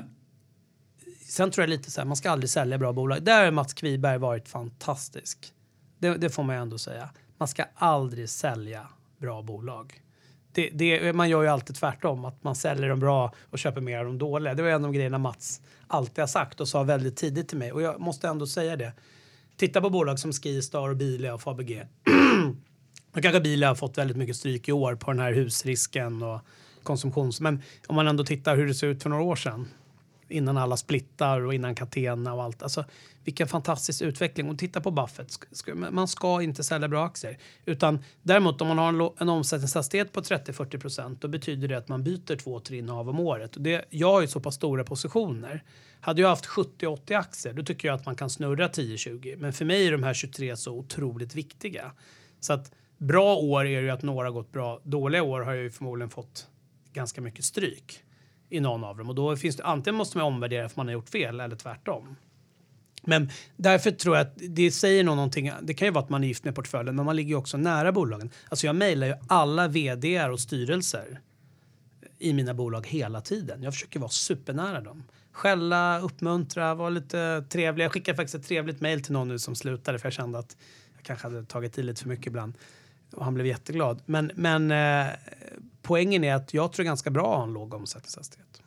sen 1.26 1.50
tror 1.50 1.62
jag 1.62 1.70
lite 1.70 1.90
så 1.90 2.00
här, 2.00 2.06
man 2.06 2.16
ska 2.16 2.30
aldrig 2.30 2.50
sälja 2.50 2.78
bra 2.78 2.92
bolag. 2.92 3.22
Där 3.22 3.44
har 3.44 3.50
Mats 3.50 3.74
Kviberg 3.74 4.18
varit 4.18 4.48
fantastisk. 4.48 5.52
Det, 5.98 6.16
det 6.16 6.30
får 6.30 6.42
man 6.42 6.56
ju 6.56 6.62
ändå 6.62 6.78
säga. 6.78 7.10
Man 7.38 7.48
ska 7.48 7.64
aldrig 7.74 8.30
sälja 8.30 8.88
bra 9.18 9.42
bolag. 9.42 10.03
Det, 10.54 10.70
det, 10.72 11.12
man 11.12 11.28
gör 11.28 11.42
ju 11.42 11.48
alltid 11.48 11.76
tvärtom, 11.76 12.24
att 12.24 12.44
man 12.44 12.54
säljer 12.54 12.88
dem 12.88 13.00
bra 13.00 13.34
och 13.50 13.58
köper 13.58 13.80
mer 13.80 13.98
av 13.98 14.04
de 14.04 14.18
dåliga. 14.18 14.54
Det 14.54 14.62
var 14.62 14.70
en 14.70 14.74
av 14.74 14.82
de 14.82 14.92
grejerna 14.92 15.18
Mats 15.18 15.60
alltid 15.86 16.22
har 16.22 16.26
sagt 16.26 16.60
och 16.60 16.68
sa 16.68 16.82
väldigt 16.82 17.16
tidigt 17.16 17.48
till 17.48 17.58
mig. 17.58 17.72
Och 17.72 17.82
jag 17.82 18.00
måste 18.00 18.28
ändå 18.28 18.46
säga 18.46 18.76
det. 18.76 18.92
Titta 19.56 19.80
på 19.80 19.90
bolag 19.90 20.18
som 20.18 20.32
Skistar, 20.32 20.88
och 20.88 20.96
Bilia 20.96 21.34
och 21.34 21.42
Fabege. 21.42 21.86
Nu 23.14 23.22
kanske 23.22 23.40
Bilia 23.40 23.68
har 23.68 23.74
fått 23.74 23.98
väldigt 23.98 24.16
mycket 24.16 24.36
stryk 24.36 24.68
i 24.68 24.72
år 24.72 24.94
på 24.94 25.10
den 25.10 25.20
här 25.20 25.32
husrisken 25.32 26.22
och 26.22 26.40
konsumtions... 26.82 27.40
Men 27.40 27.62
om 27.86 27.96
man 27.96 28.08
ändå 28.08 28.24
tittar 28.24 28.56
hur 28.56 28.66
det 28.66 28.74
ser 28.74 28.86
ut 28.86 29.02
för 29.02 29.10
några 29.10 29.22
år 29.22 29.36
sedan 29.36 29.68
innan 30.34 30.56
alla 30.56 30.76
splittar 30.76 31.40
och 31.40 31.54
innan 31.54 31.74
Catena 31.74 32.34
och 32.34 32.42
allt. 32.42 32.62
Alltså, 32.62 32.84
vilken 33.24 33.48
fantastisk 33.48 34.02
utveckling. 34.02 34.50
Och 34.50 34.58
titta 34.58 34.80
på 34.80 34.90
Buffett. 34.90 35.38
Man 35.90 36.08
ska 36.08 36.42
inte 36.42 36.64
sälja 36.64 36.88
bra 36.88 37.06
aktier. 37.06 37.38
Utan 37.64 38.04
däremot 38.22 38.60
om 38.60 38.68
man 38.68 38.78
har 38.78 38.88
en, 38.88 39.10
en 39.18 39.28
omsättningshastighet 39.28 40.12
på 40.12 40.20
30-40 40.20 40.80
procent 40.80 41.20
då 41.20 41.28
betyder 41.28 41.68
det 41.68 41.78
att 41.78 41.88
man 41.88 42.04
byter 42.04 42.36
två, 42.36 42.60
tre 42.60 42.78
innehav 42.78 43.08
om 43.08 43.20
året. 43.20 43.56
Och 43.56 43.62
det, 43.62 43.84
jag 43.90 44.12
har 44.12 44.20
ju 44.20 44.26
så 44.26 44.40
pass 44.40 44.54
stora 44.54 44.84
positioner. 44.84 45.64
Hade 46.00 46.22
jag 46.22 46.28
haft 46.28 46.46
70-80 46.46 47.18
aktier 47.18 47.52
då 47.52 47.62
tycker 47.62 47.88
jag 47.88 47.94
att 47.94 48.06
man 48.06 48.16
kan 48.16 48.30
snurra 48.30 48.68
10-20. 48.68 49.36
Men 49.38 49.52
för 49.52 49.64
mig 49.64 49.86
är 49.86 49.92
de 49.92 50.02
här 50.02 50.14
23 50.14 50.56
så 50.56 50.72
otroligt 50.72 51.34
viktiga. 51.34 51.92
Så 52.40 52.52
att 52.52 52.72
bra 52.98 53.36
år 53.36 53.66
är 53.66 53.80
ju 53.80 53.90
att 53.90 54.02
några 54.02 54.26
har 54.26 54.32
gått 54.32 54.52
bra. 54.52 54.80
Dåliga 54.84 55.22
år 55.22 55.40
har 55.40 55.54
jag 55.54 55.62
ju 55.62 55.70
förmodligen 55.70 56.10
fått 56.10 56.46
ganska 56.92 57.20
mycket 57.20 57.44
stryk 57.44 58.03
i 58.54 58.60
någon 58.60 58.84
av 58.84 58.96
dem. 58.96 59.08
Och 59.08 59.14
då 59.14 59.36
finns 59.36 59.56
det, 59.56 59.64
antingen 59.64 59.96
måste 59.96 60.18
man 60.18 60.26
omvärdera 60.26 60.68
för 60.68 60.76
man 60.76 60.86
har 60.86 60.92
gjort 60.92 61.08
fel 61.08 61.40
eller 61.40 61.56
tvärtom. 61.56 62.16
Men 63.02 63.30
därför 63.56 63.90
tror 63.90 64.16
jag 64.16 64.26
att 64.26 64.34
det 64.36 64.70
säger 64.70 65.04
nog 65.04 65.16
någonting. 65.16 65.52
Det 65.62 65.74
kan 65.74 65.88
ju 65.88 65.92
vara 65.92 66.04
att 66.04 66.10
man 66.10 66.24
är 66.24 66.28
gift 66.28 66.44
med 66.44 66.54
portföljen, 66.54 66.96
men 66.96 67.04
man 67.04 67.16
ligger 67.16 67.28
ju 67.28 67.36
också 67.36 67.56
nära 67.56 67.92
bolagen. 67.92 68.30
Alltså 68.48 68.66
jag 68.66 68.76
mejlar 68.76 69.06
ju 69.06 69.14
alla 69.26 69.68
vd 69.68 70.24
och 70.24 70.40
styrelser 70.40 71.20
i 72.18 72.32
mina 72.32 72.54
bolag 72.54 72.86
hela 72.86 73.20
tiden. 73.20 73.62
Jag 73.62 73.72
försöker 73.72 74.00
vara 74.00 74.10
supernära 74.10 74.80
dem. 74.80 75.04
Skälla, 75.32 76.00
uppmuntra, 76.00 76.74
vara 76.74 76.90
lite 76.90 77.44
trevlig. 77.48 77.84
Jag 77.84 77.92
skickade 77.92 78.16
faktiskt 78.16 78.34
ett 78.34 78.46
trevligt 78.46 78.80
mejl 78.80 79.02
till 79.02 79.12
någon 79.12 79.28
nu 79.28 79.38
som 79.38 79.54
slutade 79.54 79.98
för 79.98 80.06
jag 80.06 80.12
kände 80.12 80.38
att 80.38 80.56
jag 80.96 81.04
kanske 81.04 81.28
hade 81.28 81.44
tagit 81.44 81.78
i 81.78 81.82
lite 81.82 82.02
för 82.02 82.08
mycket 82.08 82.26
ibland. 82.26 82.54
Och 83.12 83.24
han 83.24 83.34
blev 83.34 83.46
jätteglad. 83.46 84.02
Men, 84.06 84.30
men 84.34 84.70
eh, 84.70 85.06
poängen 85.84 86.24
är 86.24 86.34
att 86.34 86.54
jag 86.54 86.72
tror 86.72 86.84
ganska 86.84 87.10
bra 87.10 87.32
att 87.32 87.36
ha 87.36 87.44
en 87.44 87.52
låg 87.52 87.74
omsättningshastighet. 87.74 88.60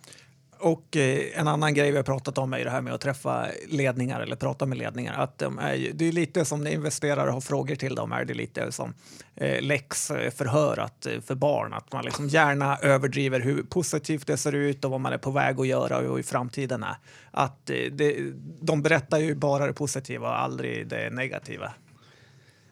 Och 0.60 0.98
eh, 0.98 1.40
en 1.40 1.48
annan 1.48 1.74
grej 1.74 1.92
vi 1.92 1.98
har 1.98 2.04
pratat 2.04 2.38
om 2.38 2.54
är 2.54 2.64
det 2.64 2.70
här 2.70 2.82
med 2.82 2.94
att 2.94 3.02
träffa 3.02 3.48
ledningar 3.68 4.22
eller 4.22 4.36
prata 4.36 4.66
med 4.66 4.78
ledningar. 4.78 5.14
Att 5.14 5.38
de 5.38 5.60
är, 5.60 5.92
det 5.94 6.06
är 6.06 6.12
lite 6.12 6.46
som 6.46 6.64
när 6.64 6.72
investerare 6.72 7.30
har 7.30 7.42
frågor 7.42 7.76
till 7.76 7.96
dem, 7.96 8.12
är 8.12 8.26
det 8.26 8.34
lite 8.34 8.72
som 8.72 8.94
eh, 9.36 9.62
läxförhör 9.62 10.78
eh, 10.78 10.84
att, 10.84 11.06
eh, 11.06 11.20
för 11.22 11.36
barn. 11.36 11.74
Att 11.74 11.94
man 11.94 12.06
liksom 12.06 12.28
gärna 12.28 12.78
överdriver 12.78 13.40
hur 13.40 13.64
positivt 13.64 14.28
det 14.28 14.38
ser 14.38 14.56
ut 14.56 14.86
och 14.86 14.92
vad 14.92 15.02
man 15.02 15.14
är 15.14 15.18
på 15.18 15.32
väg 15.32 15.60
att 15.60 15.68
göra 15.68 15.98
och 15.98 16.20
i 16.20 16.24
framtiden 16.24 16.84
är. 16.84 16.96
Att 17.32 17.70
eh, 17.70 17.76
det, 17.92 18.16
de 18.62 18.82
berättar 18.82 19.20
ju 19.20 19.36
bara 19.36 19.68
det 19.68 19.74
positiva 19.74 20.28
och 20.28 20.40
aldrig 20.40 20.88
det 20.88 21.10
negativa. 21.10 21.74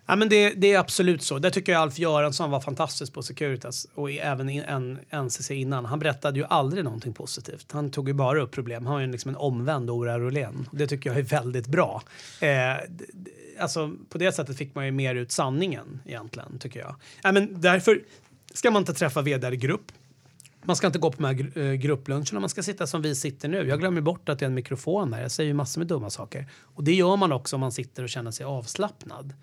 Ja, 0.07 0.15
men 0.15 0.29
det, 0.29 0.49
det 0.49 0.71
är 0.71 0.79
absolut 0.79 1.21
så. 1.21 1.39
Där 1.39 1.49
tycker 1.49 1.71
jag 1.71 1.81
Alf 1.81 1.99
Göransson 1.99 2.51
var 2.51 2.59
fantastisk 2.59 3.13
på 3.13 3.23
Securitas 3.23 3.87
och 3.95 4.11
även 4.11 4.49
i 4.49 4.57
en, 4.57 4.99
NCC 5.23 5.51
innan. 5.51 5.85
Han 5.85 5.99
berättade 5.99 6.39
ju 6.39 6.45
aldrig 6.45 6.83
någonting 6.83 7.13
positivt. 7.13 7.71
Han 7.71 7.91
tog 7.91 8.07
ju 8.07 8.13
bara 8.13 8.41
upp 8.41 8.51
problem. 8.51 8.85
Han 8.85 8.93
var 8.93 9.01
ju 9.01 9.07
liksom 9.07 9.29
en 9.29 9.35
omvänd 9.35 9.89
Ora 9.89 10.19
Rolén. 10.19 10.69
Det 10.71 10.87
tycker 10.87 11.09
jag 11.09 11.19
är 11.19 11.23
väldigt 11.23 11.67
bra. 11.67 12.01
Eh, 12.39 12.49
alltså, 13.59 13.91
på 14.09 14.17
det 14.17 14.31
sättet 14.31 14.57
fick 14.57 14.75
man 14.75 14.85
ju 14.85 14.91
mer 14.91 15.15
ut 15.15 15.31
sanningen 15.31 16.01
egentligen, 16.05 16.59
tycker 16.59 16.79
jag. 16.79 16.95
Ja, 17.23 17.31
men 17.31 17.61
därför 17.61 18.01
ska 18.53 18.71
man 18.71 18.81
inte 18.81 18.93
träffa 18.93 19.21
vd 19.21 19.47
i 19.47 19.57
grupp. 19.57 19.91
Man 20.63 20.75
ska 20.75 20.87
inte 20.87 20.99
gå 20.99 21.11
på 21.11 21.21
de 21.21 21.25
här 21.25 21.57
eh, 21.57 21.73
gruppluncherna, 21.73 22.39
man 22.39 22.49
ska 22.49 22.63
sitta 22.63 22.87
som 22.87 23.01
vi 23.01 23.15
sitter 23.15 23.49
nu. 23.49 23.67
Jag 23.67 23.79
glömmer 23.79 24.01
bort 24.01 24.29
att 24.29 24.39
det 24.39 24.45
är 24.45 24.47
en 24.47 24.53
mikrofon 24.53 25.13
här. 25.13 25.21
Jag 25.21 25.31
säger 25.31 25.47
ju 25.47 25.53
massor 25.53 25.81
med 25.81 25.87
dumma 25.87 26.09
saker. 26.09 26.47
Och 26.61 26.83
det 26.83 26.93
gör 26.93 27.15
man 27.15 27.31
också 27.31 27.55
om 27.55 27.59
man 27.59 27.71
sitter 27.71 28.03
och 28.03 28.09
känner 28.09 28.31
sig 28.31 28.45
avslappnad. 28.45 29.33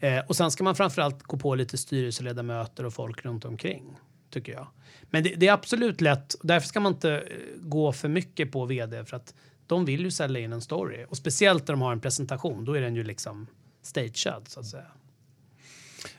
Eh, 0.00 0.18
och 0.26 0.36
sen 0.36 0.50
ska 0.50 0.64
man 0.64 0.76
framförallt 0.76 1.22
gå 1.22 1.36
på 1.36 1.54
lite 1.54 1.78
styrelseledamöter 1.78 2.86
och 2.86 2.94
folk 2.94 3.24
runt 3.24 3.44
omkring, 3.44 3.96
tycker 4.30 4.52
jag. 4.52 4.66
Men 5.02 5.22
det, 5.22 5.34
det 5.36 5.48
är 5.48 5.52
absolut 5.52 6.00
lätt. 6.00 6.34
Därför 6.42 6.68
ska 6.68 6.80
man 6.80 6.92
inte 6.92 7.12
eh, 7.12 7.22
gå 7.56 7.92
för 7.92 8.08
mycket 8.08 8.52
på 8.52 8.64
vd 8.64 9.04
för 9.04 9.16
att 9.16 9.34
de 9.66 9.84
vill 9.84 10.00
ju 10.00 10.10
sälja 10.10 10.40
in 10.40 10.52
en 10.52 10.60
story. 10.60 11.06
Och 11.08 11.16
speciellt 11.16 11.68
när 11.68 11.72
de 11.72 11.82
har 11.82 11.92
en 11.92 12.00
presentation, 12.00 12.64
då 12.64 12.74
är 12.74 12.80
den 12.80 12.94
ju 12.94 13.04
liksom 13.04 13.46
stagead 13.82 14.48
så 14.48 14.60
att 14.60 14.66
säga. 14.66 14.86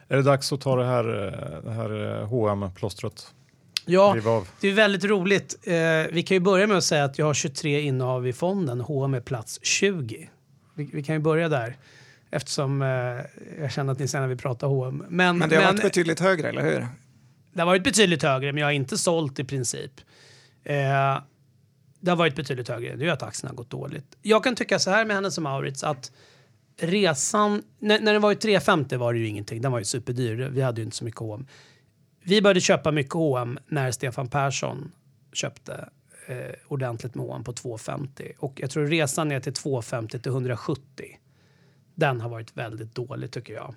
Är 0.08 0.16
det 0.16 0.24
dags 0.24 0.54
att 0.54 0.62
ta 0.62 0.76
det 0.76 0.86
här, 0.86 1.26
eh, 1.26 1.64
det 1.64 1.72
här 1.72 2.24
hm 2.26 2.72
plåstret 2.72 3.34
Ja, 3.86 4.16
det 4.60 4.68
är 4.68 4.74
väldigt 4.74 5.04
roligt. 5.04 5.58
Eh, 5.64 5.74
vi 6.12 6.24
kan 6.28 6.36
ju 6.36 6.42
börja 6.42 6.68
med 6.68 6.78
att 6.78 6.84
säga 6.84 7.04
att 7.04 7.18
jag 7.18 7.26
har 7.26 7.34
23 7.34 7.82
innehav 7.82 8.28
i 8.28 8.34
fonden. 8.34 8.82
H&M 8.82 9.14
är 9.14 9.20
plats 9.20 9.60
20. 9.62 10.30
Vi, 10.74 10.90
vi 10.94 11.04
kan 11.04 11.16
ju 11.16 11.20
börja 11.20 11.50
där. 11.50 11.78
Eftersom 12.32 12.82
eh, 12.82 12.88
jag 13.62 13.72
känner 13.72 13.92
att 13.92 14.00
ni 14.00 14.08
sen 14.08 14.30
vill 14.30 14.38
prata 14.38 14.66
H&M. 14.66 15.04
Men, 15.10 15.38
Men 15.38 15.50
det 15.50 15.56
har 15.56 15.64
varit 15.64 15.82
betydligt 15.82 16.20
högre, 16.20 16.50
eller 16.50 16.62
hur? 16.62 16.88
det 17.54 17.62
har 17.62 17.66
varit 17.66 17.84
betydligt 17.84 18.24
högre, 18.24 18.54
men 18.54 18.60
jag 18.60 18.68
har 18.68 18.72
inte 18.72 18.98
sålt 18.98 19.40
i 19.40 19.44
princip. 19.44 19.92
Eh, 20.64 21.18
det 22.00 22.12
har 22.12 22.16
varit 22.16 22.36
betydligt 22.36 22.68
högre. 22.68 22.96
Det 22.96 23.04
ju 23.04 23.10
att 23.10 23.24
aktien 23.24 23.50
har 23.50 23.56
gått 23.56 23.70
dåligt. 23.70 24.18
Jag 24.22 24.44
kan 24.44 24.56
tycka 24.56 24.80
så 24.80 24.90
här 24.90 25.06
med 25.06 25.16
Hennes 25.16 25.38
och 25.38 25.44
Mauritz 25.44 25.84
att 25.84 26.12
resan... 26.80 27.64
När, 27.80 28.00
när 28.00 28.14
den 28.14 28.22
var 28.22 28.32
i 28.32 28.36
350 28.36 28.96
var 28.96 29.14
det 29.14 29.20
ju 29.20 29.28
ingenting. 29.28 29.62
Den 29.62 29.72
var 29.72 29.80
ju 29.80 29.86
superdyr. 29.86 30.50
Vi 30.50 30.62
hade 30.62 30.82
ju 30.82 30.86
inte 30.86 30.98
så 30.98 31.06
mycket 31.06 31.20
H&M. 31.20 31.48
Vi 32.24 32.42
började 32.42 32.62
köpa 32.62 32.92
mycket 32.92 33.14
H&M 33.14 33.60
när 33.68 33.92
Stefan 33.92 34.28
Persson 34.28 34.92
köpte 35.34 35.90
eh, 36.28 36.36
ordentligt 36.68 37.16
med 37.16 37.26
H&M 37.26 37.44
på 37.44 37.54
250. 37.54 38.32
Och 38.40 38.60
jag 38.62 38.70
tror 38.70 38.88
resan 38.88 39.28
ner 39.28 39.40
till 39.40 39.54
250 39.54 40.20
till 40.20 40.32
170. 40.32 40.82
Den 42.02 42.22
har 42.22 42.30
varit 42.30 42.58
väldigt 42.58 42.96
dålig 42.96 43.32
tycker 43.32 43.54
jag. 43.54 43.76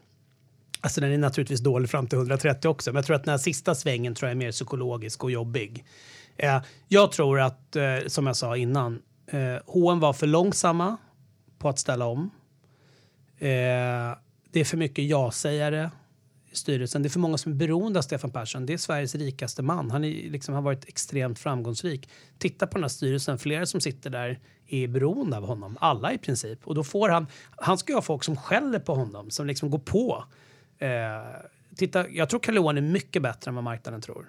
Alltså 0.80 1.00
den 1.00 1.12
är 1.12 1.18
naturligtvis 1.18 1.60
dålig 1.60 1.90
fram 1.90 2.06
till 2.06 2.18
130 2.18 2.68
också, 2.68 2.90
men 2.90 2.96
jag 2.96 3.04
tror 3.06 3.16
att 3.16 3.24
den 3.24 3.30
här 3.30 3.38
sista 3.38 3.74
svängen 3.74 4.14
tror 4.14 4.28
jag 4.28 4.30
är 4.30 4.38
mer 4.38 4.52
psykologisk 4.52 5.24
och 5.24 5.30
jobbig. 5.30 5.84
Eh, 6.36 6.62
jag 6.88 7.12
tror 7.12 7.40
att, 7.40 7.76
eh, 7.76 7.98
som 8.06 8.26
jag 8.26 8.36
sa 8.36 8.56
innan, 8.56 9.02
eh, 9.26 9.56
H&M 9.66 10.00
var 10.00 10.12
för 10.12 10.26
långsamma 10.26 10.96
på 11.58 11.68
att 11.68 11.78
ställa 11.78 12.06
om. 12.06 12.30
Eh, 13.38 13.48
det 14.50 14.60
är 14.60 14.64
för 14.64 14.76
mycket 14.76 15.04
ja-sägare 15.04 15.90
styrelsen. 16.56 17.02
Det 17.02 17.08
är 17.08 17.10
för 17.10 17.20
många 17.20 17.38
som 17.38 17.52
är 17.52 17.56
beroende 17.56 17.98
av 17.98 18.02
Stefan 18.02 18.30
Persson. 18.30 18.66
Det 18.66 18.72
är 18.72 18.76
Sveriges 18.76 19.14
rikaste 19.14 19.62
man. 19.62 19.90
Han 19.90 20.04
är, 20.04 20.30
liksom, 20.30 20.54
har 20.54 20.62
varit 20.62 20.84
extremt 20.84 21.38
framgångsrik. 21.38 22.08
Titta 22.38 22.66
på 22.66 22.74
den 22.74 22.84
här 22.84 22.88
styrelsen. 22.88 23.38
Flera 23.38 23.66
som 23.66 23.80
sitter 23.80 24.10
där 24.10 24.38
är 24.66 24.88
beroende 24.88 25.36
av 25.36 25.46
honom. 25.46 25.76
Alla 25.80 26.12
i 26.12 26.18
princip. 26.18 26.66
Och 26.66 26.74
då 26.74 26.84
får 26.84 27.08
han... 27.08 27.26
Han 27.56 27.78
ska 27.78 27.92
ju 27.92 27.96
ha 27.96 28.02
folk 28.02 28.24
som 28.24 28.36
skäller 28.36 28.78
på 28.78 28.94
honom, 28.94 29.30
som 29.30 29.46
liksom 29.46 29.70
går 29.70 29.78
på. 29.78 30.24
Eh, 30.78 30.88
titta, 31.76 32.08
jag 32.08 32.28
tror 32.28 32.40
Carl 32.40 32.56
Johan 32.56 32.76
är 32.76 32.82
mycket 32.82 33.22
bättre 33.22 33.48
än 33.48 33.54
vad 33.54 33.64
marknaden 33.64 34.00
tror. 34.00 34.28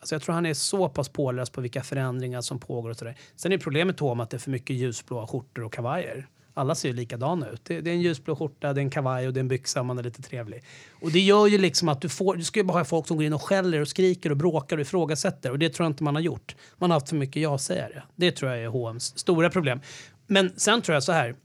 Alltså 0.00 0.14
jag 0.14 0.22
tror 0.22 0.34
han 0.34 0.46
är 0.46 0.54
så 0.54 0.88
pass 0.88 1.08
påläst 1.08 1.52
på 1.52 1.60
vilka 1.60 1.82
förändringar 1.82 2.40
som 2.40 2.58
pågår 2.58 2.90
och 2.90 2.96
sådär. 2.96 3.16
Sen 3.36 3.52
är 3.52 3.58
problemet 3.58 3.98
då 3.98 4.10
om 4.10 4.20
att 4.20 4.30
det 4.30 4.36
är 4.36 4.38
för 4.38 4.50
mycket 4.50 4.76
ljusblåa 4.76 5.26
skjortor 5.26 5.64
och 5.64 5.72
kavajer. 5.72 6.28
Alla 6.60 6.74
ser 6.74 6.88
ju 6.88 6.94
likadana 6.94 7.48
ut. 7.48 7.64
Det, 7.64 7.80
det 7.80 7.90
är 7.90 7.94
en 7.94 8.00
ljusblå 8.00 8.36
skjorta, 8.36 8.72
det 8.72 8.80
är 8.80 8.82
en 8.82 8.90
kavaj 8.90 9.26
och 9.26 9.32
det 9.32 9.38
är 9.38 9.42
en 9.42 9.48
byxa 9.48 9.82
man 9.82 9.98
är 9.98 10.02
lite 10.02 10.22
trevlig. 10.22 10.62
Och 11.00 11.10
det 11.10 11.20
gör 11.20 11.46
ju 11.46 11.58
liksom 11.58 11.88
att 11.88 12.00
du 12.00 12.08
får, 12.08 12.36
du 12.36 12.44
ska 12.44 12.60
ju 12.60 12.64
bara 12.64 12.78
ha 12.78 12.84
folk 12.84 13.06
som 13.06 13.16
går 13.16 13.26
in 13.26 13.32
och 13.32 13.42
skäller 13.42 13.80
och 13.80 13.88
skriker 13.88 14.30
och 14.30 14.36
bråkar 14.36 14.76
och 14.76 14.82
ifrågasätter. 14.82 15.50
Och 15.50 15.58
det 15.58 15.68
tror 15.68 15.84
jag 15.84 15.90
inte 15.90 16.02
man 16.02 16.14
har 16.14 16.22
gjort. 16.22 16.56
Man 16.78 16.90
har 16.90 16.96
haft 16.96 17.08
för 17.08 17.16
mycket 17.16 17.42
ja-sägare. 17.42 18.02
Det 18.16 18.32
tror 18.32 18.50
jag 18.50 18.62
är 18.62 18.68
H&M's 18.68 19.16
stora 19.16 19.50
problem. 19.50 19.80
Men 20.26 20.52
sen 20.56 20.82
tror 20.82 20.94
jag 20.94 21.02
så 21.02 21.12
här. 21.12 21.36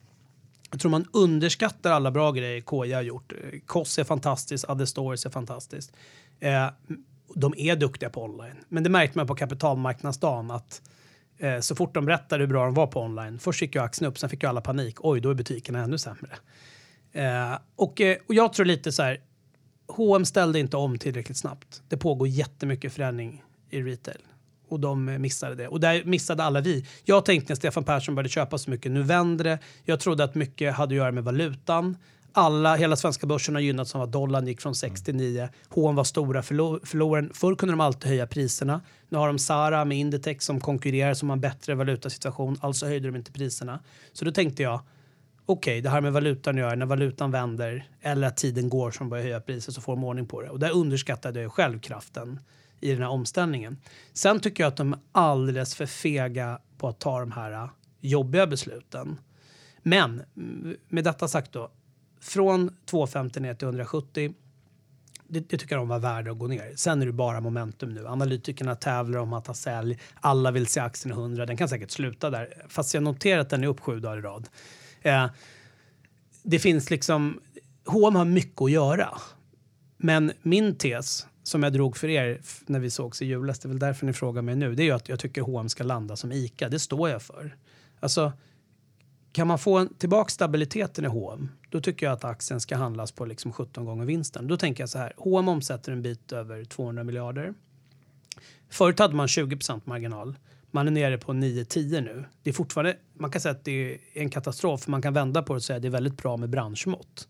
Jag 0.72 0.80
tror 0.80 0.92
man 0.92 1.08
underskattar 1.14 1.92
alla 1.92 2.12
bra 2.12 2.32
grejer 2.32 2.62
Koja 2.62 2.98
har 2.98 3.04
gjort. 3.04 3.34
Koss 3.66 4.00
är 4.00 4.04
fantastiskt, 4.04 4.70
Other 4.70 4.86
Stories 4.86 5.26
är 5.26 5.30
fantastiskt. 5.30 5.94
Eh, 6.40 6.68
de 7.36 7.54
är 7.58 7.76
duktiga 7.76 8.10
på 8.10 8.24
online. 8.24 8.58
Men 8.70 8.84
det 8.84 8.90
märkte 8.90 9.18
man 9.18 9.28
på 9.28 9.36
kapitalmarknadsdagen 9.36 10.52
att 10.52 10.82
eh, 11.38 11.60
så 11.60 11.76
fort 11.76 11.94
de 11.94 12.06
berättade 12.06 12.44
hur 12.44 12.48
bra 12.48 12.66
de 12.66 12.74
var 12.74 12.88
på 12.88 13.02
online, 13.02 13.40
först 13.40 13.62
gick 13.62 13.76
ju 13.76 13.82
aktien 13.82 14.10
upp, 14.10 14.18
sen 14.18 14.30
fick 14.30 14.44
ju 14.44 14.50
alla 14.50 14.62
panik. 14.62 14.96
Oj, 15.00 15.22
då 15.22 15.30
är 15.30 15.34
butikerna 15.34 15.80
ännu 15.80 15.98
sämre. 15.98 16.32
Eh, 17.12 17.58
och, 17.76 18.02
eh, 18.02 18.18
och 18.28 18.34
jag 18.34 18.54
tror 18.54 18.66
lite 18.66 18.92
så 18.92 19.04
här, 19.04 19.22
H&M 19.88 20.26
ställde 20.26 20.60
inte 20.60 20.78
om 20.78 20.98
tillräckligt 20.98 21.38
snabbt. 21.38 21.82
Det 21.90 21.98
pågår 21.98 22.28
jättemycket 22.28 22.94
förändring 22.94 23.44
i 23.70 23.82
retail 23.82 24.22
och 24.70 24.80
de 24.80 25.10
eh, 25.10 25.18
missade 25.18 25.56
det. 25.56 25.68
Och 25.68 25.80
där 25.80 26.04
missade 26.04 26.44
alla 26.44 26.62
vi. 26.62 26.86
Jag 27.04 27.26
tänkte 27.26 27.52
när 27.52 27.56
Stefan 27.56 27.84
Persson 27.84 28.16
började 28.16 28.30
köpa 28.30 28.58
så 28.58 28.70
mycket, 28.70 28.92
nu 28.92 29.04
vänder 29.04 29.44
det. 29.44 29.60
Jag 29.84 30.00
trodde 30.00 30.24
att 30.24 30.36
mycket 30.36 30.74
hade 30.74 30.94
att 30.94 30.98
göra 30.98 31.12
med 31.12 31.24
valutan. 31.24 31.98
Alla, 32.38 32.76
hela 32.76 32.96
svenska 32.96 33.28
börsen 33.28 33.56
har 33.56 33.62
gynnats 33.62 33.96
av 33.96 34.02
att 34.02 34.12
dollarn 34.12 34.48
gick 34.48 34.62
från 34.62 34.76
6 34.76 35.04
till 35.04 35.16
9. 35.16 35.50
H&M 35.70 35.96
var 35.96 36.04
stora 36.04 36.44
förlor 36.44 36.80
förloraren. 36.84 37.32
Förr 37.34 37.56
kunde 37.56 37.74
de 37.74 37.82
alltid 37.82 38.10
höja 38.10 38.28
priserna. 38.28 38.82
Nu 39.10 39.18
har 39.18 39.28
de 39.28 39.40
Zara 39.40 39.86
med 39.86 39.98
Inditex 39.98 40.46
som 40.46 40.60
konkurrerar 40.60 41.14
som 41.14 41.30
har 41.30 41.36
en 41.36 41.42
bättre 41.42 41.76
valutasituation. 41.76 42.58
Alltså 42.62 42.86
höjde 42.86 43.08
de 43.08 43.16
inte 43.16 43.32
priserna. 43.32 43.80
Så 44.14 44.26
då 44.26 44.32
tänkte 44.32 44.64
jag, 44.64 44.80
okej, 45.46 45.72
okay, 45.72 45.82
det 45.82 45.90
här 45.90 46.02
med 46.02 46.14
valutan 46.14 46.58
gör 46.58 46.76
när 46.76 46.86
valutan 46.86 47.32
vänder 47.32 47.90
eller 48.02 48.28
att 48.28 48.38
tiden 48.38 48.70
går 48.70 48.92
som 48.92 49.10
börjar 49.10 49.24
höja 49.24 49.40
priser 49.40 49.72
så 49.72 49.82
får 49.82 49.96
de 49.96 50.04
ordning 50.04 50.26
på 50.26 50.42
det. 50.42 50.50
Och 50.50 50.60
där 50.60 50.72
underskattade 50.72 51.42
jag 51.42 51.52
självkraften 51.52 52.40
i 52.80 52.92
den 52.92 53.02
här 53.02 53.10
omställningen. 53.10 53.78
Sen 54.14 54.40
tycker 54.40 54.64
jag 54.64 54.68
att 54.68 54.78
de 54.78 54.94
är 54.94 55.00
alldeles 55.12 55.76
för 55.76 55.86
fega 55.86 56.60
på 56.78 56.88
att 56.88 57.00
ta 57.00 57.20
de 57.20 57.32
här 57.32 57.52
äh, 57.52 57.70
jobbiga 58.02 58.48
besluten. 58.48 59.18
Men 59.84 60.22
med 60.90 61.04
detta 61.04 61.28
sagt 61.28 61.52
då, 61.52 61.72
från 62.26 62.76
250 62.86 63.40
ner 63.40 63.54
till 63.54 63.68
170 63.68 64.34
det, 65.28 65.40
det, 65.40 65.58
tycker 65.58 65.76
jag 65.76 65.82
de 65.82 65.88
var 65.88 66.00
värda 66.00 66.32
att 66.32 66.38
gå 66.38 66.48
ner. 66.48 66.74
Sen 66.76 67.02
är 67.02 67.06
det 67.06 67.12
bara 67.12 67.42
momentum 67.42 67.94
nu. 67.94 68.08
Analytikerna 68.08 68.76
tävlar 68.76 69.20
om 69.20 69.34
att 69.34 69.48
ha 69.48 69.54
sälj. 69.54 70.00
Alla 70.16 70.52
vill 70.52 70.68
se 70.68 70.80
aktien 70.80 71.12
100. 71.12 71.46
Den 71.46 71.58
kan 71.58 71.70
säkert 71.70 71.92
sluta 71.92 72.30
där. 72.30 72.66
Fast 72.70 72.94
jag 72.94 73.04
noterar 73.04 73.42
att 73.42 73.50
den 73.50 73.64
är 73.64 73.68
upp 73.68 73.80
sju 73.80 74.00
dagar 74.00 74.18
i 74.18 74.22
rad. 74.22 74.48
Eh, 75.02 75.28
det 76.44 76.60
finns 76.60 76.90
liksom... 76.90 77.42
H&M 77.86 78.16
har 78.16 78.26
mycket 78.26 78.62
att 78.62 78.72
göra. 78.72 79.18
Men 79.98 80.32
min 80.42 80.76
tes 80.76 81.28
som 81.44 81.64
jag 81.64 81.74
drog 81.74 81.98
för 81.98 82.08
er 82.08 82.42
när 82.66 82.80
vi 82.80 82.90
sågs 82.90 83.22
i 83.22 83.26
julas, 83.26 83.60
det 83.60 83.66
är 83.66 83.70
väl 83.70 83.80
därför 83.80 84.06
ni 84.06 84.14
frågar 84.14 84.42
mig 84.42 84.56
nu, 84.56 84.76
det 84.76 84.84
är 84.84 84.86
ju 84.86 84.92
att 84.92 85.10
jag 85.10 85.20
tycker 85.20 85.42
H&M 85.42 85.70
ska 85.70 85.84
landa 85.84 86.16
som 86.16 86.32
ICA. 86.32 86.70
Det 86.70 86.80
står 86.80 87.10
jag 87.10 87.22
för. 87.22 87.56
Alltså, 88.00 88.34
kan 89.36 89.48
man 89.48 89.60
få 89.60 89.78
en, 89.78 89.94
tillbaka 89.94 90.30
stabiliteten 90.30 91.06
i 91.06 91.08
H&M 91.08 91.50
då 91.70 91.82
tycker 91.82 92.06
jag 92.06 92.14
att 92.14 92.24
aktien 92.24 92.60
ska 92.60 92.76
handlas 92.78 93.12
på 93.12 93.26
liksom 93.26 93.54
17 93.54 93.86
gånger 93.86 94.06
vinsten. 94.06 94.48
Då 94.48 94.58
tänker 94.58 94.84
jag 94.84 94.90
så 94.90 94.98
här, 94.98 95.14
H&M 95.18 95.48
omsätter 95.48 95.92
en 95.92 96.02
bit 96.02 96.32
över 96.32 96.66
200 96.66 97.04
miljarder. 97.04 97.54
Förut 98.70 99.00
hade 99.00 99.16
man 99.16 99.28
20% 99.28 99.82
marginal. 99.84 100.36
Man 100.72 100.88
är 100.88 100.92
nere 100.92 101.18
på 101.18 101.34
9-10 101.34 102.02
nu. 102.02 102.26
Det 102.44 102.50
är 102.50 102.54
fortfarande, 102.54 102.98
man 103.14 103.32
kan 103.32 103.42
säga 103.42 103.52
att 103.52 103.66
det 103.66 103.72
är 103.72 103.98
en 104.14 104.30
katastrof, 104.30 104.88
man 104.88 105.02
kan 105.02 105.14
vända 105.14 105.44
på 105.44 105.54
det 105.54 105.58
och 105.58 105.64
säga 105.64 105.78
att 105.78 105.82
det 105.82 105.88
är 105.88 105.90
väldigt 105.90 106.18
bra 106.18 106.38
med 106.38 106.50
branschmått. 106.50 107.28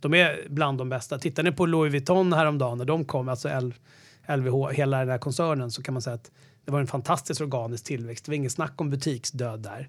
De 0.00 0.14
är 0.14 0.46
bland 0.48 0.78
de 0.78 0.88
bästa. 0.88 1.18
Tittar 1.18 1.42
ni 1.42 1.52
på 1.52 1.66
Louis 1.66 1.92
Vuitton 1.92 2.32
häromdagen 2.32 2.78
när 2.78 2.84
de 2.84 3.04
kom, 3.04 3.28
alltså 3.28 3.48
LVH, 4.28 4.70
hela 4.72 4.98
den 4.98 5.08
här 5.08 5.18
koncernen, 5.18 5.70
så 5.70 5.82
kan 5.82 5.94
man 5.94 6.02
säga 6.02 6.14
att 6.14 6.30
det 6.64 6.72
var 6.72 6.80
en 6.80 6.86
fantastisk 6.86 7.40
organisk 7.40 7.84
tillväxt. 7.84 8.24
Det 8.24 8.30
var 8.30 8.36
inget 8.36 8.52
snack 8.52 8.80
om 8.80 8.90
butiksdöd 8.90 9.60
där. 9.60 9.88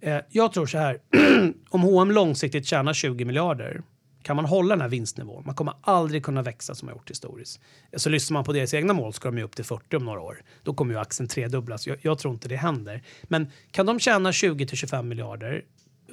Eh, 0.00 0.18
jag 0.28 0.52
tror 0.52 0.66
så 0.66 0.78
här, 0.78 0.98
om 1.68 1.80
H&M 1.80 2.10
långsiktigt 2.10 2.66
tjänar 2.66 2.92
20 2.92 3.24
miljarder 3.24 3.82
kan 4.22 4.36
man 4.36 4.44
hålla 4.44 4.74
den 4.74 4.80
här 4.80 4.88
vinstnivån, 4.88 5.42
man 5.46 5.54
kommer 5.54 5.74
aldrig 5.80 6.24
kunna 6.24 6.42
växa 6.42 6.74
som 6.74 6.86
man 6.86 6.94
gjort 6.94 7.10
historiskt. 7.10 7.60
Eh, 7.92 7.98
så 7.98 8.08
lyssnar 8.08 8.34
man 8.34 8.44
på 8.44 8.52
deras 8.52 8.74
egna 8.74 8.92
mål 8.92 9.12
ska 9.12 9.28
de 9.28 9.38
ju 9.38 9.44
upp 9.44 9.56
till 9.56 9.64
40 9.64 9.96
om 9.96 10.04
några 10.04 10.20
år. 10.20 10.42
Då 10.62 10.74
kommer 10.74 10.94
ju 10.94 11.00
aktien 11.00 11.28
tredubblas. 11.28 11.86
Jag, 11.86 11.98
jag 12.02 12.18
tror 12.18 12.34
inte 12.34 12.48
det 12.48 12.56
händer. 12.56 13.02
Men 13.22 13.46
kan 13.70 13.86
de 13.86 13.98
tjäna 13.98 14.32
20 14.32 14.66
till 14.66 14.78
25 14.78 15.08
miljarder 15.08 15.64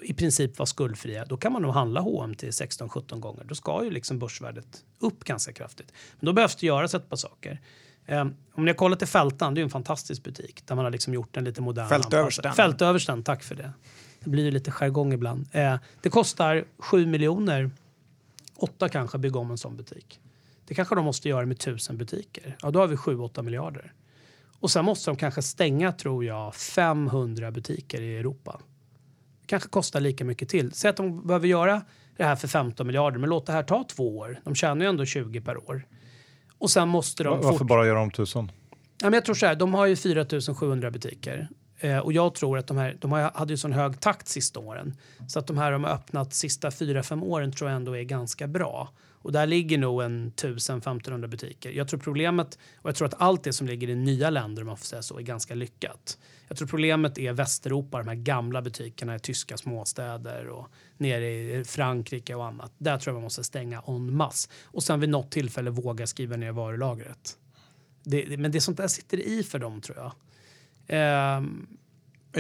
i 0.02 0.14
princip 0.14 0.60
vara 0.60 0.66
skuldfria, 0.66 1.26
då 1.26 1.38
kan 1.38 1.54
man 1.54 1.62
nog 1.62 1.74
handla 1.74 2.02
H&M 2.02 2.36
till 2.36 2.50
16-17 2.50 3.20
gånger. 3.20 3.44
Då 3.44 3.56
ska 3.56 3.84
ju 3.84 3.90
liksom 3.90 4.20
börsvärdet 4.20 4.86
upp 5.00 5.24
ganska 5.24 5.54
kraftigt. 5.54 5.94
Men 6.20 6.26
då 6.26 6.34
behövs 6.34 6.56
det 6.56 6.68
göras 6.68 6.96
ett 6.96 7.10
par 7.10 7.18
saker. 7.18 7.62
Um, 8.08 8.36
om 8.54 8.66
ni 8.66 8.72
har 8.72 8.76
kollat 8.76 9.02
i 9.02 9.06
Fältan, 9.06 9.54
det 9.54 9.62
är 9.62 9.64
en 9.64 9.70
fantastisk 9.70 10.24
butik 10.24 10.66
där 10.66 10.76
man 10.76 10.86
har 10.86 10.92
liksom 10.92 11.14
gjort 11.14 11.38
en 11.38 11.44
lite 11.44 11.62
modern 11.62 11.90
Fältöversten. 11.90 12.54
Fältöversten, 12.54 13.24
tack 13.24 13.44
för 13.44 13.56
det. 13.56 13.72
Det 14.20 14.30
blir 14.30 14.44
ju 14.44 14.52
lite 14.52 14.72
jargong 14.72 15.14
ibland. 15.14 15.48
Uh, 15.56 15.76
det 16.02 16.10
kostar 16.10 16.66
7 16.78 17.06
miljoner, 17.06 17.72
8 18.56 18.90
kanske, 18.90 19.18
att 19.18 19.22
bygga 19.22 19.40
om 19.40 19.52
en 19.52 19.58
sån 19.58 19.78
butik. 19.78 20.20
Det 20.68 20.74
kanske 20.74 20.96
de 20.96 21.06
måste 21.06 21.30
göra 21.30 21.46
med 21.46 21.60
tusen 21.60 21.98
butiker. 21.98 22.58
Ja, 22.62 22.72
då 22.72 22.80
har 22.80 22.88
vi 22.88 22.96
7-8 22.96 23.42
miljarder. 23.42 23.94
Och 24.60 24.72
sen 24.72 24.86
måste 24.86 25.12
de 25.12 25.18
kanske 25.18 25.42
stänga, 25.42 25.92
tror 25.92 26.26
jag, 26.26 26.56
500 26.56 27.52
butiker 27.52 28.02
i 28.02 28.18
Europa 28.18 28.60
kanske 29.46 29.70
kostar 29.70 30.00
lika 30.00 30.26
mycket 30.26 30.50
till. 30.50 30.72
Säg 30.72 30.90
att 30.90 30.98
de 30.98 31.28
behöver 31.28 31.48
göra 31.48 31.82
det 32.18 32.24
här 32.24 32.36
för 32.36 32.48
15 32.48 32.88
miljarder, 32.88 33.20
men 33.20 33.30
låt 33.30 33.46
det 33.46 33.54
här 33.54 33.64
ta 33.64 33.84
två 33.84 34.18
år. 34.18 34.40
De 34.44 34.56
tjänar 34.56 34.86
ju 34.86 34.90
ändå 34.90 35.06
20 35.06 35.42
per 35.42 35.70
år. 35.70 35.86
Och 36.58 36.72
sen 36.72 36.88
måste 36.88 37.24
de... 37.24 37.42
Varför 37.42 37.58
fort... 37.58 37.68
bara 37.68 37.88
göra 37.88 38.02
om 38.02 38.12
tusen? 38.12 38.52
Ja, 39.02 39.10
men 39.10 39.14
jag 39.14 39.26
tror 39.26 39.36
så 39.36 39.46
här, 39.46 39.56
de 39.56 39.74
har 39.74 39.86
ju 39.86 39.96
4 39.96 40.26
700 40.56 40.92
butiker. 40.92 41.50
Eh, 41.80 41.98
och 41.98 42.14
jag 42.14 42.36
tror 42.36 42.58
att 42.58 42.68
de 42.68 42.78
här, 42.78 42.98
de 43.02 43.12
har, 43.12 43.32
hade 43.34 43.54
ju 43.54 43.58
sån 43.58 43.74
hög 43.74 44.00
takt 44.00 44.28
sista 44.28 44.60
åren. 44.60 44.94
Så 45.28 45.40
att 45.40 45.48
de 45.48 45.58
här 45.58 45.72
de 45.72 45.84
har 45.84 45.92
öppnat 45.92 46.34
sista 46.34 46.70
4-5 46.70 47.24
åren 47.24 47.52
tror 47.52 47.70
jag 47.70 47.76
ändå 47.76 47.98
är 47.98 48.04
ganska 48.04 48.48
bra. 48.48 48.90
Och 49.26 49.32
där 49.32 49.46
ligger 49.48 49.78
nog 49.78 50.02
en 50.02 50.32
1000-1500 50.32 51.28
butiker. 51.28 51.72
Jag 51.72 51.88
tror 51.88 52.00
problemet, 52.00 52.60
och 52.78 52.90
jag 52.90 52.96
tror 52.96 53.08
att 53.08 53.22
allt 53.22 53.44
det 53.44 53.54
som 53.54 53.68
ligger 53.68 53.90
i 53.90 53.96
nya 53.96 54.30
länder 54.30 54.62
om 54.62 54.68
man 54.68 54.78
får 54.78 54.86
säga 54.86 55.02
så, 55.02 55.20
är 55.20 55.22
ganska 55.22 55.56
lyckat. 55.56 56.18
Jag 56.48 56.58
tror 56.58 56.68
problemet 56.68 57.18
är 57.18 57.34
Västeuropa, 57.34 57.98
de 57.98 58.08
här 58.08 58.16
gamla 58.16 58.62
butikerna 58.62 59.16
i 59.16 59.20
tyska 59.20 59.58
småstäder 59.58 60.48
och 60.48 60.68
nere 60.98 61.34
i 61.34 61.64
Frankrike 61.64 62.36
och 62.36 62.46
annat. 62.46 62.72
Där 62.78 62.98
tror 62.98 63.12
jag 63.12 63.16
man 63.16 63.24
måste 63.24 63.44
stänga 63.44 63.84
en 63.88 64.16
masse. 64.16 64.50
Och 64.64 64.84
sen 64.84 65.00
vid 65.00 65.10
något 65.10 65.32
tillfälle 65.32 65.70
våga 65.70 66.08
skriva 66.08 66.36
ner 66.36 66.52
varulagret. 66.52 67.38
Det, 68.04 68.40
men 68.40 68.52
det 68.52 68.58
är 68.58 68.60
sånt 68.60 68.78
där 68.78 68.88
sitter 68.88 69.18
i 69.18 69.44
för 69.44 69.60
dem 69.60 69.82
tror 69.82 69.98
jag. 69.98 71.38
Um, 71.38 71.78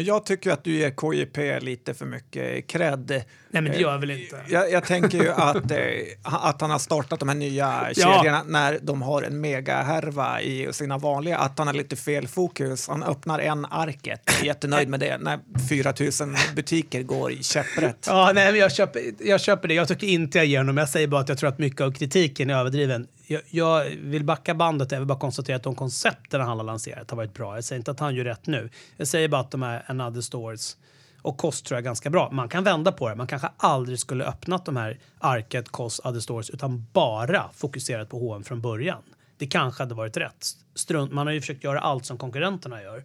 jag 0.01 0.25
tycker 0.25 0.51
att 0.51 0.63
du 0.63 0.71
ger 0.71 0.91
KJP 0.91 1.59
lite 1.59 1.93
för 1.93 2.05
mycket 2.05 2.67
cred. 2.67 3.09
Nej, 3.09 3.61
men 3.61 3.71
det 3.71 3.77
gör 3.77 3.91
jag 3.91 3.99
väl 3.99 4.11
inte. 4.11 4.41
Jag, 4.49 4.71
jag 4.71 4.85
tänker 4.85 5.23
ju 5.23 5.29
att, 5.35 5.71
eh, 5.71 5.79
att 6.23 6.61
han 6.61 6.69
har 6.69 6.79
startat 6.79 7.19
de 7.19 7.29
här 7.29 7.35
nya 7.35 7.87
ja. 7.95 8.17
kedjorna 8.17 8.43
när 8.47 8.79
de 8.81 9.01
har 9.01 9.23
en 9.23 9.41
megahärva 9.41 10.41
i 10.41 10.73
sina 10.73 10.97
vanliga, 10.97 11.37
att 11.37 11.57
han 11.57 11.67
har 11.67 11.73
lite 11.73 11.95
fel 11.95 12.27
fokus. 12.27 12.87
Han 12.87 13.03
öppnar 13.03 13.39
en 13.39 13.65
arket, 13.65 14.41
är 14.41 14.45
jättenöjd 14.45 14.89
med 14.89 14.99
det, 14.99 15.17
när 15.17 15.39
4000 15.69 16.35
butiker 16.55 17.03
går 17.03 17.31
i 17.31 17.43
käpprätt. 17.43 18.05
Ja, 18.07 18.31
nej, 18.35 18.51
men 18.51 18.61
jag, 18.61 18.71
köper, 18.71 19.01
jag 19.19 19.41
köper 19.41 19.67
det. 19.67 19.73
Jag 19.73 19.87
tycker 19.87 20.07
inte 20.07 20.37
jag 20.37 20.47
ger 20.47 20.57
honom. 20.57 20.77
Jag 20.77 20.89
säger 20.89 21.07
bara 21.07 21.21
att 21.21 21.29
jag 21.29 21.37
tror 21.37 21.49
att 21.49 21.59
mycket 21.59 21.81
av 21.81 21.91
kritiken 21.91 22.49
är 22.49 22.55
överdriven 22.55 23.07
jag, 23.27 23.41
jag, 23.49 23.85
vill 23.85 24.23
backa 24.23 24.55
bandet. 24.55 24.91
Jag 24.91 24.99
vill 24.99 25.07
bara 25.07 25.19
konstatera 25.19 25.55
att 25.55 25.63
de 25.63 25.75
koncepten 25.75 26.41
han 26.41 26.57
har 26.57 26.65
lanserat 26.65 27.09
har 27.09 27.17
varit 27.17 27.33
bra. 27.33 27.55
Jag 27.55 27.63
säger 27.63 27.79
inte 27.79 27.91
att 27.91 27.99
han 27.99 28.15
gör 28.15 28.23
rätt 28.23 28.47
nu. 28.47 28.69
Jag 28.97 29.07
säger 29.07 29.27
bara 29.27 29.41
att 29.41 29.51
de 29.51 29.61
här 29.61 29.83
another 29.87 30.21
stores 30.21 30.77
och 31.21 31.37
kost 31.37 31.65
tror 31.65 31.75
jag 31.75 31.81
är 31.81 31.85
ganska 31.85 32.09
bra. 32.09 32.31
Man 32.31 32.49
kan 32.49 32.63
vända 32.63 32.91
på 32.91 33.09
det. 33.09 33.15
Man 33.15 33.27
kanske 33.27 33.49
aldrig 33.57 33.99
skulle 33.99 34.25
öppnat 34.25 34.65
de 34.65 34.75
här 34.75 34.99
Arket, 35.19 35.69
Kost, 35.69 36.05
Other 36.05 36.19
Stores 36.19 36.49
utan 36.49 36.85
bara 36.93 37.49
fokuserat 37.53 38.09
på 38.09 38.19
H&M 38.19 38.43
från 38.43 38.61
början. 38.61 39.03
Det 39.37 39.47
kanske 39.47 39.83
hade 39.83 39.95
varit 39.95 40.17
rätt. 40.17 40.47
Strunt, 40.75 41.11
man 41.11 41.27
har 41.27 41.33
ju 41.33 41.41
försökt 41.41 41.63
göra 41.63 41.79
allt 41.79 42.05
som 42.05 42.17
konkurrenterna 42.17 42.81
gör. 42.81 43.03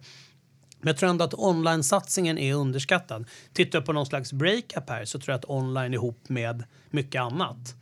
Men 0.79 0.87
jag 0.87 0.97
tror 0.97 1.09
ändå 1.09 1.25
att 1.25 1.33
online-satsningen 1.33 2.37
är 2.37 2.53
underskattad. 2.53 3.25
Tittar 3.53 3.79
jag 3.79 3.85
på 3.85 3.93
någon 3.93 4.05
slags 4.05 4.33
breakup 4.33 4.89
här 4.89 5.05
så 5.05 5.19
tror 5.19 5.33
jag 5.33 5.39
att 5.39 5.49
online 5.49 5.93
ihop 5.93 6.29
med 6.29 6.63
mycket 6.89 7.21
annat 7.21 7.75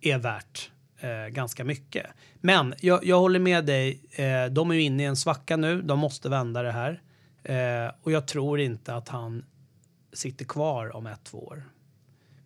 är 0.00 0.18
värt 0.18 0.70
eh, 1.00 1.26
ganska 1.28 1.64
mycket. 1.64 2.06
Men 2.40 2.74
jag, 2.80 3.04
jag 3.04 3.18
håller 3.18 3.38
med 3.38 3.64
dig. 3.64 4.00
Eh, 4.10 4.46
de 4.46 4.70
är 4.70 4.74
ju 4.74 4.82
inne 4.82 5.02
i 5.02 5.06
en 5.06 5.16
svacka 5.16 5.56
nu. 5.56 5.82
De 5.82 5.98
måste 5.98 6.28
vända 6.28 6.62
det 6.62 6.72
här. 6.72 7.02
Eh, 7.42 7.92
och 8.02 8.12
jag 8.12 8.26
tror 8.26 8.60
inte 8.60 8.94
att 8.94 9.08
han 9.08 9.44
sitter 10.12 10.44
kvar 10.44 10.96
om 10.96 11.06
ett, 11.06 11.24
två 11.24 11.38
år. 11.38 11.64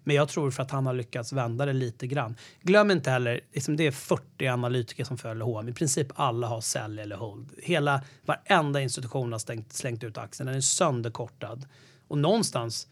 Men 0.04 0.16
jag 0.16 0.28
tror 0.28 0.50
för 0.50 0.62
att 0.62 0.70
han 0.70 0.86
har 0.86 0.94
lyckats 0.94 1.32
vända 1.32 1.66
det 1.66 1.72
lite 1.72 2.06
grann. 2.06 2.36
Glöm 2.62 2.90
inte 2.90 3.10
heller, 3.10 3.40
liksom 3.52 3.76
det 3.76 3.86
är 3.86 3.90
40 3.90 4.46
analytiker 4.46 5.04
som 5.04 5.18
följer 5.18 5.44
H&M. 5.44 5.68
I 5.68 5.72
princip 5.72 6.06
alla 6.14 6.46
har 6.46 6.60
sälj 6.60 7.00
eller 7.00 7.16
hold. 7.16 7.50
Hela, 7.62 8.02
varenda 8.24 8.80
institution 8.80 9.32
har 9.32 9.38
stängt, 9.38 9.72
slängt 9.72 10.04
ut 10.04 10.18
aktien. 10.18 10.46
Den 10.46 10.56
är 10.56 10.60
sönderkortad. 10.60 11.66
Och 12.08 12.18
någonstans 12.18 12.88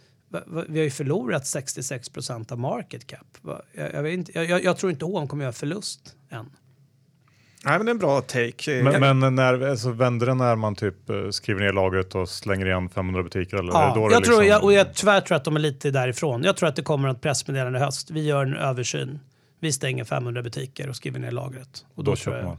vi 0.68 0.78
har 0.78 0.84
ju 0.84 0.90
förlorat 0.90 1.46
66 1.46 2.08
procent 2.08 2.52
av 2.52 2.58
market 2.58 3.06
cap. 3.06 3.26
Jag, 3.72 3.94
jag, 3.94 4.12
inte, 4.12 4.32
jag, 4.34 4.64
jag 4.64 4.76
tror 4.76 4.92
inte 4.92 5.04
H&M 5.04 5.28
kommer 5.28 5.44
göra 5.44 5.52
förlust 5.52 6.16
än. 6.30 6.50
Nej, 7.64 7.78
men 7.78 7.86
det 7.86 7.90
är 7.90 7.94
en 7.94 7.98
bra 7.98 8.20
take. 8.20 8.82
Men, 8.82 9.20
men 9.20 9.34
när, 9.34 9.60
alltså, 9.68 9.90
vänder 9.90 10.26
det 10.26 10.34
när 10.34 10.56
man 10.56 10.74
typ 10.74 11.10
eh, 11.10 11.30
skriver 11.30 11.60
ner 11.60 11.72
lagret 11.72 12.14
och 12.14 12.28
slänger 12.28 12.66
igen 12.66 12.88
500 12.88 13.22
butiker? 13.22 13.56
Eller? 13.56 13.72
Är 13.72 13.74
Ja, 13.74 13.92
då 13.94 14.00
jag 14.00 14.10
tror, 14.10 14.18
liksom- 14.18 14.46
jag, 14.46 14.64
och 14.64 14.72
jag 14.72 14.94
tyvärr 14.94 15.20
tror 15.20 15.36
att 15.36 15.44
de 15.44 15.56
är 15.56 15.60
lite 15.60 15.90
därifrån. 15.90 16.42
Jag 16.44 16.56
tror 16.56 16.68
att 16.68 16.76
det 16.76 16.82
kommer 16.82 17.08
ett 17.08 17.20
pressmeddelande 17.20 17.78
i 17.78 17.82
höst. 17.82 18.10
Vi 18.10 18.26
gör 18.26 18.46
en 18.46 18.56
översyn. 18.56 19.20
Vi 19.60 19.72
stänger 19.72 20.04
500 20.04 20.42
butiker 20.42 20.88
och 20.88 20.96
skriver 20.96 21.18
ner 21.20 21.30
lagret. 21.30 21.84
Och 21.94 22.04
då 22.04 22.16
tror 22.16 22.16
köper 22.16 22.42
man. 22.46 22.58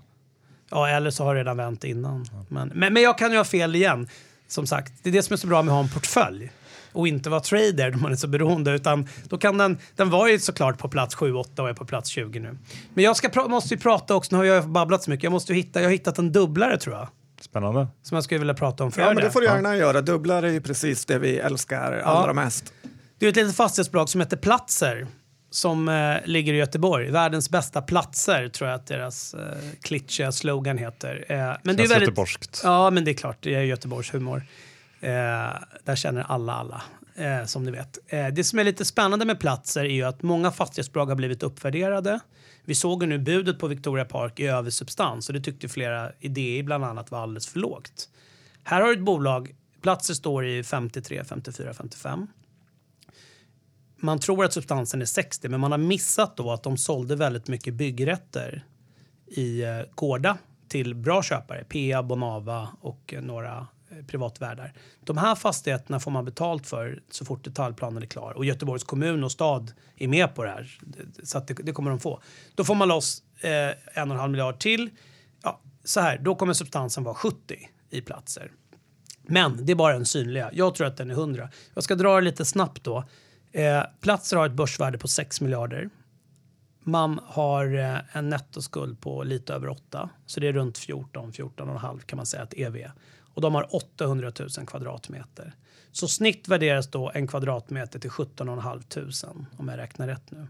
Ja, 0.69 0.89
eller 0.89 1.11
så 1.11 1.23
har 1.23 1.35
det 1.35 1.39
redan 1.39 1.57
vänt 1.57 1.83
innan. 1.83 2.25
Men, 2.49 2.71
men, 2.75 2.93
men 2.93 3.03
jag 3.03 3.17
kan 3.17 3.31
ju 3.31 3.37
ha 3.37 3.43
fel 3.43 3.75
igen. 3.75 4.07
Som 4.47 4.67
sagt, 4.67 4.93
det 5.03 5.09
är 5.09 5.13
det 5.13 5.23
som 5.23 5.33
är 5.33 5.37
så 5.37 5.47
bra 5.47 5.61
med 5.61 5.71
att 5.71 5.75
ha 5.75 5.83
en 5.83 5.89
portfölj 5.89 6.51
och 6.99 7.07
inte 7.07 7.29
vara 7.29 7.41
trader 7.41 7.91
då 7.91 7.97
man 7.97 8.11
är 8.11 8.15
så 8.15 8.27
beroende. 8.27 8.71
Utan 8.71 9.07
då 9.23 9.37
kan 9.37 9.57
den, 9.57 9.77
den 9.95 10.09
var 10.09 10.27
ju 10.27 10.39
såklart 10.39 10.77
på 10.77 10.89
plats 10.89 11.17
7-8 11.17 11.59
och 11.59 11.69
är 11.69 11.73
på 11.73 11.85
plats 11.85 12.09
20 12.09 12.39
nu. 12.39 12.57
Men 12.93 13.03
jag 13.03 13.15
ska, 13.15 13.47
måste 13.47 13.73
ju 13.73 13.79
prata 13.79 14.15
också, 14.15 14.35
nu 14.35 14.37
har 14.37 14.45
jag 14.45 14.69
babblat 14.69 15.03
så 15.03 15.09
mycket, 15.09 15.23
jag 15.23 15.31
måste 15.31 15.53
ju 15.53 15.57
hitta, 15.57 15.79
jag 15.79 15.87
har 15.87 15.91
hittat 15.91 16.17
en 16.17 16.31
dubblare 16.31 16.77
tror 16.77 16.95
jag. 16.95 17.07
Spännande. 17.41 17.87
Som 18.03 18.15
jag 18.15 18.23
skulle 18.23 18.39
vilja 18.39 18.53
prata 18.53 18.83
om. 18.83 18.91
Får 18.91 19.03
Ja, 19.03 19.13
men 19.13 19.23
det 19.23 19.31
får 19.31 19.41
du 19.41 19.47
gärna 19.47 19.75
göra. 19.75 20.01
Dubblar 20.01 20.43
är 20.43 20.51
ju 20.51 20.61
precis 20.61 21.05
det 21.05 21.19
vi 21.19 21.37
älskar 21.37 21.91
allra 21.99 22.33
mest. 22.33 22.73
Det 23.19 23.25
är 23.25 23.29
ett 23.29 23.35
litet 23.35 23.55
fastighetsbolag 23.55 24.09
som 24.09 24.21
heter 24.21 24.37
Platser 24.37 25.07
som 25.51 25.89
eh, 25.89 26.15
ligger 26.25 26.53
i 26.53 26.57
Göteborg. 26.57 27.11
Världens 27.11 27.49
bästa 27.49 27.81
platser 27.81 28.47
tror 28.47 28.69
jag 28.69 28.75
att 28.79 28.87
deras 28.87 29.33
eh, 29.33 29.39
klitschiga 29.81 30.31
slogan 30.31 30.77
heter. 30.77 31.25
Eh, 31.29 31.37
men 31.37 31.45
det 31.45 31.49
är 31.49 31.63
Känns 31.63 31.91
väldigt, 31.91 32.07
göteborgskt. 32.07 32.61
Ja, 32.63 32.89
men 32.89 33.05
det 33.05 33.11
är 33.11 33.15
klart. 33.15 33.37
Det 33.41 33.55
är 33.55 33.61
Göteborgs 33.61 34.13
humor. 34.13 34.43
Eh, 34.99 35.53
där 35.83 35.95
känner 35.95 36.21
alla 36.21 36.53
alla, 36.53 36.81
eh, 37.15 37.45
som 37.45 37.63
ni 37.63 37.71
vet. 37.71 37.97
Eh, 38.07 38.27
det 38.27 38.43
som 38.43 38.59
är 38.59 38.63
lite 38.63 38.85
spännande 38.85 39.25
med 39.25 39.39
Platser 39.39 39.85
är 39.85 39.93
ju 39.93 40.03
att 40.03 40.21
många 40.21 40.51
fastighetsbolag 40.51 41.05
har 41.05 41.15
blivit 41.15 41.43
uppvärderade. 41.43 42.19
Vi 42.65 42.75
såg 42.75 43.03
ju 43.03 43.09
nu 43.09 43.17
budet 43.17 43.59
på 43.59 43.67
Victoria 43.67 44.05
Park 44.05 44.39
i 44.39 44.47
översubstans 44.47 45.29
och 45.29 45.33
det 45.33 45.41
tyckte 45.41 45.69
flera 45.69 46.11
idéer 46.19 46.63
bland 46.63 46.85
annat 46.85 47.11
var 47.11 47.19
alldeles 47.19 47.47
för 47.47 47.59
lågt. 47.59 48.09
Här 48.63 48.81
har 48.81 48.87
du 48.87 48.93
ett 48.93 49.05
bolag, 49.05 49.55
Platser 49.81 50.13
står 50.13 50.45
i 50.45 50.63
53, 50.63 51.23
54, 51.23 51.73
55 51.73 52.27
man 54.01 54.19
tror 54.19 54.45
att 54.45 54.53
substansen 54.53 55.01
är 55.01 55.05
60 55.05 55.49
men 55.49 55.59
man 55.59 55.71
har 55.71 55.77
missat 55.77 56.37
då 56.37 56.51
att 56.51 56.63
de 56.63 56.77
sålde 56.77 57.15
väldigt 57.15 57.47
mycket 57.47 57.73
byggrätter 57.73 58.65
i 59.27 59.61
eh, 59.61 59.81
Gårda 59.95 60.37
till 60.67 60.95
bra 60.95 61.23
köpare, 61.23 61.63
PA, 61.63 62.03
Bonava 62.03 62.69
och 62.81 63.13
eh, 63.13 63.21
några 63.21 63.67
Eh, 63.91 64.05
privatvärdar. 64.05 64.73
De 65.05 65.17
här 65.17 65.35
fastigheterna 65.35 65.99
får 65.99 66.11
man 66.11 66.25
betalt 66.25 66.67
för 66.67 67.01
så 67.09 67.25
fort 67.25 67.43
detaljplanen 67.43 68.03
är 68.03 68.07
klar 68.07 68.33
och 68.33 68.45
Göteborgs 68.45 68.83
kommun 68.83 69.23
och 69.23 69.31
stad 69.31 69.71
är 69.95 70.07
med 70.07 70.35
på 70.35 70.43
det 70.43 70.49
här 70.49 70.79
så 71.23 71.37
att 71.37 71.47
det, 71.47 71.53
det 71.53 71.71
kommer 71.71 71.89
de 71.89 71.99
få. 71.99 72.21
Då 72.55 72.63
får 72.63 72.75
man 72.75 72.87
loss 72.87 73.23
eh, 73.41 73.51
en 73.93 74.09
och 74.09 74.15
en 74.15 74.19
halv 74.19 74.31
miljard 74.31 74.59
till. 74.59 74.89
Ja, 75.43 75.61
så 75.83 75.99
här, 75.99 76.17
då 76.17 76.35
kommer 76.35 76.53
substansen 76.53 77.03
vara 77.03 77.15
70 77.15 77.69
i 77.89 78.01
platser. 78.01 78.51
Men 79.21 79.65
det 79.65 79.71
är 79.71 79.75
bara 79.75 79.93
den 79.93 80.05
synliga. 80.05 80.49
Jag 80.53 80.75
tror 80.75 80.87
att 80.87 80.97
den 80.97 81.09
är 81.09 81.13
100. 81.13 81.49
Jag 81.73 81.83
ska 81.83 81.95
dra 81.95 82.15
det 82.15 82.21
lite 82.21 82.45
snabbt 82.45 82.83
då. 82.83 83.03
Eh, 83.51 83.83
Platser 84.01 84.37
har 84.37 84.45
ett 84.45 84.51
börsvärde 84.51 84.97
på 84.97 85.07
6 85.07 85.41
miljarder. 85.41 85.89
Man 86.83 87.19
har 87.25 87.77
eh, 87.77 88.17
en 88.17 88.29
nettoskuld 88.29 89.01
på 89.01 89.23
lite 89.23 89.53
över 89.53 89.69
8, 89.69 90.09
så 90.25 90.39
det 90.39 90.47
är 90.47 90.53
runt 90.53 90.77
14, 90.77 91.31
14,5 91.31 91.99
kan 91.99 92.17
man 92.17 92.25
säga 92.25 92.43
att 92.43 92.53
EV 92.53 92.75
är. 92.75 92.91
Och 93.39 93.43
de 93.43 93.55
har 93.55 93.75
800 93.75 94.31
000 94.39 94.67
kvadratmeter. 94.67 95.53
Så 95.91 96.07
snitt 96.07 96.47
värderas 96.47 96.87
då 96.87 97.11
en 97.13 97.27
kvadratmeter 97.27 97.99
till 97.99 98.09
17 98.09 98.47
500 98.47 98.81
om 99.57 99.67
jag 99.67 99.77
räknar 99.77 100.07
rätt 100.07 100.31
nu. 100.31 100.47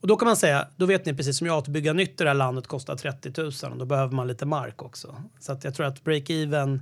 Och 0.00 0.08
då 0.08 0.16
kan 0.16 0.26
man 0.26 0.36
säga, 0.36 0.68
då 0.76 0.86
vet 0.86 1.06
ni 1.06 1.14
precis 1.14 1.38
som 1.38 1.46
jag 1.46 1.58
att 1.58 1.68
bygga 1.68 1.92
nytt 1.92 2.20
i 2.20 2.24
det 2.24 2.30
här 2.30 2.34
landet 2.34 2.66
kostar 2.66 2.96
30 2.96 3.32
000 3.40 3.72
och 3.72 3.78
då 3.78 3.84
behöver 3.84 4.14
man 4.14 4.28
lite 4.28 4.46
mark 4.46 4.82
också. 4.82 5.22
Så 5.38 5.52
att 5.52 5.64
jag 5.64 5.74
tror 5.74 5.86
att 5.86 6.04
break-even 6.04 6.80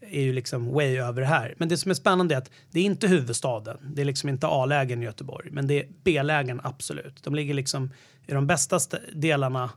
är 0.00 0.22
ju 0.22 0.32
liksom 0.32 0.72
way 0.72 0.98
över 0.98 1.20
det 1.20 1.26
här. 1.26 1.54
Men 1.58 1.68
det 1.68 1.76
som 1.76 1.90
är 1.90 1.94
spännande 1.94 2.34
är 2.34 2.38
att 2.38 2.50
det 2.70 2.80
är 2.80 2.84
inte 2.84 3.08
huvudstaden. 3.08 3.92
Det 3.94 4.00
är 4.00 4.06
liksom 4.06 4.28
inte 4.28 4.46
A-lägen 4.46 5.02
i 5.02 5.04
Göteborg, 5.04 5.50
men 5.50 5.66
det 5.66 5.74
är 5.74 5.88
B-lägen 6.04 6.60
absolut. 6.64 7.22
De 7.22 7.34
ligger 7.34 7.54
liksom 7.54 7.90
i 8.26 8.32
de 8.32 8.46
bästa 8.46 8.78
delarna 9.12 9.70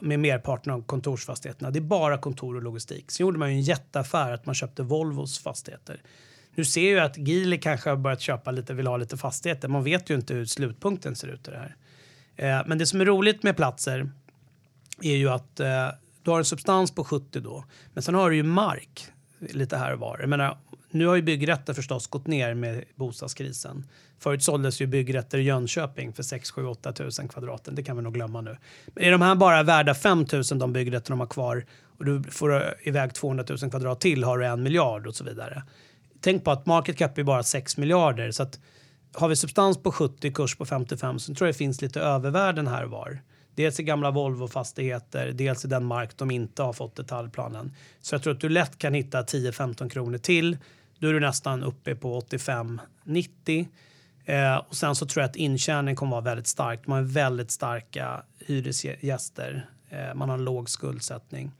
med 0.00 0.20
merparten 0.20 0.72
av 0.72 0.82
kontorsfastigheterna. 0.82 1.70
Det 1.70 1.78
är 1.78 1.80
bara 1.80 2.18
kontor 2.18 2.56
och 2.56 2.62
logistik. 2.62 3.10
Sen 3.10 3.24
gjorde 3.24 3.38
man 3.38 3.50
ju 3.50 3.54
en 3.54 3.62
jätteaffär 3.62 4.32
att 4.32 4.46
man 4.46 4.54
köpte 4.54 4.82
Volvos 4.82 5.38
fastigheter. 5.38 6.00
Nu 6.54 6.64
ser 6.64 6.96
jag 6.96 7.04
att 7.04 7.18
Geely 7.18 7.58
kanske 7.58 7.90
har 7.90 7.96
börjat 7.96 8.20
köpa 8.20 8.50
lite, 8.50 8.74
vill 8.74 8.86
ha 8.86 8.96
lite 8.96 9.16
fastigheter. 9.16 9.68
Man 9.68 9.84
vet 9.84 10.10
ju 10.10 10.14
inte 10.14 10.34
hur 10.34 10.44
slutpunkten 10.44 11.16
ser 11.16 11.28
ut 11.28 11.48
i 11.48 11.50
det 11.50 11.58
här. 11.58 11.76
Eh, 12.36 12.66
men 12.66 12.78
det 12.78 12.86
som 12.86 13.00
är 13.00 13.04
roligt 13.04 13.42
med 13.42 13.56
platser 13.56 14.10
är 15.02 15.16
ju 15.16 15.28
att 15.28 15.60
eh, 15.60 15.88
du 16.22 16.30
har 16.30 16.38
en 16.38 16.44
substans 16.44 16.94
på 16.94 17.04
70 17.04 17.40
då, 17.40 17.64
men 17.94 18.02
sen 18.02 18.14
har 18.14 18.30
du 18.30 18.36
ju 18.36 18.42
mark 18.42 19.12
lite 19.38 19.76
här 19.76 19.92
och 19.92 20.00
var. 20.00 20.18
Jag 20.20 20.28
menar, 20.28 20.58
nu 20.98 21.06
har 21.06 21.16
ju 21.16 21.22
byggrätter 21.22 21.74
förstås 21.74 22.06
gått 22.06 22.26
ner 22.26 22.54
med 22.54 22.84
bostadskrisen. 22.94 23.84
Förut 24.18 24.42
såldes 24.42 24.80
ju 24.80 24.86
byggrätter 24.86 25.38
i 25.38 25.42
Jönköping 25.42 26.12
för 26.12 26.22
6 26.22 26.50
7 26.50 26.66
8 26.66 26.92
000 26.98 27.10
kvadraten. 27.28 27.74
Det 27.74 27.82
kan 27.82 27.96
vi 27.96 28.02
nog 28.02 28.14
glömma 28.14 28.40
nu. 28.40 28.56
Men 28.86 29.04
är 29.04 29.12
de 29.12 29.22
här 29.22 29.34
bara 29.34 29.62
värda 29.62 29.94
5 29.94 30.26
000 30.32 30.42
de 30.58 30.72
byggrätter 30.72 31.10
de 31.10 31.20
har 31.20 31.26
kvar 31.26 31.66
och 31.98 32.04
du 32.04 32.22
får 32.22 32.74
iväg 32.82 33.14
200 33.14 33.44
000 33.48 33.70
kvadrat 33.70 34.00
till 34.00 34.24
har 34.24 34.38
du 34.38 34.46
en 34.46 34.62
miljard 34.62 35.06
och 35.06 35.14
så 35.14 35.24
vidare. 35.24 35.62
Tänk 36.20 36.44
på 36.44 36.50
att 36.50 36.66
market 36.66 36.98
cap 36.98 37.18
är 37.18 37.22
bara 37.22 37.42
6 37.42 37.76
miljarder 37.76 38.30
så 38.30 38.42
att 38.42 38.60
har 39.14 39.28
vi 39.28 39.36
substans 39.36 39.82
på 39.82 39.92
70, 39.92 40.32
kurs 40.32 40.56
på 40.56 40.64
55 40.64 41.18
så 41.18 41.34
tror 41.34 41.48
jag 41.48 41.54
det 41.54 41.58
finns 41.58 41.82
lite 41.82 42.00
övervärden 42.00 42.66
här 42.66 42.84
och 42.84 42.90
var. 42.90 43.20
Dels 43.54 43.80
i 43.80 43.82
gamla 43.82 44.10
Volvo-fastigheter, 44.10 45.32
dels 45.32 45.64
i 45.64 45.68
den 45.68 45.84
mark 45.84 46.10
de 46.16 46.30
inte 46.30 46.62
har 46.62 46.72
fått 46.72 46.96
detaljplanen. 46.96 47.72
Så 48.00 48.14
jag 48.14 48.22
tror 48.22 48.34
att 48.34 48.40
du 48.40 48.48
lätt 48.48 48.78
kan 48.78 48.94
hitta 48.94 49.22
10-15 49.22 49.88
kronor 49.88 50.18
till. 50.18 50.56
Då 50.98 51.08
är 51.08 51.12
du 51.12 51.20
nästan 51.20 51.62
uppe 51.62 51.94
på 51.94 52.20
85-90. 52.20 53.66
Eh, 54.24 54.56
och 54.56 54.76
sen 54.76 54.94
så 54.94 55.06
tror 55.06 55.22
jag 55.22 55.30
att 55.30 55.36
intjäningen 55.36 55.96
kommer 55.96 56.10
vara 56.10 56.20
väldigt 56.20 56.46
stark. 56.46 56.86
Man 56.86 56.98
har 56.98 57.04
väldigt 57.04 57.50
starka 57.50 58.22
hyresgäster. 58.38 59.70
Eh, 59.90 60.14
man 60.14 60.28
har 60.28 60.38
en 60.38 60.44
låg 60.44 60.70
skuldsättning. 60.70 61.52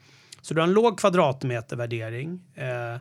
Så 0.42 0.54
du 0.54 0.60
har 0.60 0.68
en 0.68 0.74
låg 0.74 0.98
kvadratmetervärdering. 0.98 2.40
Eh, 2.54 2.96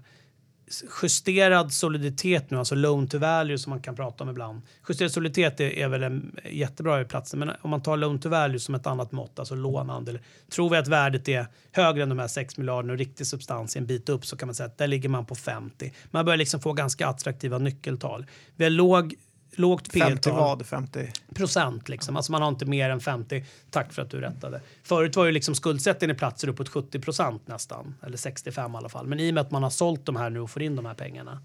justerad 1.02 1.74
soliditet 1.74 2.52
nu, 2.52 2.58
alltså 2.58 2.76
loan 2.76 3.08
to 3.08 3.18
value 3.18 3.58
som 3.58 3.70
man 3.70 3.82
kan 3.82 3.96
prata 3.96 4.24
om 4.24 4.30
ibland. 4.30 4.62
Justerad 4.90 5.12
soliditet 5.12 5.60
är, 5.60 5.70
är 5.70 5.88
väl 5.88 6.04
en 6.04 6.40
jättebra 6.52 7.02
i 7.02 7.06
platsen, 7.06 7.40
men 7.40 7.52
om 7.62 7.70
man 7.70 7.82
tar 7.82 7.98
loan 7.98 8.20
to 8.20 8.30
value 8.30 8.60
som 8.60 8.76
ett 8.76 8.88
annat 8.88 9.12
mått, 9.12 9.40
alltså 9.40 9.56
lånandel, 9.56 10.20
tror 10.50 10.70
vi 10.70 10.78
att 10.78 10.88
värdet 10.88 11.28
är 11.28 11.48
högre 11.72 12.04
än 12.04 12.10
de 12.10 12.20
här 12.20 12.28
6 12.28 12.58
miljarderna 12.58 12.94
och 12.94 13.00
riktig 13.00 13.28
substans 13.28 13.76
är 13.76 13.80
en 13.80 13.86
bit 13.86 14.10
upp 14.10 14.26
så 14.26 14.38
kan 14.38 14.48
man 14.48 14.56
säga 14.56 14.68
att 14.68 14.78
där 14.78 14.88
ligger 14.88 15.10
man 15.10 15.26
på 15.26 15.36
50. 15.36 15.94
Man 16.12 16.26
börjar 16.26 16.38
liksom 16.38 16.60
få 16.60 16.74
ganska 16.74 17.08
attraktiva 17.08 17.58
nyckeltal. 17.58 18.26
Vi 18.56 18.64
har 18.64 18.72
låg, 18.72 19.16
lågt 19.56 19.88
50 19.88 20.16
P-tal 20.16 20.34
vad? 20.34 20.66
50? 20.66 21.12
procent. 21.36 21.90
Liksom. 21.90 22.16
Alltså 22.16 22.32
man 22.32 22.42
har 22.42 22.50
inte 22.50 22.66
mer 22.66 22.90
än 22.90 23.00
50. 23.00 23.46
Tack 23.70 23.94
för 23.94 24.02
att 24.02 24.10
du 24.10 24.20
rättade. 24.20 24.62
Förut 24.84 25.16
var 25.16 25.26
ju 25.26 25.32
liksom 25.32 25.56
skuldsättningen 25.56 26.16
i 26.16 26.20
platser 26.20 26.48
uppåt 26.48 26.70
70 26.70 27.00
procent 27.00 27.48
nästan. 27.48 27.96
Eller 28.04 28.18
65 28.18 28.74
i 28.74 28.78
alla 28.78 28.90
fall. 28.90 29.08
Men 29.08 29.20
i 29.20 29.30
och 29.30 29.34
med 29.34 29.42
att 29.42 29.52
man 29.52 29.64
har 29.64 29.70
sålt 29.70 30.06
de 30.06 30.16
här 30.16 30.30
nu 30.30 30.40
och 30.40 30.50
får 30.50 30.62
in 30.62 30.76
de 30.76 30.86
här 30.86 30.94
pengarna. 30.94 31.42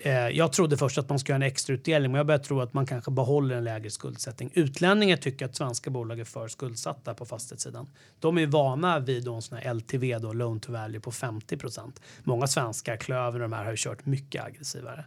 Eh, 0.00 0.12
jag 0.12 0.52
trodde 0.52 0.76
först 0.76 0.98
att 0.98 1.08
man 1.08 1.18
skulle 1.18 1.32
göra 1.32 1.44
en 1.44 1.50
extra 1.50 1.74
utdelning 1.74 2.12
men 2.12 2.18
jag 2.18 2.26
börjar 2.26 2.38
tro 2.38 2.60
att 2.60 2.74
man 2.74 2.86
kanske 2.86 3.10
behåller 3.10 3.56
en 3.56 3.64
lägre 3.64 3.90
skuldsättning. 3.90 4.50
Utlänningar 4.54 5.16
tycker 5.16 5.46
att 5.46 5.56
svenska 5.56 5.90
bolag 5.90 6.20
är 6.20 6.24
för 6.24 6.48
skuldsatta 6.48 7.14
på 7.14 7.26
fastighetssidan. 7.26 7.90
De 8.20 8.38
är 8.38 8.46
vana 8.46 8.98
vid 8.98 9.24
då 9.24 9.34
en 9.34 9.42
sån 9.42 9.58
här 9.58 9.74
LTV, 9.74 10.18
då, 10.18 10.32
loan 10.32 10.60
to 10.60 10.72
value, 10.72 11.00
på 11.00 11.12
50 11.12 11.56
procent. 11.56 12.00
Många 12.24 12.46
svenskar, 12.46 12.96
Klöver 12.96 13.34
och 13.34 13.50
de 13.50 13.52
här, 13.52 13.64
har 13.64 13.70
ju 13.70 13.76
kört 13.76 14.06
mycket 14.06 14.44
aggressivare. 14.44 15.04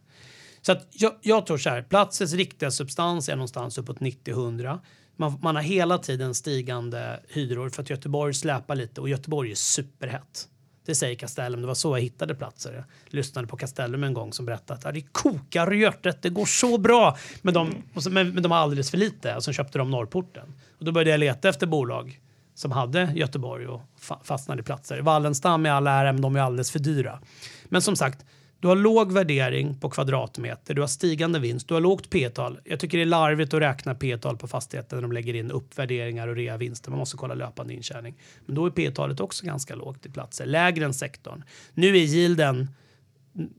Så 0.61 0.71
att 0.71 0.87
jag, 0.91 1.13
jag 1.21 1.45
tror 1.45 1.57
så 1.57 1.69
här, 1.69 1.81
platsens 1.81 2.33
riktiga 2.33 2.71
substans 2.71 3.29
är 3.29 3.35
någonstans 3.35 3.77
uppåt 3.77 3.99
90-100. 3.99 4.79
Man, 5.15 5.39
man 5.41 5.55
har 5.55 5.63
hela 5.63 5.97
tiden 5.97 6.35
stigande 6.35 7.19
hyror 7.27 7.69
för 7.69 7.81
att 7.81 7.89
Göteborg 7.89 8.33
släpar 8.33 8.75
lite 8.75 9.01
och 9.01 9.09
Göteborg 9.09 9.51
är 9.51 9.55
superhett. 9.55 10.47
Det 10.85 10.95
säger 10.95 11.15
Castellum. 11.15 11.61
Det 11.61 11.67
var 11.67 11.73
så 11.73 11.97
jag 11.97 12.01
hittade 12.01 12.35
platser. 12.35 12.73
Jag 12.73 12.85
lyssnade 13.15 13.47
på 13.47 13.57
Castellum 13.57 14.03
en 14.03 14.13
gång 14.13 14.33
som 14.33 14.45
berättade 14.45 14.87
att 14.89 14.95
det 14.95 15.01
kokar 15.01 15.73
i 15.73 15.79
hjärtat. 15.79 16.21
Det 16.21 16.29
går 16.29 16.45
så 16.45 16.77
bra. 16.77 17.17
Men 17.41 17.53
de, 17.53 17.75
och 17.93 18.03
så, 18.03 18.09
men, 18.09 18.33
men 18.33 18.43
de 18.43 18.51
har 18.51 18.59
alldeles 18.59 18.91
för 18.91 18.97
lite. 18.97 19.35
Och 19.35 19.43
så 19.43 19.51
köpte 19.51 19.77
de 19.77 19.91
Norrporten. 19.91 20.53
Och 20.79 20.85
då 20.85 20.91
började 20.91 21.11
jag 21.11 21.19
leta 21.19 21.49
efter 21.49 21.67
bolag 21.67 22.19
som 22.53 22.71
hade 22.71 23.11
Göteborg 23.15 23.67
och 23.67 23.81
fa 23.99 24.19
fastnade 24.23 24.61
i 24.61 24.63
platser. 24.63 25.01
Wallenstam 25.01 25.65
i 25.65 25.69
all 25.69 25.87
ära, 25.87 26.13
men 26.13 26.21
de 26.21 26.35
är 26.35 26.39
alldeles 26.39 26.71
för 26.71 26.79
dyra. 26.79 27.19
Men 27.65 27.81
som 27.81 27.95
sagt, 27.95 28.25
du 28.61 28.67
har 28.67 28.75
låg 28.75 29.11
värdering 29.11 29.79
på 29.79 29.89
kvadratmeter, 29.89 30.73
du 30.73 30.81
har 30.81 30.87
stigande 30.87 31.39
vinst, 31.39 31.67
du 31.67 31.73
har 31.73 31.81
lågt 31.81 32.09
P-tal. 32.09 32.59
Jag 32.63 32.79
tycker 32.79 32.97
det 32.97 33.03
är 33.03 33.05
larvigt 33.05 33.53
att 33.53 33.61
räkna 33.61 33.95
P-tal 33.95 34.37
på 34.37 34.47
fastigheter 34.47 34.95
när 34.95 35.01
de 35.01 35.11
lägger 35.11 35.33
in 35.33 35.51
uppvärderingar 35.51 36.27
och 36.27 36.35
reavinster. 36.35 36.89
Man 36.89 36.99
måste 36.99 37.17
kolla 37.17 37.33
löpande 37.33 37.73
intjäning. 37.73 38.15
Men 38.45 38.55
då 38.55 38.65
är 38.65 38.69
P-talet 38.69 39.19
också 39.19 39.45
ganska 39.45 39.75
lågt 39.75 40.05
i 40.05 40.09
platser, 40.09 40.45
lägre 40.45 40.85
än 40.85 40.93
sektorn. 40.93 41.43
Nu 41.73 41.87
är 41.87 42.01
yielden 42.01 42.67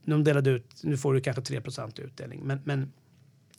de 0.05 0.25
delade 0.25 0.51
ut, 0.51 0.81
nu 0.83 0.97
får 0.97 1.15
du 1.15 1.21
kanske 1.21 1.43
3% 1.43 2.01
utdelning, 2.01 2.41
men, 2.45 2.61
men 2.65 2.93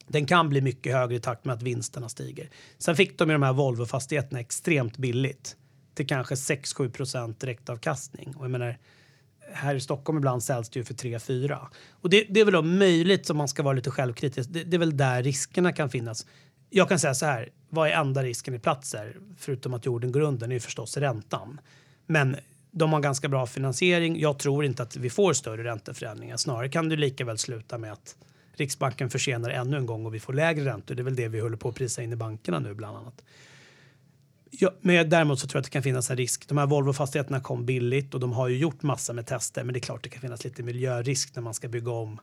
den 0.08 0.26
kan 0.26 0.50
bli 0.50 0.62
mycket 0.62 0.94
högre 0.94 1.16
i 1.16 1.20
takt 1.20 1.46
med 1.46 1.56
att 1.56 1.64
vinsterna 1.64 2.10
stiger. 2.10 2.50
Sen 2.78 2.96
fick 2.96 3.18
de 3.18 3.30
ju 3.30 3.34
de 3.34 3.44
här 3.44 3.54
Volvo-fastigheterna 3.54 4.40
extremt 4.40 4.98
billigt 4.98 5.58
till 5.94 6.08
kanske 6.08 6.36
6-7 6.36 7.36
direktavkastning. 7.40 8.36
Och 8.36 8.44
jag 8.44 8.52
menar, 8.52 8.78
här 9.52 9.76
i 9.76 9.80
Stockholm 9.80 10.18
ibland 10.18 10.44
säljs 10.44 10.70
det 10.70 10.80
ju 10.80 10.84
för 10.84 10.94
3-4. 10.94 11.60
Och 11.92 12.10
det, 12.10 12.26
det 12.30 12.40
är 12.40 12.46
väl 12.46 12.54
då 12.54 12.62
möjligt 12.62 13.30
om 13.30 13.38
man 13.38 13.48
ska 13.48 13.64
vara 13.64 13.74
lite 13.74 13.92
självkritisk. 13.92 14.50
Det, 14.50 14.64
det, 14.64 14.78
är 14.78 14.80
väl 14.80 14.98
där 14.98 15.24
riskerna 15.24 15.74
kan 15.74 15.90
finnas. 15.90 16.26
Jag 16.70 16.90
kan 16.90 17.00
säga 17.00 17.14
så 17.14 17.26
här, 17.26 17.50
vad 17.70 17.88
är 17.88 17.92
enda 17.92 18.24
risken 18.24 18.54
i 18.54 18.60
platser? 18.60 19.18
Förutom 19.38 19.74
att 19.74 19.86
jorden 19.86 20.12
går 20.12 20.22
under, 20.22 20.48
är 20.48 20.52
ju 20.52 20.60
förstås 20.60 20.98
räntan. 20.98 21.60
Men 22.06 22.36
de 22.72 22.94
har 22.94 23.00
ganska 23.00 23.28
bra 23.30 23.46
finansiering. 23.46 24.20
Jag 24.20 24.40
tror 24.40 24.66
inte 24.66 24.84
att 24.84 24.96
vi 24.96 25.10
får 25.10 25.34
större 25.34 25.64
ränteförändringar. 25.64 26.38
Snarare 26.38 26.70
kan 26.70 26.90
det 26.90 26.96
lika 26.96 27.26
väl 27.26 27.38
sluta 27.38 27.78
med 27.78 27.92
att 27.92 28.16
Riksbanken 28.56 29.10
försenar 29.10 29.50
ännu 29.50 29.78
en 29.78 29.86
gång 29.86 30.06
och 30.06 30.14
vi 30.14 30.20
får 30.20 30.34
lägre 30.34 30.66
räntor. 30.66 30.96
Det 30.96 31.02
är 31.02 31.04
väl 31.04 31.16
det 31.16 31.28
vi 31.28 31.40
håller 31.40 31.58
på 31.58 31.70
att 31.70 31.76
prisa 31.76 32.04
in 32.04 32.14
i 32.14 32.16
bankerna 32.16 32.60
nu 32.60 32.74
bland 32.74 32.98
annat. 32.98 33.24
Ja, 34.60 34.72
men 34.82 35.10
däremot 35.10 35.40
så 35.40 35.48
tror 35.48 35.58
jag 35.58 35.62
att 35.62 35.66
det 35.66 35.72
kan 35.72 35.84
finnas 35.84 36.10
en 36.10 36.18
risk. 36.18 36.48
De 36.48 36.58
här 36.58 36.66
Volvo-fastigheterna 36.66 37.40
kom 37.40 37.66
billigt 37.66 38.14
och 38.14 38.20
de 38.20 38.34
har 38.34 38.48
ju 38.48 38.58
gjort 38.58 38.84
massa 38.84 39.14
med 39.14 39.26
tester. 39.26 39.64
Men 39.64 39.74
det 39.74 39.78
är 39.78 39.82
klart 39.82 40.04
det 40.04 40.10
kan 40.10 40.22
finnas 40.22 40.44
lite 40.44 40.64
miljörisk 40.64 41.36
när 41.36 41.44
man 41.44 41.54
ska 41.54 41.68
bygga 41.68 41.92
om 41.92 42.20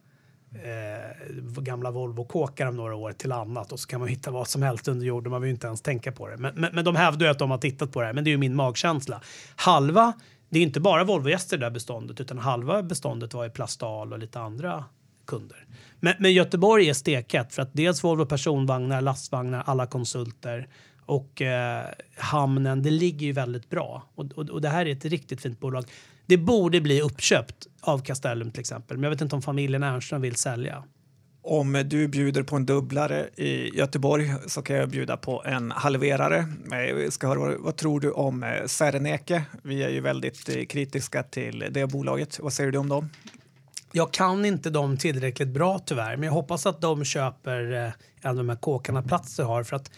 eh, 0.53 1.63
gamla 1.63 1.91
Volvo-kåkar 1.91 2.67
om 2.67 2.77
några 2.77 2.95
år 2.95 3.13
till 3.13 3.33
annat 3.33 3.73
och 3.73 3.81
så 3.81 3.89
kan 3.89 4.01
man 4.01 4.09
hitta 4.17 4.31
vad 4.31 4.49
som 4.49 4.63
helst 4.63 4.89
under 4.89 5.07
jorden. 5.07 5.31
Man 5.31 5.41
vill 5.43 5.49
ju 5.49 5.55
inte 5.55 5.67
ens 5.67 5.81
tänka 5.81 6.13
på 6.13 6.29
det. 6.29 6.37
Men, 6.37 6.55
men, 6.55 6.75
men 6.75 6.85
de 6.85 6.97
hävdar 6.97 7.27
ju 7.27 7.33
att 7.33 7.39
de 7.39 7.51
har 7.51 7.59
tittat 7.59 7.93
på 7.93 8.01
det 8.01 8.07
här. 8.07 8.13
Men 8.13 8.25
det 8.25 8.31
är 8.31 8.33
ju 8.33 8.39
min 8.39 8.55
magkänsla. 8.55 9.23
Halva, 9.57 10.13
det 10.49 10.59
är 10.59 10.63
inte 10.63 10.81
bara 10.81 11.05
Volvo-gäster 11.05 11.57
i 11.57 11.61
det 11.61 11.67
där 11.67 11.71
beståndet 11.71 12.21
utan 12.21 12.39
halva 12.39 12.83
beståndet 12.83 13.35
var 13.35 13.47
i 13.47 13.51
Plastal 13.51 14.13
och 14.13 14.19
lite 14.19 14.41
andra 14.41 14.85
kunder. 15.27 15.67
Men, 16.01 16.15
men 16.19 16.33
Göteborg 16.33 16.89
är 16.89 16.95
steket 16.95 17.55
för 17.55 17.63
att 17.63 17.71
dels 17.73 18.05
Volvo 18.05 18.27
personvagnar, 18.27 19.01
lastvagnar, 19.01 19.63
alla 19.67 19.87
konsulter 19.87 20.69
och 21.11 21.43
eh, 21.43 21.87
hamnen, 22.17 22.83
det 22.83 22.91
ligger 22.91 23.27
ju 23.27 23.33
väldigt 23.33 23.71
bra. 23.71 24.03
Och, 24.15 24.25
och, 24.35 24.51
och, 24.51 24.61
det 24.61 24.69
här 24.69 24.87
är 24.87 24.93
ett 24.93 25.05
riktigt 25.05 25.41
fint 25.41 25.61
bolag. 25.61 25.85
Det 26.27 26.37
borde 26.37 26.81
bli 26.81 27.01
uppköpt 27.01 27.67
av 27.81 27.99
Castellum 27.99 28.51
till 28.51 28.61
exempel, 28.61 28.97
men 28.97 29.05
jag 29.05 29.11
vet 29.11 29.21
inte 29.21 29.37
om 29.37 29.43
familjen 29.43 29.83
Ernström 29.83 30.21
vill 30.21 30.37
sälja. 30.37 30.85
Om 31.43 31.83
du 31.87 32.09
bjuder 32.09 32.43
på 32.43 32.57
en 32.57 32.67
dubblare 32.67 33.29
i 33.37 33.77
Göteborg 33.79 34.35
så 34.47 34.63
kan 34.63 34.77
jag 34.77 34.89
bjuda 34.89 35.17
på 35.17 35.43
en 35.45 35.71
halverare. 35.71 36.47
Jag 36.71 37.13
ska 37.13 37.29
höra, 37.29 37.57
vad 37.59 37.77
tror 37.77 38.01
du 38.01 38.11
om 38.11 38.43
eh, 38.43 38.67
Serneke? 38.67 39.43
Vi 39.63 39.83
är 39.83 39.91
ju 39.91 40.01
väldigt 40.01 40.49
eh, 40.49 40.65
kritiska 40.65 41.23
till 41.23 41.65
det 41.71 41.87
bolaget. 41.87 42.41
Vad 42.41 42.53
säger 42.53 42.73
du 42.73 42.79
om 42.79 42.89
dem? 42.89 43.09
Jag 43.93 44.13
kan 44.13 44.45
inte 44.45 44.71
dem 44.71 44.97
tillräckligt 44.97 45.49
bra 45.49 45.79
tyvärr, 45.79 46.17
men 46.17 46.23
jag 46.27 46.33
hoppas 46.33 46.67
att 46.67 46.81
de 46.81 47.05
köper 47.05 47.73
eh, 47.73 47.93
en 48.23 48.31
av 48.31 48.37
de 48.37 48.49
här 48.49 48.57
kåkarna 48.57 49.03
Platser 49.03 49.45
har. 49.45 49.63
För 49.63 49.77
att 49.77 49.91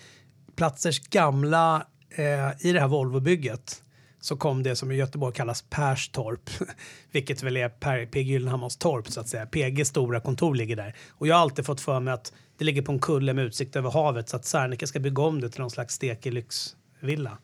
Platzers 0.57 0.99
gamla, 0.99 1.87
eh, 2.11 2.67
i 2.67 2.73
det 2.73 2.81
här 2.81 2.89
Volvo-bygget 2.89 3.83
så 4.21 4.37
kom 4.37 4.63
det 4.63 4.77
som 4.77 4.93
i 4.93 4.95
Göteborg 4.95 5.35
kallas 5.35 5.63
Perstorp, 5.63 6.51
vilket 7.13 7.43
väl 7.43 7.57
är 7.57 7.69
per, 7.69 8.07
PG 8.07 8.23
Gyllenhammars 8.23 8.77
torp 8.77 9.09
så 9.09 9.21
att 9.21 9.29
säga. 9.29 9.47
PGs 9.47 9.89
stora 9.89 10.21
kontor 10.21 10.55
ligger 10.55 10.77
där. 10.77 10.97
Och 11.11 11.27
jag 11.27 11.35
har 11.35 11.43
alltid 11.43 11.67
fått 11.67 11.81
för 11.81 12.01
mig 12.01 12.15
att 12.15 12.33
det 12.59 12.65
ligger 12.65 12.83
på 12.83 12.93
en 12.93 12.99
kulle 12.99 13.33
med 13.33 13.45
utsikt 13.45 13.77
över 13.77 13.91
havet 13.91 14.29
så 14.29 14.37
att 14.37 14.45
Serneke 14.45 14.87
ska 14.87 15.01
bygga 15.01 15.23
om 15.23 15.41
det 15.41 15.49
till 15.49 15.61
någon 15.61 15.71
slags 15.71 15.95
stekig 15.95 16.33
lyxvilla. 16.33 17.39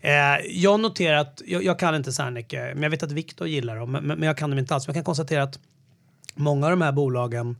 Eh, 0.00 0.12
jag 0.46 0.80
noterar 0.80 1.16
att, 1.16 1.42
jag, 1.46 1.64
jag 1.64 1.78
kan 1.78 1.94
inte 1.94 2.12
Serneke, 2.12 2.70
men 2.74 2.82
jag 2.82 2.90
vet 2.90 3.02
att 3.02 3.12
Viktor 3.12 3.48
gillar 3.48 3.76
dem, 3.76 3.92
men, 3.92 4.04
men, 4.04 4.22
jag 4.22 4.36
kan 4.36 4.50
dem 4.50 4.58
inte 4.58 4.74
alls. 4.74 4.86
Men 4.86 4.94
jag 4.94 4.96
kan 4.96 5.04
konstatera 5.04 5.42
att 5.42 5.58
många 6.34 6.66
av 6.66 6.70
de 6.70 6.82
här 6.82 6.92
bolagen, 6.92 7.56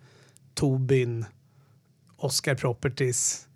Tobin, 0.55 1.24
Oscar 2.16 2.55
Properties, 2.55 3.48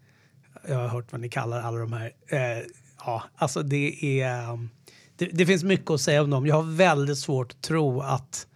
jag 0.69 0.77
har 0.77 0.89
hört 0.89 1.13
vad 1.13 1.21
ni 1.21 1.29
kallar 1.29 1.61
alla 1.61 1.79
de 1.79 1.93
här. 1.93 2.13
Eh, 2.27 2.65
ja, 3.05 3.23
alltså 3.37 3.63
det 3.63 4.21
är... 4.23 4.51
Um, 4.53 4.71
det, 5.17 5.27
det, 5.27 5.47
finns 5.47 5.65
mycket 5.65 5.91
att 5.91 6.01
säga 6.01 6.23
om 6.23 6.31
dem. 6.31 6.47
Jag 6.47 6.55
har 6.55 6.77
väldigt 6.77 7.19
svårt 7.19 7.53
att 7.53 7.63
tro 7.63 8.01
att 8.01 8.47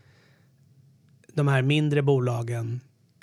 de 1.34 1.48
här 1.48 1.62
mindre 1.62 2.02
bolagen, 2.02 2.80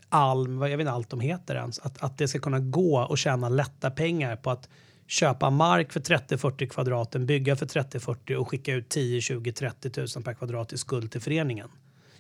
Alm, 0.09 0.61
jag 0.61 0.69
vet 0.69 0.79
inte 0.79 0.91
allt 0.91 1.09
de 1.09 1.19
heter 1.19 1.55
ens, 1.55 1.79
att, 1.79 2.03
att 2.03 2.17
det 2.17 2.27
ska 2.27 2.39
kunna 2.39 2.59
gå 2.59 2.99
och 2.99 3.17
tjäna 3.17 3.49
lätta 3.49 3.91
pengar 3.91 4.35
på 4.35 4.51
att 4.51 4.69
köpa 5.07 5.49
mark 5.49 5.93
för 5.93 5.99
30-40 5.99 6.67
kvadraten, 6.67 7.25
bygga 7.25 7.55
för 7.55 7.65
30-40 7.65 8.35
och 8.35 8.49
skicka 8.49 8.73
ut 8.73 8.89
10, 8.89 9.21
20, 9.21 9.51
30 9.51 9.91
000 10.15 10.23
per 10.23 10.33
kvadrat 10.33 10.73
i 10.73 10.77
skuld 10.77 11.11
till 11.11 11.21
föreningen. 11.21 11.69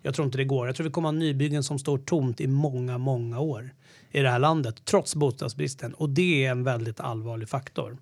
Jag 0.01 0.13
tror 0.13 0.25
inte 0.25 0.37
det 0.37 0.45
går. 0.45 0.67
Jag 0.67 0.75
tror 0.75 0.83
vi 0.83 0.91
kommer 0.91 1.07
ha 1.07 1.11
nybyggen 1.11 1.63
som 1.63 1.79
står 1.79 1.97
tomt 1.97 2.41
i 2.41 2.47
många, 2.47 2.97
många 2.97 3.39
år 3.39 3.73
i 4.11 4.21
det 4.21 4.29
här 4.29 4.39
landet 4.39 4.85
trots 4.85 5.15
bostadsbristen 5.15 5.93
och 5.93 6.09
det 6.09 6.45
är 6.45 6.51
en 6.51 6.63
väldigt 6.63 6.99
allvarlig 6.99 7.49
faktor. 7.49 7.97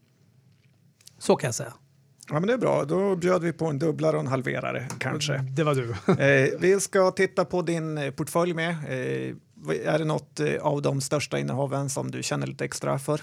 Så 1.17 1.35
kan 1.35 1.47
jag 1.47 1.55
säga. 1.55 1.73
Ja, 2.29 2.33
men 2.33 2.47
det 2.47 2.53
är 2.53 2.57
bra. 2.57 2.85
Då 2.85 3.15
bjöd 3.15 3.41
vi 3.41 3.53
på 3.53 3.65
en 3.65 3.79
dubblare 3.79 4.15
och 4.15 4.21
en 4.21 4.27
halverare 4.27 4.87
kanske. 4.99 5.37
Det 5.37 5.63
var 5.63 5.75
du. 5.75 5.89
eh, 6.23 6.59
vi 6.59 6.79
ska 6.79 7.11
titta 7.11 7.45
på 7.45 7.61
din 7.61 7.97
eh, 7.97 8.11
portfölj 8.11 8.53
med. 8.53 8.69
Eh, 8.69 9.35
är 9.85 9.99
det 9.99 10.05
något 10.05 10.39
eh, 10.39 10.55
av 10.61 10.81
de 10.81 11.01
största 11.01 11.39
innehaven 11.39 11.89
som 11.89 12.11
du 12.11 12.23
känner 12.23 12.47
lite 12.47 12.65
extra 12.65 12.99
för? 12.99 13.21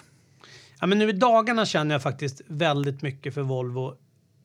Ja, 0.80 0.86
men 0.86 0.98
nu 0.98 1.08
i 1.08 1.12
dagarna 1.12 1.66
känner 1.66 1.94
jag 1.94 2.02
faktiskt 2.02 2.40
väldigt 2.46 3.02
mycket 3.02 3.34
för 3.34 3.42
Volvo. 3.42 3.94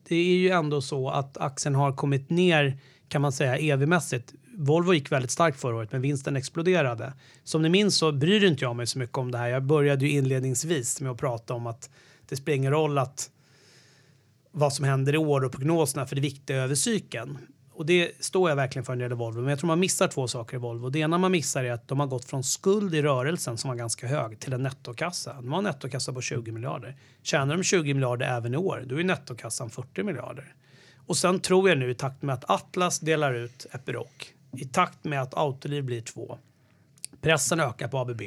Det 0.07 0.15
är 0.15 0.37
ju 0.37 0.49
ändå 0.49 0.81
så 0.81 1.09
att 1.09 1.37
aktien 1.37 1.75
har 1.75 1.93
kommit 1.93 2.29
ner 2.29 2.79
kan 3.09 3.21
man 3.21 3.31
säga 3.31 3.57
EV-mässigt. 3.57 4.33
Volvo 4.57 4.93
gick 4.93 5.11
väldigt 5.11 5.31
starkt 5.31 5.59
förra 5.59 5.75
året 5.75 5.91
men 5.91 6.01
vinsten 6.01 6.35
exploderade. 6.35 7.13
Som 7.43 7.61
ni 7.61 7.69
minns 7.69 7.97
så 7.97 8.11
bryr 8.11 8.43
inte 8.43 8.63
jag 8.63 8.75
mig 8.75 8.87
så 8.87 8.99
mycket 8.99 9.17
om 9.17 9.31
det 9.31 9.37
här. 9.37 9.47
Jag 9.47 9.63
började 9.63 10.05
ju 10.05 10.11
inledningsvis 10.11 11.01
med 11.01 11.11
att 11.11 11.17
prata 11.17 11.53
om 11.53 11.67
att 11.67 11.89
det 12.29 12.35
spelar 12.35 12.55
ingen 12.55 12.71
roll 12.71 12.97
att 12.97 13.29
vad 14.51 14.73
som 14.73 14.85
händer 14.85 15.15
i 15.15 15.17
år 15.17 15.45
och 15.45 15.51
prognoserna 15.51 16.05
för 16.05 16.15
det 16.15 16.21
viktiga 16.21 16.57
över 16.57 16.75
cykeln. 16.75 17.37
Och 17.73 17.85
det 17.85 18.11
står 18.19 18.49
jag 18.49 18.55
verkligen 18.55 18.85
för 18.85 18.93
när 18.93 18.97
det 18.97 19.03
gäller 19.03 19.15
Volvo. 19.15 19.41
Men 19.41 19.49
jag 19.49 19.59
tror 19.59 19.67
man 19.67 19.79
missar 19.79 20.07
två 20.07 20.27
saker 20.27 20.57
i 20.57 20.59
Volvo. 20.59 20.89
Det 20.89 20.99
ena 20.99 21.17
man 21.17 21.31
missar 21.31 21.63
är 21.63 21.71
att 21.71 21.87
de 21.87 21.99
har 21.99 22.07
gått 22.07 22.25
från 22.25 22.43
skuld 22.43 22.95
i 22.95 23.01
rörelsen 23.01 23.57
som 23.57 23.69
var 23.69 23.75
ganska 23.75 24.07
hög 24.07 24.39
till 24.39 24.53
en 24.53 24.63
nettokassa. 24.63 25.33
De 25.33 25.51
har 25.51 25.57
en 25.57 25.63
nettokassa 25.63 26.13
på 26.13 26.21
20 26.21 26.51
miljarder. 26.51 26.97
Tjänar 27.23 27.57
de 27.57 27.63
20 27.63 27.93
miljarder 27.93 28.37
även 28.37 28.53
i 28.53 28.57
år, 28.57 28.83
då 28.85 28.99
är 28.99 29.03
nettokassan 29.03 29.69
40 29.69 30.03
miljarder. 30.03 30.53
Och 31.09 31.17
sen 31.17 31.39
tror 31.39 31.69
jag 31.69 31.77
nu 31.77 31.91
i 31.91 31.95
takt 31.95 32.21
med 32.21 32.33
att 32.33 32.49
Atlas 32.49 32.99
delar 32.99 33.33
ut 33.33 33.65
Epiroc, 33.71 34.07
i 34.57 34.65
takt 34.65 35.03
med 35.03 35.21
att 35.21 35.37
Autoliv 35.37 35.83
blir 35.83 36.01
två, 36.01 36.37
pressen 37.21 37.59
ökar 37.59 37.87
på 37.87 37.97
ABB. 37.97 38.21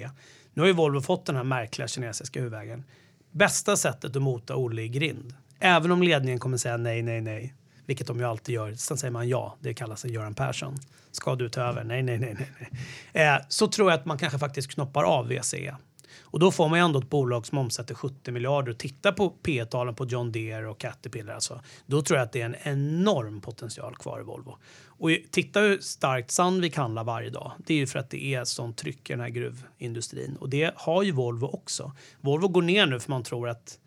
Nu 0.54 0.62
har 0.62 0.66
ju 0.66 0.72
Volvo 0.72 1.00
fått 1.00 1.26
den 1.26 1.36
här 1.36 1.44
märkliga 1.44 1.88
kinesiska 1.88 2.38
huvudvägen. 2.40 2.84
Bästa 3.30 3.76
sättet 3.76 4.16
att 4.16 4.22
mota 4.22 4.56
Olle 4.56 4.82
i 4.82 4.88
grind, 4.88 5.34
även 5.58 5.90
om 5.90 6.02
ledningen 6.02 6.38
kommer 6.38 6.56
säga 6.56 6.76
nej, 6.76 7.02
nej, 7.02 7.20
nej, 7.20 7.54
vilket 7.86 8.06
de 8.06 8.18
ju 8.18 8.24
alltid 8.24 8.54
gör. 8.54 8.74
Sen 8.74 8.98
säger 8.98 9.12
man 9.12 9.28
ja, 9.28 9.56
det 9.60 9.74
kallas 9.74 10.04
en 10.04 10.12
Göran 10.12 10.34
Persson. 10.34 10.76
Ska 11.10 11.34
du 11.34 11.48
ta 11.48 11.60
över? 11.60 11.84
Nej, 11.84 12.02
nej, 12.02 12.18
nej, 12.18 12.36
nej. 12.38 13.26
Eh, 13.26 13.42
så 13.48 13.68
tror 13.68 13.90
jag 13.90 14.00
att 14.00 14.06
man 14.06 14.18
kanske 14.18 14.38
faktiskt 14.38 14.74
knoppar 14.74 15.04
av 15.04 15.28
VCE. 15.28 15.76
Och 16.20 16.38
då 16.38 16.50
får 16.50 16.68
man 16.68 16.78
ju 16.78 16.84
ändå 16.84 16.98
ett 16.98 17.10
bolag 17.10 17.46
som 17.46 17.58
omsätter 17.58 17.94
70 17.94 18.30
miljarder 18.30 18.72
och 18.72 18.78
titta 18.78 19.12
på 19.12 19.30
P 19.30 19.64
talen 19.64 19.94
på 19.94 20.06
John 20.06 20.32
Deere 20.32 20.68
och 20.68 20.78
Caterpillar. 20.78 21.34
Alltså, 21.34 21.60
då 21.86 22.02
tror 22.02 22.18
jag 22.18 22.24
att 22.24 22.32
det 22.32 22.40
är 22.40 22.46
en 22.46 22.56
enorm 22.62 23.40
potential 23.40 23.96
kvar 23.96 24.20
i 24.20 24.22
Volvo. 24.22 24.56
Och 24.86 25.10
titta 25.30 25.60
hur 25.60 25.78
starkt 25.78 26.30
Sandvik 26.30 26.76
handlar 26.76 27.04
varje 27.04 27.30
dag. 27.30 27.52
Det 27.66 27.74
är 27.74 27.78
ju 27.78 27.86
för 27.86 27.98
att 27.98 28.10
det 28.10 28.24
är 28.24 28.44
sånt 28.44 28.76
tryck 28.76 29.10
i 29.10 29.12
den 29.12 29.20
här 29.20 29.28
gruvindustrin. 29.28 30.36
Och 30.36 30.48
det 30.48 30.74
har 30.76 31.02
ju 31.02 31.12
Volvo 31.12 31.46
också. 31.46 31.92
Volvo 32.20 32.48
går 32.48 32.62
ner 32.62 32.86
nu 32.86 33.00
för 33.00 33.10
man 33.10 33.22
tror 33.22 33.48
att 33.48 33.78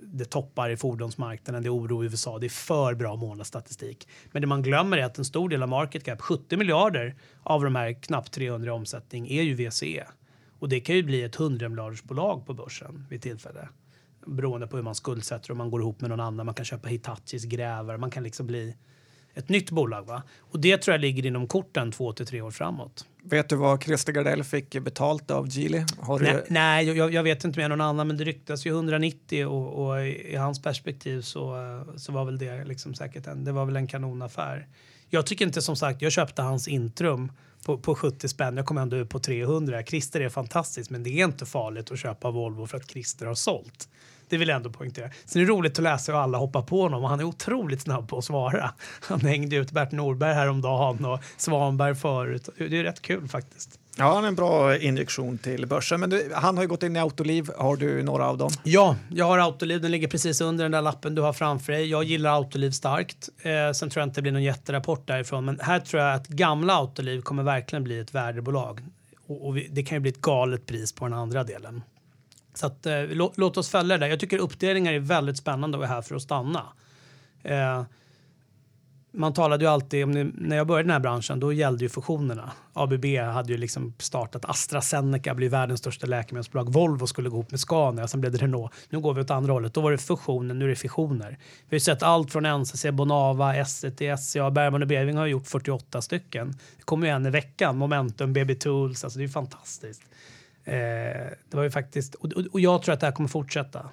det 0.00 0.24
toppar 0.24 0.70
i 0.70 0.76
fordonsmarknaden, 0.76 1.62
det 1.62 1.68
är 1.68 1.74
oro 1.74 2.04
i 2.04 2.06
USA, 2.06 2.38
det 2.38 2.46
är 2.46 2.48
för 2.48 2.94
bra 2.94 3.16
månadsstatistik. 3.16 4.08
Men 4.32 4.42
det 4.42 4.48
man 4.48 4.62
glömmer 4.62 4.98
är 4.98 5.04
att 5.04 5.18
en 5.18 5.24
stor 5.24 5.48
del 5.48 5.62
av 5.62 5.68
market 5.68 6.04
cap, 6.04 6.20
70 6.20 6.56
miljarder 6.56 7.16
av 7.42 7.64
de 7.64 7.74
här 7.74 8.02
knappt 8.02 8.32
300 8.32 8.68
i 8.68 8.70
omsättning, 8.70 9.28
är 9.28 9.42
ju 9.42 9.54
VCE. 9.54 10.06
Och 10.58 10.68
det 10.68 10.80
kan 10.80 10.96
ju 10.96 11.02
bli 11.02 11.22
ett 11.22 11.34
hundramiljardersbolag 11.34 12.46
på 12.46 12.54
börsen 12.54 13.06
vid 13.10 13.22
tillfälle. 13.22 13.68
Beroende 14.26 14.66
på 14.66 14.76
hur 14.76 14.84
man 14.84 14.94
skuldsätter 14.94 15.52
om 15.52 15.58
man 15.58 15.70
går 15.70 15.80
ihop 15.80 16.00
med 16.00 16.10
någon 16.10 16.20
annan. 16.20 16.46
Man 16.46 16.54
kan 16.54 16.64
köpa 16.64 16.88
Hitachis 16.88 17.44
grävare. 17.44 17.98
Man 17.98 18.10
kan 18.10 18.22
liksom 18.22 18.46
bli 18.46 18.74
ett 19.34 19.48
nytt 19.48 19.70
bolag. 19.70 20.06
Va? 20.06 20.22
Och 20.38 20.60
det 20.60 20.78
tror 20.78 20.92
jag 20.92 21.00
ligger 21.00 21.26
inom 21.26 21.46
korten 21.46 21.92
två 21.92 22.12
till 22.12 22.26
tre 22.26 22.40
år 22.40 22.50
framåt. 22.50 23.06
Vet 23.22 23.48
du 23.48 23.56
vad 23.56 23.82
Christer 23.82 24.12
Gardell 24.12 24.44
fick 24.44 24.82
betalt 24.82 25.30
av 25.30 25.48
Geely? 25.48 25.84
Har 26.00 26.20
nej, 26.20 26.32
du... 26.32 26.44
nej 26.48 26.86
jag, 26.86 27.12
jag, 27.14 27.22
vet 27.22 27.44
inte 27.44 27.58
mer 27.58 27.68
någon 27.68 27.80
annan, 27.80 28.06
men 28.06 28.16
det 28.16 28.24
ryktas 28.24 28.66
ju 28.66 28.70
190 28.70 29.46
och, 29.46 29.88
och 29.88 30.06
i, 30.06 30.36
hans 30.36 30.62
perspektiv 30.62 31.20
så, 31.20 31.56
så 31.96 32.12
var 32.12 32.24
väl 32.24 32.38
det 32.38 32.64
liksom 32.64 32.94
säkert 32.94 33.26
en, 33.26 33.44
det 33.44 33.52
var 33.52 33.64
väl 33.64 33.76
en 33.76 33.86
kanonaffär. 33.86 34.66
Jag 35.08 35.26
tycker 35.26 35.44
inte 35.44 35.62
som 35.62 35.76
sagt, 35.76 36.02
jag 36.02 36.12
köpte 36.12 36.42
hans 36.42 36.68
intrum 36.68 37.32
på, 37.68 37.78
på 37.78 37.94
70 37.94 38.28
spänn. 38.28 38.56
Jag 38.56 38.66
kom 38.66 38.78
ändå 38.78 38.96
ut 38.96 39.08
på 39.08 39.18
300. 39.18 39.82
Christer 39.82 40.20
är 40.20 40.28
fantastisk, 40.28 40.90
men 40.90 41.02
det 41.02 41.10
är 41.10 41.24
inte 41.24 41.46
farligt 41.46 41.90
att 41.90 41.98
köpa 41.98 42.30
Volvo 42.30 42.66
för 42.66 42.76
att 42.76 42.90
Christer 42.90 43.26
har 43.26 43.34
sålt. 43.34 43.88
Det 44.28 44.36
vill 44.36 44.48
jag 44.48 44.56
ändå 44.56 44.70
poängtera. 44.70 45.10
Sen 45.24 45.42
är 45.42 45.46
det 45.46 45.52
roligt 45.52 45.78
att 45.78 45.82
läsa 45.82 46.12
hur 46.12 46.18
alla 46.18 46.38
hoppar 46.38 46.62
på 46.62 46.82
honom 46.82 47.02
och 47.02 47.08
han 47.08 47.20
är 47.20 47.24
otroligt 47.24 47.80
snabb 47.80 48.08
på 48.08 48.18
att 48.18 48.24
svara. 48.24 48.70
Han 49.00 49.20
hängde 49.20 49.56
ut 49.56 49.70
Bert 49.70 49.92
Norberg 49.92 50.34
häromdagen 50.34 51.04
och 51.04 51.20
Svanberg 51.36 51.94
förut. 51.94 52.48
Det 52.56 52.78
är 52.78 52.82
rätt 52.82 53.02
kul 53.02 53.28
faktiskt. 53.28 53.77
Ja, 53.98 54.14
han 54.14 54.24
är 54.24 54.28
en 54.28 54.34
bra 54.34 54.76
injektion 54.76 55.38
till 55.38 55.66
börsen. 55.66 56.00
Men 56.00 56.10
du, 56.10 56.30
han 56.34 56.56
har 56.56 56.64
ju 56.64 56.68
gått 56.68 56.82
in 56.82 56.96
i 56.96 56.98
Autoliv. 56.98 57.50
Har 57.56 57.76
du 57.76 58.02
några 58.02 58.26
av 58.28 58.38
dem? 58.38 58.50
Ja, 58.62 58.96
jag 59.10 59.24
har 59.24 59.38
Autoliv. 59.38 59.80
Den 59.80 59.90
ligger 59.90 60.08
precis 60.08 60.40
under 60.40 60.64
den 60.64 60.72
där 60.72 60.82
lappen 60.82 61.14
du 61.14 61.22
har 61.22 61.32
framför 61.32 61.72
dig. 61.72 61.86
Jag 61.90 62.04
gillar 62.04 62.30
Autoliv 62.30 62.70
starkt. 62.70 63.28
Eh, 63.42 63.72
sen 63.72 63.90
tror 63.90 64.00
jag 64.00 64.08
inte 64.08 64.14
det 64.14 64.22
blir 64.22 64.32
någon 64.32 64.42
jätterapport 64.42 65.06
därifrån. 65.06 65.44
Men 65.44 65.60
här 65.60 65.80
tror 65.80 66.02
jag 66.02 66.14
att 66.14 66.28
gamla 66.28 66.74
Autoliv 66.74 67.20
kommer 67.20 67.42
verkligen 67.42 67.84
bli 67.84 67.98
ett 67.98 68.14
värdebolag. 68.14 68.80
Och, 69.26 69.46
och 69.46 69.56
vi, 69.56 69.68
det 69.70 69.82
kan 69.82 69.96
ju 69.96 70.00
bli 70.00 70.10
ett 70.10 70.20
galet 70.20 70.66
pris 70.66 70.92
på 70.92 71.04
den 71.04 71.14
andra 71.14 71.44
delen. 71.44 71.82
Så 72.54 72.66
att, 72.66 72.86
eh, 72.86 73.02
låt 73.34 73.56
oss 73.56 73.68
följa 73.68 73.98
det 73.98 74.04
där. 74.04 74.10
Jag 74.10 74.20
tycker 74.20 74.38
uppdelningar 74.38 74.92
är 74.92 74.98
väldigt 74.98 75.38
spännande 75.38 75.78
och 75.78 75.84
är 75.84 75.88
här 75.88 76.02
för 76.02 76.14
att 76.14 76.22
stanna. 76.22 76.62
Eh, 77.42 77.82
man 79.18 79.32
talade 79.32 79.64
ju 79.64 79.70
alltid 79.70 80.04
om, 80.04 80.32
när 80.34 80.56
jag 80.56 80.66
började 80.66 80.80
i 80.80 80.86
den 80.86 80.92
här 80.92 81.00
branschen, 81.00 81.40
då 81.40 81.52
gällde 81.52 81.84
ju 81.84 81.88
fusionerna. 81.88 82.52
ABB 82.72 83.04
hade 83.32 83.52
ju 83.52 83.58
liksom 83.58 83.94
startat 83.98 84.44
AstraZeneca, 84.44 85.34
blev 85.34 85.50
världens 85.50 85.80
största 85.80 86.06
läkemedelsbolag. 86.06 86.72
Volvo 86.72 87.06
skulle 87.06 87.28
gå 87.28 87.36
ihop 87.36 87.50
med 87.50 87.60
Scania, 87.60 88.08
sen 88.08 88.20
blev 88.20 88.32
det 88.32 88.38
Renault. 88.38 88.72
Nu 88.90 89.00
går 89.00 89.14
vi 89.14 89.20
åt 89.20 89.30
andra 89.30 89.52
hållet. 89.52 89.74
Då 89.74 89.80
var 89.80 89.92
det 89.92 89.98
fusioner, 89.98 90.54
nu 90.54 90.64
är 90.64 90.68
det 90.68 90.76
fissioner. 90.76 91.38
Vi 91.68 91.74
har 91.74 91.80
sett 91.80 92.02
allt 92.02 92.32
från 92.32 92.60
NCC, 92.60 92.86
Bonava, 92.92 93.56
Essity, 93.56 94.16
SCA, 94.16 94.50
Bergman 94.50 94.82
och 94.82 94.88
Beving 94.88 95.16
har 95.16 95.26
gjort 95.26 95.46
48 95.46 96.02
stycken. 96.02 96.48
Det 96.76 96.84
kommer 96.84 97.06
ju 97.06 97.12
en 97.12 97.26
i 97.26 97.30
veckan. 97.30 97.78
Momentum, 97.78 98.32
BB 98.32 98.54
Tools, 98.54 99.04
alltså 99.04 99.18
det 99.18 99.22
är 99.22 99.26
ju 99.26 99.32
fantastiskt. 99.32 100.02
Eh, 100.64 100.74
det 101.50 101.54
var 101.54 101.62
ju 101.62 101.70
faktiskt, 101.70 102.14
och, 102.14 102.32
och 102.52 102.60
jag 102.60 102.82
tror 102.82 102.92
att 102.92 103.00
det 103.00 103.06
här 103.06 103.12
kommer 103.12 103.28
fortsätta 103.28 103.90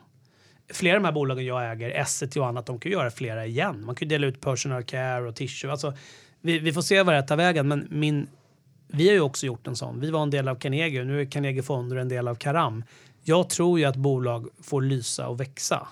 flera 0.70 0.96
av 0.96 1.02
de 1.02 1.06
här 1.06 1.14
bolagen 1.14 1.46
jag 1.46 1.72
äger, 1.72 1.90
Essity 1.90 2.40
och 2.40 2.48
annat, 2.48 2.66
de 2.66 2.80
kan 2.80 2.92
ju 2.92 2.98
göra 2.98 3.12
flera 3.12 3.46
igen. 3.46 3.86
Man 3.86 3.96
kan 3.96 4.08
ju 4.08 4.10
dela 4.10 4.28
ut 4.28 4.42
personal 4.42 4.84
care 4.84 5.28
och 5.28 5.36
tissue. 5.36 5.72
Alltså, 5.72 5.94
vi, 6.42 6.60
vi 6.60 6.74
får 6.74 6.82
se 6.82 7.04
vad 7.04 7.16
det 7.16 7.22
tar 7.22 7.38
vägen, 7.38 7.68
men 7.68 7.88
min, 7.92 8.28
vi 8.88 9.08
har 9.08 9.14
ju 9.14 9.22
också 9.22 9.46
gjort 9.46 9.68
en 9.68 9.76
sån. 9.76 10.00
Vi 10.00 10.12
var 10.12 10.24
en 10.24 10.30
del 10.30 10.48
av 10.48 10.56
Carnegie 10.56 11.02
och 11.02 11.08
nu 11.08 11.22
är 11.22 11.26
Carnegie 11.26 11.64
Fonder 11.64 11.98
en 11.98 12.10
del 12.10 12.28
av 12.28 12.36
Karam. 12.36 12.84
Jag 13.24 13.50
tror 13.50 13.80
ju 13.80 13.86
att 13.86 13.96
bolag 13.96 14.48
får 14.62 14.82
lysa 14.82 15.28
och 15.28 15.40
växa 15.40 15.88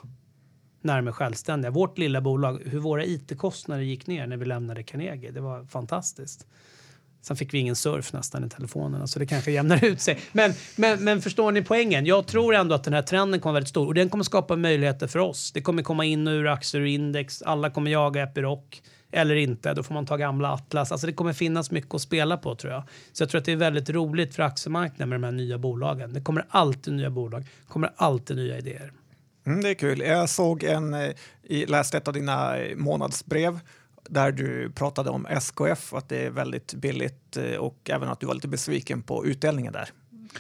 närmare 0.82 1.14
självständiga. 1.14 1.72
Vårt 1.72 1.98
lilla 1.98 2.22
bolag, 2.22 2.62
hur 2.66 2.80
våra 2.80 3.06
it-kostnader 3.06 3.84
gick 3.84 4.08
ner 4.08 4.28
när 4.28 4.38
vi 4.38 4.46
lämnade 4.46 4.84
Carnegie, 4.84 5.32
det 5.32 5.42
var 5.42 5.66
fantastiskt. 5.66 6.48
Sen 7.24 7.38
fick 7.38 7.54
vi 7.54 7.58
ingen 7.58 7.76
surf 7.76 8.14
nästan 8.14 8.46
i 8.46 8.50
telefonerna 8.50 9.08
så 9.08 9.20
det 9.20 9.26
kanske 9.26 9.52
jämnar 9.52 9.86
ut 9.86 10.02
sig. 10.02 10.20
Men, 10.32 10.54
men, 10.76 11.04
men 11.04 11.22
förstår 11.22 11.52
ni 11.52 11.62
poängen? 11.62 12.06
Jag 12.06 12.28
tror 12.28 12.56
ändå 12.56 12.76
att 12.76 12.84
den 12.84 12.94
här 12.94 13.02
trenden 13.02 13.40
kommer 13.40 13.52
vara 13.52 13.60
väldigt 13.60 13.70
stor 13.70 13.88
och 13.88 13.94
den 13.94 14.10
kommer 14.10 14.24
skapa 14.24 14.56
möjligheter 14.56 15.08
för 15.08 15.20
oss. 15.20 15.52
Det 15.52 15.62
kommer 15.62 15.84
komma 15.84 16.06
in 16.06 16.28
ur 16.28 16.48
aktier 16.48 16.82
och 16.82 16.88
index. 16.88 17.42
Alla 17.42 17.70
kommer 17.70 17.92
jaga 17.92 18.24
Epiroc 18.24 18.60
eller 19.12 19.36
inte. 19.36 19.74
Då 19.74 19.84
får 19.84 19.94
man 19.94 20.06
ta 20.06 20.18
gamla 20.18 20.54
Atlas. 20.54 20.92
Alltså 20.92 21.08
det 21.08 21.14
kommer 21.14 21.34
finnas 21.34 21.72
mycket 21.72 21.94
att 21.94 22.02
spela 22.02 22.38
på 22.38 22.56
tror 22.56 22.74
jag. 22.74 22.84
Så 23.12 23.24
jag 23.24 23.30
tror 23.30 23.40
att 23.40 23.46
det 23.46 23.52
är 23.52 23.56
väldigt 23.56 23.90
roligt 23.90 24.36
för 24.36 24.44
aktiemarknaden 24.44 25.10
med 25.10 25.22
de 25.22 25.24
här 25.24 25.32
nya 25.32 25.58
bolagen. 25.58 26.14
Det 26.14 26.22
kommer 26.22 26.46
alltid 26.50 26.94
nya 26.94 27.10
bolag. 27.10 27.42
Det 27.42 27.72
kommer 27.72 27.92
alltid 27.96 28.38
nya 28.38 28.58
idéer. 28.58 28.94
Mm, 29.46 29.62
det 29.62 29.70
är 29.70 29.74
kul. 29.74 30.00
Jag 30.00 30.30
såg 30.30 30.64
en, 30.64 30.94
eh, 30.94 31.10
läste 31.68 31.98
ett 31.98 32.08
av 32.08 32.14
dina 32.14 32.58
eh, 32.58 32.76
månadsbrev 32.76 33.60
där 34.10 34.32
du 34.32 34.72
pratade 34.72 35.10
om 35.10 35.26
SKF, 35.26 35.94
att 35.94 36.10
det 36.10 36.26
är 36.26 36.30
väldigt 36.30 36.74
billigt 36.74 37.38
eh, 37.38 37.58
och 37.58 37.90
även 37.90 38.10
att 38.10 38.20
du 38.20 38.26
var 38.26 38.34
lite 38.34 38.48
besviken 38.48 39.02
på 39.02 39.26
utdelningen 39.26 39.74
där. 39.74 39.90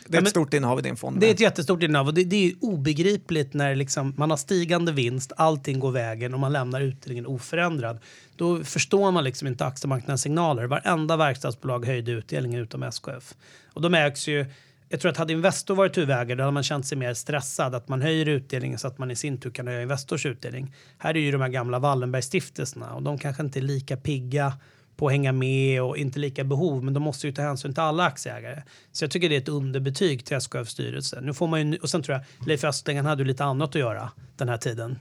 Det 0.07 0.18
är 0.18 0.22
ett 0.22 0.30
stort 0.30 0.53
innehav 0.53 0.80
i 0.80 0.81
din 0.81 0.95
fond. 0.95 1.19
Det 1.19 1.27
är 1.27 1.31
ett 1.31 1.40
jättestort 1.40 1.84
innehav 1.84 2.07
och 2.07 2.14
det, 2.14 2.23
det 2.23 2.35
är 2.35 2.53
obegripligt 2.61 3.53
när 3.53 3.76
liksom 3.76 4.14
man 4.18 4.30
har 4.30 4.38
stigande 4.38 4.91
vinst, 4.91 5.31
allting 5.38 5.80
går 5.80 5.91
vägen 5.91 6.34
och 6.34 6.40
man 6.40 6.53
lämnar 6.53 6.81
utdelningen 6.81 7.26
oförändrad. 7.26 7.99
Då 8.35 8.64
förstår 8.64 9.11
man 9.11 9.23
liksom 9.23 9.48
inte 9.48 9.65
aktiemarknadens 9.65 10.22
signaler. 10.22 10.65
Varenda 10.65 11.18
verkstadsbolag 11.18 11.85
höjde 11.85 12.11
utdelningen 12.11 12.60
utom 12.60 12.84
SKF. 12.84 13.34
Och 13.73 13.81
de 13.81 13.94
ägs 13.94 14.27
ju 14.27 14.45
jag 14.93 14.99
tror 14.99 15.11
att 15.11 15.17
hade 15.17 15.33
Investor 15.33 15.75
varit 15.75 15.97
huvudägare 15.97 16.35
då 16.35 16.43
hade 16.43 16.51
man 16.51 16.63
känt 16.63 16.85
sig 16.85 16.97
mer 16.97 17.13
stressad. 17.13 17.75
Att 17.75 17.87
man 17.87 18.01
höjer 18.01 18.29
utdelningen 18.29 18.79
så 18.79 18.87
att 18.87 18.97
man 18.97 19.11
i 19.11 19.15
sin 19.15 19.37
tur 19.39 19.49
kan 19.49 19.67
höja 19.67 19.81
Investors 19.81 20.25
utdelning. 20.25 20.75
Här 20.97 21.17
är 21.17 21.19
ju 21.19 21.31
de 21.31 21.41
här 21.41 21.49
gamla 21.49 21.79
Wallenbergstiftelserna 21.79 22.93
och 22.93 23.03
de 23.03 23.17
kanske 23.17 23.43
inte 23.43 23.59
är 23.59 23.61
lika 23.61 23.97
pigga 23.97 24.53
på 24.95 25.07
att 25.07 25.11
hänga 25.11 25.31
med 25.31 25.81
och 25.83 25.97
inte 25.97 26.19
lika 26.19 26.43
behov, 26.43 26.83
men 26.83 26.93
de 26.93 27.03
måste 27.03 27.27
ju 27.27 27.33
ta 27.33 27.41
hänsyn 27.41 27.73
till 27.73 27.83
alla 27.83 28.03
aktieägare. 28.03 28.61
Så 28.91 29.03
jag 29.03 29.11
tycker 29.11 29.29
det 29.29 29.35
är 29.35 29.41
ett 29.41 29.49
underbetyg 29.49 30.25
till 30.25 30.37
SKF 30.37 30.69
styrelse. 30.69 31.21
Nu 31.21 31.33
får 31.33 31.47
man 31.47 31.71
ju, 31.71 31.77
och 31.77 31.89
sen 31.89 32.03
tror 32.03 32.17
jag 32.17 32.47
Leif 32.47 32.63
Östling 32.63 33.01
hade 33.01 33.21
ju 33.21 33.27
lite 33.27 33.43
annat 33.43 33.69
att 33.69 33.75
göra 33.75 34.11
den 34.37 34.49
här 34.49 34.57
tiden. 34.57 34.99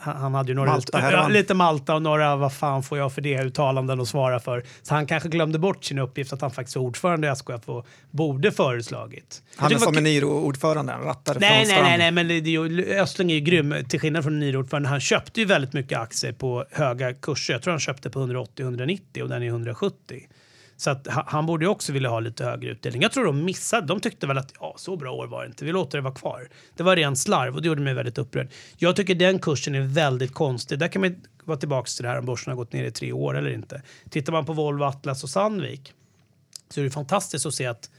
Han 0.00 0.34
hade 0.34 0.48
ju 0.48 0.54
några 0.54 0.70
Malta, 0.70 1.26
ut, 1.26 1.32
lite 1.32 1.54
Malta 1.54 1.94
och 1.94 2.02
några 2.02 2.36
vad 2.36 2.52
fan 2.52 2.82
får 2.82 2.98
jag 2.98 3.12
för 3.12 3.20
det 3.20 3.42
uttalanden 3.42 4.00
att 4.00 4.08
svara 4.08 4.40
för. 4.40 4.64
Så 4.82 4.94
han 4.94 5.06
kanske 5.06 5.28
glömde 5.28 5.58
bort 5.58 5.84
sin 5.84 5.98
uppgift 5.98 6.32
att 6.32 6.40
han 6.40 6.50
faktiskt 6.50 6.76
är 6.76 6.80
ordförande 6.80 7.26
i 7.26 7.30
SKF 7.30 7.68
och 7.68 7.86
borde 8.10 8.52
föreslagit. 8.52 9.42
Han 9.56 9.72
är 9.72 9.78
som 9.78 9.98
Eniro-ordföranden, 9.98 11.00
rattade 11.00 11.40
nej, 11.40 11.66
nej, 11.66 11.82
nej, 11.82 11.98
nej, 11.98 12.10
men 12.10 12.28
det, 12.28 12.40
det, 12.40 13.00
Östling 13.00 13.30
är 13.30 13.34
ju 13.34 13.40
grym 13.40 13.74
till 13.88 14.00
skillnad 14.00 14.24
från 14.24 14.42
Eniro-ordföranden. 14.42 14.90
Han 14.90 15.00
köpte 15.00 15.40
ju 15.40 15.46
väldigt 15.46 15.72
mycket 15.72 15.98
aktier 15.98 16.32
på 16.32 16.64
höga 16.70 17.14
kurser. 17.14 17.54
Jag 17.54 17.62
tror 17.62 17.70
han 17.70 17.80
köpte 17.80 18.10
på 18.10 18.26
180-190 18.26 19.22
och 19.22 19.28
den 19.28 19.42
är 19.42 19.46
170. 19.46 20.20
Så 20.76 20.90
att 20.90 21.06
han 21.10 21.46
borde 21.46 21.66
också 21.68 21.92
vilja 21.92 22.08
ha 22.08 22.20
lite 22.20 22.44
högre 22.44 22.70
utdelning. 22.70 23.02
Jag 23.02 23.12
tror 23.12 23.24
de 23.24 23.44
missade. 23.44 23.86
De 23.86 24.00
tyckte 24.00 24.26
väl 24.26 24.38
att 24.38 24.52
ja, 24.60 24.74
så 24.76 24.96
bra 24.96 25.12
år 25.12 25.26
var 25.26 25.42
det 25.42 25.46
inte. 25.46 25.64
Vi 25.64 25.72
låter 25.72 25.98
det 25.98 26.02
vara 26.02 26.14
kvar. 26.14 26.48
Det 26.76 26.82
var 26.82 26.96
ren 26.96 27.16
slarv 27.16 27.54
och 27.54 27.62
det 27.62 27.68
gjorde 27.68 27.82
mig 27.82 27.94
väldigt 27.94 28.18
upprörd. 28.18 28.48
Jag 28.76 28.96
tycker 28.96 29.14
den 29.14 29.38
kursen 29.38 29.74
är 29.74 29.80
väldigt 29.80 30.34
konstig. 30.34 30.78
Där 30.78 30.88
kan 30.88 31.02
man 31.02 31.22
vara 31.44 31.58
tillbaka 31.58 31.86
till 31.86 32.02
det 32.02 32.08
här 32.08 32.18
om 32.18 32.26
börsen 32.26 32.50
har 32.50 32.56
gått 32.56 32.72
ner 32.72 32.84
i 32.84 32.90
tre 32.90 33.12
år 33.12 33.36
eller 33.36 33.50
inte. 33.50 33.82
Tittar 34.10 34.32
man 34.32 34.46
på 34.46 34.52
Volvo, 34.52 34.84
Atlas 34.84 35.24
och 35.24 35.30
Sandvik 35.30 35.92
så 36.68 36.80
är 36.80 36.84
det 36.84 36.90
fantastiskt 36.90 37.46
att 37.46 37.54
se 37.54 37.66
att 37.66 37.90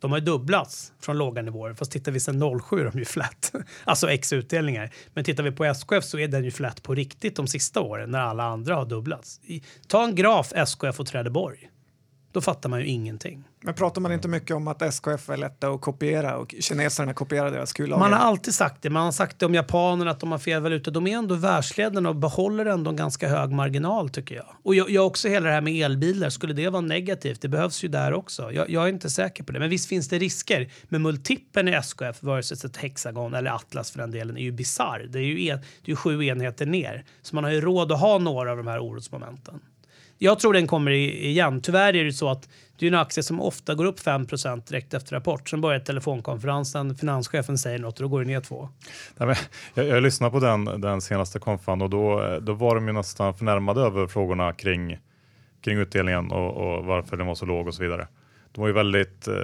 de 0.00 0.12
har 0.12 0.20
dubblats 0.20 0.92
från 1.00 1.18
låga 1.18 1.42
nivåer. 1.42 1.74
Fast 1.74 1.92
tittar 1.92 2.12
vi 2.12 2.20
sen 2.20 2.60
07 2.60 2.80
är 2.80 2.84
de 2.84 2.98
ju 2.98 3.04
flat. 3.04 3.52
alltså 3.84 4.10
ex 4.10 4.32
utdelningar. 4.32 4.90
Men 5.14 5.24
tittar 5.24 5.42
vi 5.42 5.52
på 5.52 5.64
SKF 5.64 6.04
så 6.04 6.18
är 6.18 6.28
den 6.28 6.44
ju 6.44 6.50
flat 6.50 6.82
på 6.82 6.94
riktigt 6.94 7.36
de 7.36 7.46
sista 7.46 7.80
åren 7.80 8.10
när 8.10 8.20
alla 8.20 8.44
andra 8.44 8.74
har 8.74 8.86
dubblats. 8.86 9.40
Ta 9.88 10.04
en 10.04 10.14
graf 10.14 10.52
SKF 10.54 11.00
och 11.00 11.06
Trelleborg 11.06 11.68
då 12.32 12.40
fattar 12.40 12.68
man 12.68 12.80
ju 12.80 12.86
ingenting. 12.86 13.44
Men 13.64 13.74
pratar 13.74 14.00
man 14.00 14.12
inte 14.12 14.28
mycket 14.28 14.56
om 14.56 14.68
att 14.68 14.82
SKF 14.82 15.30
är 15.30 15.36
lätta 15.36 15.68
att 15.68 15.80
kopiera 15.80 16.36
och 16.36 16.54
kineserna 16.60 17.14
kopierar 17.14 17.50
deras 17.50 17.72
kullager? 17.72 18.00
Man 18.00 18.12
har 18.12 18.18
alltid 18.18 18.54
sagt 18.54 18.82
det. 18.82 18.90
Man 18.90 19.04
har 19.04 19.12
sagt 19.12 19.38
det 19.38 19.46
om 19.46 19.54
japanerna 19.54 20.10
att 20.10 20.20
de 20.20 20.32
har 20.32 20.38
fel 20.38 20.62
valuta. 20.62 20.90
De 20.90 21.06
är 21.06 21.16
ändå 21.16 21.34
världsledande 21.34 22.08
och 22.08 22.16
behåller 22.16 22.66
ändå 22.66 22.90
en 22.90 22.96
ganska 22.96 23.28
hög 23.28 23.50
marginal 23.50 24.08
tycker 24.10 24.34
jag. 24.34 24.46
Och 24.62 24.74
jag, 24.74 24.90
jag 24.90 25.06
också 25.06 25.28
hela 25.28 25.46
det 25.46 25.54
här 25.54 25.60
med 25.60 25.84
elbilar. 25.84 26.30
Skulle 26.30 26.54
det 26.54 26.68
vara 26.68 26.80
negativt? 26.80 27.40
Det 27.40 27.48
behövs 27.48 27.84
ju 27.84 27.88
där 27.88 28.12
också. 28.12 28.52
Jag, 28.52 28.70
jag 28.70 28.84
är 28.84 28.88
inte 28.88 29.10
säker 29.10 29.44
på 29.44 29.52
det. 29.52 29.58
Men 29.58 29.70
visst 29.70 29.88
finns 29.88 30.08
det 30.08 30.18
risker. 30.18 30.70
Men 30.88 31.02
multipeln 31.02 31.68
i 31.68 31.72
SKF 31.72 32.22
versus 32.22 32.64
ett 32.64 32.76
Hexagon 32.76 33.34
eller 33.34 33.50
Atlas 33.50 33.90
för 33.90 33.98
den 33.98 34.10
delen 34.10 34.36
är 34.36 34.42
ju 34.42 34.52
bisarr. 34.52 35.06
Det 35.08 35.18
är 35.18 35.22
ju, 35.22 35.48
en, 35.48 35.58
det 35.84 35.92
är 35.92 35.96
sju 35.96 36.24
enheter 36.24 36.66
ner. 36.66 37.04
Så 37.22 37.34
man 37.34 37.44
har 37.44 37.50
ju 37.50 37.60
råd 37.60 37.92
att 37.92 38.00
ha 38.00 38.18
några 38.18 38.50
av 38.50 38.56
de 38.56 38.66
här 38.66 38.80
orosmomenten. 38.80 39.60
Jag 40.22 40.38
tror 40.38 40.52
den 40.52 40.66
kommer 40.66 40.90
igen. 40.90 41.60
Tyvärr 41.60 41.96
är 41.96 42.04
det 42.04 42.12
så 42.12 42.28
att 42.28 42.48
det 42.78 42.86
är 42.86 42.90
en 42.92 42.98
aktie 42.98 43.22
som 43.22 43.40
ofta 43.40 43.74
går 43.74 43.84
upp 43.84 44.00
5% 44.00 44.68
direkt 44.68 44.94
efter 44.94 45.16
rapport. 45.16 45.48
Sen 45.48 45.60
börjar 45.60 45.80
telefonkonferensen, 45.80 46.94
finanschefen 46.94 47.58
säger 47.58 47.78
något 47.78 48.00
och 48.00 48.02
då 48.02 48.08
går 48.08 48.20
det 48.20 48.26
ner 48.26 48.40
2. 48.40 48.68
jag, 49.16 49.36
jag 49.74 50.02
lyssnade 50.02 50.30
på 50.30 50.40
den, 50.40 50.64
den 50.64 51.00
senaste 51.00 51.38
konfan 51.38 51.82
och 51.82 51.90
då, 51.90 52.38
då 52.42 52.52
var 52.52 52.74
de 52.74 52.86
ju 52.86 52.92
nästan 52.92 53.34
förnärmade 53.34 53.80
över 53.80 54.06
frågorna 54.06 54.52
kring, 54.52 54.98
kring 55.60 55.78
utdelningen 55.78 56.30
och, 56.30 56.56
och 56.56 56.84
varför 56.84 57.16
den 57.16 57.26
var 57.26 57.34
så 57.34 57.46
låg 57.46 57.66
och 57.66 57.74
så 57.74 57.82
vidare. 57.82 58.08
De 58.52 58.60
var 58.60 58.68
ju 58.68 58.74
väldigt 58.74 59.28
eh, 59.28 59.34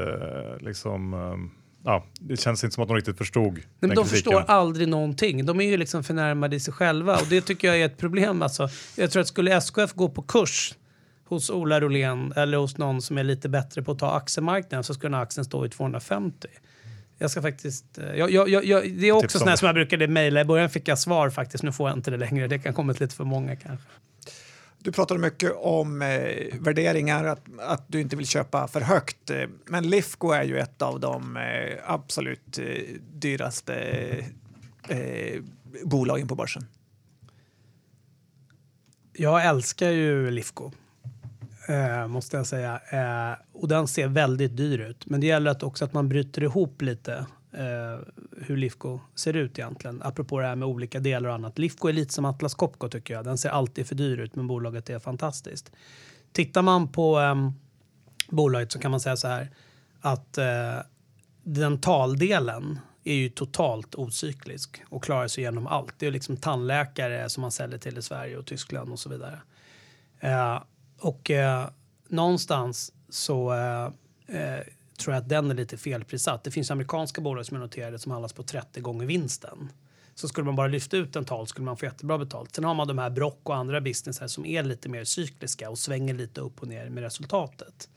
liksom 0.61 1.15
eh, 1.15 1.58
ja, 1.85 2.05
det 2.21 2.37
känns 2.37 2.65
inte 2.65 2.75
som 2.75 2.83
att 2.83 2.89
de 2.89 2.97
riktigt 2.97 3.19
förstod 3.19 3.55
Nej, 3.55 3.65
men 3.81 3.89
De 3.91 3.95
kritiken. 3.95 4.09
förstår 4.09 4.45
aldrig 4.47 4.89
någonting. 4.89 5.47
De 5.47 5.61
är 5.61 5.71
ju 5.71 5.77
liksom 5.77 6.05
förnärmade 6.05 6.57
i 6.57 6.61
sig 6.61 6.75
själva 6.75 7.17
och 7.17 7.27
det 7.31 7.41
tycker 7.41 7.69
jag 7.69 7.81
är 7.81 7.87
ett 7.87 7.99
problem. 7.99 8.43
Alltså, 8.43 8.69
jag 8.97 9.11
tror 9.11 9.21
att 9.21 9.29
skulle 9.29 9.57
SKF 9.57 9.93
gå 9.95 10.09
på 10.09 10.23
kurs 10.23 10.75
hos 11.25 11.51
Ola 11.51 11.81
Rolén 11.81 12.33
eller 12.37 12.59
hos 12.59 12.79
någon 12.79 13.03
som 13.03 13.19
är 13.19 13.25
lite 13.25 13.49
bättre 13.49 13.83
på 13.83 13.93
att 13.93 13.99
ta 13.99 14.11
aktiemarknaden 14.17 14.85
så 14.85 14.95
skulle 14.95 15.17
den 15.17 15.23
aktien 15.23 15.45
stå 15.45 15.67
i 15.67 15.69
250. 15.69 16.49
Jag 17.19 17.31
ska 17.31 17.43
faktiskt... 17.43 17.99
Eh, 17.99 18.15
jag, 18.15 18.31
jag, 18.31 18.65
jag, 18.65 18.93
det 18.93 19.07
är 19.07 19.13
också 19.13 19.39
sånt 19.39 19.59
som 19.59 19.67
jag 19.67 19.75
brukade 19.75 20.09
mejla. 20.09 20.41
I 20.41 20.45
början 20.45 20.71
fick 20.71 20.89
jag 20.89 20.99
svar 20.99 21.31
faktiskt. 21.31 21.65
Nu 21.65 21.73
får 21.73 21.89
jag 21.89 21.99
inte 21.99 22.11
det 22.11 22.17
längre. 22.17 22.49
Det 22.49 22.59
kan 22.59 22.75
komma 22.75 22.95
lite 23.01 23.15
för 23.15 23.25
många 23.25 23.57
kanske. 23.57 23.87
Du 24.79 24.93
pratade 24.93 25.21
mycket 25.21 25.53
om 25.57 26.03
eh, 26.03 26.59
värderingar, 26.61 27.25
att, 27.25 27.45
att 27.61 27.85
du 27.87 28.01
inte 28.01 28.17
vill 28.17 28.27
köpa 28.27 28.69
för 28.69 28.81
högt. 28.81 29.31
Eh, 29.31 29.49
men 29.67 29.91
Lifco 29.91 30.31
är 30.31 30.43
ju 30.43 30.59
ett 30.59 30.83
av 30.83 31.01
de 31.01 31.37
eh, 31.37 31.79
absolut 31.87 32.59
eh, 32.59 32.65
dyraste 33.15 33.75
eh, 34.89 35.43
bolagen 35.85 36.29
på 36.29 36.35
börsen. 36.35 36.67
Jag 39.13 39.47
älskar 39.47 39.91
ju 39.91 40.31
Lifco, 40.31 40.73
eh, 41.69 42.07
måste 42.07 42.37
jag 42.37 42.47
säga. 42.47 42.81
Eh, 42.91 43.39
och 43.53 43.69
den 43.69 43.89
ser 43.89 44.09
väldigt 44.09 44.57
dyr 44.57 44.79
ut. 44.79 45.07
Men 45.07 45.21
det 45.21 45.27
gäller 45.27 45.51
att 45.51 45.63
också 45.63 45.85
att 45.85 45.93
man 45.93 46.09
bryter 46.09 46.43
ihop 46.43 46.83
lite 46.83 47.27
eh, 47.53 47.99
hur 48.37 48.57
Lifco 48.57 49.01
ser 49.15 49.37
ut 49.37 49.59
egentligen. 49.59 50.03
Apropå 50.03 50.41
det 50.41 50.47
här 50.47 50.57
med 50.57 50.69
olika 50.69 51.01
delar 51.01 51.29
och 51.29 51.35
annat. 51.35 51.59
Lifco 51.59 51.89
är 51.89 51.93
lite 51.93 52.15
som 52.15 52.25
Atlas 52.25 52.55
Copco 52.55 52.89
tycker 52.89 53.15
jag. 53.15 53.25
Den 53.25 53.39
ser 53.39 53.49
alltid 53.49 53.87
för 53.87 53.95
dyr 53.95 54.19
ut 54.19 54.37
men 54.37 54.47
bolaget 54.47 54.91
är 54.91 54.99
fantastiskt. 54.99 55.73
Tittar 56.33 56.63
man 56.63 56.93
på 56.93 57.21
eh, 57.21 57.51
bolaget 58.29 58.73
så 58.73 58.79
kan 58.79 58.91
man 58.91 59.01
säga 59.01 59.17
så 59.17 59.29
här 59.29 59.51
att 60.01 60.39
eh, 60.39 60.79
dentaldelen 61.43 62.81
är 63.05 63.15
ju 63.15 63.29
totalt 63.29 63.95
ocyklisk 63.95 64.83
och 64.89 65.05
klarar 65.05 65.29
sig 65.29 65.45
genom 65.45 65.67
allt. 65.67 65.95
Det 65.99 66.07
är 66.07 66.11
liksom 66.11 66.37
tandläkare 66.37 67.29
som 67.29 67.41
man 67.41 67.53
säljer 67.53 67.79
till 67.79 67.99
i 67.99 68.03
Sverige 68.03 68.37
och 68.37 68.47
Tyskland 68.47 68.93
och 68.93 68.99
så 68.99 69.09
vidare. 69.09 69.41
Eh, 70.21 70.63
och 70.99 71.31
eh, 71.31 71.69
någonstans 72.09 72.93
så 73.09 73.53
eh, 73.53 73.85
eh 74.37 74.63
tror 74.99 75.15
jag 75.15 75.23
att 75.23 75.29
den 75.29 75.51
är 75.51 75.55
lite 75.55 75.77
felprissatt. 75.77 76.45
Det 76.45 76.51
finns 76.51 76.71
amerikanska 76.71 77.21
bolag 77.21 77.47
som 77.47 77.57
är 77.57 77.61
noterade 77.61 77.99
som 77.99 78.13
handlas 78.13 78.33
på 78.33 78.43
30 78.43 78.81
gånger 78.81 79.07
vinsten. 79.07 79.73
Så 80.15 80.29
skulle 80.29 80.45
man 80.45 80.57
bara 80.57 80.69
lyfta 80.69 80.97
ut 80.97 81.17
en 81.17 81.25
tal 81.25 81.47
skulle 81.47 81.65
man 81.65 81.77
få 81.77 81.85
jättebra 81.85 82.19
betalt. 82.19 82.55
Sen 82.55 82.65
har 82.65 82.75
man 82.75 82.89
de 82.89 82.99
här 82.99 83.11
Brock 83.11 83.41
och 83.43 83.57
andra 83.57 83.81
business 83.81 84.33
som 84.33 84.47
är 84.47 84.63
lite 84.63 84.89
mer 84.89 85.05
cykliska 85.05 85.71
och 85.71 85.79
svänger 85.79 86.15
lite 86.15 86.41
upp 86.41 86.63
och 86.63 86.69
ner 86.69 86.89
med 86.89 87.03
resultatet. 87.03 87.89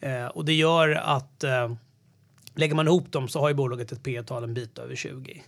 Eh, 0.00 0.26
och 0.26 0.44
det 0.44 0.52
gör 0.52 0.88
att 0.88 1.44
eh, 1.44 1.74
lägger 2.54 2.74
man 2.74 2.86
ihop 2.86 3.12
dem 3.12 3.28
så 3.28 3.40
har 3.40 3.48
ju 3.48 3.54
bolaget 3.54 3.92
ett 3.92 4.02
P 4.02 4.22
tal 4.22 4.44
en 4.44 4.54
bit 4.54 4.78
över 4.78 4.94
20. 4.94 5.42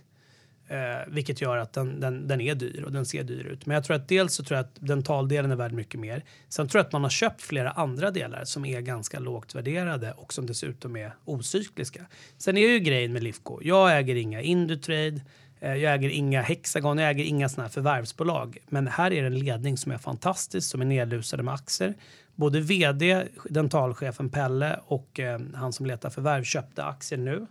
Eh, 0.67 0.77
vilket 1.07 1.41
gör 1.41 1.57
att 1.57 1.73
den, 1.73 1.99
den, 1.99 2.27
den, 2.27 2.41
är 2.41 2.55
dyr 2.55 2.83
och 2.83 2.91
den 2.91 3.05
ser 3.05 3.23
dyr 3.23 3.45
ut. 3.45 3.65
Men 3.65 3.75
jag 3.75 3.83
tror 3.83 3.95
att 3.95 4.07
dels 4.07 4.33
så 4.33 4.43
tror 4.43 4.57
jag 4.57 4.63
att 4.63 4.75
dentaldelen 4.79 5.51
är 5.51 5.55
värd 5.55 5.71
mycket 5.71 5.99
mer. 5.99 6.23
Sen 6.49 6.67
tror 6.67 6.79
jag 6.79 6.85
att 6.85 6.91
man 6.91 7.03
har 7.03 7.09
köpt 7.09 7.41
flera 7.41 7.71
andra 7.71 8.11
delar 8.11 8.45
som 8.45 8.65
är 8.65 8.81
ganska 8.81 9.19
lågt 9.19 9.55
värderade 9.55 10.11
och 10.11 10.33
som 10.33 10.45
dessutom 10.45 10.95
är 10.95 11.13
ocykliska. 11.25 12.05
Sen 12.37 12.57
är 12.57 12.67
ju 12.67 12.79
grejen 12.79 13.13
med 13.13 13.23
Lifco. 13.23 13.59
Jag 13.63 13.97
äger 13.97 14.15
inga 14.15 14.41
Indutrade. 14.41 15.21
Eh, 15.59 15.75
jag 15.75 15.93
äger 15.93 16.09
inga 16.09 16.41
Hexagon, 16.41 16.97
jag 16.97 17.09
äger 17.09 17.23
inga 17.23 17.49
sådana 17.49 17.67
här 17.67 17.73
förvärvsbolag. 17.73 18.57
Men 18.69 18.87
här 18.87 19.13
är 19.13 19.21
det 19.21 19.27
en 19.27 19.39
ledning 19.39 19.77
som 19.77 19.91
är 19.91 19.97
fantastisk, 19.97 20.69
som 20.69 20.81
är 20.81 20.85
nedlusade 20.85 21.43
med 21.43 21.53
aktier. 21.53 21.93
Både 22.35 22.59
vd, 22.59 23.23
dentalchefen 23.49 24.29
Pelle 24.29 24.79
och 24.85 25.19
eh, 25.19 25.39
han 25.53 25.73
som 25.73 25.85
letar 25.85 26.09
förvärv 26.09 26.43
köpte 26.43 26.83
aktier 26.83 27.19
nu 27.19 27.47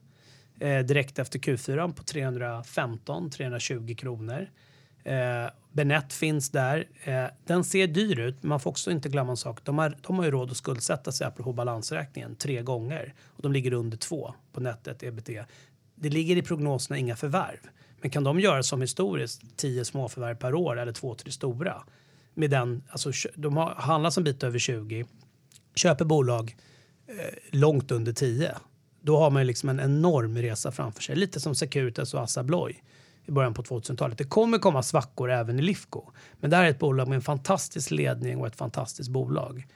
Eh, 0.62 0.84
direkt 0.84 1.18
efter 1.18 1.39
Q4 1.39 1.93
på 1.93 2.02
315-320 2.02 3.94
kronor. 3.94 4.48
Eh, 5.05 5.47
Benett 5.72 6.12
finns 6.12 6.51
där. 6.51 6.89
Eh, 7.05 7.24
den 7.47 7.64
ser 7.64 7.86
dyr 7.86 8.18
ut, 8.18 8.36
men 8.40 8.48
man 8.48 8.60
får 8.60 8.70
också 8.70 8.90
inte 8.90 9.09
glömma 9.09 9.30
en 9.30 9.36
sak. 9.36 9.64
De 9.64 9.78
har, 9.78 9.97
de 10.06 10.16
har 10.16 10.24
ju 10.24 10.30
råd 10.30 10.51
att 10.51 10.56
skuldsätta 10.56 11.12
sig 11.12 11.26
apropå 11.26 11.52
balansräkningen 11.52 12.36
tre 12.36 12.62
gånger 12.62 13.14
och 13.26 13.43
de 13.43 13.52
ligger 13.52 13.72
under 13.72 13.97
två 13.97 14.34
på 14.52 14.60
nätet, 14.60 15.02
ebitda. 15.02 15.47
Det 15.94 16.09
ligger 16.09 16.36
i 16.36 16.43
prognoserna 16.43 16.98
inga 16.98 17.16
förvärv. 17.16 17.68
Men 18.01 18.10
kan 18.10 18.24
de 18.24 18.40
göra 18.40 18.62
som 18.62 18.80
historiskt, 18.80 19.43
tio 19.56 19.84
småförvärv 19.84 20.34
per 20.34 20.55
år 20.55 20.78
eller 20.78 20.93
två, 20.93 21.14
tre 21.14 21.32
stora? 21.32 21.82
Med 22.34 22.51
den, 22.51 22.82
alltså, 22.89 23.12
de 23.34 23.56
har 23.56 23.74
handlat 23.74 24.16
en 24.16 24.24
bit 24.24 24.43
över 24.43 24.59
20, 24.59 25.05
köper 25.74 26.05
bolag 26.05 26.56
eh, 27.06 27.14
långt 27.51 27.90
under 27.90 28.12
10 28.12 28.56
då 29.02 29.18
har 29.18 29.30
man 29.30 29.46
liksom 29.46 29.68
en 29.68 29.80
enorm 29.80 30.38
resa 30.38 30.72
framför 30.72 31.02
sig. 31.02 31.16
Lite 31.16 31.40
som 31.40 31.54
Securitas 31.54 32.14
och 32.14 32.20
Assa 32.20 32.40
Abloy 32.40 32.82
i 33.26 33.30
början 33.30 33.54
på 33.54 33.62
2000-talet. 33.62 34.18
Det 34.18 34.24
kommer 34.24 34.58
komma 34.58 34.82
svackor 34.82 35.30
även 35.30 35.58
i 35.58 35.62
Lifco. 35.62 36.02
Men 36.40 36.50
det 36.50 36.56
här 36.56 36.64
är 36.64 36.70
ett 36.70 36.78
bolag 36.78 37.08
med 37.08 37.16
en 37.16 37.22
fantastisk 37.22 37.90
ledning 37.90 38.38
och 38.38 38.46
ett 38.46 38.56
fantastiskt 38.56 39.10
bolag 39.10 39.66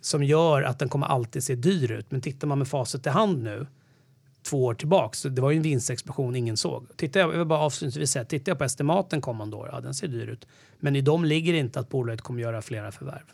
som 0.00 0.24
gör 0.24 0.62
att 0.62 0.78
den 0.78 0.88
kommer 0.88 1.06
alltid 1.06 1.44
se 1.44 1.54
dyr 1.54 1.92
ut. 1.92 2.10
Men 2.10 2.20
tittar 2.20 2.48
man 2.48 2.58
med 2.58 2.68
facit 2.68 3.06
i 3.06 3.10
hand 3.10 3.42
nu 3.42 3.66
två 4.42 4.64
år 4.64 4.74
tillbaks, 4.74 5.18
så 5.18 5.28
det 5.28 5.42
var 5.42 5.50
ju 5.50 5.56
en 5.56 5.62
vinstexplosion 5.62 6.36
ingen 6.36 6.56
såg. 6.56 6.96
Tittar 6.96 7.20
jag, 7.20 7.34
jag 7.34 7.38
vill 7.38 7.46
bara 7.46 7.58
avslutningsvis 7.58 8.10
säga, 8.10 8.24
tittar 8.24 8.52
jag 8.52 8.58
på 8.58 8.64
estimaten 8.64 9.20
kommande 9.20 9.56
år, 9.56 9.68
ja 9.72 9.80
den 9.80 9.94
ser 9.94 10.08
dyr 10.08 10.26
ut. 10.26 10.46
Men 10.78 10.96
i 10.96 11.00
dem 11.00 11.24
ligger 11.24 11.54
inte 11.54 11.80
att 11.80 11.88
bolaget 11.88 12.20
kommer 12.20 12.40
göra 12.40 12.62
flera 12.62 12.92
förvärv. 12.92 13.32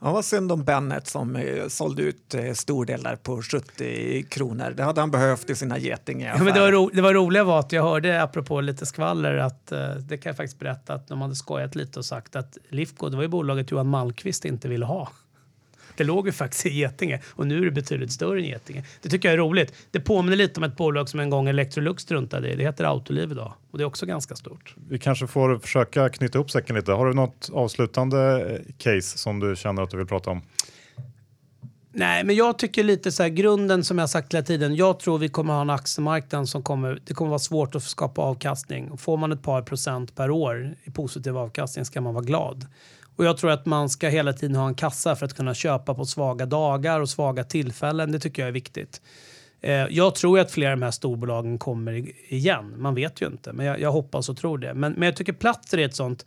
Ja, 0.00 0.12
vad 0.12 0.24
synd 0.24 0.52
om 0.52 0.64
Bennet 0.64 1.06
som 1.06 1.36
eh, 1.36 1.68
sålde 1.68 2.02
ut 2.02 2.34
eh, 2.34 2.52
stor 2.52 2.84
del 2.84 3.02
där 3.02 3.16
på 3.16 3.42
70 3.42 4.22
kronor. 4.22 4.70
Det 4.76 4.82
hade 4.82 5.00
han 5.00 5.10
behövt 5.10 5.50
i 5.50 5.54
sina 5.54 5.78
getingar. 5.78 6.34
Ja, 6.36 6.44
men 6.44 6.54
det, 6.54 6.60
var 6.60 6.72
ro, 6.72 6.90
det 6.94 7.02
var 7.02 7.14
roliga 7.14 7.44
var 7.44 7.60
att 7.60 7.72
jag 7.72 7.82
hörde, 7.82 8.22
apropå 8.22 8.60
lite 8.60 8.86
skvaller, 8.86 9.34
att 9.34 9.72
eh, 9.72 9.90
det 9.94 10.18
kan 10.18 10.30
jag 10.30 10.36
faktiskt 10.36 10.58
berätta 10.58 10.94
att 10.94 11.08
de 11.08 11.20
hade 11.20 11.34
skojat 11.34 11.74
lite 11.74 11.98
och 11.98 12.04
sagt 12.04 12.36
att 12.36 12.58
Lifco, 12.68 13.08
det 13.08 13.16
var 13.16 13.22
ju 13.22 13.28
bolaget 13.28 13.70
Johan 13.70 13.88
Malmqvist 13.88 14.44
inte 14.44 14.68
ville 14.68 14.86
ha. 14.86 15.08
Det 15.98 16.04
låg 16.04 16.26
ju 16.26 16.32
faktiskt 16.32 16.66
i 16.66 16.70
Getinge 16.70 17.20
och 17.28 17.46
nu 17.46 17.58
är 17.58 17.64
det 17.64 17.70
betydligt 17.70 18.12
större 18.12 18.38
än 18.38 18.44
Getinge. 18.44 18.84
Det 19.02 19.08
tycker 19.08 19.28
jag 19.28 19.32
är 19.32 19.38
roligt. 19.38 19.74
Det 19.90 20.00
påminner 20.00 20.36
lite 20.36 20.60
om 20.60 20.64
ett 20.64 20.76
bolag 20.76 21.08
som 21.08 21.20
en 21.20 21.30
gång 21.30 21.48
Electrolux 21.48 22.02
struntade 22.02 22.52
i. 22.52 22.56
Det 22.56 22.62
heter 22.62 22.84
Autoliv 22.84 23.32
idag 23.32 23.52
och 23.70 23.78
det 23.78 23.84
är 23.84 23.86
också 23.86 24.06
ganska 24.06 24.36
stort. 24.36 24.74
Vi 24.88 24.98
kanske 24.98 25.26
får 25.26 25.58
försöka 25.58 26.08
knyta 26.08 26.38
ihop 26.38 26.50
säcken 26.50 26.76
lite. 26.76 26.92
Har 26.92 27.06
du 27.06 27.14
något 27.14 27.50
avslutande 27.52 28.50
eh, 28.54 28.74
case 28.78 29.18
som 29.18 29.40
du 29.40 29.56
känner 29.56 29.82
att 29.82 29.90
du 29.90 29.96
vill 29.96 30.06
prata 30.06 30.30
om? 30.30 30.42
Nej, 31.92 32.24
men 32.24 32.36
jag 32.36 32.58
tycker 32.58 32.84
lite 32.84 33.12
så 33.12 33.22
här 33.22 33.30
grunden 33.30 33.84
som 33.84 33.98
jag 33.98 34.10
sagt 34.10 34.34
hela 34.34 34.44
tiden. 34.44 34.76
Jag 34.76 35.00
tror 35.00 35.18
vi 35.18 35.28
kommer 35.28 35.54
ha 35.54 35.60
en 35.60 35.70
aktiemarknad 35.70 36.48
som 36.48 36.62
kommer, 36.62 36.98
det 37.04 37.14
kommer 37.14 37.28
vara 37.28 37.38
svårt 37.38 37.74
att 37.74 37.82
skapa 37.82 38.22
avkastning. 38.22 38.98
Får 38.98 39.16
man 39.16 39.32
ett 39.32 39.42
par 39.42 39.62
procent 39.62 40.14
per 40.14 40.30
år 40.30 40.74
i 40.84 40.90
positiv 40.90 41.36
avkastning 41.36 41.84
ska 41.84 42.00
man 42.00 42.14
vara 42.14 42.24
glad. 42.24 42.66
Och 43.18 43.24
jag 43.24 43.36
tror 43.36 43.50
att 43.50 43.66
man 43.66 43.88
ska 43.88 44.08
hela 44.08 44.32
tiden 44.32 44.56
ha 44.56 44.68
en 44.68 44.74
kassa 44.74 45.16
för 45.16 45.26
att 45.26 45.34
kunna 45.34 45.54
köpa 45.54 45.94
på 45.94 46.04
svaga 46.04 46.46
dagar 46.46 47.00
och 47.00 47.08
svaga 47.08 47.44
tillfällen. 47.44 48.12
Det 48.12 48.20
tycker 48.20 48.42
jag 48.42 48.48
är 48.48 48.52
viktigt. 48.52 49.02
Eh, 49.60 49.72
jag 49.72 50.14
tror 50.14 50.38
att 50.38 50.50
flera 50.50 50.72
av 50.72 50.78
de 50.78 50.84
här 50.84 50.90
storbolagen 50.90 51.58
kommer 51.58 51.92
igen. 52.32 52.74
Man 52.76 52.94
vet 52.94 53.22
ju 53.22 53.26
inte, 53.26 53.52
men 53.52 53.66
jag, 53.66 53.80
jag 53.80 53.92
hoppas 53.92 54.28
och 54.28 54.36
tror 54.36 54.58
det. 54.58 54.74
Men, 54.74 54.92
men 54.92 55.06
jag 55.06 55.16
tycker 55.16 55.32
platser 55.32 55.78
är 55.78 55.84
ett 55.84 55.96
sånt 55.96 56.26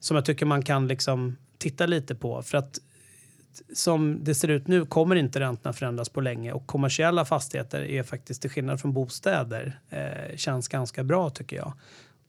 som 0.00 0.14
jag 0.14 0.24
tycker 0.24 0.46
man 0.46 0.62
kan 0.62 0.88
liksom 0.88 1.36
titta 1.58 1.86
lite 1.86 2.14
på. 2.14 2.42
För 2.42 2.58
att 2.58 2.78
som 3.74 4.18
det 4.24 4.34
ser 4.34 4.48
ut 4.48 4.66
nu 4.66 4.86
kommer 4.86 5.16
inte 5.16 5.40
räntorna 5.40 5.72
förändras 5.72 6.08
på 6.08 6.20
länge 6.20 6.52
och 6.52 6.66
kommersiella 6.66 7.24
fastigheter 7.24 7.82
är 7.82 8.02
faktiskt 8.02 8.40
till 8.42 8.50
skillnad 8.50 8.80
från 8.80 8.92
bostäder 8.92 9.80
eh, 9.90 10.36
känns 10.36 10.68
ganska 10.68 11.04
bra 11.04 11.30
tycker 11.30 11.56
jag. 11.56 11.72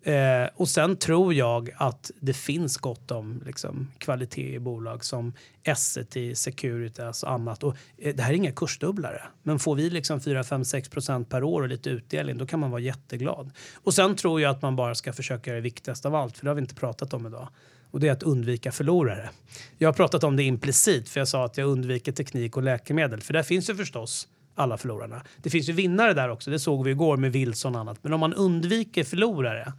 Eh, 0.06 0.50
och 0.56 0.70
sen 0.70 0.96
tror 0.96 1.34
jag 1.34 1.70
att 1.78 2.12
det 2.20 2.34
finns 2.34 2.78
gott 2.78 3.12
om 3.12 3.42
liksom, 3.46 3.92
kvalitet 3.98 4.56
i 4.56 4.60
bolag 4.60 5.06
som 5.06 5.34
Essity, 5.64 6.36
Securitas 6.36 7.24
och 7.24 7.32
annat. 7.32 7.64
Och, 7.64 7.76
eh, 7.98 8.16
det 8.16 8.24
här 8.24 8.32
är 8.32 8.38
inga 8.38 8.52
kursdubblare, 8.52 9.22
men 9.44 9.60
får 9.60 9.76
vi 9.76 9.90
liksom 9.90 10.22
4, 10.22 10.44
5, 10.44 10.66
6 10.66 10.90
procent 10.90 11.30
per 11.30 11.44
år 11.44 11.62
och 11.62 11.68
lite 11.68 11.90
utdelning, 11.90 12.38
då 12.38 12.46
kan 12.46 12.60
man 12.60 12.72
vara 12.72 12.82
jätteglad. 12.82 13.52
Och 13.76 13.94
sen 13.94 14.16
tror 14.16 14.42
jag 14.42 14.52
att 14.52 14.62
man 14.62 14.76
bara 14.76 14.96
ska 14.96 15.14
försöka 15.14 15.50
göra 15.50 15.60
det 15.60 15.64
viktigaste 15.64 16.08
av 16.08 16.16
allt, 16.16 16.38
för 16.38 16.46
det 16.46 16.50
har 16.50 16.56
vi 16.56 16.62
inte 16.62 16.76
pratat 16.76 17.14
om 17.14 17.28
idag. 17.28 17.48
Och 17.92 18.00
det 18.00 18.08
är 18.08 18.12
att 18.12 18.24
undvika 18.24 18.72
förlorare. 18.72 19.30
Jag 19.78 19.88
har 19.88 19.94
pratat 19.94 20.24
om 20.24 20.36
det 20.36 20.44
implicit, 20.44 21.10
för 21.10 21.20
jag 21.20 21.28
sa 21.28 21.46
att 21.46 21.58
jag 21.58 21.68
undviker 21.68 22.12
teknik 22.12 22.58
och 22.58 22.64
läkemedel, 22.64 23.22
för 23.22 23.34
där 23.34 23.44
finns 23.44 23.70
ju 23.70 23.76
förstås 23.76 24.28
alla 24.56 24.78
förlorarna. 24.78 25.24
Det 25.38 25.50
finns 25.50 25.70
ju 25.70 25.74
vinnare 25.74 26.14
där 26.14 26.30
också, 26.30 26.52
det 26.52 26.60
såg 26.60 26.84
vi 26.84 26.92
igår 26.92 27.18
med 27.18 27.32
Wilson 27.32 27.76
och 27.76 27.82
annat. 27.82 27.98
Men 28.02 28.14
om 28.14 28.20
man 28.20 28.34
undviker 28.34 29.04
förlorare, 29.04 29.74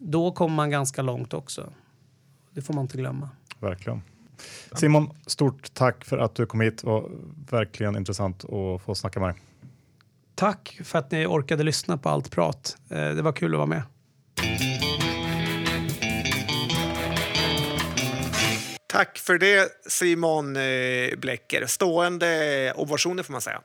då 0.00 0.32
kommer 0.32 0.56
man 0.56 0.70
ganska 0.70 1.02
långt 1.02 1.34
också. 1.34 1.72
Det 2.50 2.62
får 2.62 2.74
man 2.74 2.84
inte 2.84 2.96
glömma. 2.96 3.28
Verkligen. 3.58 4.02
Simon, 4.74 5.10
stort 5.26 5.74
tack 5.74 6.04
för 6.04 6.18
att 6.18 6.34
du 6.34 6.46
kom 6.46 6.60
hit. 6.60 6.78
Det 6.78 6.86
var 6.86 7.10
verkligen 7.50 7.96
intressant 7.96 8.44
att 8.44 8.82
få 8.82 8.94
snacka 8.94 9.20
med 9.20 9.28
dig. 9.28 9.42
Tack 10.34 10.80
för 10.84 10.98
att 10.98 11.10
ni 11.10 11.26
orkade 11.26 11.62
lyssna 11.62 11.98
på 11.98 12.08
allt 12.08 12.30
prat. 12.30 12.76
Eh, 12.88 12.96
det 12.96 13.22
var 13.22 13.32
kul 13.32 13.54
att 13.54 13.58
vara 13.58 13.66
med. 13.66 13.82
Tack 18.86 19.18
för 19.18 19.38
det 19.38 19.68
Simon 19.88 20.56
eh, 20.56 21.18
Blecker. 21.18 21.66
Stående 21.66 22.72
ovationer 22.76 23.22
får 23.22 23.32
man 23.32 23.40
säga. 23.40 23.60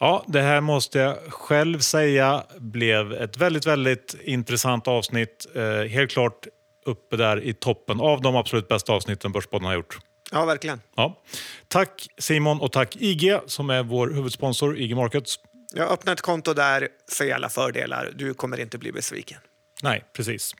Ja, 0.00 0.24
det 0.28 0.42
här 0.42 0.60
måste 0.60 0.98
jag 0.98 1.16
själv 1.28 1.78
säga 1.78 2.44
blev 2.58 3.12
ett 3.12 3.36
väldigt, 3.36 3.66
väldigt 3.66 4.14
intressant 4.24 4.88
avsnitt. 4.88 5.46
Eh, 5.54 5.88
helt 5.88 6.10
klart 6.10 6.46
uppe 6.86 7.16
där 7.16 7.44
i 7.44 7.54
toppen 7.54 8.00
av 8.00 8.20
de 8.20 8.36
absolut 8.36 8.68
bästa 8.68 8.92
avsnitten 8.92 9.32
Börspodden 9.32 9.66
har 9.66 9.74
gjort. 9.74 9.98
Ja, 10.30 10.44
verkligen. 10.44 10.80
Ja. 10.96 11.22
Tack 11.68 12.06
Simon 12.18 12.60
och 12.60 12.72
tack 12.72 12.96
IG 12.96 13.38
som 13.46 13.70
är 13.70 13.82
vår 13.82 14.10
huvudsponsor, 14.10 14.78
IG 14.78 14.96
Markets. 14.96 15.38
Jag 15.74 15.90
öppnar 15.90 16.12
ett 16.12 16.20
konto 16.20 16.54
där, 16.54 16.88
se 17.08 17.32
alla 17.32 17.48
fördelar. 17.48 18.12
Du 18.14 18.34
kommer 18.34 18.60
inte 18.60 18.78
bli 18.78 18.92
besviken. 18.92 19.38
Nej, 19.82 20.04
precis. 20.12 20.54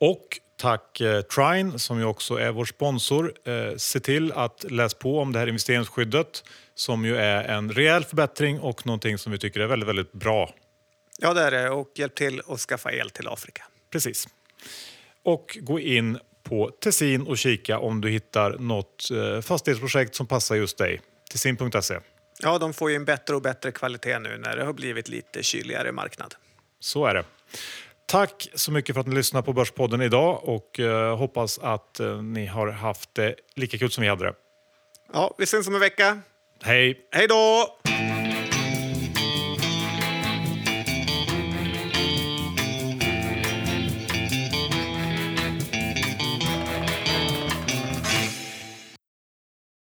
Och 0.00 0.26
tack 0.56 1.00
eh, 1.00 1.20
Trine 1.20 1.78
som 1.78 1.98
ju 1.98 2.04
också 2.04 2.34
är 2.34 2.52
vår 2.52 2.64
sponsor. 2.64 3.32
Eh, 3.44 3.76
se 3.76 4.00
till 4.00 4.32
att 4.32 4.64
läsa 4.70 4.96
på 4.96 5.20
om 5.20 5.32
det 5.32 5.38
här 5.38 5.46
investeringsskyddet 5.46 6.44
som 6.78 7.04
ju 7.04 7.16
är 7.16 7.44
en 7.44 7.72
rejäl 7.72 8.04
förbättring 8.04 8.60
och 8.60 8.86
någonting 8.86 9.18
som 9.18 9.32
vi 9.32 9.38
tycker 9.38 9.60
är 9.60 9.66
väldigt, 9.66 9.88
väldigt 9.88 10.12
bra. 10.12 10.54
Ja, 11.18 11.34
det 11.34 11.40
är 11.40 11.50
det. 11.50 11.70
Och 11.70 11.92
hjälp 11.94 12.14
till 12.14 12.42
att 12.48 12.60
skaffa 12.60 12.92
el 12.92 13.10
till 13.10 13.28
Afrika. 13.28 13.64
Precis. 13.90 14.28
Och 15.22 15.58
gå 15.60 15.80
in 15.80 16.18
på 16.42 16.70
Tessin 16.80 17.26
och 17.26 17.38
kika 17.38 17.78
om 17.78 18.00
du 18.00 18.10
hittar 18.10 18.58
något 18.58 19.08
eh, 19.10 19.40
fastighetsprojekt 19.40 20.14
som 20.14 20.26
passar 20.26 20.56
just 20.56 20.78
dig. 20.78 21.00
Tessin.se. 21.30 21.98
Ja, 22.40 22.58
de 22.58 22.74
får 22.74 22.90
ju 22.90 22.96
en 22.96 23.04
bättre 23.04 23.34
och 23.34 23.42
bättre 23.42 23.72
kvalitet 23.72 24.18
nu 24.18 24.38
när 24.38 24.56
det 24.56 24.64
har 24.64 24.72
blivit 24.72 25.08
lite 25.08 25.42
kyligare 25.42 25.92
marknad. 25.92 26.34
Så 26.80 27.06
är 27.06 27.14
det. 27.14 27.24
Tack 28.06 28.48
så 28.54 28.72
mycket 28.72 28.94
för 28.94 29.00
att 29.00 29.06
ni 29.06 29.14
lyssnade 29.14 29.44
på 29.44 29.52
Börspodden 29.52 30.00
idag 30.00 30.40
och 30.44 30.80
eh, 30.80 31.16
hoppas 31.16 31.58
att 31.58 32.00
eh, 32.00 32.22
ni 32.22 32.46
har 32.46 32.68
haft 32.68 33.14
det 33.14 33.34
lika 33.54 33.78
kul 33.78 33.90
som 33.90 34.02
vi 34.02 34.08
hade 34.08 34.24
det. 34.24 34.34
Ja, 35.12 35.34
vi 35.38 35.46
syns 35.46 35.68
om 35.68 35.74
en 35.74 35.80
vecka. 35.80 36.22
Hej! 36.62 36.96
Hej 37.12 37.28
då! 37.28 37.78